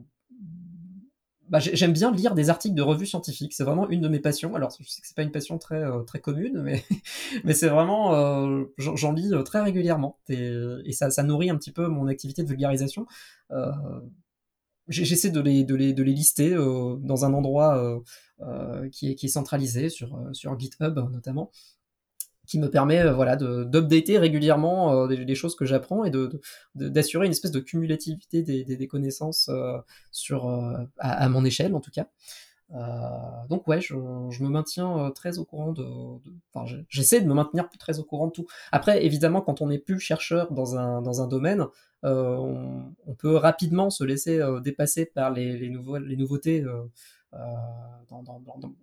bah, 1.53 1.59
j'aime 1.59 1.93
bien 1.93 2.11
lire 2.11 2.35
des 2.35 2.49
articles 2.49 2.75
de 2.75 2.81
revues 2.81 3.05
scientifiques. 3.05 3.53
C'est 3.53 3.63
vraiment 3.63 3.87
une 3.91 4.01
de 4.01 4.09
mes 4.09 4.21
passions. 4.21 4.57
Alors, 4.57 4.75
je 4.81 4.89
sais 4.89 5.03
que 5.03 5.07
c'est 5.07 5.15
pas 5.15 5.23
une 5.23 5.31
passion 5.31 5.59
très 5.59 5.85
euh, 5.85 6.03
très 6.03 6.19
commune, 6.19 6.63
mais 6.63 6.83
mais 7.45 7.53
c'est 7.53 7.69
vraiment 7.69 8.15
euh, 8.15 8.65
j'en 8.79 9.13
lis 9.13 9.35
euh, 9.35 9.43
très 9.43 9.61
régulièrement 9.61 10.19
et, 10.31 10.93
ça, 10.93 11.23
nourrit 11.23 11.51
un 11.51 11.57
petit 11.57 11.71
peu 11.71 11.89
mon 11.89 12.07
activité 12.07 12.43
de 12.43 12.49
vulgarisation. 12.49 13.07
J'essaie 14.89 15.31
de 15.31 15.41
les, 15.41 15.63
de, 15.65 15.75
les, 15.75 15.93
de 15.93 16.03
les 16.03 16.13
lister 16.13 16.55
dans 16.55 17.25
un 17.25 17.35
endroit 17.35 18.03
qui, 18.91 19.11
est, 19.11 19.15
qui 19.15 19.27
est 19.27 19.29
centralisé 19.29 19.91
sur, 19.91 20.19
sur 20.33 20.59
GitHub 20.59 20.99
notamment 21.13 21.51
qui 22.53 22.59
me 22.59 22.69
permet 22.69 23.01
euh, 23.01 23.15
voilà 23.15 23.35
d'updater 23.37 24.19
régulièrement 24.19 24.93
euh, 24.93 25.07
des, 25.07 25.35
choses 25.35 25.57
que 25.57 25.65
j'apprends 25.65 26.05
et 26.05 26.11
de 26.11 26.39
d'assurer 26.75 27.25
une 27.25 27.33
espèce 27.33 27.51
de 27.51 27.61
cumulativité 27.61 28.43
des, 28.43 28.63
des, 28.63 28.87
connaissances 28.87 29.49
euh, 29.49 29.79
sur 30.11 30.47
à, 30.99 31.29
mon 31.31 31.47
échelle 31.47 31.75
en 31.75 31.81
tout 31.81 31.91
cas. 31.91 32.09
Donc 33.49 33.67
ouais, 33.69 33.81
je, 33.81 33.95
je, 34.31 34.43
me 34.43 34.49
maintiens 34.51 35.11
très 35.15 35.39
au 35.39 35.47
courant 35.47 35.73
de, 35.73 35.87
enfin 36.53 36.71
j'essaie 36.91 37.23
de 37.23 37.27
me 37.27 37.35
maintenir 37.35 37.69
très 37.79 37.99
au 37.99 38.05
courant 38.05 38.27
de 38.27 38.33
tout. 38.33 38.47
Après 38.71 39.03
évidemment 39.05 39.41
quand 39.41 39.63
on 39.63 39.69
n'est 39.69 39.79
plus 39.79 39.99
chercheur 39.99 40.53
dans 40.53 40.77
un 40.77 41.01
dans 41.01 41.23
un 41.23 41.29
domaine, 41.29 41.65
on, 42.03 43.15
peut 43.19 43.37
rapidement 43.37 43.89
se 43.89 44.05
laisser 44.05 44.43
dépasser 44.63 45.07
par 45.07 45.31
les, 45.31 45.57
les, 45.57 45.71
les 46.07 46.17
nouveautés 46.17 46.63
dans, 47.33 48.23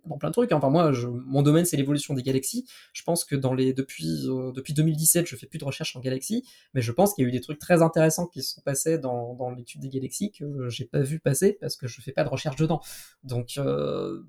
dans, 0.06 0.18
plein 0.18 0.28
de 0.28 0.32
trucs. 0.32 0.52
Hein. 0.52 0.56
Enfin, 0.56 0.70
moi, 0.70 0.92
mon 1.26 1.42
domaine, 1.42 1.64
c'est 1.64 1.76
l'évolution 1.76 2.14
des 2.14 2.22
galaxies. 2.22 2.66
Je 2.92 3.02
pense 3.02 3.24
que 3.24 3.36
depuis, 3.36 4.28
euh, 4.28 4.52
depuis 4.52 4.74
2017, 4.74 5.26
je 5.26 5.36
fais 5.36 5.46
plus 5.46 5.58
de 5.58 5.64
recherche 5.64 5.94
en 5.96 6.00
galaxies, 6.00 6.44
mais 6.74 6.80
je 6.80 6.92
pense 6.92 7.14
qu'il 7.14 7.22
y 7.22 7.26
a 7.26 7.28
eu 7.28 7.32
des 7.32 7.40
trucs 7.40 7.58
très 7.58 7.82
intéressants 7.82 8.26
qui 8.26 8.42
se 8.42 8.54
sont 8.54 8.60
passés 8.62 8.98
dans, 8.98 9.50
l'étude 9.56 9.80
des 9.80 9.88
galaxies 9.88 10.32
que 10.32 10.68
j'ai 10.68 10.84
pas 10.84 11.00
vu 11.00 11.18
passer 11.20 11.56
parce 11.60 11.76
que 11.76 11.86
je 11.86 12.00
fais 12.00 12.12
pas 12.12 12.24
de 12.24 12.28
recherche 12.28 12.56
dedans. 12.56 12.80
Donc, 13.24 13.54
euh, 13.58 14.22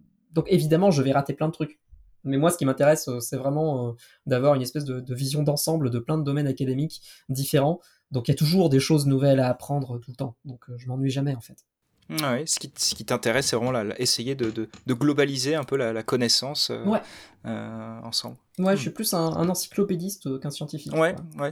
évidemment, 0.48 0.92
je 0.92 1.02
vais 1.02 1.12
rater 1.12 1.34
plein 1.34 1.48
de 1.48 1.54
trucs. 1.54 1.80
Mais 2.24 2.38
moi, 2.38 2.52
ce 2.52 2.58
qui 2.58 2.66
m'intéresse, 2.66 3.08
euh, 3.08 3.20
c'est 3.20 3.38
vraiment 3.38 3.96
d'avoir 4.28 4.54
une 4.54 4.62
espèce 4.62 4.86
de, 4.86 5.00
de 5.00 5.16
vision 5.16 5.42
d'ensemble 5.42 5.90
de 5.90 6.00
plein 6.00 6.18
de 6.18 6.24
domaines 6.24 6.48
académiques 6.48 7.02
différents. 7.30 7.80
Donc, 8.12 8.28
il 8.28 8.32
y 8.32 8.34
a 8.34 8.38
toujours 8.38 8.70
des 8.70 8.80
choses 8.80 9.08
nouvelles 9.08 9.40
à 9.40 9.50
apprendre 9.50 9.98
tout 9.98 10.12
le 10.12 10.16
temps. 10.16 10.36
Donc, 10.46 10.66
je 10.78 10.88
m'ennuie 10.88 11.10
jamais, 11.10 11.34
en 11.36 11.42
fait. 11.42 11.66
Ouais, 12.12 12.44
ce 12.46 12.60
qui, 12.60 12.72
ce 12.76 12.94
qui 12.94 13.06
t'intéresse, 13.06 13.48
c'est 13.48 13.56
vraiment 13.56 13.72
la, 13.72 14.00
essayer 14.00 14.36
de, 14.36 14.52
de, 14.52 14.68
de, 14.86 14.94
globaliser 14.94 15.56
un 15.56 15.64
peu 15.64 15.78
la, 15.78 15.94
la 15.94 16.04
connaissance 16.04 16.70
euh, 16.70 16.84
ouais. 16.84 17.00
euh, 17.46 18.00
ensemble. 18.04 18.36
Ouais, 18.62 18.76
je 18.76 18.82
suis 18.82 18.90
plus 18.92 19.14
un, 19.14 19.20
un 19.20 19.50
encyclopédiste 19.50 20.40
qu'un 20.40 20.50
scientifique. 20.50 20.94
Ouais, 20.94 21.16
ouais. 21.40 21.52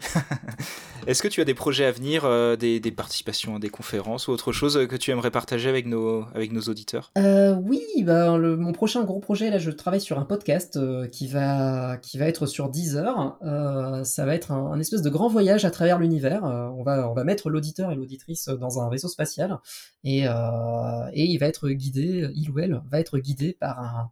Est-ce 1.08 1.24
que 1.24 1.28
tu 1.28 1.42
as 1.42 1.46
des 1.46 1.54
projets 1.54 1.86
à 1.86 1.92
venir, 1.92 2.26
euh, 2.26 2.56
des, 2.56 2.80
des, 2.80 2.92
participations 2.92 3.56
à 3.56 3.60
des 3.60 3.70
conférences 3.70 4.28
ou 4.28 4.32
autre 4.32 4.52
chose 4.52 4.88
que 4.88 4.96
tu 4.96 5.12
aimerais 5.12 5.32
partager 5.32 5.70
avec 5.70 5.88
nos, 5.88 6.26
avec 6.36 6.52
nos 6.52 6.62
auditeurs? 6.62 7.12
Euh, 7.18 7.56
Oui, 7.56 7.82
bah, 8.04 8.38
le, 8.38 8.56
mon 8.56 8.74
prochain 8.74 9.04
gros 9.04 9.20
projet, 9.20 9.50
là, 9.50 9.58
je 9.58 9.72
travaille 9.72 10.02
sur 10.02 10.20
un 10.20 10.26
podcast 10.26 10.78
euh, 10.78 11.08
qui, 11.08 11.28
va, 11.28 11.98
qui 11.98 12.18
va 12.18 12.26
être 12.26 12.46
sur 12.46 12.70
10 12.70 12.98
heures. 12.98 13.38
Euh, 13.44 14.04
ça 14.04 14.26
va 14.26 14.36
être 14.36 14.52
un, 14.52 14.72
un, 14.72 14.80
espèce 14.80 15.02
de 15.02 15.10
grand 15.10 15.30
voyage 15.30 15.66
à 15.66 15.72
travers 15.72 16.00
l'univers. 16.00 16.46
Euh, 16.46 16.68
on, 16.78 16.84
va, 16.84 17.10
on 17.10 17.14
va 17.14 17.24
mettre 17.24 17.50
l'auditeur 17.50 17.92
et 17.92 17.96
l'auditrice 17.96 18.48
dans 18.48 18.80
un 18.80 18.90
vaisseau 18.90 19.08
spatial 19.08 19.58
et, 20.04 20.24
et 20.24 21.24
il 21.26 21.38
va 21.38 21.48
être 21.48 21.70
guidé, 21.70 22.30
il 22.36 22.50
ou 22.50 22.60
elle 22.60 22.82
va 22.90 23.00
être 23.00 23.18
guidé 23.18 23.58
par 23.60 23.80
un 23.80 24.12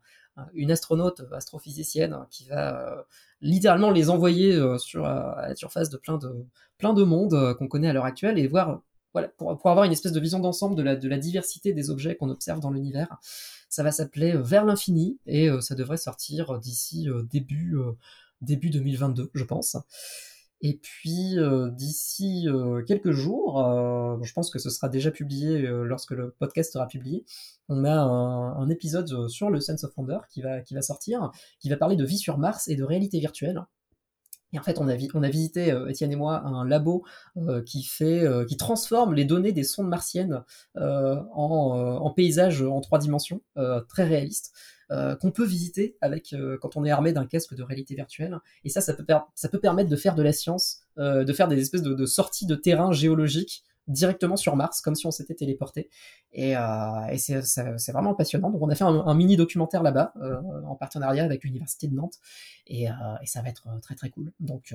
une 0.54 0.72
astronaute 0.72 1.22
astrophysicienne 1.32 2.18
qui 2.30 2.46
va 2.46 2.80
euh, 2.80 3.02
littéralement 3.42 3.92
les 3.92 4.10
envoyer 4.10 4.54
euh, 4.54 4.78
sur 4.78 5.06
euh, 5.06 5.32
à 5.36 5.50
la 5.50 5.56
surface 5.56 5.90
de 5.90 5.98
plein 5.98 6.18
de 6.18 6.46
plein 6.78 6.94
de 6.94 7.04
mondes 7.04 7.56
qu'on 7.58 7.68
connaît 7.68 7.90
à 7.90 7.94
l'heure 7.94 8.06
actuelle 8.06 8.38
et 8.38 8.48
voir 8.48 8.82
voilà 9.14 9.30
pour, 9.30 9.58
pour 9.58 9.70
avoir 9.70 9.86
une 9.86 9.92
espèce 9.92 10.12
de 10.12 10.20
vision 10.20 10.40
d'ensemble 10.40 10.76
de 10.76 10.84
la 10.84 10.96
de 10.96 11.10
la 11.10 11.18
diversité 11.18 11.74
des 11.74 11.90
objets 11.90 12.16
qu'on 12.16 12.30
observe 12.30 12.60
dans 12.60 12.72
l'univers. 12.72 13.18
Ça 13.70 13.84
va 13.84 13.92
s'appeler 13.92 14.34
Vers 14.38 14.64
l'infini 14.64 15.20
et 15.26 15.50
ça 15.62 15.76
devrait 15.76 15.98
sortir 15.98 16.60
d'ici 16.60 17.08
début 17.30 17.76
début 18.42 18.70
2022, 18.70 19.32
je 19.34 19.44
pense. 19.44 19.76
Et 20.62 20.78
puis 20.78 21.36
d'ici 21.74 22.48
quelques 22.88 23.12
jours, 23.12 23.60
je 24.24 24.34
pense 24.34 24.50
que 24.50 24.60
ce 24.60 24.70
sera 24.70 24.90
déjà 24.90 25.12
publié 25.12 25.60
lorsque 25.62 26.12
le 26.12 26.32
podcast 26.40 26.74
sera 26.74 26.88
publié, 26.88 27.26
on 27.70 27.86
a 27.86 27.94
un, 27.94 28.70
épisode 28.70 29.28
sur 29.28 29.50
le 29.50 29.60
Sense 29.60 29.84
of 29.84 29.96
Wonder 29.98 30.20
qui 30.30 30.42
va, 30.42 30.62
qui 30.62 30.74
va 30.74 30.82
sortir, 30.82 31.32
qui 31.60 31.70
va 31.70 31.78
parler 31.78 31.96
de 31.96 32.06
vie 32.06 32.18
sur 32.18 32.38
Mars 32.38 32.68
et 32.68 32.76
de 32.76 32.84
réalité 32.84 33.20
virtuelle. 33.20 33.66
Et 34.54 34.60
en 34.60 34.64
fait, 34.64 34.80
on 34.80 34.88
a, 34.88 35.30
visité, 35.30 35.78
Étienne 35.90 36.12
et 36.12 36.16
moi, 36.16 36.42
un 36.46 36.66
labo 36.66 37.04
qui, 37.66 37.84
fait, 37.84 38.26
qui 38.48 38.56
transforme 38.56 39.14
les 39.14 39.26
données 39.26 39.52
des 39.52 39.64
sondes 39.64 39.90
martiennes 39.90 40.42
en, 40.76 42.00
en 42.02 42.12
paysage 42.12 42.62
en 42.62 42.80
trois 42.80 42.98
dimensions, 43.00 43.42
très 43.90 44.06
réaliste. 44.06 44.54
Euh, 44.90 45.18
qu'on 45.18 45.32
peut 45.32 45.44
visiter 45.44 45.98
avec 46.00 46.32
euh, 46.32 46.58
quand 46.62 46.78
on 46.78 46.86
est 46.86 46.92
armé 46.92 47.12
d'un 47.12 47.26
casque 47.26 47.54
de 47.54 47.62
réalité 47.62 47.94
virtuelle. 47.94 48.40
Et 48.64 48.70
ça, 48.70 48.80
ça 48.80 48.94
peut, 48.94 49.06
ça 49.36 49.50
peut 49.50 49.60
permettre 49.60 49.90
de 49.90 49.96
faire 49.98 50.16
de 50.16 50.24
la 50.24 50.32
science, 50.32 50.84
euh, 50.98 51.26
de 51.26 51.34
faire 51.34 51.50
des 51.50 51.60
espèces 51.60 51.82
de, 51.82 52.06
sorties 52.06 52.46
de 52.46 52.56
terrain 52.56 52.94
géologique 52.94 53.66
directement 53.88 54.38
sur 54.38 54.56
Mars, 54.56 54.82
comme 54.82 54.96
si 54.96 55.06
on 55.06 55.12
s'était 55.12 55.36
téléporté. 55.36 55.90
Et, 56.34 56.56
c'est 57.18 57.92
vraiment 57.92 58.14
passionnant. 58.14 58.50
Donc 58.50 58.62
on 58.62 58.70
a 58.70 58.76
fait 58.76 58.84
un, 58.84 59.14
mini 59.14 59.38
documentaire 59.38 59.84
là-bas, 59.84 60.14
en 60.66 60.76
partenariat 60.76 61.24
avec 61.24 61.44
l'Université 61.44 61.88
de 61.88 61.96
Nantes. 61.96 62.20
Et, 62.68 62.88
ça 63.26 63.42
va 63.42 63.50
être 63.50 63.68
très 63.82 63.96
très 63.96 64.10
cool. 64.10 64.32
Donc 64.40 64.74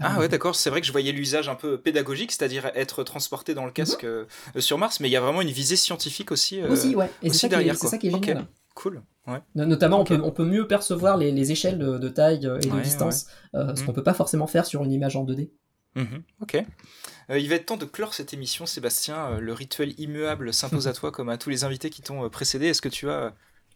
ah 0.00 0.18
ouais, 0.18 0.28
d'accord, 0.28 0.56
c'est 0.56 0.70
vrai 0.70 0.80
que 0.80 0.86
je 0.86 0.92
voyais 0.92 1.12
l'usage 1.12 1.48
un 1.48 1.54
peu 1.54 1.78
pédagogique, 1.78 2.32
c'est-à-dire 2.32 2.70
être 2.74 3.04
transporté 3.04 3.54
dans 3.54 3.66
le 3.66 3.70
casque 3.70 4.04
mhm. 4.04 4.60
sur 4.60 4.78
Mars, 4.78 5.00
mais 5.00 5.08
il 5.08 5.12
y 5.12 5.16
a 5.16 5.20
vraiment 5.20 5.42
une 5.42 5.50
visée 5.50 5.76
scientifique 5.76 6.32
aussi. 6.32 6.62
aussi, 6.62 6.96
ouais, 6.96 7.10
et 7.22 7.30
c'est 7.30 7.48
ça, 7.48 7.88
ça, 7.88 7.98
qui 7.98 8.08
est 8.08 8.10
génial. 8.10 8.46
Cool. 8.74 9.02
Notamment, 9.54 10.00
on, 10.00 10.04
peut, 10.04 10.20
on, 10.22 10.32
peut, 10.32 10.44
mieux 10.44 10.66
percevoir 10.66 11.16
les, 11.16 11.52
échelles 11.52 11.78
de, 11.78 12.08
taille 12.08 12.46
et 12.62 12.66
de 12.66 12.80
distance, 12.80 13.26
euh, 13.54 13.74
ce 13.74 13.82
mm. 13.82 13.86
qu'on 13.86 13.92
peut 13.92 14.02
pas 14.02 14.14
forcément 14.14 14.46
faire 14.46 14.66
sur 14.66 14.82
une 14.82 14.92
image 14.92 15.14
en 15.16 15.24
2D. 15.24 15.50
Mm-hmm. 15.96 16.22
Ok. 16.40 16.54
Euh, 17.30 17.38
il 17.38 17.48
va 17.48 17.56
être 17.56 17.66
temps 17.66 17.76
de 17.76 17.84
clore 17.84 18.14
cette 18.14 18.32
émission, 18.32 18.66
Sébastien. 18.66 19.26
Euh, 19.26 19.40
le 19.40 19.52
rituel 19.52 19.94
immuable 19.98 20.52
s'impose 20.52 20.88
à 20.88 20.92
toi 20.92 21.12
comme 21.12 21.28
à 21.28 21.36
tous 21.36 21.50
les 21.50 21.64
invités 21.64 21.90
qui 21.90 22.02
t'ont 22.02 22.28
précédé. 22.30 22.66
Est-ce 22.66 22.82
que 22.82 22.88
tu 22.88 23.10
as 23.10 23.34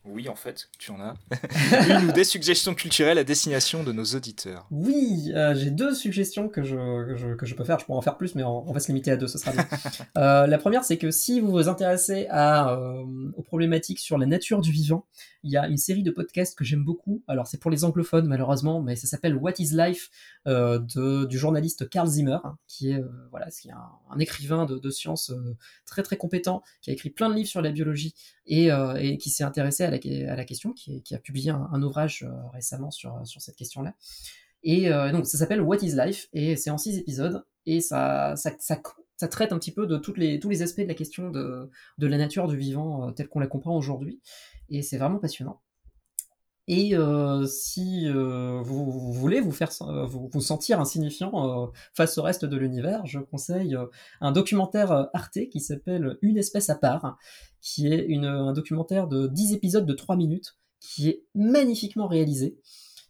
oui, 0.08 0.28
en 0.28 0.34
fait, 0.34 0.68
tu 0.78 0.90
en 0.90 1.00
as. 1.00 1.14
Une 2.00 2.08
ou 2.08 2.12
des 2.12 2.24
suggestions 2.24 2.74
culturelles 2.74 3.18
à 3.18 3.24
destination 3.24 3.82
de 3.82 3.92
nos 3.92 4.04
auditeurs. 4.04 4.66
Oui, 4.70 5.32
euh, 5.34 5.54
j'ai 5.54 5.70
deux 5.70 5.94
suggestions 5.94 6.48
que 6.48 6.62
je, 6.62 7.34
que 7.34 7.46
je, 7.46 7.54
peux 7.54 7.64
faire. 7.64 7.78
Je 7.78 7.84
pourrais 7.84 7.98
en 7.98 8.02
faire 8.02 8.16
plus, 8.16 8.34
mais 8.34 8.44
on, 8.44 8.72
va 8.72 8.80
se 8.80 8.88
limiter 8.88 9.10
à 9.10 9.16
deux, 9.16 9.26
ce 9.26 9.38
sera 9.38 9.52
bien. 9.52 9.66
Euh, 10.16 10.46
la 10.46 10.58
première, 10.58 10.84
c'est 10.84 10.96
que 10.96 11.10
si 11.10 11.40
vous 11.40 11.50
vous 11.50 11.68
intéressez 11.68 12.26
à, 12.30 12.72
euh, 12.72 13.04
aux 13.36 13.42
problématiques 13.42 13.98
sur 13.98 14.18
la 14.18 14.26
nature 14.26 14.60
du 14.60 14.72
vivant, 14.72 15.04
il 15.42 15.50
y 15.50 15.56
a 15.56 15.66
une 15.68 15.76
série 15.76 16.02
de 16.02 16.10
podcasts 16.10 16.56
que 16.56 16.64
j'aime 16.64 16.84
beaucoup. 16.84 17.22
Alors, 17.28 17.46
c'est 17.46 17.58
pour 17.58 17.70
les 17.70 17.84
anglophones, 17.84 18.26
malheureusement, 18.26 18.80
mais 18.80 18.96
ça 18.96 19.06
s'appelle 19.06 19.36
What 19.36 19.54
is 19.58 19.70
Life 19.72 20.10
de, 20.46 21.24
du 21.26 21.38
journaliste 21.38 21.88
Carl 21.88 22.06
Zimmer, 22.06 22.38
qui 22.66 22.92
est, 22.92 23.02
voilà, 23.30 23.50
qui 23.50 23.68
est 23.68 23.72
un, 23.72 24.18
écrivain 24.18 24.64
de, 24.64 24.78
de 24.78 24.90
sciences 24.90 25.32
très 25.84 26.02
très 26.02 26.16
compétent, 26.16 26.62
qui 26.80 26.90
a 26.90 26.92
écrit 26.92 27.10
plein 27.10 27.28
de 27.28 27.34
livres 27.34 27.48
sur 27.48 27.62
la 27.62 27.70
biologie 27.70 28.14
et, 28.46 28.68
et 28.98 29.18
qui 29.18 29.30
s'est 29.30 29.44
intéressé 29.44 29.84
à 29.84 29.90
la 29.90 29.95
à 30.04 30.36
la 30.36 30.44
question, 30.44 30.72
qui, 30.72 31.02
a 31.14 31.18
publié 31.18 31.50
un, 31.50 31.82
ouvrage 31.82 32.22
euh, 32.22 32.48
récemment 32.52 32.90
sur, 32.90 33.26
sur 33.26 33.40
cette 33.40 33.56
question-là. 33.56 33.94
Et 34.62 34.92
euh, 34.92 35.12
donc 35.12 35.26
ça 35.26 35.38
s'appelle 35.38 35.62
What 35.62 35.78
is 35.82 35.94
Life? 35.96 36.28
Et 36.32 36.56
c'est 36.56 36.70
en 36.70 36.78
six 36.78 36.98
épisodes 36.98 37.44
et 37.66 37.80
ça, 37.80 38.34
traite 39.30 39.52
un 39.52 39.58
petit 39.58 39.72
peu 39.72 39.86
de 39.86 39.96
tous 39.96 40.14
les 40.14 40.62
aspects 40.62 40.80
de 40.80 40.88
la 40.88 40.94
question 40.94 41.30
de, 41.30 41.70
la 41.98 42.18
nature 42.18 42.48
du 42.48 42.56
vivant 42.56 43.08
euh, 43.08 43.12
tel 43.12 43.28
qu'on 43.28 43.38
la 43.38 43.46
comprend 43.46 43.76
aujourd'hui 43.76 44.20
et 44.68 44.82
c'est 44.82 44.98
vraiment 44.98 45.18
passionnant. 45.18 45.60
Et 46.68 46.96
euh, 46.96 47.46
si 47.46 48.08
euh, 48.08 48.60
vous, 48.60 49.12
voulez 49.12 49.40
vous 49.40 49.52
faire 49.52 49.70
vous, 50.08 50.28
vous 50.32 50.40
sentir 50.40 50.80
insignifiant 50.80 51.64
euh, 51.64 51.66
face 51.94 52.18
au 52.18 52.22
reste 52.22 52.44
de 52.44 52.56
l'univers, 52.56 53.06
je 53.06 53.20
conseille 53.20 53.76
un 54.20 54.32
documentaire 54.32 55.08
Arte 55.14 55.48
qui 55.50 55.60
s'appelle 55.60 56.18
Une 56.22 56.38
espèce 56.38 56.68
à 56.68 56.74
part, 56.74 57.18
qui 57.60 57.86
est 57.92 58.04
une, 58.06 58.24
un 58.24 58.52
documentaire 58.52 59.06
de 59.06 59.28
10 59.28 59.52
épisodes 59.52 59.86
de 59.86 59.92
3 59.92 60.16
minutes, 60.16 60.56
qui 60.80 61.08
est 61.08 61.24
magnifiquement 61.34 62.08
réalisé 62.08 62.58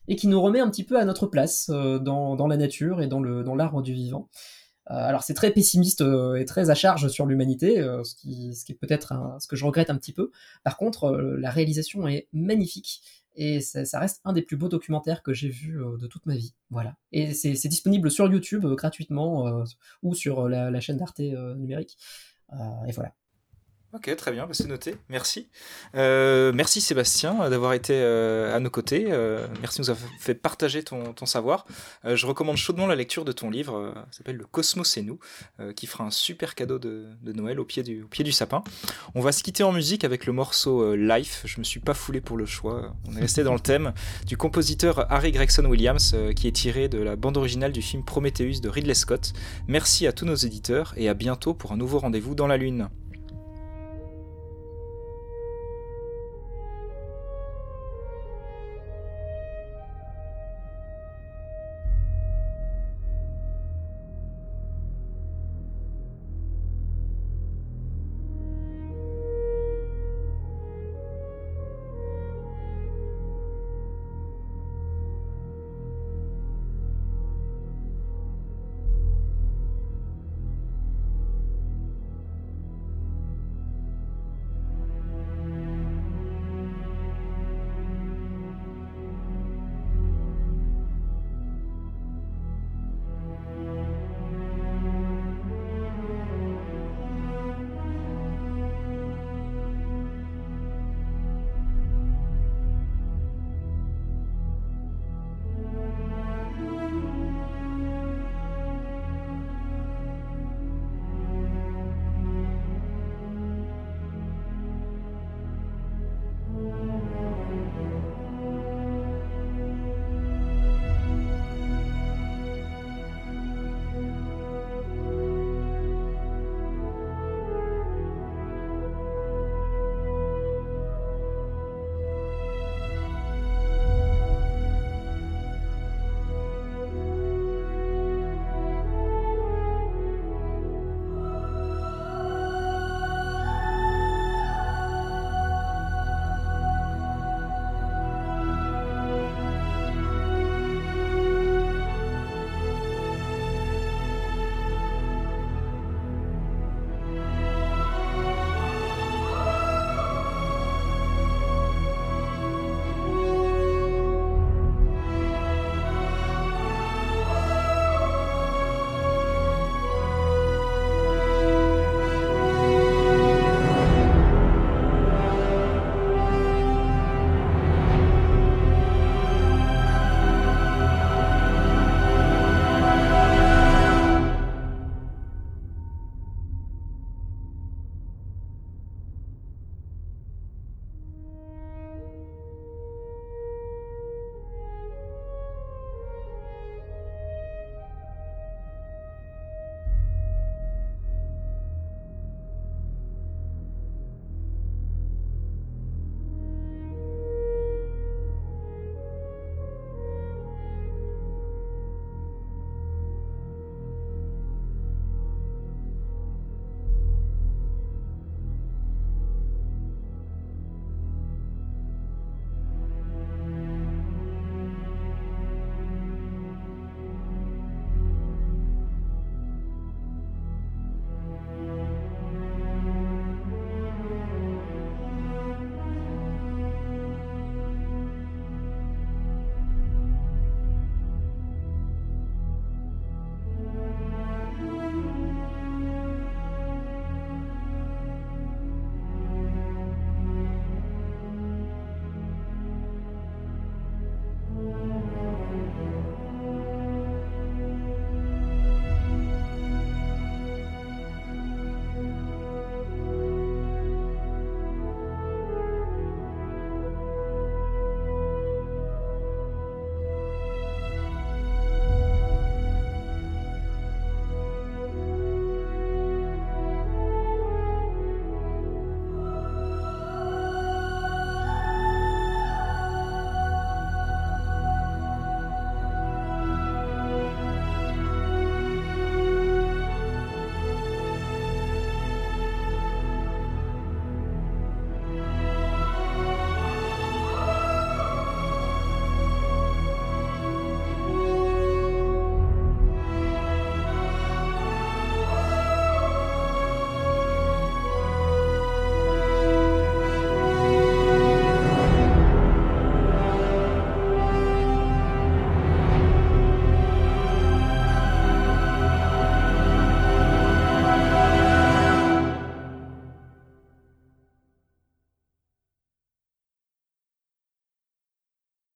et 0.08 0.16
qui 0.16 0.28
nous 0.28 0.40
remet 0.40 0.60
un 0.60 0.70
petit 0.70 0.84
peu 0.84 0.98
à 0.98 1.04
notre 1.04 1.26
place 1.26 1.68
dans, 1.68 2.36
dans 2.36 2.46
la 2.46 2.56
nature 2.56 3.02
et 3.02 3.08
dans 3.08 3.20
le 3.20 3.42
dans 3.42 3.56
l'arbre 3.56 3.82
du 3.82 3.92
vivant. 3.92 4.28
alors 4.84 5.24
c'est 5.24 5.34
très 5.34 5.50
pessimiste 5.50 6.04
et 6.38 6.44
très 6.44 6.70
à 6.70 6.74
charge 6.76 7.08
sur 7.08 7.26
l'humanité, 7.26 7.82
ce 8.04 8.14
qui, 8.14 8.54
ce 8.54 8.64
qui 8.64 8.72
est 8.72 8.76
peut-être 8.76 9.14
ce 9.40 9.48
que 9.48 9.56
je 9.56 9.64
regrette 9.64 9.90
un 9.90 9.96
petit 9.96 10.12
peu. 10.12 10.30
Par 10.62 10.76
contre, 10.76 11.10
la 11.10 11.50
réalisation 11.50 12.06
est 12.06 12.28
magnifique 12.32 13.02
et 13.36 13.60
ça, 13.60 14.00
reste 14.00 14.20
un 14.24 14.32
des 14.32 14.42
plus 14.42 14.56
beaux 14.56 14.68
documentaires 14.68 15.22
que 15.22 15.32
j'ai 15.32 15.48
vu 15.48 15.80
euh, 15.80 15.96
de 15.98 16.06
toute 16.06 16.24
ma 16.26 16.34
vie. 16.34 16.54
Voilà. 16.70 16.96
Et 17.12 17.34
c'est 17.34 17.68
disponible 17.68 18.10
sur 18.10 18.30
YouTube 18.30 18.64
euh, 18.64 18.74
gratuitement 18.74 19.46
euh, 19.46 19.64
ou 20.02 20.14
sur 20.14 20.48
la, 20.48 20.70
la 20.70 20.80
chaîne 20.80 20.96
d'Arte 20.96 21.20
numérique. 21.20 21.98
et 22.86 22.92
voilà. 22.92 23.12
Ok, 23.92 24.14
très 24.16 24.32
bien, 24.32 24.46
bah, 24.46 24.52
c'est 24.52 24.66
noté. 24.66 24.96
Merci. 25.08 25.48
Euh, 25.94 26.52
merci 26.52 26.80
Sébastien 26.80 27.48
d'avoir 27.48 27.72
été 27.72 27.94
euh, 27.94 28.54
à 28.54 28.58
nos 28.60 28.68
côtés. 28.68 29.06
Euh, 29.08 29.46
merci 29.60 29.78
de 29.78 29.84
nous 29.84 29.90
avoir 29.90 30.10
fait 30.18 30.34
partager 30.34 30.82
ton, 30.82 31.14
savoir. 31.24 31.66
je 32.04 32.26
recommande 32.26 32.56
chaudement 32.56 32.86
la 32.86 32.94
lecture 32.94 33.24
de 33.24 33.32
ton 33.32 33.48
livre, 33.50 33.94
qui 34.10 34.18
s'appelle 34.18 34.36
Le 34.36 34.44
Cosmos 34.44 34.96
et 34.96 35.02
nous, 35.02 35.18
qui 35.74 35.86
fera 35.86 36.04
un 36.04 36.10
super 36.10 36.54
cadeau 36.54 36.78
de, 36.78 37.06
Noël 37.24 37.58
au 37.58 37.64
pied, 37.64 37.82
du, 37.82 38.32
sapin. 38.32 38.62
On 39.14 39.20
va 39.20 39.32
se 39.32 39.42
quitter 39.42 39.62
en 39.62 39.72
musique 39.72 40.04
avec 40.04 40.26
le 40.26 40.32
morceau 40.32 40.94
Life. 40.94 41.42
Je 41.44 41.58
me 41.58 41.64
suis 41.64 41.80
pas 41.80 41.94
foulé 41.94 42.20
pour 42.20 42.36
le 42.36 42.46
choix. 42.46 42.94
On 43.08 43.16
est 43.16 43.20
resté 43.20 43.44
dans 43.44 43.54
le 43.54 43.60
thème 43.60 43.92
du 44.26 44.36
compositeur 44.36 45.10
Harry 45.10 45.32
Gregson 45.32 45.64
Williams, 45.64 46.14
qui 46.36 46.48
est 46.48 46.52
tiré 46.52 46.88
de 46.88 46.98
la 46.98 47.16
bande 47.16 47.36
originale 47.36 47.72
du 47.72 47.82
film 47.82 48.04
Prometheus 48.04 48.60
de 48.60 48.68
Ridley 48.68 48.94
Scott. 48.94 49.32
Merci 49.68 50.06
à 50.06 50.12
tous 50.12 50.26
nos 50.26 50.36
éditeurs 50.36 50.92
et 50.96 51.08
à 51.08 51.14
bientôt 51.14 51.54
pour 51.54 51.72
un 51.72 51.76
nouveau 51.76 51.98
rendez-vous 51.98 52.34
dans 52.34 52.46
la 52.46 52.56
Lune. 52.56 52.88